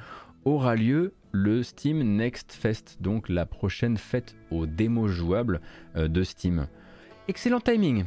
aura 0.45 0.75
lieu 0.77 1.15
le 1.33 1.63
Steam 1.63 1.99
Next 2.17 2.53
Fest, 2.53 2.99
donc 3.01 3.29
la 3.29 3.47
prochaine 3.47 3.97
fête 3.97 4.37
aux 4.51 4.67
démos 4.67 5.11
jouables 5.11 5.61
euh, 5.97 6.07
de 6.09 6.23
Steam. 6.23 6.67
Excellent 7.29 7.61
timing 7.61 8.05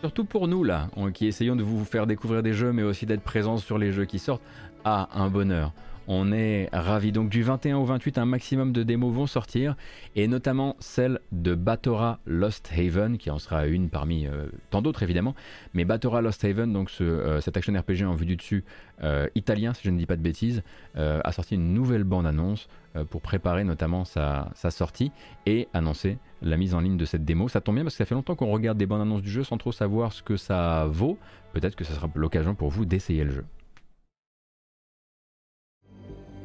Surtout 0.00 0.24
pour 0.24 0.46
nous 0.48 0.62
là, 0.64 0.88
on- 0.96 1.10
qui 1.12 1.26
essayons 1.26 1.56
de 1.56 1.62
vous 1.62 1.84
faire 1.84 2.06
découvrir 2.06 2.42
des 2.42 2.52
jeux 2.54 2.72
mais 2.72 2.82
aussi 2.82 3.04
d'être 3.06 3.22
présents 3.22 3.56
sur 3.58 3.78
les 3.78 3.92
jeux 3.92 4.04
qui 4.04 4.18
sortent. 4.18 4.42
Ah, 4.84 5.08
un 5.12 5.28
bonheur 5.28 5.72
on 6.08 6.32
est 6.32 6.68
ravis. 6.72 7.12
Donc 7.12 7.28
du 7.28 7.42
21 7.42 7.76
au 7.76 7.84
28, 7.84 8.18
un 8.18 8.24
maximum 8.24 8.72
de 8.72 8.82
démos 8.82 9.14
vont 9.14 9.26
sortir, 9.26 9.76
et 10.16 10.26
notamment 10.26 10.74
celle 10.80 11.20
de 11.30 11.54
Batora 11.54 12.18
Lost 12.26 12.72
Haven, 12.76 13.18
qui 13.18 13.30
en 13.30 13.38
sera 13.38 13.66
une 13.66 13.90
parmi 13.90 14.26
euh, 14.26 14.46
tant 14.70 14.82
d'autres 14.82 15.02
évidemment. 15.02 15.34
Mais 15.74 15.84
Batora 15.84 16.22
Lost 16.22 16.42
Haven, 16.44 16.72
donc 16.72 16.90
euh, 17.00 17.40
cet 17.40 17.56
action 17.56 17.74
RPG 17.78 18.04
en 18.04 18.14
vue 18.14 18.26
du 18.26 18.36
dessus 18.36 18.64
euh, 19.04 19.28
italien, 19.34 19.74
si 19.74 19.82
je 19.84 19.90
ne 19.90 19.98
dis 19.98 20.06
pas 20.06 20.16
de 20.16 20.22
bêtises, 20.22 20.62
a 20.94 21.30
sorti 21.30 21.54
une 21.54 21.74
nouvelle 21.74 22.02
bande-annonce 22.02 22.68
pour 23.10 23.20
préparer 23.20 23.62
notamment 23.62 24.04
sa, 24.04 24.50
sa 24.54 24.70
sortie 24.70 25.12
et 25.46 25.68
annoncer 25.74 26.18
la 26.42 26.56
mise 26.56 26.74
en 26.74 26.80
ligne 26.80 26.96
de 26.96 27.04
cette 27.04 27.24
démo. 27.24 27.48
Ça 27.48 27.60
tombe 27.60 27.76
bien 27.76 27.84
parce 27.84 27.94
que 27.94 27.98
ça 27.98 28.06
fait 28.06 28.14
longtemps 28.14 28.34
qu'on 28.34 28.50
regarde 28.50 28.78
des 28.78 28.86
bandes-annonces 28.86 29.22
du 29.22 29.30
jeu 29.30 29.44
sans 29.44 29.58
trop 29.58 29.70
savoir 29.70 30.12
ce 30.12 30.22
que 30.22 30.36
ça 30.36 30.86
vaut. 30.90 31.18
Peut-être 31.52 31.76
que 31.76 31.84
ce 31.84 31.92
sera 31.92 32.08
l'occasion 32.16 32.54
pour 32.54 32.70
vous 32.70 32.84
d'essayer 32.84 33.22
le 33.22 33.30
jeu. 33.30 33.44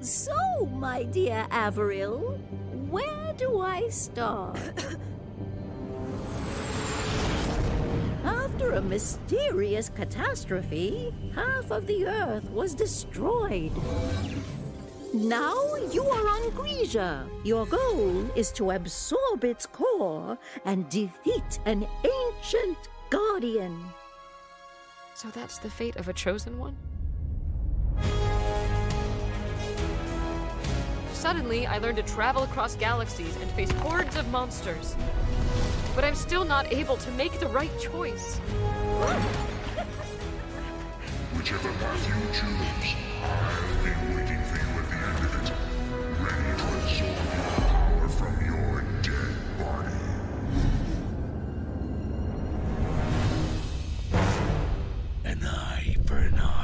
So, 0.03 0.69
my 0.73 1.03
dear 1.03 1.47
Averil, 1.49 2.37
where 2.89 3.33
do 3.37 3.61
I 3.61 3.87
start? 3.87 4.59
After 8.25 8.73
a 8.73 8.81
mysterious 8.81 9.87
catastrophe, 9.87 11.15
half 11.33 11.71
of 11.71 11.87
the 11.87 12.05
Earth 12.05 12.49
was 12.49 12.75
destroyed. 12.75 13.71
Now 15.13 15.75
you 15.89 16.03
are 16.03 16.27
on 16.27 16.51
Grisia. 16.51 17.25
Your 17.45 17.65
goal 17.65 18.29
is 18.35 18.51
to 18.53 18.71
absorb 18.71 19.45
its 19.45 19.65
core 19.65 20.37
and 20.65 20.89
defeat 20.89 21.59
an 21.65 21.87
ancient 22.03 22.89
guardian. 23.09 23.81
So 25.13 25.29
that's 25.29 25.59
the 25.59 25.69
fate 25.69 25.95
of 25.95 26.09
a 26.09 26.13
chosen 26.13 26.57
one? 26.57 26.75
Suddenly, 31.23 31.65
I 31.65 31.77
learned 31.77 31.95
to 31.95 32.03
travel 32.03 32.43
across 32.43 32.75
galaxies 32.75 33.37
and 33.37 33.49
face 33.51 33.71
hordes 33.71 34.17
of 34.17 34.27
monsters. 34.29 34.97
But 35.95 36.03
I'm 36.03 36.15
still 36.15 36.43
not 36.43 36.69
able 36.73 36.97
to 36.97 37.11
make 37.11 37.39
the 37.39 37.47
right 37.47 37.71
choice. 37.79 38.39
Whichever 41.37 41.71
path 41.71 42.07
you 42.09 42.15
choose, 42.33 42.95
I'll 43.23 43.83
be 43.85 43.91
waiting 44.13 44.43
for 44.43 44.57
you 44.59 44.67
at 44.81 44.89
the 44.89 44.97
end 44.99 45.23
of 45.23 45.31
it, 45.39 45.47
ready 46.19 46.51
to 46.59 46.65
absorb 46.75 47.15
your 47.31 47.55
power 47.69 48.07
from 48.09 48.33
your 48.45 48.83
dead 49.01 49.33
body. 49.59 50.03
An 55.23 55.39
eye 55.45 55.95
for 56.05 56.17
an 56.17 56.35
eye. 56.35 56.62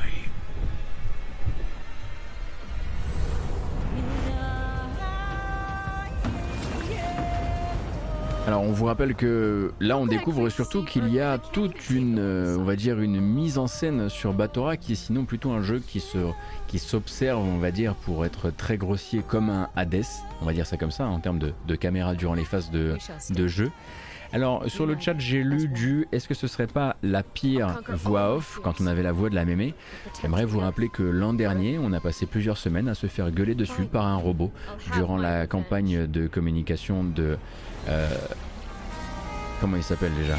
Alors 8.50 8.64
on 8.64 8.72
vous 8.72 8.86
rappelle 8.86 9.14
que 9.14 9.72
là 9.80 9.96
on 10.00 10.08
découvre 10.08 10.50
surtout 10.50 10.84
qu'il 10.84 11.14
y 11.14 11.20
a 11.20 11.38
toute 11.38 11.92
une, 11.92 12.18
euh, 12.18 12.58
on 12.58 12.64
va 12.64 12.76
dire 12.76 13.00
une 13.00 13.22
mise 13.22 13.60
en 13.60 13.68
scène 13.68 14.10
sur 14.10 14.34
Batora 14.34 14.76
qui 14.76 14.94
est 14.94 14.96
sinon 14.96 15.26
plutôt 15.26 15.52
un 15.52 15.62
jeu 15.62 15.84
qui 15.88 16.00
se, 16.00 16.18
qui 16.66 16.80
s'observe, 16.80 17.44
on 17.44 17.60
va 17.60 17.70
dire 17.70 17.94
pour 17.94 18.26
être 18.26 18.50
très 18.50 18.78
grossier 18.78 19.22
comme 19.22 19.52
un 19.52 19.70
Hades, 19.76 20.02
on 20.42 20.46
va 20.46 20.54
dire 20.54 20.66
ça 20.66 20.78
comme 20.78 20.90
ça 20.90 21.06
en 21.06 21.20
termes 21.20 21.38
de, 21.38 21.54
de 21.68 21.76
caméra 21.76 22.16
durant 22.16 22.34
les 22.34 22.44
phases 22.44 22.72
de, 22.72 22.98
de 23.30 23.48
jeu. 23.48 23.70
Alors 24.34 24.64
sur 24.68 24.88
le 24.88 24.96
chat 25.00 25.14
j'ai 25.20 25.44
lu 25.44 25.68
du 25.68 26.08
est-ce 26.12 26.28
que 26.28 26.34
ce 26.34 26.48
serait 26.48 26.68
pas 26.68 26.96
la 27.04 27.22
pire 27.22 27.82
voix 27.90 28.36
off? 28.36 28.60
quand 28.64 28.82
on 28.82 28.88
avait 28.88 29.04
la 29.04 29.12
voix 29.12 29.30
de 29.30 29.36
la 29.36 29.46
mémé. 29.46 29.76
J'aimerais 30.24 30.46
vous 30.46 30.60
rappeler 30.60 30.90
que 30.90 31.04
l'an 31.04 31.34
dernier 31.34 31.78
on 31.80 31.94
a 31.94 32.00
passé 32.00 32.26
plusieurs 32.26 32.58
semaines 32.58 32.88
à 32.88 32.96
se 32.96 33.06
faire 33.06 33.30
gueuler 33.30 33.54
dessus 33.54 33.86
par 33.86 34.08
un 34.08 34.18
robot 34.18 34.52
durant 34.94 35.18
la 35.18 35.46
campagne 35.46 36.08
de 36.08 36.26
communication 36.26 37.04
de... 37.04 37.38
euh, 37.88 38.10
comment 39.60 39.77
il 39.77 39.84
s'appelle 39.84 40.14
déjà 40.15 40.38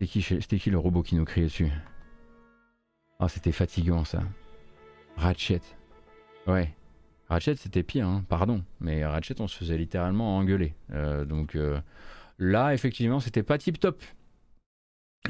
C'était 0.00 0.58
qui, 0.58 0.70
le 0.70 0.78
robot 0.78 1.02
qui 1.02 1.14
nous 1.14 1.24
criait 1.24 1.46
dessus 1.46 1.70
Ah 3.18 3.28
c'était 3.28 3.52
fatigant 3.52 4.04
ça. 4.04 4.22
Ratchet. 5.16 5.60
Ouais. 6.46 6.72
Ratchet 7.28 7.56
c'était 7.56 7.82
pire, 7.82 8.06
hein, 8.06 8.24
pardon. 8.28 8.62
Mais 8.80 9.04
Ratchet 9.04 9.40
on 9.40 9.48
se 9.48 9.56
faisait 9.56 9.78
littéralement 9.78 10.38
engueuler. 10.38 10.74
Euh, 10.92 11.24
donc 11.24 11.54
euh, 11.54 11.80
là 12.38 12.72
effectivement 12.74 13.20
c'était 13.20 13.42
pas 13.42 13.58
tip 13.58 13.78
top. 13.78 14.02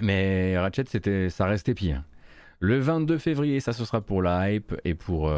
Mais 0.01 0.59
Ratchet 0.59 0.85
c'était, 0.87 1.31
ça 1.31 1.47
restait 1.47 1.75
pire. 1.75 2.03
Le 2.61 2.79
22 2.79 3.19
février 3.19 3.61
ça 3.61 3.73
ce 3.73 3.85
sera 3.85 4.01
pour 4.01 4.23
la 4.23 4.53
hype 4.53 4.75
et 4.85 4.95
pour... 4.95 5.31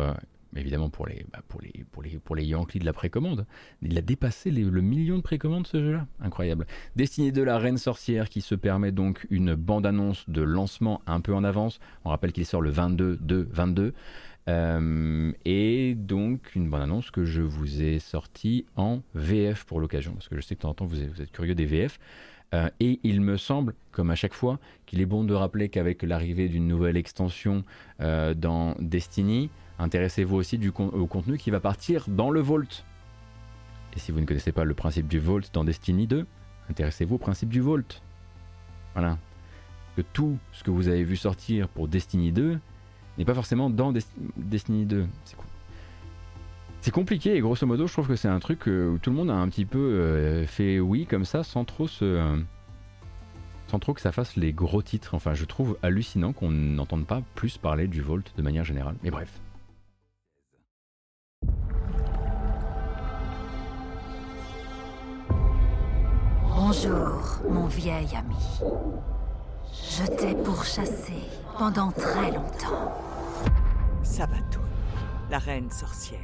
euh, 0.57 0.61
évidemment 0.61 0.91
pour 0.91 1.07
les, 1.07 1.25
bah, 1.33 1.41
pour, 1.49 1.61
les, 1.61 1.85
pour, 1.91 2.03
les, 2.03 2.19
pour 2.19 2.37
les 2.37 2.45
Yankees 2.45 2.79
de 2.79 2.85
la 2.85 2.93
précommande. 2.93 3.47
Il 3.83 3.97
a 3.99 4.03
dépassé 4.03 4.51
le 4.51 4.81
million 4.81 5.17
de 5.17 5.23
précommandes 5.23 5.67
ce 5.67 5.83
jeu-là. 5.83 6.07
Incroyable. 6.21 6.67
Destiné 6.97 7.33
de 7.33 7.43
la 7.43 7.59
Reine 7.59 7.79
Sorcière 7.79 8.29
qui 8.29 8.41
se 8.41 8.55
permet 8.55 8.93
donc 8.93 9.27
une 9.31 9.55
bande-annonce 9.55 10.29
de 10.29 10.43
lancement 10.43 11.03
un 11.07 11.21
peu 11.21 11.35
en 11.35 11.45
avance. 11.45 11.79
On 12.05 12.11
rappelle 12.11 12.33
qu'il 12.33 12.47
sort 12.47 12.63
le 12.63 12.71
22 12.71 13.19
de 13.21 13.49
22. 13.51 13.95
Euh, 14.49 15.33
et 15.45 15.95
donc 15.95 16.55
une 16.55 16.71
bande-annonce 16.71 17.11
que 17.11 17.25
je 17.25 17.43
vous 17.43 17.83
ai 17.83 17.99
sortie 17.99 18.65
en 18.77 19.03
VF 19.15 19.65
pour 19.65 19.81
l'occasion. 19.81 20.13
Parce 20.13 20.29
que 20.29 20.37
je 20.37 20.41
sais 20.41 20.55
que 20.55 20.61
de 20.61 20.63
temps 20.63 20.71
en 20.71 20.75
temps 20.75 20.87
vous 20.87 21.03
êtes, 21.03 21.11
vous 21.11 21.23
êtes 21.23 21.33
curieux 21.33 21.55
des 21.55 21.67
VF. 21.67 21.99
Euh, 22.55 22.71
et 22.81 22.99
il 23.03 23.21
me 23.21 23.37
semble, 23.37 23.75
comme 23.93 24.11
à 24.11 24.15
chaque 24.15 24.33
fois, 24.33 24.59
qu'il 24.87 25.01
est 25.01 25.07
bon 25.07 25.25
de 25.25 25.35
rappeler 25.35 25.69
qu'avec 25.69 26.03
l'arrivée 26.03 26.49
d'une 26.49 26.67
nouvelle 26.67 26.97
extension 26.97 27.63
euh, 28.01 28.33
dans 28.35 28.75
Destiny, 28.81 29.51
intéressez-vous 29.79 30.37
aussi 30.37 30.61
au 30.77 31.07
contenu 31.07 31.39
qui 31.39 31.51
va 31.51 31.61
partir 31.61 32.05
dans 32.09 32.31
le 32.31 32.41
Vault. 32.41 32.85
Et 33.95 33.99
si 33.99 34.13
vous 34.13 34.21
ne 34.21 34.27
connaissez 34.27 34.53
pas 34.53 34.65
le 34.65 34.75
principe 34.75 35.09
du 35.09 35.19
Vault 35.19 35.41
dans 35.53 35.65
Destiny 35.65 36.07
2, 36.07 36.27
intéressez-vous 36.71 37.17
au 37.17 37.19
principe 37.19 37.49
du 37.49 37.61
Vault. 37.61 38.01
Voilà. 38.95 39.19
Que 39.97 40.03
tout 40.03 40.39
ce 40.53 40.63
que 40.63 40.71
vous 40.71 40.89
avez 40.89 41.03
vu 41.05 41.17
sortir 41.17 41.69
pour 41.69 41.89
Destiny 41.89 42.31
2 42.33 42.59
n'est 43.19 43.25
pas 43.25 43.35
forcément 43.35 43.71
dans 43.71 43.93
Desti- 43.93 44.15
Destiny 44.37 44.85
2. 44.87 45.07
C'est 45.25 45.37
cool. 45.37 45.45
C'est 46.81 46.91
compliqué 46.93 47.35
et 47.35 47.41
grosso 47.41 47.67
modo, 47.67 47.87
je 47.89 47.93
trouve 47.93 48.07
que 48.07 48.15
c'est 48.15 48.29
un 48.29 48.39
truc 48.39 48.69
euh, 48.69 48.89
où 48.91 48.99
tout 48.99 49.11
le 49.11 49.17
monde 49.17 49.31
a 49.31 49.35
un 49.35 49.49
petit 49.49 49.65
peu 49.65 49.79
euh, 49.79 50.47
fait 50.47 50.79
oui 50.79 51.07
comme 51.07 51.25
ça 51.25 51.43
sans 51.43 51.65
trop 51.65 51.89
se. 51.89 52.05
euh, 52.05 52.37
sans 53.67 53.79
trop 53.81 53.93
que 53.95 54.01
ça 54.01 54.13
fasse 54.13 54.37
les 54.37 54.53
gros 54.53 54.81
titres. 54.83 55.15
Enfin, 55.15 55.35
je 55.35 55.45
trouve 55.45 55.77
hallucinant 55.83 56.33
qu'on 56.33 56.51
n'entende 56.51 57.05
pas 57.07 57.21
plus 57.35 57.59
parler 57.59 57.89
du 57.89 58.01
Vault 58.01 58.23
de 58.37 58.43
manière 58.43 58.65
générale. 58.65 58.95
Mais 59.03 59.11
bref. 59.11 59.29
Bonjour, 66.71 67.41
mon 67.49 67.65
vieil 67.65 68.15
ami. 68.15 68.37
Je 69.73 70.05
t'ai 70.05 70.35
pourchassé 70.35 71.15
pendant 71.57 71.91
très 71.91 72.31
longtemps. 72.31 72.95
Sabato, 74.03 74.61
la 75.31 75.39
reine 75.39 75.71
sorcière. 75.71 76.21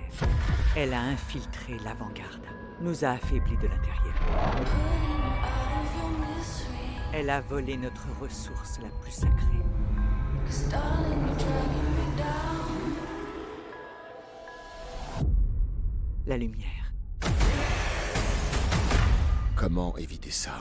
Elle 0.77 0.93
a 0.93 1.01
infiltré 1.01 1.79
l'avant-garde, 1.83 2.45
nous 2.83 3.07
a 3.07 3.13
affaiblis 3.13 3.57
de 3.57 3.69
l'intérieur. 3.69 4.15
Elle 7.15 7.31
a 7.31 7.41
volé 7.41 7.79
notre 7.79 8.07
ressource 8.21 8.79
la 8.83 8.91
plus 9.01 9.13
sacrée. 9.13 9.65
La 16.27 16.37
lumière. 16.37 16.93
Comment 19.57 19.97
éviter 19.97 20.31
ça? 20.31 20.53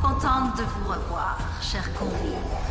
Contente 0.00 0.56
de 0.56 0.62
vous 0.62 0.88
revoir, 0.90 1.38
cher 1.62 1.92
convive. 1.94 2.63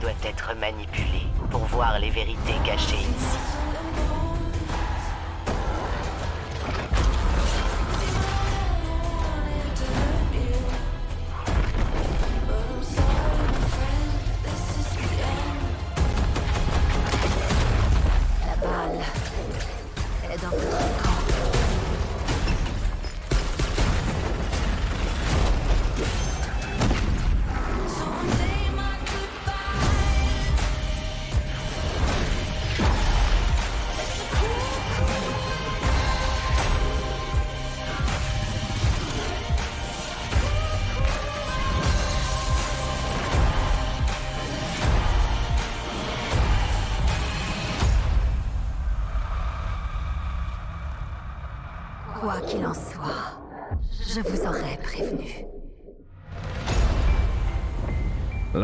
Doit 0.00 0.10
être 0.24 0.54
manipulé 0.56 1.22
pour 1.50 1.64
voir 1.66 1.98
les 1.98 2.10
vérités 2.10 2.54
cachées 2.64 2.96
ici. 2.96 3.73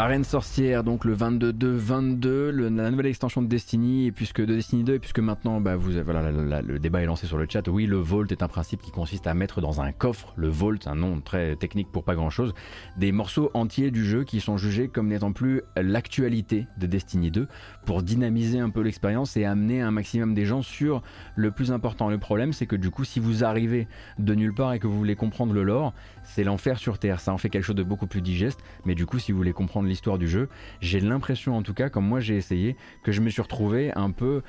La 0.01 0.07
Reine 0.07 0.25
Sorcière, 0.25 0.83
donc 0.83 1.05
le 1.05 1.15
22-22, 1.15 2.49
le- 2.49 2.71
la 2.71 2.91
nouvelle 2.91 3.05
extension 3.05 3.43
de 3.43 3.49
Destiny, 3.49 4.07
et 4.07 4.13
puisque 4.13 4.41
de 4.41 4.55
Destiny 4.55 4.83
2, 4.83 4.95
et 4.95 4.99
puisque 4.99 5.19
maintenant 5.19 5.61
bah, 5.61 5.75
le 5.77 6.79
débat 6.79 7.03
est 7.03 7.05
lancé 7.05 7.27
sur 7.27 7.37
le 7.37 7.47
chat, 7.47 7.69
oui, 7.69 7.85
le 7.85 7.99
Vault 7.99 8.25
est 8.31 8.43
un 8.43 8.49
principe 8.49 8.81
qui 8.81 8.93
consiste 8.93 9.27
à 9.27 9.35
mettre 9.35 9.61
dans 9.61 9.83
un 9.83 9.93
coffre, 9.93 10.33
le 10.37 10.49
Vault, 10.49 10.79
un 10.87 10.95
nom 10.95 11.21
très 11.21 11.55
technique 11.57 11.93
pour 11.93 12.03
pas 12.03 12.15
grand 12.15 12.31
chose, 12.31 12.55
des 12.97 13.13
morceaux 13.13 13.51
entiers 13.53 13.91
du 13.91 14.07
jeu 14.07 14.25
qui 14.25 14.41
sont 14.41 14.57
jugés 14.57 14.89
comme 14.89 15.09
n'étant 15.09 15.33
plus 15.33 15.61
l'actualité 15.77 16.67
de 16.79 16.87
Destiny 16.87 17.31
2, 17.31 17.47
pour 17.85 18.03
dynamiser 18.03 18.59
un 18.59 18.71
peu 18.71 18.81
l'expérience 18.81 19.37
et 19.37 19.45
amener 19.45 19.83
un 19.83 19.91
maximum 19.91 20.33
des 20.33 20.47
gens 20.47 20.63
sur 20.63 21.03
le 21.37 21.51
plus 21.51 21.73
important. 21.73 22.09
Le 22.09 22.17
problème, 22.17 22.55
c'est 22.55 22.65
que 22.65 22.77
du 22.77 22.89
coup, 22.89 23.05
si 23.05 23.21
vous 23.21 23.45
arrivez 23.45 23.87
de 24.19 24.35
nulle 24.35 24.55
part 24.55 24.73
et 24.73 24.79
que 24.79 24.87
vous 24.87 24.97
voulez 24.97 25.15
comprendre 25.15 25.53
le 25.53 25.63
lore, 25.63 25.93
c'est 26.31 26.45
l'enfer 26.45 26.79
sur 26.79 26.99
Terre. 26.99 27.21
Ça 27.21 27.33
en 27.33 27.39
fait 27.39 27.51
quelque 27.51 27.65
chose 27.65 27.77
de 27.77 27.83
beaucoup 27.83 28.07
plus 28.07 28.23
digeste, 28.23 28.61
mais 28.85 28.95
du 28.95 29.07
coup, 29.07 29.19
si 29.19 29.33
vous 29.33 29.39
voulez 29.39 29.53
comprendre 29.53 29.89
l'histoire 29.89 30.19
du 30.19 30.29
jeu, 30.29 30.49
j'ai 30.81 31.01
l'impression, 31.01 31.57
en 31.57 31.63
tout 31.63 31.75
cas, 31.75 31.89
comme 31.89 32.07
moi 32.07 32.21
j'ai 32.21 32.37
essayé, 32.37 32.77
que 33.03 33.13
je 33.13 33.21
me 33.21 33.29
suis 33.31 33.43
retrouvé 33.43 33.93
un 33.97 34.11
peu. 34.11 34.43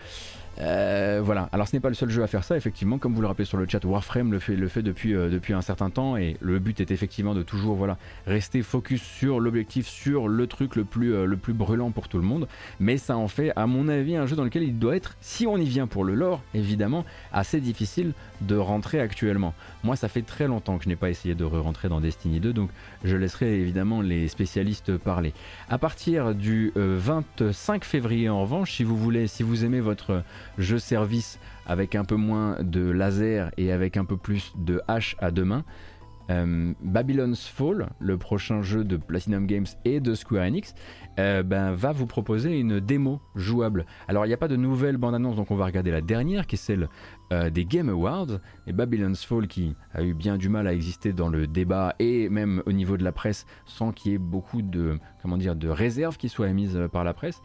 Euh, 0.59 1.21
voilà, 1.23 1.49
alors 1.51 1.67
ce 1.67 1.75
n'est 1.75 1.79
pas 1.79 1.89
le 1.89 1.95
seul 1.95 2.09
jeu 2.09 2.23
à 2.23 2.27
faire 2.27 2.43
ça, 2.43 2.57
effectivement, 2.57 2.97
comme 2.97 3.15
vous 3.15 3.21
le 3.21 3.27
rappelez 3.27 3.45
sur 3.45 3.57
le 3.57 3.67
chat, 3.67 3.83
Warframe 3.83 4.31
le 4.31 4.39
fait, 4.39 4.81
depuis, 4.81 5.15
euh, 5.15 5.29
depuis 5.29 5.53
un 5.53 5.61
certain 5.61 5.89
temps, 5.89 6.17
et 6.17 6.37
le 6.39 6.59
but 6.59 6.79
est 6.81 6.91
effectivement 6.91 7.33
de 7.33 7.41
toujours 7.41 7.75
voilà, 7.75 7.97
rester 8.27 8.61
focus 8.61 9.01
sur 9.01 9.39
l'objectif, 9.39 9.87
sur 9.87 10.27
le 10.27 10.47
truc 10.47 10.75
le 10.75 10.83
plus, 10.83 11.13
euh, 11.13 11.25
le 11.25 11.37
plus 11.37 11.53
brûlant 11.53 11.91
pour 11.91 12.09
tout 12.09 12.17
le 12.17 12.23
monde, 12.23 12.47
mais 12.79 12.97
ça 12.97 13.17
en 13.17 13.27
fait, 13.27 13.53
à 13.55 13.65
mon 13.65 13.87
avis, 13.87 14.15
un 14.15 14.25
jeu 14.25 14.35
dans 14.35 14.43
lequel 14.43 14.63
il 14.63 14.77
doit 14.77 14.95
être, 14.95 15.15
si 15.21 15.47
on 15.47 15.57
y 15.57 15.65
vient 15.65 15.87
pour 15.87 16.03
le 16.03 16.15
lore, 16.15 16.41
évidemment, 16.53 17.05
assez 17.31 17.61
difficile 17.61 18.13
de 18.41 18.55
rentrer 18.55 18.99
actuellement. 18.99 19.53
Moi, 19.83 19.95
ça 19.95 20.09
fait 20.09 20.21
très 20.21 20.47
longtemps 20.47 20.77
que 20.77 20.83
je 20.83 20.89
n'ai 20.89 20.95
pas 20.95 21.09
essayé 21.09 21.33
de 21.33 21.43
re-rentrer 21.43 21.89
dans 21.89 22.01
Destiny 22.01 22.39
2, 22.39 22.53
donc 22.53 22.69
je 23.03 23.15
laisserai 23.15 23.59
évidemment 23.59 24.01
les 24.01 24.27
spécialistes 24.27 24.97
parler. 24.97 25.33
À 25.69 25.77
partir 25.77 26.35
du 26.35 26.71
euh, 26.77 26.97
25 26.99 27.83
février, 27.83 28.29
en 28.29 28.41
revanche, 28.41 28.73
si 28.73 28.83
vous 28.83 28.97
voulez, 28.97 29.27
si 29.27 29.43
vous 29.43 29.65
aimez 29.65 29.79
votre 29.79 30.23
jeu 30.57 30.79
service 30.79 31.39
avec 31.65 31.95
un 31.95 32.03
peu 32.03 32.15
moins 32.15 32.57
de 32.61 32.89
laser 32.89 33.51
et 33.57 33.71
avec 33.71 33.97
un 33.97 34.05
peu 34.05 34.17
plus 34.17 34.53
de 34.55 34.81
hache 34.87 35.15
à 35.19 35.31
deux 35.31 35.45
mains, 35.45 35.63
euh, 36.31 36.73
Babylon's 36.81 37.47
Fall, 37.47 37.89
le 37.99 38.17
prochain 38.17 38.61
jeu 38.61 38.83
de 38.83 38.97
Platinum 38.97 39.45
Games 39.47 39.65
et 39.85 39.99
de 39.99 40.13
Square 40.13 40.45
Enix, 40.45 40.73
euh, 41.19 41.43
ben, 41.43 41.73
va 41.73 41.91
vous 41.91 42.05
proposer 42.05 42.57
une 42.57 42.79
démo 42.79 43.21
jouable. 43.35 43.85
Alors 44.07 44.25
il 44.25 44.29
n'y 44.29 44.33
a 44.33 44.37
pas 44.37 44.47
de 44.47 44.55
nouvelle 44.55 44.97
bande-annonce, 44.97 45.35
donc 45.35 45.51
on 45.51 45.55
va 45.55 45.65
regarder 45.65 45.91
la 45.91 46.01
dernière, 46.01 46.47
qui 46.47 46.55
est 46.55 46.57
celle 46.57 46.89
euh, 47.33 47.49
des 47.49 47.65
Game 47.65 47.89
Awards, 47.89 48.39
et 48.65 48.73
Babylon's 48.73 49.23
Fall 49.25 49.47
qui 49.47 49.75
a 49.93 50.03
eu 50.03 50.13
bien 50.13 50.37
du 50.37 50.47
mal 50.47 50.67
à 50.67 50.73
exister 50.73 51.11
dans 51.11 51.27
le 51.27 51.47
débat 51.47 51.95
et 51.99 52.29
même 52.29 52.63
au 52.65 52.71
niveau 52.71 52.97
de 52.97 53.03
la 53.03 53.11
presse, 53.11 53.45
sans 53.65 53.91
qu'il 53.91 54.13
y 54.13 54.15
ait 54.15 54.19
beaucoup 54.19 54.61
de, 54.61 54.97
comment 55.21 55.37
dire, 55.37 55.55
de 55.55 55.67
réserves 55.67 56.17
qui 56.17 56.29
soient 56.29 56.47
émises 56.47 56.79
par 56.91 57.03
la 57.03 57.13
presse, 57.13 57.41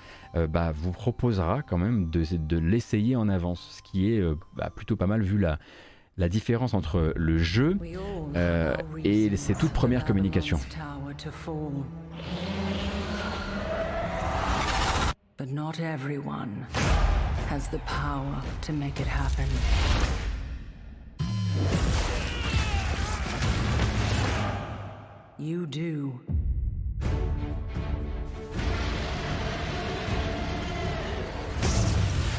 bah, 0.50 0.72
vous 0.74 0.92
proposera 0.92 1.62
quand 1.62 1.78
même 1.78 2.10
de, 2.10 2.58
l'essayer 2.58 3.16
en 3.16 3.28
avance, 3.28 3.76
ce 3.76 3.82
qui 3.82 4.12
est 4.12 4.22
bah, 4.54 4.70
plutôt 4.74 4.96
pas 4.96 5.06
mal 5.06 5.22
vu 5.22 5.38
la, 5.38 5.58
la 6.16 6.28
différence 6.28 6.74
entre 6.74 7.12
le 7.14 7.38
jeu 7.38 7.78
euh, 8.36 8.74
et 9.04 9.34
ses 9.36 9.54
toutes 9.54 9.72
premières 9.72 10.04
communications. 10.04 10.58
Tower 10.70 11.14
to 11.14 11.30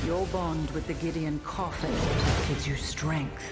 Your 0.07 0.25
bond 0.27 0.71
with 0.71 0.87
the 0.87 0.93
Gideon 0.93 1.37
coffin 1.43 1.91
gives 2.47 2.65
you 2.65 2.77
strength. 2.77 3.43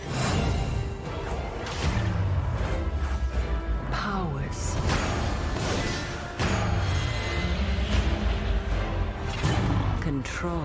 Powers. 3.92 4.78
Control. 10.02 10.62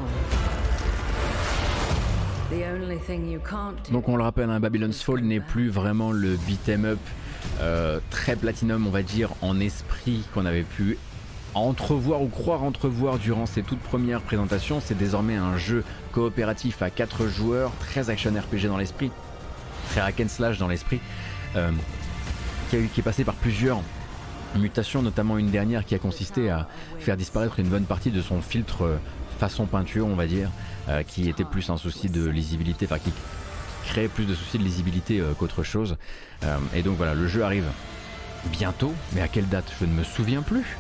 Donc 3.91 4.09
on 4.09 4.17
le 4.17 4.23
rappelle, 4.23 4.51
un 4.51 4.61
Babylon's 4.61 5.03
Fall 5.03 5.23
n'est 5.23 5.41
plus 5.41 5.71
vraiment 5.71 6.13
le 6.13 6.37
beat'em 6.37 6.85
up 6.85 6.99
euh, 7.61 7.99
très 8.11 8.37
platinum, 8.37 8.87
on 8.87 8.91
va 8.91 9.03
dire, 9.03 9.31
en 9.43 9.59
esprit 9.59 10.25
qu'on 10.33 10.47
avait 10.47 10.63
pu 10.63 10.99
entrevoir 11.55 12.23
ou 12.23 12.29
croire 12.29 12.63
entrevoir 12.63 13.19
durant 13.19 13.47
ses 13.47 13.63
toutes 13.63 13.81
premières 13.81 14.23
présentations. 14.23 14.81
C'est 14.81 14.97
désormais 14.97 15.37
un 15.37 15.57
jeu 15.57 15.85
coopératif 16.13 16.83
à 16.83 16.91
4 16.91 17.27
joueurs, 17.27 17.73
très 17.81 18.11
action 18.11 18.33
RPG 18.33 18.67
dans 18.67 18.77
l'esprit, 18.77 19.11
très 19.91 20.01
hack 20.01 20.21
and 20.21 20.29
slash 20.29 20.59
dans 20.59 20.69
l'esprit. 20.69 21.01
euh, 21.57 21.71
qui, 22.71 22.77
est 22.77 23.03
passé 23.03 23.25
par 23.25 23.35
plusieurs 23.35 23.81
mutations, 24.57 25.03
notamment 25.03 25.39
une 25.39 25.51
dernière 25.51 25.85
qui 25.85 25.95
a 25.95 25.99
consisté 25.99 26.51
à 26.51 26.69
faire 26.99 27.17
disparaître 27.17 27.59
une 27.59 27.69
bonne 27.69 27.85
partie 27.85 28.11
de 28.11 28.23
son 28.23 28.41
filtre 28.41 28.83
euh, 28.83 28.97
façon 29.41 29.67
peinture, 29.67 30.07
on 30.07 30.15
va 30.15 30.27
dire, 30.27 30.51
euh, 30.89 31.03
qui 31.03 31.29
était 31.29 31.45
plus 31.45 31.69
un 31.71 31.77
souci 31.77 32.09
de 32.09 32.29
lisibilité, 32.29 32.87
enfin 32.87 32.99
qui 32.99 33.13
créait 33.87 34.09
plus 34.09 34.27
de 34.27 34.35
soucis 34.35 34.59
de 34.59 34.63
lisibilité 34.63 35.23
qu'autre 35.39 35.63
chose. 35.63 35.97
Et 36.75 36.83
donc 36.83 36.97
voilà, 36.99 37.15
le 37.15 37.27
jeu 37.27 37.43
arrive 37.43 37.65
bientôt, 38.53 38.93
mais 39.15 39.23
à 39.23 39.27
quelle 39.27 39.49
date 39.49 39.65
Je 39.81 39.87
ne 39.87 39.93
me 39.93 40.05
souviens 40.05 40.43
plus. 40.43 40.77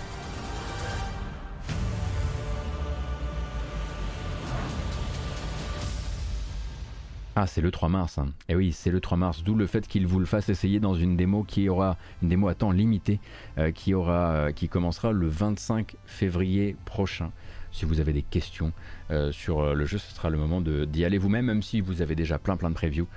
Ah, 7.42 7.46
c'est 7.46 7.62
le 7.62 7.70
3 7.70 7.88
mars. 7.88 8.18
hein. 8.18 8.26
Eh 8.50 8.54
oui, 8.54 8.70
c'est 8.70 8.90
le 8.90 9.00
3 9.00 9.16
mars, 9.16 9.42
d'où 9.42 9.54
le 9.54 9.66
fait 9.66 9.88
qu'il 9.88 10.06
vous 10.06 10.18
le 10.18 10.26
fasse 10.26 10.50
essayer 10.50 10.78
dans 10.78 10.94
une 10.94 11.16
démo 11.16 11.42
qui 11.42 11.70
aura 11.70 11.96
une 12.22 12.28
démo 12.28 12.48
à 12.48 12.54
temps 12.54 12.70
limité, 12.70 13.18
euh, 13.56 13.70
qui 13.70 13.94
aura, 13.94 14.32
euh, 14.32 14.52
qui 14.52 14.68
commencera 14.68 15.10
le 15.10 15.26
25 15.26 15.96
février 16.04 16.76
prochain. 16.84 17.30
Si 17.72 17.86
vous 17.86 17.98
avez 17.98 18.12
des 18.12 18.20
questions 18.20 18.74
euh, 19.10 19.32
sur 19.32 19.74
le 19.74 19.86
jeu, 19.86 19.96
ce 19.96 20.14
sera 20.14 20.28
le 20.28 20.36
moment 20.36 20.60
d'y 20.60 21.02
aller 21.02 21.16
vous-même, 21.16 21.46
même 21.46 21.62
si 21.62 21.80
vous 21.80 22.02
avez 22.02 22.14
déjà 22.14 22.38
plein 22.38 22.58
plein 22.58 22.68
de 22.68 22.74
previews 22.74 23.08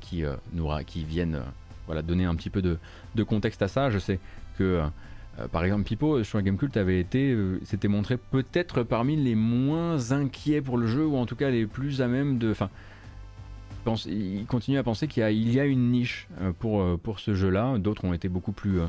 qui, 0.00 0.24
viennent 1.04 1.40
voilà, 1.86 2.02
donner 2.02 2.24
un 2.24 2.36
petit 2.36 2.50
peu 2.50 2.62
de, 2.62 2.78
contexte 3.24 3.62
à 3.62 3.68
ça. 3.68 3.90
Je 3.90 3.98
sais 3.98 4.20
que 4.58 4.80
par 5.50 5.64
exemple, 5.64 5.82
Pipo 5.82 6.22
sur 6.22 6.40
Gamecult 6.40 6.76
avait 6.76 7.00
été, 7.00 7.36
s'était 7.64 7.88
montré 7.88 8.16
peut-être 8.16 8.84
parmi 8.84 9.16
les 9.16 9.34
moins 9.34 10.12
inquiets 10.12 10.60
pour 10.60 10.78
le 10.78 10.86
jeu, 10.86 11.04
ou 11.04 11.16
en 11.16 11.26
tout 11.26 11.34
cas 11.34 11.50
les 11.50 11.66
plus 11.66 12.00
à 12.00 12.06
même 12.06 12.38
de. 12.38 12.52
Enfin, 12.52 12.70
pense- 13.86 14.06
il 14.06 14.44
continue 14.46 14.78
à 14.78 14.82
penser 14.82 15.06
qu'il 15.08 15.22
y 15.22 15.60
a, 15.60 15.64
une 15.64 15.90
niche 15.90 16.28
euh, 16.40 16.52
pour, 16.58 16.82
euh, 16.82 17.00
pour 17.02 17.20
ce 17.20 17.34
jeu-là. 17.34 17.78
D'autres 17.78 18.04
ont 18.04 18.12
été 18.12 18.28
beaucoup 18.28 18.52
plus, 18.52 18.80
euh, 18.80 18.86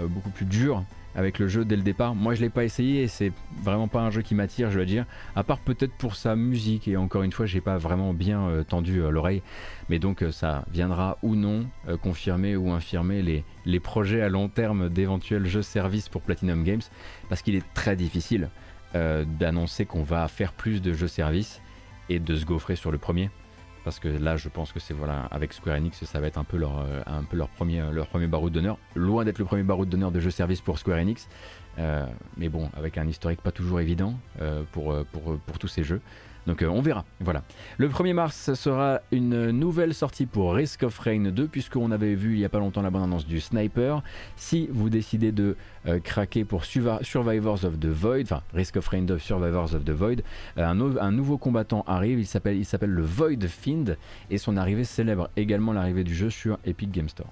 beaucoup 0.00 0.30
plus 0.30 0.46
durs 0.46 0.82
avec 1.14 1.38
le 1.40 1.48
jeu 1.48 1.64
dès 1.64 1.76
le 1.76 1.82
départ. 1.82 2.14
Moi, 2.14 2.34
je 2.34 2.40
l'ai 2.40 2.48
pas 2.48 2.64
essayé 2.64 3.02
et 3.02 3.08
c'est 3.08 3.32
vraiment 3.62 3.88
pas 3.88 4.00
un 4.00 4.10
jeu 4.10 4.22
qui 4.22 4.34
m'attire, 4.34 4.70
je 4.70 4.76
dois 4.76 4.84
dire. 4.86 5.04
À 5.36 5.42
part 5.42 5.58
peut-être 5.58 5.92
pour 5.98 6.14
sa 6.14 6.36
musique 6.36 6.88
et 6.88 6.96
encore 6.96 7.22
une 7.22 7.32
fois, 7.32 7.46
j'ai 7.46 7.60
pas 7.60 7.78
vraiment 7.78 8.14
bien 8.14 8.48
tendu 8.68 9.00
l'oreille. 9.00 9.42
Mais 9.88 9.98
donc, 9.98 10.24
ça 10.30 10.64
viendra 10.72 11.18
ou 11.22 11.34
non 11.34 11.66
confirmer 12.00 12.54
ou 12.54 12.70
infirmer 12.70 13.22
les, 13.22 13.44
les 13.66 13.80
projets 13.80 14.22
à 14.22 14.28
long 14.28 14.48
terme 14.48 14.88
d'éventuels 14.88 15.46
jeux 15.46 15.62
services 15.62 16.08
pour 16.08 16.22
Platinum 16.22 16.62
Games, 16.62 16.82
parce 17.28 17.42
qu'il 17.42 17.56
est 17.56 17.66
très 17.74 17.96
difficile 17.96 18.48
d'annoncer 18.94 19.86
qu'on 19.86 20.04
va 20.04 20.28
faire 20.28 20.52
plus 20.52 20.80
de 20.80 20.92
jeux 20.92 21.08
services 21.08 21.60
et 22.08 22.20
de 22.20 22.36
se 22.36 22.44
gaufrer 22.44 22.76
sur 22.76 22.92
le 22.92 22.98
premier 22.98 23.30
parce 23.84 23.98
que 23.98 24.08
là 24.08 24.36
je 24.36 24.48
pense 24.48 24.72
que 24.72 24.80
c'est 24.80 24.94
voilà 24.94 25.26
avec 25.30 25.52
Square 25.52 25.76
Enix 25.76 26.04
ça 26.04 26.20
va 26.20 26.26
être 26.26 26.38
un 26.38 26.44
peu 26.44 26.56
leur 26.56 26.78
euh, 26.78 27.46
premier 27.56 27.82
leur 27.92 28.06
premier 28.08 28.26
baroud 28.26 28.52
d'honneur. 28.52 28.78
Loin 28.94 29.24
d'être 29.24 29.38
le 29.38 29.44
premier 29.44 29.62
baroud 29.62 29.88
d'honneur 29.88 30.10
de 30.10 30.20
jeu 30.20 30.30
service 30.30 30.60
pour 30.60 30.78
Square 30.78 30.98
Enix. 30.98 31.28
Euh, 31.78 32.04
mais 32.36 32.48
bon 32.48 32.68
avec 32.76 32.98
un 32.98 33.06
historique 33.06 33.40
pas 33.42 33.52
toujours 33.52 33.80
évident 33.80 34.14
euh, 34.40 34.64
pour 34.72 35.58
tous 35.58 35.68
ces 35.68 35.84
jeux 35.84 36.00
donc 36.50 36.62
euh, 36.62 36.66
on 36.68 36.80
verra. 36.80 37.04
Voilà. 37.20 37.42
Le 37.78 37.88
1er 37.88 38.12
mars 38.12 38.54
sera 38.54 39.00
une 39.12 39.50
nouvelle 39.52 39.94
sortie 39.94 40.26
pour 40.26 40.52
Risk 40.54 40.82
of 40.82 40.98
Rain 40.98 41.30
2 41.30 41.46
puisqu'on 41.46 41.92
avait 41.92 42.16
vu 42.16 42.32
il 42.34 42.40
y 42.40 42.44
a 42.44 42.48
pas 42.48 42.58
longtemps 42.58 42.82
la 42.82 42.90
bande 42.90 43.04
annonce 43.04 43.24
du 43.24 43.40
Sniper. 43.40 44.02
Si 44.34 44.68
vous 44.72 44.90
décidez 44.90 45.30
de 45.30 45.56
euh, 45.86 46.00
craquer 46.00 46.44
pour 46.44 46.64
Survivors 46.64 47.64
of 47.64 47.78
the 47.78 47.86
Void 47.86 48.22
enfin 48.22 48.42
Risk 48.52 48.76
of 48.76 48.88
Rain 48.88 49.02
2 49.02 49.18
Survivors 49.18 49.74
of 49.74 49.84
the 49.84 49.90
Void 49.90 50.22
euh, 50.58 50.66
un, 50.66 50.74
nou- 50.74 50.98
un 51.00 51.12
nouveau 51.12 51.38
combattant 51.38 51.84
arrive, 51.86 52.18
il 52.18 52.26
s'appelle 52.26 52.56
il 52.56 52.64
s'appelle 52.64 52.90
le 52.90 53.02
Void 53.02 53.46
Fiend 53.46 53.94
et 54.30 54.38
son 54.38 54.56
arrivée 54.56 54.84
célèbre 54.84 55.30
également 55.36 55.72
l'arrivée 55.72 56.02
du 56.04 56.14
jeu 56.16 56.30
sur 56.30 56.58
Epic 56.66 56.90
Game 56.90 57.08
Store. 57.08 57.30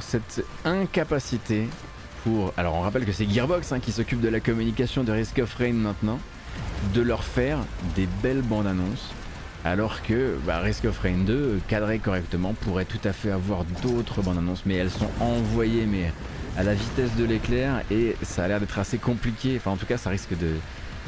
Cette 0.00 0.44
incapacité 0.64 1.68
pour... 2.24 2.52
Alors 2.56 2.74
on 2.74 2.80
rappelle 2.80 3.04
que 3.04 3.12
c'est 3.12 3.30
Gearbox 3.30 3.70
hein, 3.70 3.78
qui 3.78 3.92
s'occupe 3.92 4.20
de 4.20 4.28
la 4.28 4.40
communication 4.40 5.04
de 5.04 5.12
Risk 5.12 5.38
of 5.38 5.54
Rain 5.54 5.74
maintenant, 5.74 6.18
de 6.92 7.00
leur 7.00 7.22
faire 7.22 7.58
des 7.94 8.08
belles 8.22 8.42
bandes 8.42 8.66
annonces. 8.66 9.12
Alors 9.64 10.02
que 10.02 10.36
bah, 10.44 10.58
Risk 10.58 10.86
of 10.86 10.98
Rain 10.98 11.18
2, 11.24 11.60
cadré 11.68 12.00
correctement, 12.00 12.54
pourrait 12.54 12.86
tout 12.86 13.00
à 13.04 13.12
fait 13.12 13.30
avoir 13.30 13.64
d'autres 13.82 14.20
bandes 14.20 14.38
annonces, 14.38 14.64
mais 14.66 14.74
elles 14.74 14.90
sont 14.90 15.10
envoyées 15.20 15.86
mais 15.86 16.12
à 16.56 16.64
la 16.64 16.74
vitesse 16.74 17.14
de 17.16 17.24
l'éclair 17.24 17.82
et 17.90 18.16
ça 18.22 18.44
a 18.44 18.48
l'air 18.48 18.58
d'être 18.58 18.80
assez 18.80 18.98
compliqué. 18.98 19.54
Enfin 19.58 19.70
en 19.70 19.76
tout 19.76 19.86
cas 19.86 19.96
ça 19.96 20.10
risque 20.10 20.36
de 20.36 20.50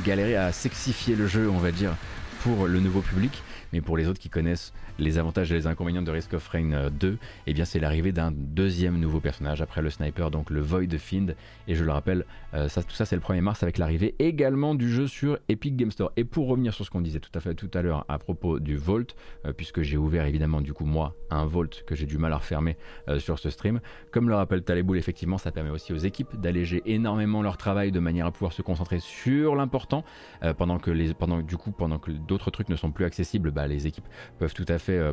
galérer 0.04 0.36
à 0.36 0.52
sexifier 0.52 1.16
le 1.16 1.26
jeu, 1.26 1.50
on 1.50 1.58
va 1.58 1.72
dire, 1.72 1.96
pour 2.44 2.68
le 2.68 2.78
nouveau 2.78 3.00
public. 3.00 3.42
Mais 3.74 3.80
pour 3.80 3.96
les 3.96 4.06
autres 4.06 4.20
qui 4.20 4.30
connaissent 4.30 4.72
les 5.00 5.18
avantages 5.18 5.50
et 5.50 5.54
les 5.56 5.66
inconvénients 5.66 6.02
de 6.02 6.10
Risk 6.12 6.32
of 6.32 6.46
Rain 6.46 6.70
euh, 6.72 6.90
2, 6.90 7.18
eh 7.48 7.52
bien 7.52 7.64
c'est 7.64 7.80
l'arrivée 7.80 8.12
d'un 8.12 8.30
deuxième 8.30 9.00
nouveau 9.00 9.18
personnage 9.18 9.60
après 9.60 9.82
le 9.82 9.90
sniper, 9.90 10.30
donc 10.30 10.48
le 10.48 10.60
Void 10.60 10.96
Fiend. 10.96 11.34
Et 11.66 11.74
je 11.74 11.82
le 11.82 11.90
rappelle, 11.90 12.24
euh, 12.54 12.68
ça, 12.68 12.84
tout 12.84 12.94
ça 12.94 13.04
c'est 13.04 13.16
le 13.16 13.22
1er 13.22 13.40
mars 13.40 13.64
avec 13.64 13.78
l'arrivée 13.78 14.14
également 14.20 14.76
du 14.76 14.88
jeu 14.88 15.08
sur 15.08 15.38
Epic 15.48 15.74
Game 15.74 15.90
Store. 15.90 16.12
Et 16.16 16.22
pour 16.22 16.46
revenir 16.46 16.72
sur 16.72 16.84
ce 16.84 16.90
qu'on 16.90 17.00
disait 17.00 17.18
tout 17.18 17.32
à 17.34 17.40
fait 17.40 17.54
tout 17.54 17.70
à 17.74 17.82
l'heure 17.82 18.04
à 18.08 18.18
propos 18.18 18.60
du 18.60 18.76
Vault, 18.76 19.14
euh, 19.44 19.52
puisque 19.52 19.82
j'ai 19.82 19.96
ouvert 19.96 20.24
évidemment 20.26 20.60
du 20.60 20.72
coup 20.72 20.84
moi 20.84 21.14
un 21.30 21.44
Vault 21.44 21.82
que 21.86 21.94
j'ai 21.94 22.06
du 22.06 22.18
mal 22.18 22.32
à 22.32 22.36
refermer 22.36 22.76
euh, 23.08 23.18
sur 23.18 23.38
ce 23.38 23.50
stream, 23.50 23.80
comme 24.12 24.28
le 24.28 24.34
rappelle 24.34 24.62
Taleboul, 24.62 24.98
effectivement 24.98 25.38
ça 25.38 25.50
permet 25.50 25.70
aussi 25.70 25.92
aux 25.92 25.98
équipes 25.98 26.40
d'alléger 26.40 26.82
énormément 26.86 27.42
leur 27.42 27.56
travail 27.56 27.92
de 27.92 28.00
manière 28.00 28.26
à 28.26 28.30
pouvoir 28.30 28.52
se 28.52 28.62
concentrer 28.62 29.00
sur 29.00 29.56
l'important, 29.56 30.04
euh, 30.42 30.54
pendant 30.54 30.78
que 30.78 30.90
les, 30.90 31.12
pendant 31.14 31.40
du 31.40 31.56
coup 31.56 31.72
pendant 31.72 31.98
que 31.98 32.10
d'autres 32.10 32.50
trucs 32.50 32.68
ne 32.68 32.76
sont 32.76 32.92
plus 32.92 33.04
accessibles, 33.04 33.50
bah, 33.50 33.63
les 33.66 33.86
équipes 33.86 34.06
peuvent 34.38 34.54
tout 34.54 34.66
à 34.68 34.78
fait, 34.78 34.98
euh, 34.98 35.12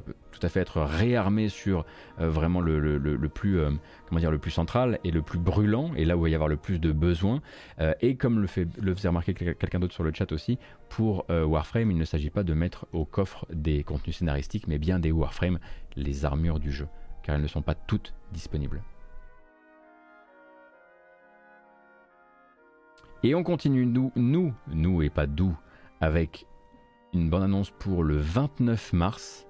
être 0.55 0.81
réarmées 0.81 1.49
sur 1.49 1.85
euh, 2.19 2.29
vraiment 2.29 2.61
euh, 2.61 2.97
le 2.97 3.29
plus 3.29 4.51
central 4.51 4.99
et 5.03 5.11
le 5.11 5.21
plus 5.21 5.39
brûlant, 5.39 5.93
et 5.95 6.05
là 6.05 6.17
où 6.17 6.19
il 6.19 6.23
va 6.23 6.29
y 6.29 6.35
avoir 6.35 6.49
le 6.49 6.57
plus 6.57 6.79
de 6.79 6.91
besoins. 6.91 7.41
Et 8.01 8.15
comme 8.15 8.39
le, 8.39 8.47
faisait 8.47 9.07
remarquer 9.07 9.33
quel- 9.33 9.55
quelqu'un 9.55 9.79
d'autre 9.79 9.93
sur 9.93 10.03
le 10.03 10.11
chat 10.13 10.31
aussi, 10.31 10.57
pour 10.89 11.25
Warframe, 11.29 11.91
il 11.91 11.97
ne 11.97 12.05
s'agit 12.05 12.29
pas 12.29 12.43
de 12.43 12.53
mettre 12.53 12.87
au 12.93 13.05
coffre 13.05 13.45
des 13.51 13.83
contenus 13.83 14.17
scénaristiques, 14.17 14.67
mais 14.67 14.77
bien 14.77 14.99
des 14.99 15.11
Warframe, 15.11 15.59
les 15.95 16.25
armures 16.25 16.59
du 16.59 16.71
jeu, 16.71 16.87
car 17.23 17.35
elles 17.35 17.41
ne 17.41 17.47
sont 17.47 17.61
pas 17.61 17.75
toutes 17.75 18.13
disponibles. 18.31 18.81
Et 23.23 23.35
on 23.35 23.43
continue, 23.43 23.85
nous, 23.85 24.11
nous, 24.15 24.51
nous 24.67 25.03
et 25.03 25.11
pas 25.11 25.27
d'où, 25.27 25.55
avec 25.99 26.47
une 27.13 27.29
bonne 27.29 27.43
annonce 27.43 27.71
pour 27.71 28.03
le 28.03 28.17
29 28.17 28.93
mars. 28.93 29.47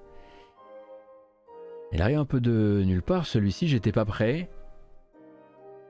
Il 1.91 2.01
arrive 2.01 2.19
un 2.19 2.25
peu 2.25 2.39
de 2.39 2.83
nulle 2.85 3.01
part, 3.01 3.25
celui-ci, 3.25 3.67
j'étais 3.67 3.91
pas 3.91 4.05
prêt. 4.05 4.49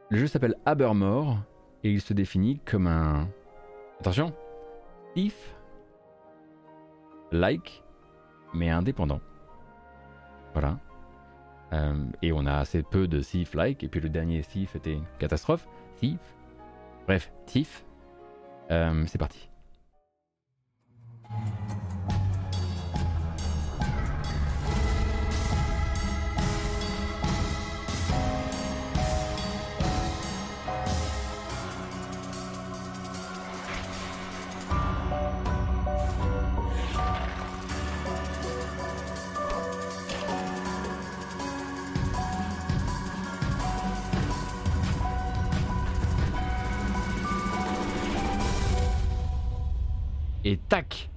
Le 0.10 0.18
jeu 0.18 0.27
s'appelle 0.27 0.56
Abermore 0.65 1.39
et 1.84 1.91
il 1.91 2.02
se 2.02 2.14
définit 2.14 2.60
comme 2.65 2.88
un. 2.88 3.30
Attention! 3.99 4.34
Thief, 5.14 5.56
like, 7.31 7.84
mais 8.53 8.69
indépendant. 8.69 9.22
Voilà. 10.53 10.80
Euh, 11.73 12.06
et 12.22 12.31
on 12.34 12.45
a 12.45 12.56
assez 12.56 12.84
peu 12.84 13.07
de 13.07 13.22
Thief 13.22 13.53
like, 13.53 13.84
et 13.84 13.88
puis 13.88 14.02
le 14.02 14.10
dernier 14.10 14.41
Thief 14.41 14.76
était 14.76 14.93
une 14.93 15.06
catastrophe. 15.19 15.68
Thief. 15.98 16.19
Bref, 17.07 17.31
Thief. 17.45 17.85
Euh, 18.69 19.03
c'est 19.07 19.18
parti. 19.18 19.49
Et 50.51 50.57
tac 50.67 51.09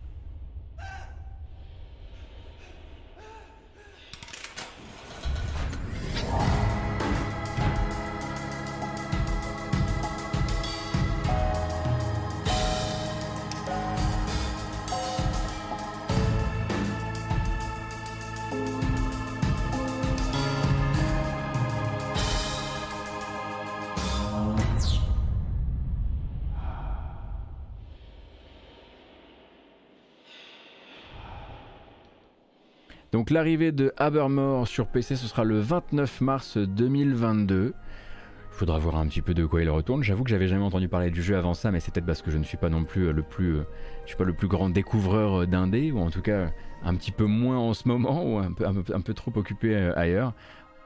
l'arrivée 33.35 33.73
de 33.73 33.93
Abermore 33.97 34.69
sur 34.69 34.87
PC, 34.87 35.17
ce 35.17 35.27
sera 35.27 35.43
le 35.43 35.59
29 35.59 36.21
mars 36.21 36.57
2022. 36.57 37.75
Il 37.75 38.57
faudra 38.57 38.79
voir 38.79 38.97
un 38.97 39.09
petit 39.09 39.23
peu 39.23 39.35
de 39.35 39.45
quoi 39.45 39.61
il 39.61 39.69
retourne. 39.69 40.05
J'avoue 40.05 40.23
que 40.23 40.31
j'avais 40.31 40.47
jamais 40.47 40.63
entendu 40.63 40.89
parler 40.89 41.11
du 41.11 41.21
jeu 41.21 41.37
avant 41.37 41.53
ça, 41.53 41.73
mais 41.73 41.81
c'est 41.81 41.93
peut-être 41.93 42.07
parce 42.07 42.23
que 42.23 42.31
je 42.31 42.39
ne 42.39 42.45
suis 42.45 42.57
pas 42.57 42.69
non 42.69 42.85
plus 42.85 43.13
le 43.13 43.23
plus, 43.25 43.57
je 44.05 44.07
suis 44.07 44.17
pas 44.17 44.23
le 44.23 44.35
plus 44.35 44.47
grand 44.47 44.71
découvreur 44.71 45.49
d'indé, 45.49 45.91
ou 45.91 45.99
en 45.99 46.11
tout 46.11 46.23
cas 46.23 46.53
un 46.85 46.95
petit 46.95 47.11
peu 47.11 47.25
moins 47.25 47.59
en 47.59 47.75
ce 47.75 47.89
moment, 47.89 48.25
ou 48.25 48.39
un 48.39 48.53
peu, 48.53 48.65
un 48.67 49.01
peu 49.01 49.15
trop 49.15 49.33
occupé 49.35 49.75
ailleurs. 49.97 50.33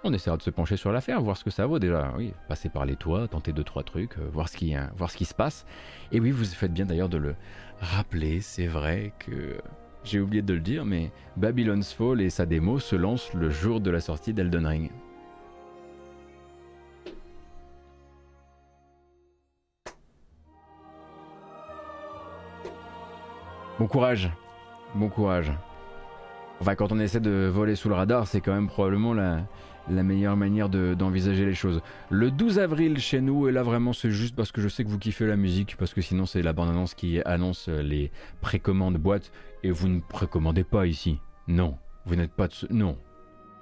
On 0.04 0.12
essaiera 0.14 0.38
de 0.38 0.42
se 0.42 0.48
pencher 0.50 0.78
sur 0.78 0.90
l'affaire, 0.90 1.20
voir 1.20 1.36
ce 1.36 1.44
que 1.44 1.50
ça 1.50 1.66
vaut 1.66 1.78
déjà. 1.78 2.14
Oui, 2.16 2.32
passer 2.48 2.70
par 2.70 2.86
les 2.86 2.96
toits, 2.96 3.28
tenter 3.28 3.52
deux 3.52 3.64
trois 3.64 3.82
trucs, 3.82 4.16
euh, 4.16 4.28
voir, 4.32 4.48
ce 4.48 4.56
qui, 4.56 4.74
euh, 4.74 4.86
voir 4.96 5.10
ce 5.10 5.18
qui 5.18 5.26
se 5.26 5.34
passe. 5.34 5.66
Et 6.12 6.20
oui, 6.20 6.30
vous 6.30 6.44
faites 6.44 6.72
bien 6.72 6.86
d'ailleurs 6.86 7.10
de 7.10 7.18
le 7.18 7.34
rappeler. 7.80 8.40
C'est 8.40 8.68
vrai 8.68 9.12
que 9.18 9.58
j'ai 10.08 10.20
oublié 10.20 10.42
de 10.42 10.54
le 10.54 10.60
dire, 10.60 10.84
mais 10.84 11.10
Babylon's 11.36 11.92
Fall 11.92 12.20
et 12.20 12.30
sa 12.30 12.46
démo 12.46 12.78
se 12.78 12.96
lancent 12.96 13.34
le 13.34 13.50
jour 13.50 13.80
de 13.80 13.90
la 13.90 14.00
sortie 14.00 14.32
d'Elden 14.32 14.66
Ring. 14.66 14.90
Bon 23.78 23.86
courage, 23.86 24.30
bon 24.94 25.08
courage. 25.08 25.52
Enfin, 26.60 26.74
quand 26.74 26.90
on 26.90 26.98
essaie 26.98 27.20
de 27.20 27.46
voler 27.46 27.76
sous 27.76 27.88
le 27.88 27.94
radar, 27.94 28.26
c'est 28.26 28.40
quand 28.40 28.52
même 28.52 28.66
probablement 28.66 29.14
la, 29.14 29.46
meilleure 29.88 30.36
manière 30.36 30.68
d'envisager 30.68 31.44
les 31.44 31.54
choses. 31.54 31.80
Le 32.10 32.30
12 32.30 32.58
avril 32.58 32.98
chez 32.98 33.20
nous, 33.20 33.46
et 33.46 33.52
là 33.52 33.62
vraiment 33.62 33.92
c'est 33.92 34.10
juste 34.10 34.34
parce 34.34 34.50
que 34.50 34.60
je 34.60 34.68
sais 34.68 34.84
que 34.84 34.88
vous 34.88 34.98
kiffez 34.98 35.26
la 35.26 35.36
musique, 35.36 35.76
parce 35.76 35.94
que 35.94 36.00
sinon 36.00 36.26
c'est 36.26 36.42
la 36.42 36.52
bande-annonce 36.52 36.94
qui 36.94 37.20
annonce 37.24 37.68
les 37.68 38.10
précommandes 38.40 38.96
boîtes, 38.96 39.30
et 39.62 39.70
vous 39.70 39.88
ne 39.88 40.00
précommandez 40.00 40.64
pas 40.64 40.86
ici. 40.86 41.18
Non, 41.46 41.76
vous 42.04 42.16
n'êtes 42.16 42.32
pas 42.32 42.48
de 42.48 42.52
ce... 42.52 42.66
Non. 42.70 42.96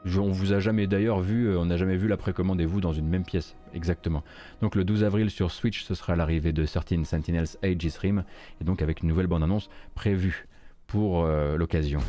on 0.04 0.30
vous 0.30 0.52
a 0.52 0.60
jamais 0.60 0.86
d'ailleurs 0.86 1.20
vu, 1.20 1.48
euh, 1.48 1.58
on 1.58 1.66
n'a 1.66 1.76
jamais 1.76 1.96
vu 1.96 2.08
la 2.08 2.16
précommande 2.16 2.60
et 2.60 2.66
vous 2.66 2.80
dans 2.80 2.92
une 2.92 3.08
même 3.08 3.24
pièce, 3.24 3.56
exactement. 3.74 4.22
Donc 4.60 4.74
le 4.74 4.84
12 4.84 5.04
avril 5.04 5.30
sur 5.30 5.50
Switch, 5.50 5.84
ce 5.84 5.94
sera 5.94 6.16
l'arrivée 6.16 6.52
de 6.52 6.64
13 6.64 7.04
Sentinels 7.04 7.48
Aegis 7.62 7.94
Rim, 8.00 8.24
et 8.60 8.64
donc 8.64 8.82
avec 8.82 9.02
une 9.02 9.08
nouvelle 9.08 9.26
bande-annonce 9.26 9.68
prévue 9.94 10.48
pour 10.86 11.24
euh, 11.24 11.56
l'occasion. 11.56 12.00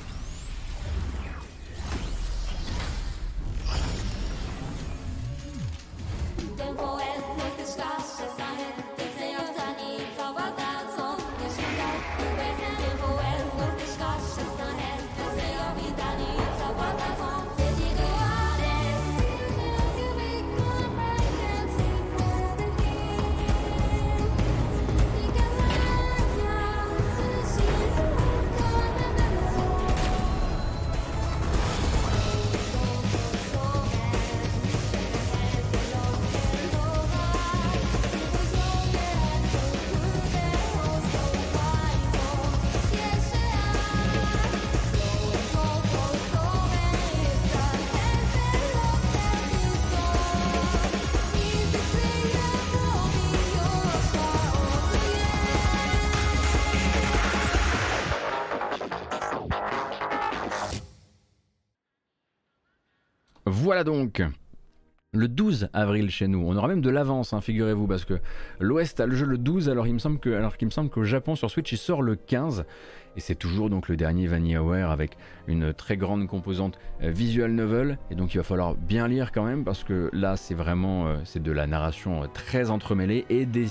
Voilà 63.77 63.83
donc 63.83 64.23
le 65.13 65.27
12 65.27 65.69
avril 65.71 66.09
chez 66.09 66.27
nous. 66.27 66.43
On 66.43 66.55
aura 66.55 66.67
même 66.67 66.81
de 66.81 66.89
l'avance, 66.89 67.31
hein, 67.33 67.41
figurez-vous, 67.41 67.85
parce 67.85 68.05
que 68.05 68.15
l'Ouest 68.59 68.99
a 68.99 69.05
le 69.05 69.15
jeu 69.15 69.27
le 69.27 69.37
12, 69.37 69.69
alors 69.69 69.85
il 69.85 69.93
me 69.93 69.99
semble 69.99 70.17
que, 70.17 70.55
qu'il 70.55 70.65
me 70.65 70.71
semble 70.71 70.89
qu'au 70.89 71.03
Japon 71.03 71.35
sur 71.35 71.51
Switch 71.51 71.71
il 71.73 71.77
sort 71.77 72.01
le 72.01 72.15
15. 72.15 72.65
Et 73.15 73.19
c'est 73.19 73.35
toujours 73.35 73.69
donc 73.69 73.87
le 73.87 73.95
dernier 73.95 74.25
VanillaWare 74.25 74.89
avec 74.89 75.11
une 75.45 75.75
très 75.75 75.95
grande 75.95 76.25
composante 76.25 76.79
euh, 77.03 77.11
visual 77.11 77.51
novel. 77.51 77.99
Et 78.09 78.15
donc 78.15 78.33
il 78.33 78.37
va 78.37 78.43
falloir 78.43 78.73
bien 78.73 79.07
lire 79.07 79.31
quand 79.31 79.43
même 79.43 79.63
parce 79.63 79.83
que 79.83 80.09
là 80.11 80.37
c'est 80.37 80.55
vraiment 80.55 81.05
euh, 81.05 81.17
c'est 81.23 81.43
de 81.43 81.51
la 81.51 81.67
narration 81.67 82.23
euh, 82.23 82.27
très 82.33 82.71
entremêlée 82.71 83.25
et 83.29 83.45
des, 83.45 83.67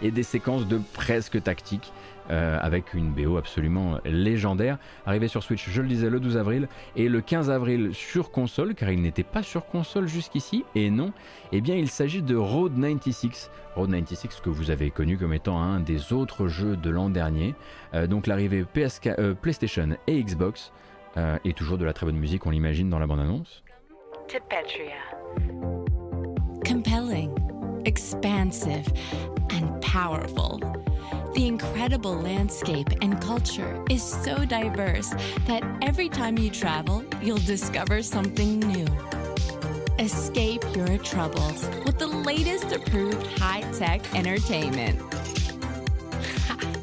et 0.00 0.12
des 0.12 0.22
séquences 0.22 0.68
de 0.68 0.80
presque 0.92 1.42
tactiques. 1.42 1.92
Euh, 2.30 2.58
avec 2.60 2.94
une 2.94 3.10
BO 3.10 3.38
absolument 3.38 3.98
légendaire. 4.04 4.78
Arrivé 5.04 5.26
sur 5.26 5.42
Switch, 5.42 5.68
je 5.68 5.82
le 5.82 5.88
disais, 5.88 6.08
le 6.08 6.20
12 6.20 6.36
avril, 6.36 6.68
et 6.94 7.08
le 7.08 7.20
15 7.20 7.50
avril 7.50 7.92
sur 7.92 8.30
console, 8.30 8.76
car 8.76 8.90
il 8.90 9.02
n'était 9.02 9.24
pas 9.24 9.42
sur 9.42 9.66
console 9.66 10.06
jusqu'ici, 10.06 10.64
et 10.76 10.90
non, 10.90 11.12
eh 11.50 11.60
bien 11.60 11.74
il 11.74 11.88
s'agit 11.88 12.22
de 12.22 12.36
Road 12.36 12.74
96. 12.80 13.50
Road 13.74 13.90
96 13.90 14.40
que 14.42 14.48
vous 14.48 14.70
avez 14.70 14.92
connu 14.92 15.18
comme 15.18 15.34
étant 15.34 15.60
un 15.60 15.80
des 15.80 16.12
autres 16.12 16.46
jeux 16.46 16.76
de 16.76 16.88
l'an 16.88 17.10
dernier. 17.10 17.56
Euh, 17.94 18.06
donc 18.06 18.28
l'arrivée 18.28 18.64
euh, 19.06 19.34
PlayStation 19.34 19.88
et 20.06 20.22
Xbox, 20.22 20.72
et 21.44 21.52
toujours 21.52 21.78
de 21.78 21.84
la 21.84 21.92
très 21.92 22.06
bonne 22.06 22.16
musique, 22.16 22.46
on 22.46 22.50
l'imagine 22.50 22.88
dans 22.88 23.00
la 23.00 23.08
bande-annonce. 23.08 23.64
Compelling, 26.64 27.34
expansive 27.84 28.86
and 29.50 29.80
powerful. 29.80 30.60
The 31.34 31.46
incredible 31.46 32.14
landscape 32.14 32.88
and 33.02 33.20
culture 33.20 33.84
is 33.88 34.02
so 34.02 34.44
diverse 34.44 35.10
that 35.46 35.62
every 35.80 36.08
time 36.08 36.36
you 36.36 36.50
travel, 36.50 37.04
you'll 37.22 37.38
discover 37.38 38.02
something 38.02 38.58
new. 38.58 38.86
Escape 40.00 40.64
your 40.74 40.98
troubles 40.98 41.68
with 41.84 41.98
the 42.00 42.08
latest 42.08 42.72
approved 42.72 43.24
high 43.38 43.60
tech 43.72 44.12
entertainment. 44.14 45.00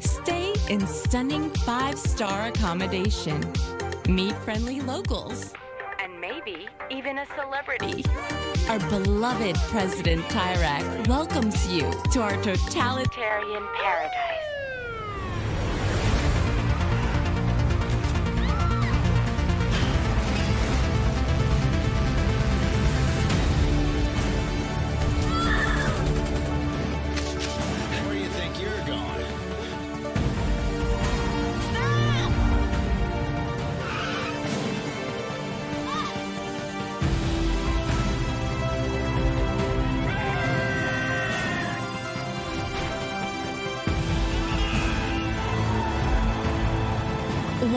Stay 0.00 0.54
in 0.70 0.86
stunning 0.86 1.50
five 1.50 1.98
star 1.98 2.46
accommodation. 2.46 3.40
Meet 4.08 4.34
friendly 4.36 4.80
locals. 4.80 5.52
Maybe 6.20 6.66
even 6.90 7.18
a 7.18 7.26
celebrity. 7.36 8.04
Our 8.68 8.78
beloved 8.90 9.56
President 9.70 10.24
Tyrak 10.24 11.06
welcomes 11.06 11.72
you 11.72 11.90
to 12.12 12.22
our 12.22 12.36
totalitarian 12.42 13.66
paradise. 13.80 14.47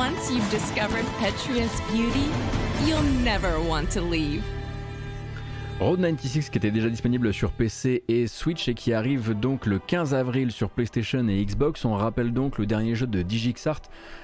Once 0.01 0.31
you've 0.31 0.49
discovered 0.49 1.05
Petria's 1.19 1.79
beauty, 1.91 2.25
you'll 2.87 3.03
never 3.23 3.61
want 3.61 3.91
to 3.91 4.01
leave. 4.01 4.43
Road 5.81 5.99
96 5.99 6.51
qui 6.51 6.59
était 6.59 6.69
déjà 6.69 6.89
disponible 6.89 7.33
sur 7.33 7.51
PC 7.51 8.03
et 8.07 8.27
Switch 8.27 8.67
et 8.67 8.75
qui 8.75 8.93
arrive 8.93 9.33
donc 9.33 9.65
le 9.65 9.79
15 9.79 10.13
avril 10.13 10.51
sur 10.51 10.69
PlayStation 10.69 11.27
et 11.27 11.43
Xbox. 11.43 11.85
On 11.85 11.95
rappelle 11.95 12.33
donc 12.33 12.59
le 12.59 12.67
dernier 12.67 12.93
jeu 12.93 13.07
de 13.07 13.23
Digixart 13.23 13.81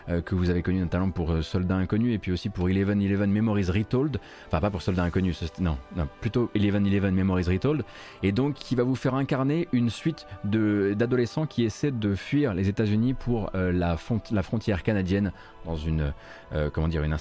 euh, 0.07 0.21
que 0.21 0.35
vous 0.35 0.51
avez 0.51 0.61
connu 0.61 0.79
notamment 0.79 1.09
pour 1.09 1.31
euh, 1.31 1.41
Soldat 1.41 1.73
Inconnu 1.73 2.13
et 2.13 2.19
puis 2.19 2.31
aussi 2.31 2.49
pour 2.49 2.69
Eleven 2.69 3.01
Eleven 3.01 3.31
Memories 3.31 3.71
Retold. 3.71 4.19
Enfin 4.45 4.59
pas 4.59 4.69
pour 4.69 4.83
Soldat 4.83 5.01
Inconnu, 5.01 5.33
non, 5.59 5.79
non, 5.95 6.07
plutôt 6.21 6.51
Eleven 6.53 6.85
Eleven 6.85 7.15
Memories 7.15 7.51
Retold. 7.51 7.83
Et 8.21 8.31
donc 8.31 8.53
qui 8.53 8.75
va 8.75 8.83
vous 8.83 8.95
faire 8.95 9.15
incarner 9.15 9.67
une 9.71 9.89
suite 9.89 10.27
d'adolescents 10.43 11.47
qui 11.47 11.63
essaient 11.63 11.89
de 11.89 12.13
fuir 12.13 12.53
les 12.53 12.69
États-Unis 12.69 13.15
pour 13.15 13.49
euh, 13.55 13.71
la, 13.71 13.97
la, 14.31 14.43
frontière 14.43 14.83
canadienne 14.83 15.31
dans 15.67 15.75
une, 15.75 16.13
comment 16.73 16.87
dire, 16.87 17.03
une 17.03 17.15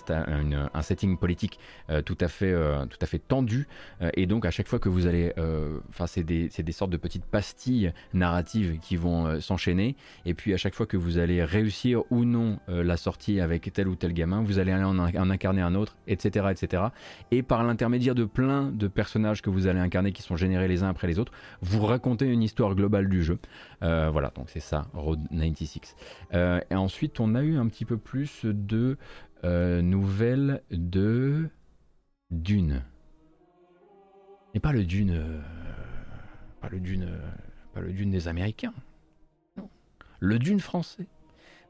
un 0.73 0.83
setting 0.83 1.19
politique 1.19 1.59
tout, 2.05 2.19
à 2.21 2.29
fait, 2.29 2.55
tout 2.89 2.99
à 3.01 3.07
fait 3.07 3.19
tendu. 3.19 3.69
et 4.15 4.27
donc 4.27 4.47
à 4.47 4.51
chaque 4.51 4.69
fois 4.69 4.79
que 4.79 4.89
vous 4.89 5.07
allez, 5.07 5.33
euh, 5.39 5.79
enfin 5.91 6.07
c'est 6.07 6.23
des, 6.23 6.73
sortes 6.73 6.91
de 6.91 6.97
petites 6.97 7.25
pastilles 7.25 7.93
narratives 8.15 8.79
qui 8.81 8.97
vont 8.97 9.27
euh, 9.27 9.41
s'enchaîner. 9.41 9.97
Et 10.25 10.35
puis 10.35 10.55
à 10.55 10.57
chaque 10.57 10.75
fois 10.75 10.87
que 10.87 10.97
vous 10.97 11.19
allez 11.19 11.45
réussir 11.45 12.03
ou 12.11 12.25
non 12.25 12.59
euh, 12.69 12.83
la 12.83 12.97
sortie 12.97 13.41
avec 13.41 13.73
tel 13.73 13.89
ou 13.89 13.97
tel 13.97 14.13
gamin, 14.13 14.43
vous 14.43 14.59
allez 14.59 14.73
aller 14.73 14.85
en, 14.85 14.99
en 14.99 15.31
incarner 15.31 15.63
un 15.63 15.75
autre, 15.75 15.97
etc., 16.07 16.47
etc. 16.51 16.85
Et 17.31 17.43
par 17.43 17.65
l'intermédiaire 17.65 18.15
de 18.15 18.25
plein 18.25 18.71
de 18.71 18.89
personnages 18.89 19.43
que 19.43 19.51
vous 19.51 19.67
allez 19.67 19.81
incarner 19.81 20.13
qui 20.13 20.23
sont 20.23 20.37
générés 20.37 20.69
les 20.69 20.83
uns 20.83 20.89
après 20.89 21.07
les 21.07 21.19
autres, 21.19 21.33
vous 21.61 21.85
racontez 21.85 22.27
une 22.27 22.43
histoire 22.43 22.75
globale 22.75 23.09
du 23.09 23.23
jeu. 23.23 23.39
Euh, 23.83 24.11
voilà, 24.11 24.31
donc 24.31 24.51
c'est 24.51 24.61
ça, 24.61 24.87
Road 24.95 25.21
96. 25.31 25.95
Euh, 26.35 26.61
et 26.71 26.75
ensuite, 26.75 27.21
on 27.21 27.35
a 27.35 27.43
eu 27.43 27.57
un 27.57 27.67
petit 27.69 27.85
peu 27.85 27.97
plus 27.97 28.45
de 28.45 28.97
euh, 29.45 29.83
nouvelles 29.83 30.63
de 30.71 31.49
Dune. 32.31 32.83
Et 34.55 34.61
pas 34.61 34.73
le 34.73 34.85
Dune, 34.85 35.43
pas 36.61 36.69
le 36.71 36.81
Dune, 36.81 37.09
pas 37.75 37.81
le 37.81 37.93
Dune 37.93 38.11
des 38.11 38.27
Américains. 38.27 38.73
Non, 39.57 39.69
le 40.21 40.39
Dune 40.39 40.61
français. 40.61 41.07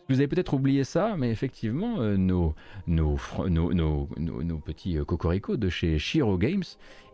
Vous 0.09 0.21
avez 0.21 0.29
peut-être 0.29 0.55
oublié 0.55 0.85
ça, 0.85 1.17
mais 1.19 1.31
effectivement, 1.31 1.97
euh, 1.99 2.17
nos, 2.17 2.55
petits 4.65 4.99
euh, 4.99 5.05
cocoricots 5.05 5.57
de 5.57 5.69
chez 5.69 5.99
Shiro 5.99 6.39
Games 6.39 6.63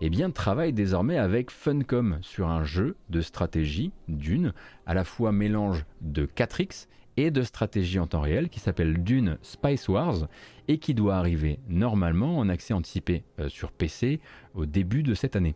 eh 0.03 0.11
bien, 0.11 0.31
travaillent 0.31 0.75
désormais 0.75 1.17
avec 1.17 1.51
Funcom 1.51 2.19
sur 2.21 2.49
un 2.49 2.65
jeu 2.65 2.97
de 3.09 3.23
stratégie 3.23 3.93
d'une, 4.09 4.53
à 4.85 4.93
la 4.93 5.05
fois 5.05 5.33
mélange 5.33 5.87
de 6.03 6.27
4X 6.27 6.87
et 7.17 7.31
de 7.31 7.43
stratégie 7.43 7.99
en 7.99 8.07
temps 8.07 8.21
réel 8.21 8.51
qui 8.51 8.61
s'appelle 8.61 9.03
Dune 9.03 9.39
Spice 9.41 9.89
Wars 9.89 10.29
et 10.69 10.77
qui 10.77 10.93
doit 10.93 11.17
arriver 11.17 11.61
normalement 11.69 12.37
en 12.37 12.51
accès 12.51 12.75
anticipé 12.75 13.25
euh, 13.39 13.49
sur 13.49 13.73
PC 13.73 14.21
au 14.55 14.67
début 14.67 15.03
de 15.03 15.15
cette 15.15 15.35
année. 15.35 15.55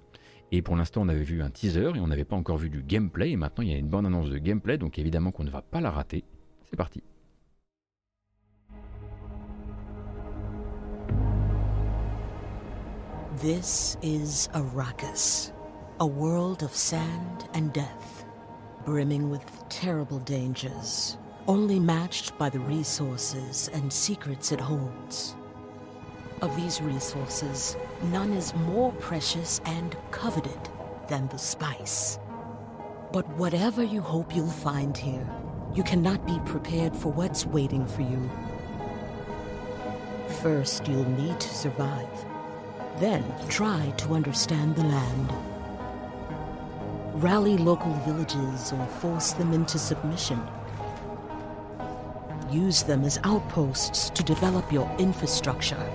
Et 0.53 0.63
pour 0.63 0.75
l'instant, 0.75 1.03
on 1.03 1.09
avait 1.09 1.23
vu 1.23 1.43
un 1.43 1.51
teaser 1.51 1.93
et 1.97 2.01
on 2.01 2.07
n'avait 2.07 2.25
pas 2.25 2.37
encore 2.37 2.57
vu 2.57 2.71
du 2.71 2.83
gameplay. 2.83 3.33
Et 3.33 3.37
maintenant, 3.37 3.63
il 3.63 3.71
y 3.71 3.75
a 3.75 3.79
une 3.79 3.89
bonne 3.89 4.07
annonce 4.07 4.31
de 4.31 4.39
gameplay, 4.39 4.79
donc 4.79 4.99
évidemment 4.99 5.33
qu'on 5.33 5.45
ne 5.45 5.51
va 5.51 5.61
pas 5.61 5.83
la 5.83 5.91
rater. 5.91 6.25
C'est 6.65 6.77
parti. 6.77 7.03
This 13.43 13.99
is 14.01 14.49
Arrakis, 14.55 15.53
a 16.01 16.07
world 16.07 16.63
of 16.63 16.75
sand 16.75 17.47
and 17.53 17.71
death, 17.71 18.25
brimming 18.87 19.29
with 19.29 19.69
terrible 19.69 20.21
dangers, 20.21 21.19
only 21.47 21.79
matched 21.79 22.39
by 22.39 22.49
the 22.49 22.61
resources 22.61 23.69
and 23.75 23.93
secrets 23.93 24.53
it 24.53 24.61
holds. 24.61 25.37
Of 26.41 26.57
these 26.57 26.81
resources, 26.81 27.77
none 28.05 28.33
is 28.33 28.55
more 28.55 28.93
precious 28.93 29.61
and 29.67 29.95
coveted 30.11 30.71
than 31.11 31.29
the 31.29 31.37
spice. 31.37 32.19
But 33.13 33.29
whatever 33.37 33.83
you 33.83 34.01
hope 34.01 34.35
you'll 34.35 34.49
find 34.49 34.97
here, 34.97 35.29
you 35.75 35.83
cannot 35.83 36.27
be 36.27 36.39
prepared 36.47 36.97
for 36.97 37.13
what's 37.13 37.45
waiting 37.45 37.87
for 37.87 38.01
you. 38.01 38.31
First, 40.41 40.89
you'll 40.89 41.11
need 41.11 41.39
to 41.39 41.55
survive. 41.55 42.26
Then, 42.99 43.25
try 43.49 43.93
to 43.99 44.15
understand 44.15 44.75
the 44.75 44.85
land. 44.85 45.31
Rally 47.23 47.59
local 47.59 47.93
villages 48.07 48.73
or 48.73 48.87
force 48.87 49.33
them 49.33 49.53
into 49.53 49.79
submission. 49.79 50.41
Use 52.51 52.83
them 52.83 53.05
as 53.05 53.19
outposts 53.25 54.09
to 54.11 54.23
develop 54.23 54.73
your 54.73 54.91
infrastructure. 54.99 55.91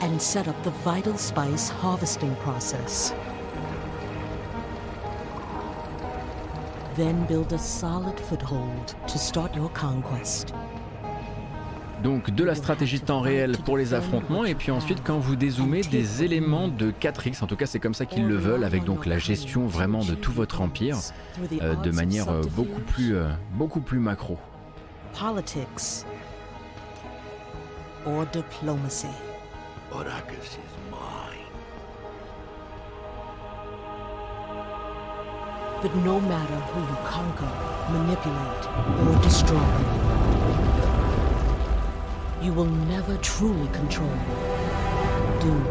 And 0.00 0.20
set 0.20 0.46
up 0.46 0.62
the 0.62 0.70
vital 0.70 1.16
spice 1.16 1.70
harvesting 1.70 2.36
process. 2.36 3.14
Then 6.96 7.24
build 7.26 7.52
a 7.54 7.58
solid 7.58 8.20
foothold 8.20 8.94
to 9.06 9.18
start 9.18 9.54
your 9.54 9.70
conquest. 9.70 10.52
Donc 12.02 12.30
de 12.30 12.44
la 12.44 12.54
stratégie 12.54 12.98
de 12.98 13.04
temps 13.04 13.20
réel 13.20 13.56
pour 13.64 13.76
les 13.76 13.92
affrontements 13.92 14.44
et 14.44 14.54
puis 14.54 14.70
ensuite 14.70 15.02
quand 15.04 15.18
vous 15.18 15.36
dézoomez 15.36 15.82
des 15.82 16.22
éléments 16.22 16.68
de 16.68 16.92
4X, 16.92 17.44
en 17.44 17.46
tout 17.46 17.56
cas 17.56 17.66
c'est 17.66 17.78
comme 17.78 17.94
ça 17.94 18.06
qu'ils 18.06 18.26
le 18.26 18.36
veulent 18.36 18.64
avec 18.64 18.84
donc 18.84 19.04
la 19.04 19.18
gestion 19.18 19.66
vraiment 19.66 20.04
de 20.04 20.14
tout 20.14 20.32
votre 20.32 20.62
empire 20.62 20.96
euh, 21.60 21.74
de 21.76 21.90
manière 21.90 22.30
euh, 22.30 22.42
beaucoup 22.56 22.80
plus 22.80 23.14
euh, 23.14 23.28
beaucoup 23.52 23.80
plus 23.80 23.98
macro. 23.98 24.38
Politics 25.12 26.06
or 28.06 28.24
diplomacy? 28.32 29.08
Arrakis 29.92 30.56
is 30.56 30.74
mine. 30.90 31.30
But 35.82 35.94
no 35.96 36.20
matter 36.20 36.60
who 36.70 36.80
you 36.80 36.96
conquer, 37.04 37.50
manipulate, 37.92 38.66
or 39.06 39.20
destroy, 39.22 40.19
you 42.42 42.52
will 42.52 42.70
never 42.88 43.16
truly 43.18 43.68
control 43.68 44.08
Dune. 45.40 45.64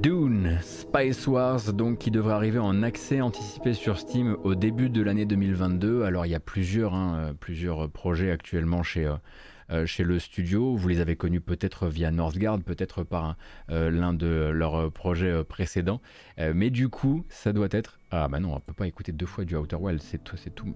Dune 0.00 0.58
Spice 0.62 1.26
Wars 1.26 1.72
donc 1.72 1.98
qui 1.98 2.10
devrait 2.10 2.34
arriver 2.34 2.58
en 2.58 2.82
accès 2.82 3.20
anticipé 3.20 3.74
sur 3.74 3.98
Steam 3.98 4.36
au 4.44 4.54
début 4.54 4.90
de 4.90 5.02
l'année 5.02 5.26
2022. 5.26 6.02
Alors 6.04 6.26
il 6.26 6.30
y 6.30 6.34
a 6.34 6.40
plusieurs, 6.40 6.94
hein, 6.94 7.16
euh, 7.18 7.32
plusieurs 7.32 7.88
projets 7.90 8.30
actuellement 8.30 8.82
chez, 8.82 9.06
euh, 9.06 9.14
chez 9.86 10.04
le 10.04 10.18
studio. 10.18 10.76
Vous 10.76 10.88
les 10.88 11.00
avez 11.00 11.16
connus 11.16 11.40
peut-être 11.40 11.88
via 11.88 12.10
Northgard, 12.10 12.58
peut-être 12.60 13.02
par 13.04 13.36
euh, 13.70 13.90
l'un 13.90 14.14
de 14.14 14.50
leurs 14.52 14.74
euh, 14.76 14.90
projets 14.90 15.30
euh, 15.30 15.44
précédents. 15.44 16.00
Euh, 16.38 16.52
mais 16.54 16.70
du 16.70 16.88
coup, 16.88 17.24
ça 17.28 17.52
doit 17.52 17.68
être... 17.70 17.98
Ah 18.10 18.28
bah 18.28 18.40
non, 18.40 18.54
on 18.54 18.60
peut 18.60 18.72
pas 18.72 18.86
écouter 18.86 19.12
deux 19.12 19.26
fois 19.26 19.44
du 19.44 19.54
Outer 19.54 19.76
c'est 20.00 20.20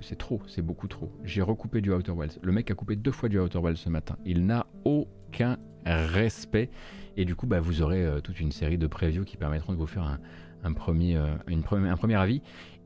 c'est 0.01 0.19
trop, 0.19 0.43
c'est 0.47 0.62
beaucoup 0.62 0.89
trop. 0.89 1.10
J'ai 1.24 1.43
recoupé 1.43 1.81
du 1.81 1.90
Outer. 1.93 2.12
Le 2.43 2.52
mec 2.52 2.70
a 2.70 2.74
coupé 2.74 2.97
deux 2.97 3.12
fois 3.12 3.28
du 3.28 3.39
Outer 3.39 3.60
ce 3.74 3.89
matin. 3.89 4.16
Il 4.27 4.44
n'a 4.47 4.66
aucun 4.85 5.59
respect. 5.85 6.70
Et 7.16 7.24
du 7.24 7.35
coup, 7.35 7.47
bah, 7.47 7.60
vous 7.60 7.82
aurez 7.82 8.05
euh, 8.05 8.20
toute 8.20 8.40
une 8.40 8.52
série 8.52 8.78
de 8.78 8.86
previews 8.86 9.24
qui 9.24 9.36
permettront 9.36 9.73
de 9.73 9.78
vous 9.78 9.86
faire 9.86 10.05
un, 10.05 10.19
un 10.64 10.73
premier, 10.73 11.16
euh, 11.16 11.35
un 11.48 11.97
premier 11.97 12.16
avis. 12.16 12.43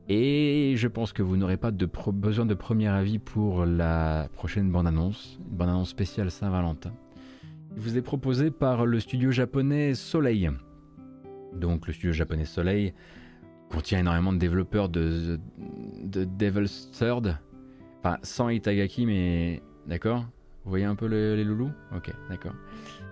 Et 0.09 0.73
je 0.77 0.87
pense 0.87 1.11
que 1.11 1.21
vous 1.21 1.35
n'aurez 1.35 1.57
pas 1.57 1.71
besoin 1.71 2.45
de 2.45 2.53
premier 2.53 2.87
avis 2.87 3.19
pour 3.19 3.65
la 3.65 4.29
prochaine 4.33 4.71
bande-annonce, 4.71 5.37
une 5.49 5.57
bande-annonce 5.57 5.89
spéciale 5.89 6.31
Saint-Valentin. 6.31 6.93
Il 7.75 7.81
vous 7.81 7.97
est 7.97 8.01
proposé 8.01 8.49
par 8.49 8.85
le 8.85 8.99
studio 9.01 9.31
japonais 9.31 9.93
Soleil. 9.95 10.49
Donc 11.53 11.87
le 11.87 11.93
studio 11.93 12.13
japonais 12.13 12.45
Soleil 12.45 12.93
contient 13.69 13.99
énormément 13.99 14.31
de 14.31 14.37
développeurs 14.37 14.87
de, 14.87 15.39
de 16.03 16.23
Devil's 16.23 16.89
Third. 16.91 17.37
Enfin, 17.99 18.17
sans 18.23 18.47
Itagaki, 18.49 19.05
mais 19.05 19.61
d'accord 19.87 20.21
Vous 20.63 20.69
voyez 20.69 20.85
un 20.85 20.95
peu 20.95 21.07
le- 21.07 21.35
les 21.35 21.43
loulous? 21.43 21.71
Ok, 21.93 22.13
d'accord. 22.29 22.53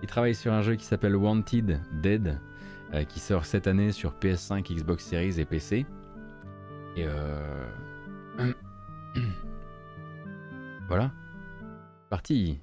Il 0.02 0.08
travaille 0.08 0.34
sur 0.34 0.52
un 0.54 0.62
jeu 0.62 0.76
qui 0.76 0.84
s'appelle 0.86 1.14
Wanted 1.14 1.78
Dead, 2.02 2.38
euh, 2.94 3.04
qui 3.04 3.20
sort 3.20 3.44
cette 3.44 3.66
année 3.66 3.92
sur 3.92 4.14
PS5, 4.14 4.72
Xbox 4.74 5.04
Series 5.04 5.38
et 5.38 5.44
PC. 5.44 5.84
Et 6.96 7.04
euh... 7.04 7.68
voilà. 10.88 11.10
Parti. 12.08 12.58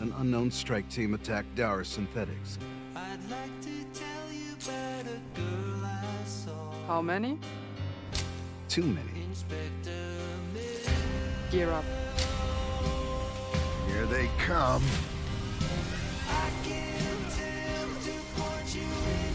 An 0.00 0.12
unknown 0.18 0.50
strike 0.50 0.88
team 0.90 1.14
attacked 1.14 1.54
Dara 1.54 1.84
Synthetics. 1.84 2.58
i'd 2.96 3.30
like 3.30 3.60
to 3.62 3.84
tell 3.94 4.32
you 4.32 4.56
How 6.86 7.00
many? 7.00 7.38
Too 8.68 8.82
many. 8.82 9.08
Gear 11.50 11.70
up. 11.70 11.84
Here 13.86 14.06
they 14.06 14.28
come. 14.38 14.82
I 16.32 16.50
can't 16.64 17.30
tell 17.36 17.88
to 18.06 18.14
point 18.36 18.74
you 18.74 18.82
in. 18.82 19.31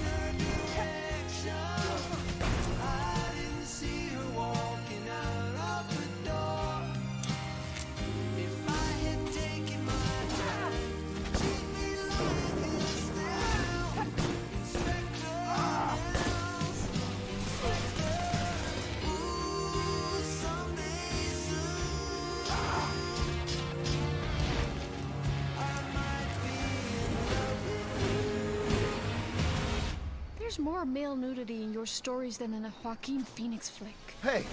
There's 30.58 30.66
more 30.66 30.86
male 30.86 31.16
nudity 31.16 31.64
in 31.64 31.74
your 31.74 31.86
stories 31.86 32.38
than 32.38 32.54
in 32.54 32.66
a 32.66 32.72
Joaquin 32.84 33.24
Phoenix 33.36 33.70
flick. 33.70 33.94
Hey! 34.24 34.44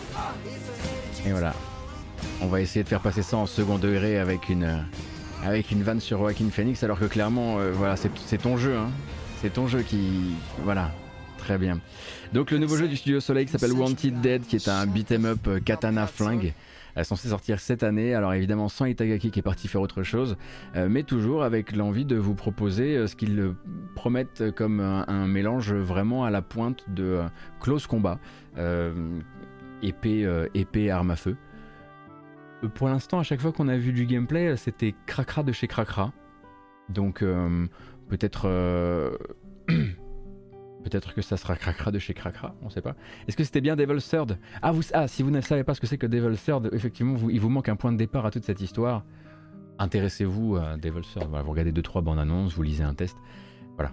Et 1.26 1.31
voilà. 1.31 1.55
On 2.43 2.47
va 2.47 2.60
essayer 2.60 2.82
de 2.82 2.89
faire 2.89 3.01
passer 3.01 3.22
ça 3.22 3.36
en 3.36 3.47
second 3.47 3.78
degré 3.78 4.18
avec 4.18 4.48
une, 4.48 4.85
avec 5.44 5.70
une 5.70 5.82
vanne 5.82 6.01
sur 6.01 6.18
Joaquin 6.18 6.51
Phoenix, 6.51 6.82
alors 6.82 6.98
que 6.98 7.06
clairement, 7.06 7.59
euh, 7.59 7.72
voilà, 7.72 7.97
c'est 7.97 8.10
c'est 8.26 8.39
ton 8.39 8.56
jeu. 8.56 8.76
Hein. 8.76 8.90
C'est 9.40 9.52
ton 9.52 9.66
jeu 9.66 9.82
qui. 9.82 10.35
Voilà. 10.62 10.90
Très 11.39 11.59
bien. 11.59 11.81
Donc 12.32 12.51
le 12.51 12.59
nouveau 12.59 12.76
jeu 12.76 12.89
du 12.89 12.97
studio 12.97 13.20
Soleil 13.20 13.47
qui 13.47 13.52
s'appelle 13.52 13.72
Wanted 13.72 14.20
Dead, 14.20 14.47
qui 14.47 14.56
est 14.56 14.68
un 14.68 14.86
beat'em 14.86 15.24
up 15.26 15.47
euh, 15.47 15.60
katana 15.60 16.06
flingue. 16.06 16.52
Est 16.96 17.04
censée 17.04 17.28
sortir 17.28 17.58
cette 17.58 17.82
année, 17.82 18.14
alors 18.14 18.34
évidemment 18.34 18.68
sans 18.68 18.84
Itagaki 18.84 19.30
qui 19.30 19.40
est 19.40 19.42
parti 19.42 19.66
faire 19.66 19.80
autre 19.80 20.02
chose, 20.02 20.36
euh, 20.76 20.88
mais 20.88 21.02
toujours 21.02 21.42
avec 21.42 21.74
l'envie 21.74 22.04
de 22.04 22.16
vous 22.16 22.34
proposer 22.34 22.96
euh, 22.96 23.06
ce 23.06 23.16
qu'ils 23.16 23.38
euh, 23.40 23.56
promettent 23.96 24.50
comme 24.52 24.80
un, 24.80 25.04
un 25.08 25.26
mélange 25.26 25.72
vraiment 25.72 26.24
à 26.24 26.30
la 26.30 26.42
pointe 26.42 26.84
de 26.88 27.04
euh, 27.04 27.24
close 27.60 27.86
combat, 27.86 28.18
euh, 28.58 28.92
épée, 29.82 30.24
euh, 30.24 30.46
épée, 30.54 30.90
arme 30.90 31.10
à 31.10 31.16
feu. 31.16 31.36
Euh, 32.62 32.68
Pour 32.68 32.88
l'instant, 32.88 33.18
à 33.18 33.22
chaque 33.22 33.40
fois 33.40 33.52
qu'on 33.52 33.68
a 33.68 33.76
vu 33.76 33.92
du 33.92 34.06
gameplay, 34.06 34.48
euh, 34.48 34.56
c'était 34.56 34.94
Cracra 35.06 35.42
de 35.42 35.52
chez 35.52 35.66
Cracra. 35.66 36.12
Donc 36.88 37.22
euh, 37.22 37.66
peut-être 38.08 38.42
euh, 38.46 39.16
peut-être 40.85 41.15
que 41.15 41.23
ça 41.23 41.36
sera 41.36 41.56
Cracra 41.56 41.90
de 41.90 41.98
chez 41.98 42.15
Cracra, 42.15 42.55
on 42.62 42.70
sait 42.70 42.82
pas. 42.82 42.94
Est-ce 43.27 43.36
que 43.36 43.44
c'était 43.44 43.61
bien 43.61 43.74
Devil's 43.74 44.09
Third? 44.09 44.39
Ah, 44.62 44.70
vous, 44.70 44.82
ah, 44.93 45.09
si 45.09 45.23
vous 45.23 45.31
ne 45.31 45.40
savez 45.40 45.65
pas 45.65 45.74
ce 45.74 45.81
que 45.81 45.86
c'est 45.86 45.98
que 45.98 46.06
Devil's 46.06 46.44
Third, 46.44 46.70
effectivement, 46.73 47.16
il 47.28 47.40
vous 47.40 47.48
manque 47.48 47.69
un 47.69 47.77
point 47.77 47.90
de 47.90 47.97
départ 47.97 48.27
à 48.27 48.31
toute 48.31 48.44
cette 48.44 48.61
histoire. 48.61 49.05
Intéressez-vous 49.78 50.56
à 50.56 50.77
Devil's 50.77 51.12
Third. 51.12 51.28
Voilà, 51.28 51.43
vous 51.43 51.51
regardez 51.51 51.73
2-3 51.73 52.02
bandes 52.02 52.19
annonces, 52.19 52.55
vous 52.55 52.62
lisez 52.62 52.85
un 52.85 52.94
test. 52.94 53.16
Voilà. 53.77 53.93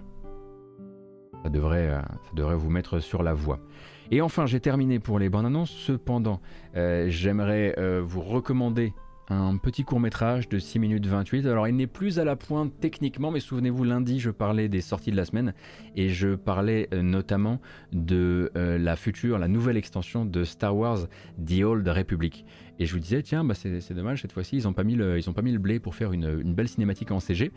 Ça 1.42 1.48
devrait, 1.48 1.88
euh, 1.88 2.00
ça 2.02 2.30
devrait 2.34 2.54
vous 2.54 2.70
mettre 2.70 3.00
sur 3.00 3.22
la 3.22 3.34
voie. 3.34 3.58
Et 4.10 4.20
enfin, 4.20 4.46
j'ai 4.46 4.60
terminé 4.60 5.00
pour 5.00 5.18
les 5.18 5.28
bandes 5.28 5.46
annonces. 5.46 5.70
Cependant, 5.70 6.40
euh, 6.76 7.06
j'aimerais 7.08 7.74
euh, 7.78 8.02
vous 8.04 8.20
recommander 8.20 8.92
un 9.28 9.56
petit 9.56 9.84
court 9.84 10.00
métrage 10.00 10.48
de 10.48 10.58
6 10.58 10.78
minutes 10.78 11.06
28. 11.06 11.46
Alors 11.46 11.68
il 11.68 11.76
n'est 11.76 11.86
plus 11.86 12.18
à 12.18 12.24
la 12.24 12.36
pointe 12.36 12.72
techniquement, 12.80 13.30
mais 13.30 13.40
souvenez-vous, 13.40 13.84
lundi 13.84 14.20
je 14.20 14.30
parlais 14.30 14.68
des 14.68 14.80
sorties 14.80 15.10
de 15.10 15.16
la 15.16 15.24
semaine 15.24 15.54
et 15.96 16.08
je 16.08 16.34
parlais 16.34 16.88
euh, 16.92 17.02
notamment 17.02 17.60
de 17.92 18.50
euh, 18.56 18.78
la 18.78 18.96
future, 18.96 19.38
la 19.38 19.48
nouvelle 19.48 19.76
extension 19.76 20.24
de 20.24 20.44
Star 20.44 20.76
Wars 20.76 21.06
The 21.44 21.62
Old 21.62 21.86
Republic. 21.88 22.44
Et 22.82 22.86
je 22.86 22.94
vous 22.94 22.98
disais, 22.98 23.22
tiens, 23.22 23.44
bah, 23.44 23.54
c'est 23.54 23.94
dommage, 23.94 24.22
cette 24.22 24.32
fois-ci, 24.32 24.56
ils 24.56 24.64
n'ont 24.64 24.72
pas, 24.72 24.82
mis 24.82 24.96
le- 24.96 25.16
ils 25.16 25.30
ont 25.30 25.32
pas 25.32 25.42
mis 25.42 25.52
le 25.52 25.60
blé 25.60 25.78
pour 25.78 25.94
faire 25.94 26.12
une, 26.12 26.40
une 26.42 26.52
belle 26.52 26.66
cinématique 26.66 27.12
en 27.12 27.20
CG. 27.20 27.52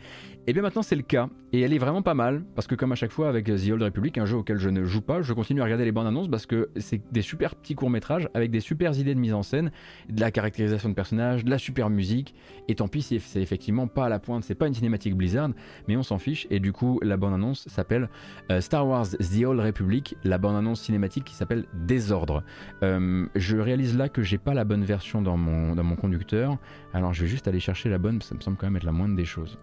Et 0.46 0.52
bien 0.52 0.62
maintenant, 0.62 0.82
c'est 0.82 0.94
le 0.94 1.02
cas. 1.02 1.28
Et 1.52 1.62
elle 1.62 1.72
est 1.72 1.78
vraiment 1.78 2.00
pas 2.02 2.14
mal, 2.14 2.44
parce 2.54 2.68
que 2.68 2.76
comme 2.76 2.92
à 2.92 2.94
chaque 2.94 3.10
fois 3.10 3.28
avec 3.28 3.46
The 3.46 3.70
Old 3.72 3.82
Republic, 3.82 4.18
un 4.18 4.24
jeu 4.24 4.36
auquel 4.36 4.58
je 4.58 4.68
ne 4.68 4.84
joue 4.84 5.00
pas, 5.00 5.22
je 5.22 5.32
continue 5.32 5.62
à 5.62 5.64
regarder 5.64 5.84
les 5.84 5.90
bandes 5.90 6.06
annonces 6.06 6.28
parce 6.28 6.46
que 6.46 6.68
c'est 6.76 7.00
des 7.12 7.22
super 7.22 7.56
petits 7.56 7.74
courts-métrages 7.74 8.28
avec 8.34 8.52
des 8.52 8.60
super 8.60 8.96
idées 8.96 9.14
de 9.16 9.18
mise 9.20 9.34
en 9.34 9.42
scène, 9.42 9.72
de 10.08 10.20
la 10.20 10.30
caractérisation 10.30 10.90
de 10.90 10.94
personnages, 10.94 11.44
de 11.44 11.50
la 11.50 11.58
super 11.58 11.90
musique. 11.90 12.32
Et 12.68 12.76
tant 12.76 12.86
pis 12.86 13.02
c'est 13.02 13.40
effectivement 13.42 13.88
pas 13.88 14.06
à 14.06 14.08
la 14.08 14.20
pointe, 14.20 14.44
c'est 14.44 14.54
pas 14.54 14.68
une 14.68 14.74
cinématique 14.74 15.16
Blizzard, 15.16 15.50
mais 15.88 15.96
on 15.96 16.04
s'en 16.04 16.18
fiche. 16.18 16.46
Et 16.50 16.60
du 16.60 16.72
coup, 16.72 17.00
la 17.02 17.16
bande-annonce 17.16 17.66
s'appelle 17.68 18.08
euh, 18.52 18.60
Star 18.60 18.86
Wars 18.86 19.08
The 19.08 19.44
Old 19.44 19.58
Republic, 19.60 20.16
la 20.22 20.38
bande-annonce 20.38 20.82
cinématique 20.82 21.24
qui 21.24 21.34
s'appelle 21.34 21.64
Désordre. 21.74 22.44
Euh, 22.84 23.26
je 23.34 23.56
réalise 23.56 23.96
là 23.96 24.08
que 24.08 24.22
j'ai 24.22 24.38
pas 24.38 24.54
la 24.54 24.64
bonne 24.64 24.84
version 24.84 25.15
dans 25.22 25.36
mon, 25.36 25.74
dans 25.74 25.84
mon 25.84 25.96
conducteur, 25.96 26.58
alors 26.92 27.12
je 27.12 27.22
vais 27.22 27.28
juste 27.28 27.48
aller 27.48 27.60
chercher 27.60 27.88
la 27.88 27.98
bonne, 27.98 28.20
ça 28.22 28.34
me 28.34 28.40
semble 28.40 28.56
quand 28.56 28.66
même 28.66 28.76
être 28.76 28.84
la 28.84 28.92
moindre 28.92 29.16
des 29.16 29.24
choses. 29.24 29.58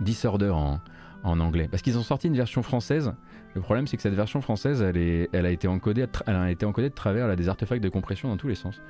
Disorder 0.00 0.50
en, 0.50 0.80
en 1.22 1.40
anglais. 1.40 1.68
Parce 1.70 1.82
qu'ils 1.82 1.98
ont 1.98 2.02
sorti 2.02 2.28
une 2.28 2.36
version 2.36 2.62
française. 2.62 3.12
Le 3.54 3.60
problème, 3.60 3.86
c'est 3.86 3.96
que 3.96 4.02
cette 4.02 4.14
version 4.14 4.40
française, 4.40 4.82
elle, 4.82 4.96
est, 4.96 5.28
elle, 5.32 5.46
a 5.46 5.50
été 5.50 5.68
encodée, 5.68 6.06
elle 6.26 6.36
a 6.36 6.50
été 6.50 6.64
encodée 6.64 6.88
de 6.88 6.94
travers, 6.94 7.26
elle 7.26 7.32
a 7.32 7.36
des 7.36 7.48
artefacts 7.48 7.82
de 7.82 7.88
compression 7.88 8.28
dans 8.28 8.36
tous 8.36 8.48
les 8.48 8.54
sens. 8.54 8.80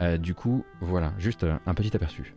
Euh, 0.00 0.16
du 0.16 0.34
coup, 0.34 0.64
voilà, 0.80 1.12
juste 1.18 1.44
euh, 1.44 1.56
un 1.66 1.74
petit 1.74 1.94
aperçu. 1.94 2.34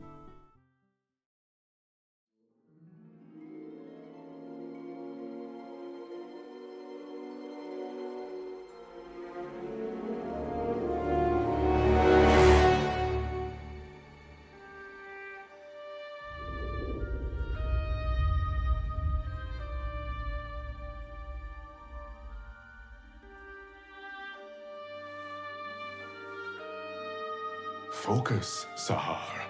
Focus, 28.44 28.68
Sahar. 28.76 29.43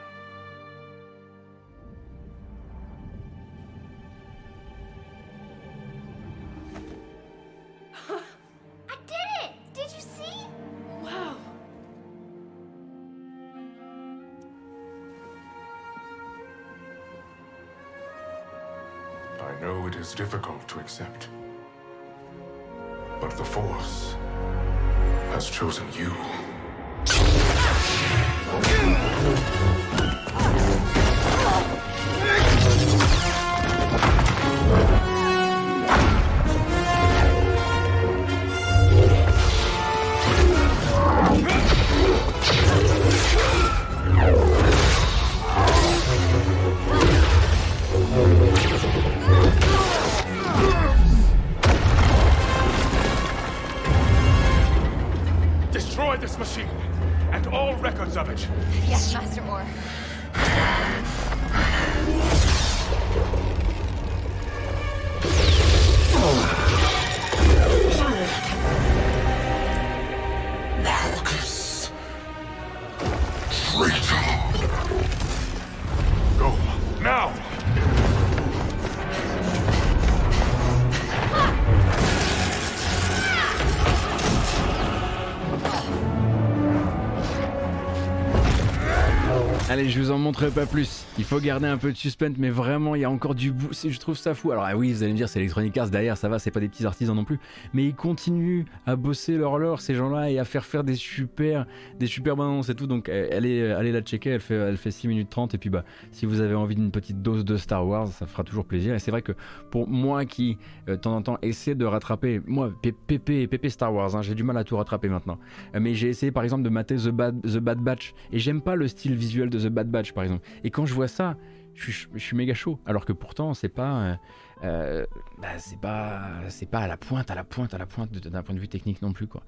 Allez, 89.74 89.90
je 89.90 90.00
vous 90.00 90.12
en 90.12 90.20
montrerai 90.20 90.52
pas 90.52 90.68
plus. 90.68 91.04
Il 91.19 91.26
faut 91.26 91.40
garder 91.40 91.68
un 91.68 91.77
peu 91.77 91.91
de 91.91 91.98
suspense, 91.98 92.38
mais 92.40 92.49
vraiment, 92.49 92.95
il 92.95 93.02
y 93.02 93.03
a 93.03 93.10
encore 93.10 93.35
du 93.35 93.52
bout. 93.52 93.69
Je 93.72 93.99
trouve 93.99 94.18
ça 94.18 94.34
fou. 94.34 94.52
Alors, 94.52 94.64
ah 94.64 94.76
oui, 94.76 94.91
vous 94.91 95.03
allez 95.03 95.11
me 95.11 95.18
dire, 95.18 95.30
c'est 95.30 95.38
Electronic 95.38 95.77
Arts 95.77 95.90
derrière, 95.91 96.18
ça 96.18 96.27
va, 96.27 96.40
c'est 96.40 96.49
pas 96.49 96.60
des 96.60 96.69
petits 96.69 96.88
artisans 96.88 97.15
non 97.15 97.23
plus. 97.23 97.40
Mais 97.72 97.85
ils 97.85 97.94
continuent 97.94 98.64
à 98.88 98.95
bosser 98.95 99.38
leur 99.38 99.60
lore, 99.60 99.80
ces 99.80 99.94
gens-là, 99.94 100.31
et 100.31 100.40
à 100.40 100.44
faire 100.44 100.65
faire 100.65 100.84
des 100.84 100.95
super, 100.95 101.68
des 101.99 102.07
super 102.07 102.34
annonces 102.34 102.69
et 102.69 102.73
tout. 102.73 102.88
Donc, 102.88 103.10
allez, 103.10 103.69
allez 103.69 103.91
la 103.91 104.02
checker. 104.02 104.31
Elle 104.31 104.40
fait, 104.40 104.56
elle 104.56 104.77
fait 104.77 104.90
6 104.90 105.07
minutes 105.07 105.30
30. 105.30 105.53
Et 105.53 105.60
puis, 105.60 105.69
bah, 105.69 105.84
si 106.11 106.26
vous 106.26 106.41
avez 106.41 106.56
envie 106.56 106.73
d'une 106.73 106.90
petite 106.90 107.22
dose 107.22 107.45
de 107.45 107.57
Star 107.57 107.85
Wars, 107.85 108.07
ça 108.07 108.26
fera 108.26 108.44
toujours 108.44 108.65
plaisir. 108.65 108.95
Et 108.95 108.99
c'est 108.99 109.11
vrai 109.11 109.22
que 109.22 109.34
pour 109.69 109.88
moi 109.88 110.26
qui, 110.26 110.57
euh, 110.90 110.94
de 110.94 110.95
temps 110.95 111.15
en 111.15 111.22
temps, 111.22 111.38
essaie 111.44 111.76
de 111.76 111.85
rattraper, 111.85 112.41
moi, 112.48 112.72
PP, 112.81 113.45
PP 113.48 113.69
Star 113.69 113.94
Wars, 113.94 114.15
hein, 114.15 114.23
j'ai 114.23 114.34
du 114.34 114.41
mal 114.41 114.57
à 114.57 114.64
tout 114.64 114.77
rattraper 114.77 115.10
maintenant. 115.10 115.38
Euh, 115.76 115.80
mais 115.80 115.94
j'ai 115.94 116.10
essayé, 116.10 116.31
par 116.31 116.44
exemple, 116.44 116.64
de 116.64 116.69
mater 116.69 116.95
The 116.95 117.10
Bad, 117.10 117.40
The 117.44 117.60
Bad 117.60 117.77
Batch. 117.77 118.15
Et 118.31 118.40
j'aime 118.40 118.61
pas 118.61 118.76
le 118.76 118.88
style 118.88 119.14
visuel 119.14 119.52
de 119.52 119.60
The 119.60 119.69
Bad 119.69 119.91
Batch, 119.91 120.11
par 120.14 120.23
exemple. 120.23 120.44
Et 120.64 120.72
quand 120.72 120.88
je 120.88 120.94
vois 120.95 121.03
ça, 121.08 121.38
je 121.76 121.92
suis, 121.92 122.08
suis 122.18 122.36
méga 122.36 122.54
chaud. 122.54 122.80
Alors 122.86 123.06
que 123.06 123.14
pourtant, 123.14 123.54
c'est 123.54 123.70
pas. 123.70 124.02
euh, 124.02 124.16
euh, 124.64 125.06
bah, 125.42 125.58
c'est 125.58 125.80
pas 125.80 126.50
c'est 126.50 126.70
pas 126.70 126.80
à 126.80 126.88
la 126.88 126.96
pointe 126.96 127.30
à 127.30 127.36
la 127.36 127.44
pointe 127.44 127.74
à 127.74 127.78
la 127.78 127.86
pointe 127.86 128.12
d'un 128.12 128.44
point 128.44 128.56
de 128.56 128.60
vue 128.62 128.70
technique 128.70 129.02
non 129.02 129.12
plus 129.12 129.28
quoi 129.28 129.44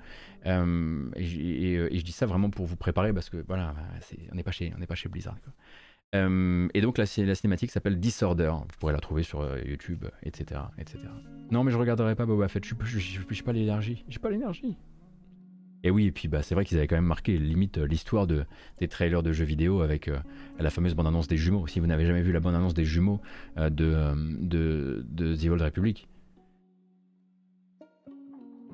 Euh, 0.46 1.10
et, 1.16 1.98
je 1.98 2.04
dis 2.04 2.12
ça 2.12 2.26
vraiment 2.26 2.50
pour 2.50 2.66
vous 2.66 2.76
préparer 2.76 3.14
parce 3.14 3.30
que 3.30 3.38
voilà 3.48 3.74
on 4.32 4.36
n'est 4.36 4.44
pas 4.44 4.52
chez 4.52 4.74
on 4.76 4.80
n'est 4.80 4.88
pas 4.88 4.96
chez 4.96 5.10
Blizzard 5.10 5.38
quoi. 5.42 5.54
Et 6.74 6.82
donc 6.82 6.98
la, 6.98 7.06
cinématique 7.06 7.72
s'appelle 7.72 8.00
Disorder. 8.00 8.50
Vous 8.50 8.78
pourrez 8.80 8.94
la 8.94 9.00
trouver 9.00 9.24
sur 9.24 9.58
YouTube, 9.68 10.06
etc., 10.24 10.62
etc. 10.78 11.00
Non, 11.52 11.66
mais 11.66 11.72
je 11.72 11.78
regarderai 11.78 12.16
pas 12.16 12.26
Boba 12.26 12.48
Fett. 12.48 12.64
Je 12.64 12.74
n'ai 12.74 13.42
pas 13.42 13.52
l'énergie. 13.52 14.06
J'ai 14.08 14.20
pas 14.20 14.30
l'énergie. 14.30 14.78
Et 15.86 15.92
oui, 15.92 16.08
et 16.08 16.12
puis 16.12 16.28
bah, 16.28 16.42
c'est 16.42 16.56
vrai 16.56 16.66
qu'ils 16.66 16.78
avaient 16.78 16.88
quand 16.88 16.96
même 16.96 17.06
marqué 17.06 17.38
limite 17.38 17.78
euh, 17.78 17.86
l'histoire 17.86 18.26
de, 18.26 18.44
des 18.80 18.88
trailers 18.88 19.22
de 19.22 19.32
jeux 19.32 19.46
vidéo 19.46 19.82
avec 19.82 20.10
la 20.60 20.70
fameuse 20.72 20.96
bande-annonce 20.96 21.28
des 21.28 21.38
jumeaux. 21.38 21.68
Si 21.68 21.80
vous 21.80 21.86
n'avez 21.86 22.06
jamais 22.06 22.24
vu 22.24 22.32
la 22.32 22.40
bande-annonce 22.40 22.74
des 22.74 22.86
jumeaux 22.86 23.22
de, 23.56 23.70
de, 23.70 25.06
de, 25.08 25.36
The 25.36 25.46
Old 25.46 25.62
Republic, 25.62 26.08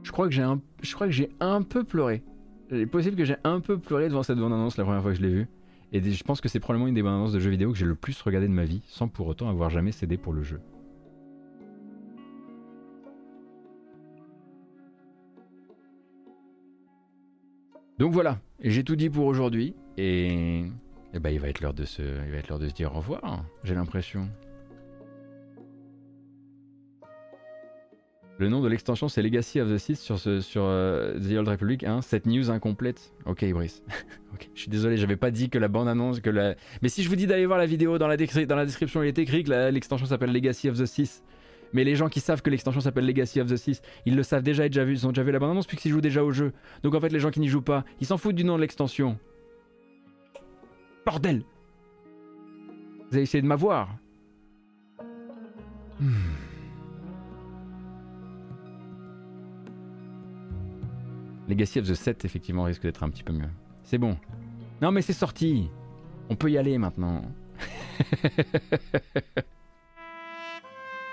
je 0.03 0.11
crois 0.11 0.27
que 0.27 0.33
j'ai 0.33 0.41
un, 0.41 0.59
un 1.41 1.61
peu 1.61 1.83
pleuré. 1.83 2.23
Il 2.71 2.77
est 2.77 2.85
possible 2.85 3.17
que 3.17 3.25
j'ai 3.25 3.35
un 3.43 3.59
peu 3.59 3.77
pleuré 3.77 4.07
devant 4.07 4.23
cette 4.23 4.37
bande-annonce 4.37 4.77
la 4.77 4.85
première 4.85 5.01
fois 5.01 5.11
que 5.11 5.17
je 5.17 5.21
l'ai 5.21 5.33
vue. 5.33 5.47
Et 5.91 6.01
je 6.01 6.23
pense 6.23 6.39
que 6.39 6.47
c'est 6.47 6.61
probablement 6.61 6.87
une 6.87 6.95
des 6.95 7.03
bandes 7.03 7.33
de 7.33 7.39
jeux 7.39 7.49
vidéo 7.49 7.73
que 7.73 7.77
j'ai 7.77 7.85
le 7.85 7.95
plus 7.95 8.21
regardé 8.21 8.47
de 8.47 8.53
ma 8.53 8.63
vie, 8.63 8.81
sans 8.87 9.09
pour 9.09 9.27
autant 9.27 9.49
avoir 9.49 9.69
jamais 9.69 9.91
cédé 9.91 10.17
pour 10.17 10.31
le 10.31 10.43
jeu. 10.43 10.61
Donc 18.01 18.13
voilà, 18.13 18.39
j'ai 18.63 18.83
tout 18.83 18.95
dit 18.95 19.11
pour 19.11 19.27
aujourd'hui 19.27 19.75
et, 19.95 20.63
et 21.13 21.19
bah, 21.19 21.29
il 21.29 21.39
va 21.39 21.49
être 21.49 21.61
l'heure 21.61 21.75
de 21.75 21.85
se, 21.85 22.01
il 22.01 22.31
va 22.31 22.57
de 22.57 22.67
se 22.67 22.73
dire 22.73 22.91
au 22.95 22.97
revoir. 22.97 23.45
J'ai 23.63 23.75
l'impression. 23.75 24.27
Le 28.39 28.49
nom 28.49 28.59
de 28.61 28.67
l'extension 28.67 29.07
c'est 29.07 29.21
Legacy 29.21 29.61
of 29.61 29.69
the 29.69 29.77
Sith 29.77 29.99
sur, 29.99 30.17
euh, 30.25 31.19
The 31.19 31.37
Old 31.37 31.47
Republic 31.47 31.83
1. 31.83 32.01
Cette 32.01 32.25
news 32.25 32.49
incomplète. 32.49 33.13
Ok, 33.27 33.45
Brice. 33.51 33.83
Je 34.55 34.61
suis 34.61 34.71
désolé, 34.71 34.97
j'avais 34.97 35.15
pas 35.15 35.29
dit 35.29 35.51
que 35.51 35.59
la 35.59 35.67
bande 35.67 35.87
annonce. 35.87 36.21
que 36.21 36.31
la... 36.31 36.55
Mais 36.81 36.89
si 36.89 37.03
je 37.03 37.09
vous 37.09 37.15
dis 37.15 37.27
d'aller 37.27 37.45
voir 37.45 37.59
la 37.59 37.67
vidéo, 37.67 37.99
dans 37.99 38.07
la, 38.07 38.17
dans 38.17 38.55
la 38.55 38.65
description 38.65 39.03
il 39.03 39.09
est 39.09 39.19
écrit 39.19 39.43
que 39.43 39.69
l'extension 39.69 40.07
s'appelle 40.07 40.31
Legacy 40.31 40.69
of 40.69 40.79
the 40.79 40.87
Sith. 40.87 41.21
Mais 41.73 41.83
les 41.83 41.95
gens 41.95 42.09
qui 42.09 42.19
savent 42.19 42.41
que 42.41 42.49
l'extension 42.49 42.81
s'appelle 42.81 43.05
Legacy 43.05 43.39
of 43.39 43.49
the 43.49 43.55
Sith, 43.55 43.81
ils 44.05 44.15
le 44.15 44.23
savent 44.23 44.43
déjà 44.43 44.65
et 44.65 44.69
déjà 44.69 44.83
vu, 44.83 44.93
ils 44.93 45.07
ont 45.07 45.09
déjà 45.09 45.23
vu 45.23 45.31
la 45.31 45.39
bande 45.39 45.51
annonce 45.51 45.67
puisqu'ils 45.67 45.91
jouent 45.91 46.01
déjà 46.01 46.23
au 46.23 46.31
jeu. 46.31 46.53
Donc 46.83 46.95
en 46.95 46.99
fait, 46.99 47.09
les 47.09 47.19
gens 47.19 47.31
qui 47.31 47.39
n'y 47.39 47.47
jouent 47.47 47.61
pas, 47.61 47.85
ils 47.99 48.07
s'en 48.07 48.17
foutent 48.17 48.35
du 48.35 48.43
nom 48.43 48.55
de 48.55 48.61
l'extension. 48.61 49.17
Bordel 51.05 51.43
Vous 53.09 53.15
avez 53.15 53.23
essayé 53.23 53.41
de 53.41 53.47
m'avoir 53.47 53.95
hmm. 55.99 56.13
Legacy 61.47 61.79
of 61.79 61.87
the 61.87 61.95
7, 61.95 62.23
effectivement, 62.23 62.63
risque 62.63 62.83
d'être 62.83 63.03
un 63.03 63.09
petit 63.09 63.23
peu 63.23 63.33
mieux. 63.33 63.49
C'est 63.83 63.97
bon. 63.97 64.15
Non, 64.81 64.91
mais 64.91 65.01
c'est 65.01 65.11
sorti. 65.11 65.69
On 66.29 66.35
peut 66.35 66.49
y 66.49 66.57
aller 66.57 66.77
maintenant. 66.77 67.23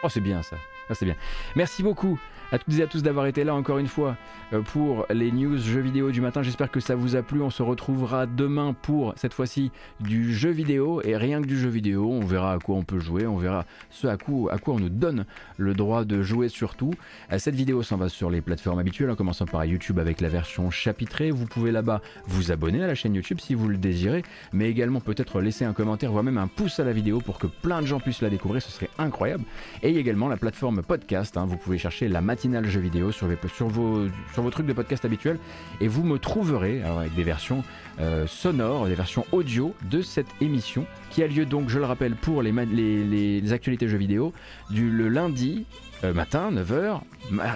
oh, 0.02 0.08
c'est 0.08 0.20
bien 0.20 0.42
ça. 0.42 0.56
C'est 0.94 1.04
bien. 1.04 1.16
Merci 1.54 1.82
beaucoup 1.82 2.18
à 2.50 2.58
toutes 2.58 2.78
et 2.78 2.82
à 2.82 2.86
tous 2.86 3.02
d'avoir 3.02 3.26
été 3.26 3.44
là 3.44 3.54
encore 3.54 3.78
une 3.78 3.88
fois 3.88 4.16
euh, 4.52 4.62
pour 4.62 5.06
les 5.10 5.30
news 5.30 5.58
jeux 5.58 5.80
vidéo 5.80 6.10
du 6.10 6.20
matin. 6.20 6.42
J'espère 6.42 6.70
que 6.70 6.80
ça 6.80 6.94
vous 6.94 7.16
a 7.16 7.22
plu. 7.22 7.42
On 7.42 7.50
se 7.50 7.62
retrouvera 7.62 8.26
demain 8.26 8.74
pour 8.80 9.12
cette 9.16 9.34
fois-ci 9.34 9.70
du 10.00 10.34
jeu 10.34 10.50
vidéo 10.50 11.02
et 11.02 11.16
rien 11.16 11.42
que 11.42 11.46
du 11.46 11.58
jeu 11.58 11.68
vidéo. 11.68 12.10
On 12.10 12.24
verra 12.24 12.54
à 12.54 12.58
quoi 12.58 12.76
on 12.76 12.84
peut 12.84 12.98
jouer, 12.98 13.26
on 13.26 13.36
verra 13.36 13.66
ce 13.90 14.06
à 14.06 14.16
quoi, 14.16 14.52
à 14.52 14.58
quoi 14.58 14.74
on 14.74 14.78
nous 14.78 14.88
donne 14.88 15.26
le 15.56 15.74
droit 15.74 16.04
de 16.04 16.22
jouer 16.22 16.48
surtout. 16.48 16.92
Euh, 17.32 17.38
cette 17.38 17.54
vidéo 17.54 17.82
s'en 17.82 17.96
va 17.96 18.08
sur 18.08 18.30
les 18.30 18.40
plateformes 18.40 18.78
habituelles 18.78 19.10
en 19.10 19.16
commençant 19.16 19.46
par 19.46 19.64
YouTube 19.64 19.98
avec 19.98 20.20
la 20.20 20.28
version 20.28 20.70
chapitrée. 20.70 21.30
Vous 21.30 21.46
pouvez 21.46 21.70
là-bas 21.70 22.00
vous 22.26 22.50
abonner 22.52 22.82
à 22.82 22.86
la 22.86 22.94
chaîne 22.94 23.14
YouTube 23.14 23.40
si 23.40 23.54
vous 23.54 23.68
le 23.68 23.76
désirez, 23.76 24.22
mais 24.52 24.70
également 24.70 25.00
peut-être 25.00 25.40
laisser 25.40 25.64
un 25.64 25.72
commentaire, 25.72 26.12
voire 26.12 26.24
même 26.24 26.38
un 26.38 26.48
pouce 26.48 26.80
à 26.80 26.84
la 26.84 26.92
vidéo 26.92 27.20
pour 27.20 27.38
que 27.38 27.46
plein 27.46 27.82
de 27.82 27.86
gens 27.86 28.00
puissent 28.00 28.22
la 28.22 28.30
découvrir. 28.30 28.62
Ce 28.62 28.70
serait 28.70 28.90
incroyable. 28.98 29.44
Et 29.82 29.96
également 29.96 30.28
la 30.28 30.36
plateforme 30.36 30.82
podcast. 30.82 31.36
Hein. 31.36 31.46
Vous 31.46 31.56
pouvez 31.56 31.78
chercher 31.78 32.08
la 32.08 32.20
jeux 32.64 32.80
vidéo 32.80 33.12
sur, 33.12 33.28
vos, 33.68 34.50
trucs 34.50 34.66
de 34.66 34.72
podcast 34.72 35.04
habituels. 35.04 35.38
Et 35.80 35.88
vous 35.88 36.04
me 36.04 36.18
trouverez 36.18 36.82
avec 36.82 37.14
des 37.14 37.24
versions 37.24 37.64
euh, 38.00 38.26
sonores, 38.26 38.86
des 38.86 38.94
versions 38.94 39.24
audio 39.32 39.74
de 39.90 40.02
cette 40.02 40.28
émission 40.40 40.86
qui 41.10 41.22
a 41.22 41.26
lieu 41.26 41.46
donc, 41.46 41.68
je 41.68 41.78
le 41.78 41.84
rappelle, 41.84 42.14
pour 42.14 42.42
les, 42.42 42.52
les, 42.52 43.52
actualités 43.52 43.88
jeux 43.88 43.98
vidéo 43.98 44.32
du 44.70 44.90
le 44.90 45.08
lundi 45.08 45.66
euh, 46.04 46.12
matin 46.12 46.50
9h, 46.52 47.00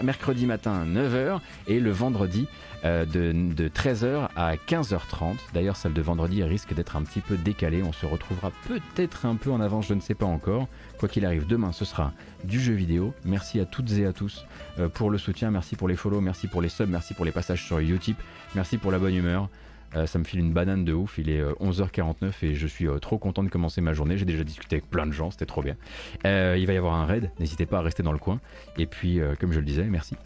mercredi 0.02 0.46
matin 0.46 0.84
9h 0.86 1.40
et 1.68 1.80
le 1.80 1.90
vendredi 1.90 2.48
euh, 2.84 3.04
de, 3.04 3.68
13h 3.68 4.28
à 4.34 4.56
15h30. 4.56 5.36
D'ailleurs, 5.54 5.76
celle 5.76 5.92
de 5.92 6.02
vendredi 6.02 6.42
risque 6.42 6.74
d'être 6.74 6.96
un 6.96 7.02
petit 7.02 7.20
peu 7.20 7.36
décalée. 7.36 7.82
On 7.82 7.92
se 7.92 8.06
retrouvera 8.06 8.50
peut-être 8.66 9.24
un 9.26 9.36
peu 9.36 9.52
en 9.52 9.60
avance, 9.60 9.86
je 9.86 9.94
ne 9.94 10.00
sais 10.00 10.14
pas 10.14 10.26
encore. 10.26 10.66
Quoi 10.98 11.08
qu'il 11.08 11.24
arrive, 11.24 11.46
demain 11.46 11.70
ce 11.72 11.84
sera 11.84 12.12
du 12.44 12.60
jeu 12.60 12.74
vidéo. 12.74 13.14
Merci 13.24 13.60
à 13.60 13.66
toutes 13.66 13.92
et 13.92 14.04
à 14.04 14.12
tous 14.12 14.46
euh, 14.78 14.88
pour 14.88 15.10
le 15.10 15.18
soutien. 15.18 15.50
Merci 15.50 15.76
pour 15.76 15.86
les 15.86 15.94
follow, 15.94 16.20
merci 16.20 16.48
pour 16.48 16.60
les 16.60 16.68
subs, 16.68 16.88
merci 16.88 17.14
pour 17.14 17.24
les 17.24 17.30
passages 17.30 17.64
sur 17.64 17.80
YouTube, 17.80 18.16
merci 18.54 18.78
pour 18.78 18.90
la 18.90 18.98
bonne 18.98 19.14
humeur. 19.14 19.48
Euh, 19.94 20.06
ça 20.06 20.18
me 20.18 20.24
file 20.24 20.40
une 20.40 20.52
banane 20.52 20.84
de 20.84 20.92
ouf. 20.92 21.18
Il 21.18 21.30
est 21.30 21.42
11h49 21.60 22.32
et 22.42 22.54
je 22.54 22.66
suis 22.66 22.88
trop 23.00 23.18
content 23.18 23.44
de 23.44 23.48
commencer 23.48 23.80
ma 23.80 23.92
journée. 23.92 24.18
J'ai 24.18 24.24
déjà 24.24 24.42
discuté 24.42 24.76
avec 24.76 24.90
plein 24.90 25.06
de 25.06 25.12
gens, 25.12 25.30
c'était 25.30 25.46
trop 25.46 25.62
bien. 25.62 25.76
il 26.24 26.66
va 26.66 26.72
y 26.72 26.76
avoir 26.76 26.94
un 26.94 27.06
raid, 27.06 27.30
n'hésitez 27.38 27.66
pas 27.66 27.78
à 27.78 27.82
rester 27.82 28.02
dans 28.02 28.12
le 28.12 28.18
coin. 28.18 28.40
Et 28.76 28.86
puis, 28.86 29.20
comme 29.38 29.52
je 29.52 29.60
le 29.60 29.66
disais, 29.66 29.84
merci. 29.84 30.16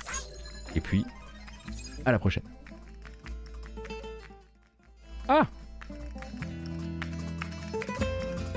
Et 0.74 0.80
puis, 0.80 1.04
à 2.06 2.12
la 2.12 2.18
prochaine. 2.18 2.44
Ah 5.28 5.46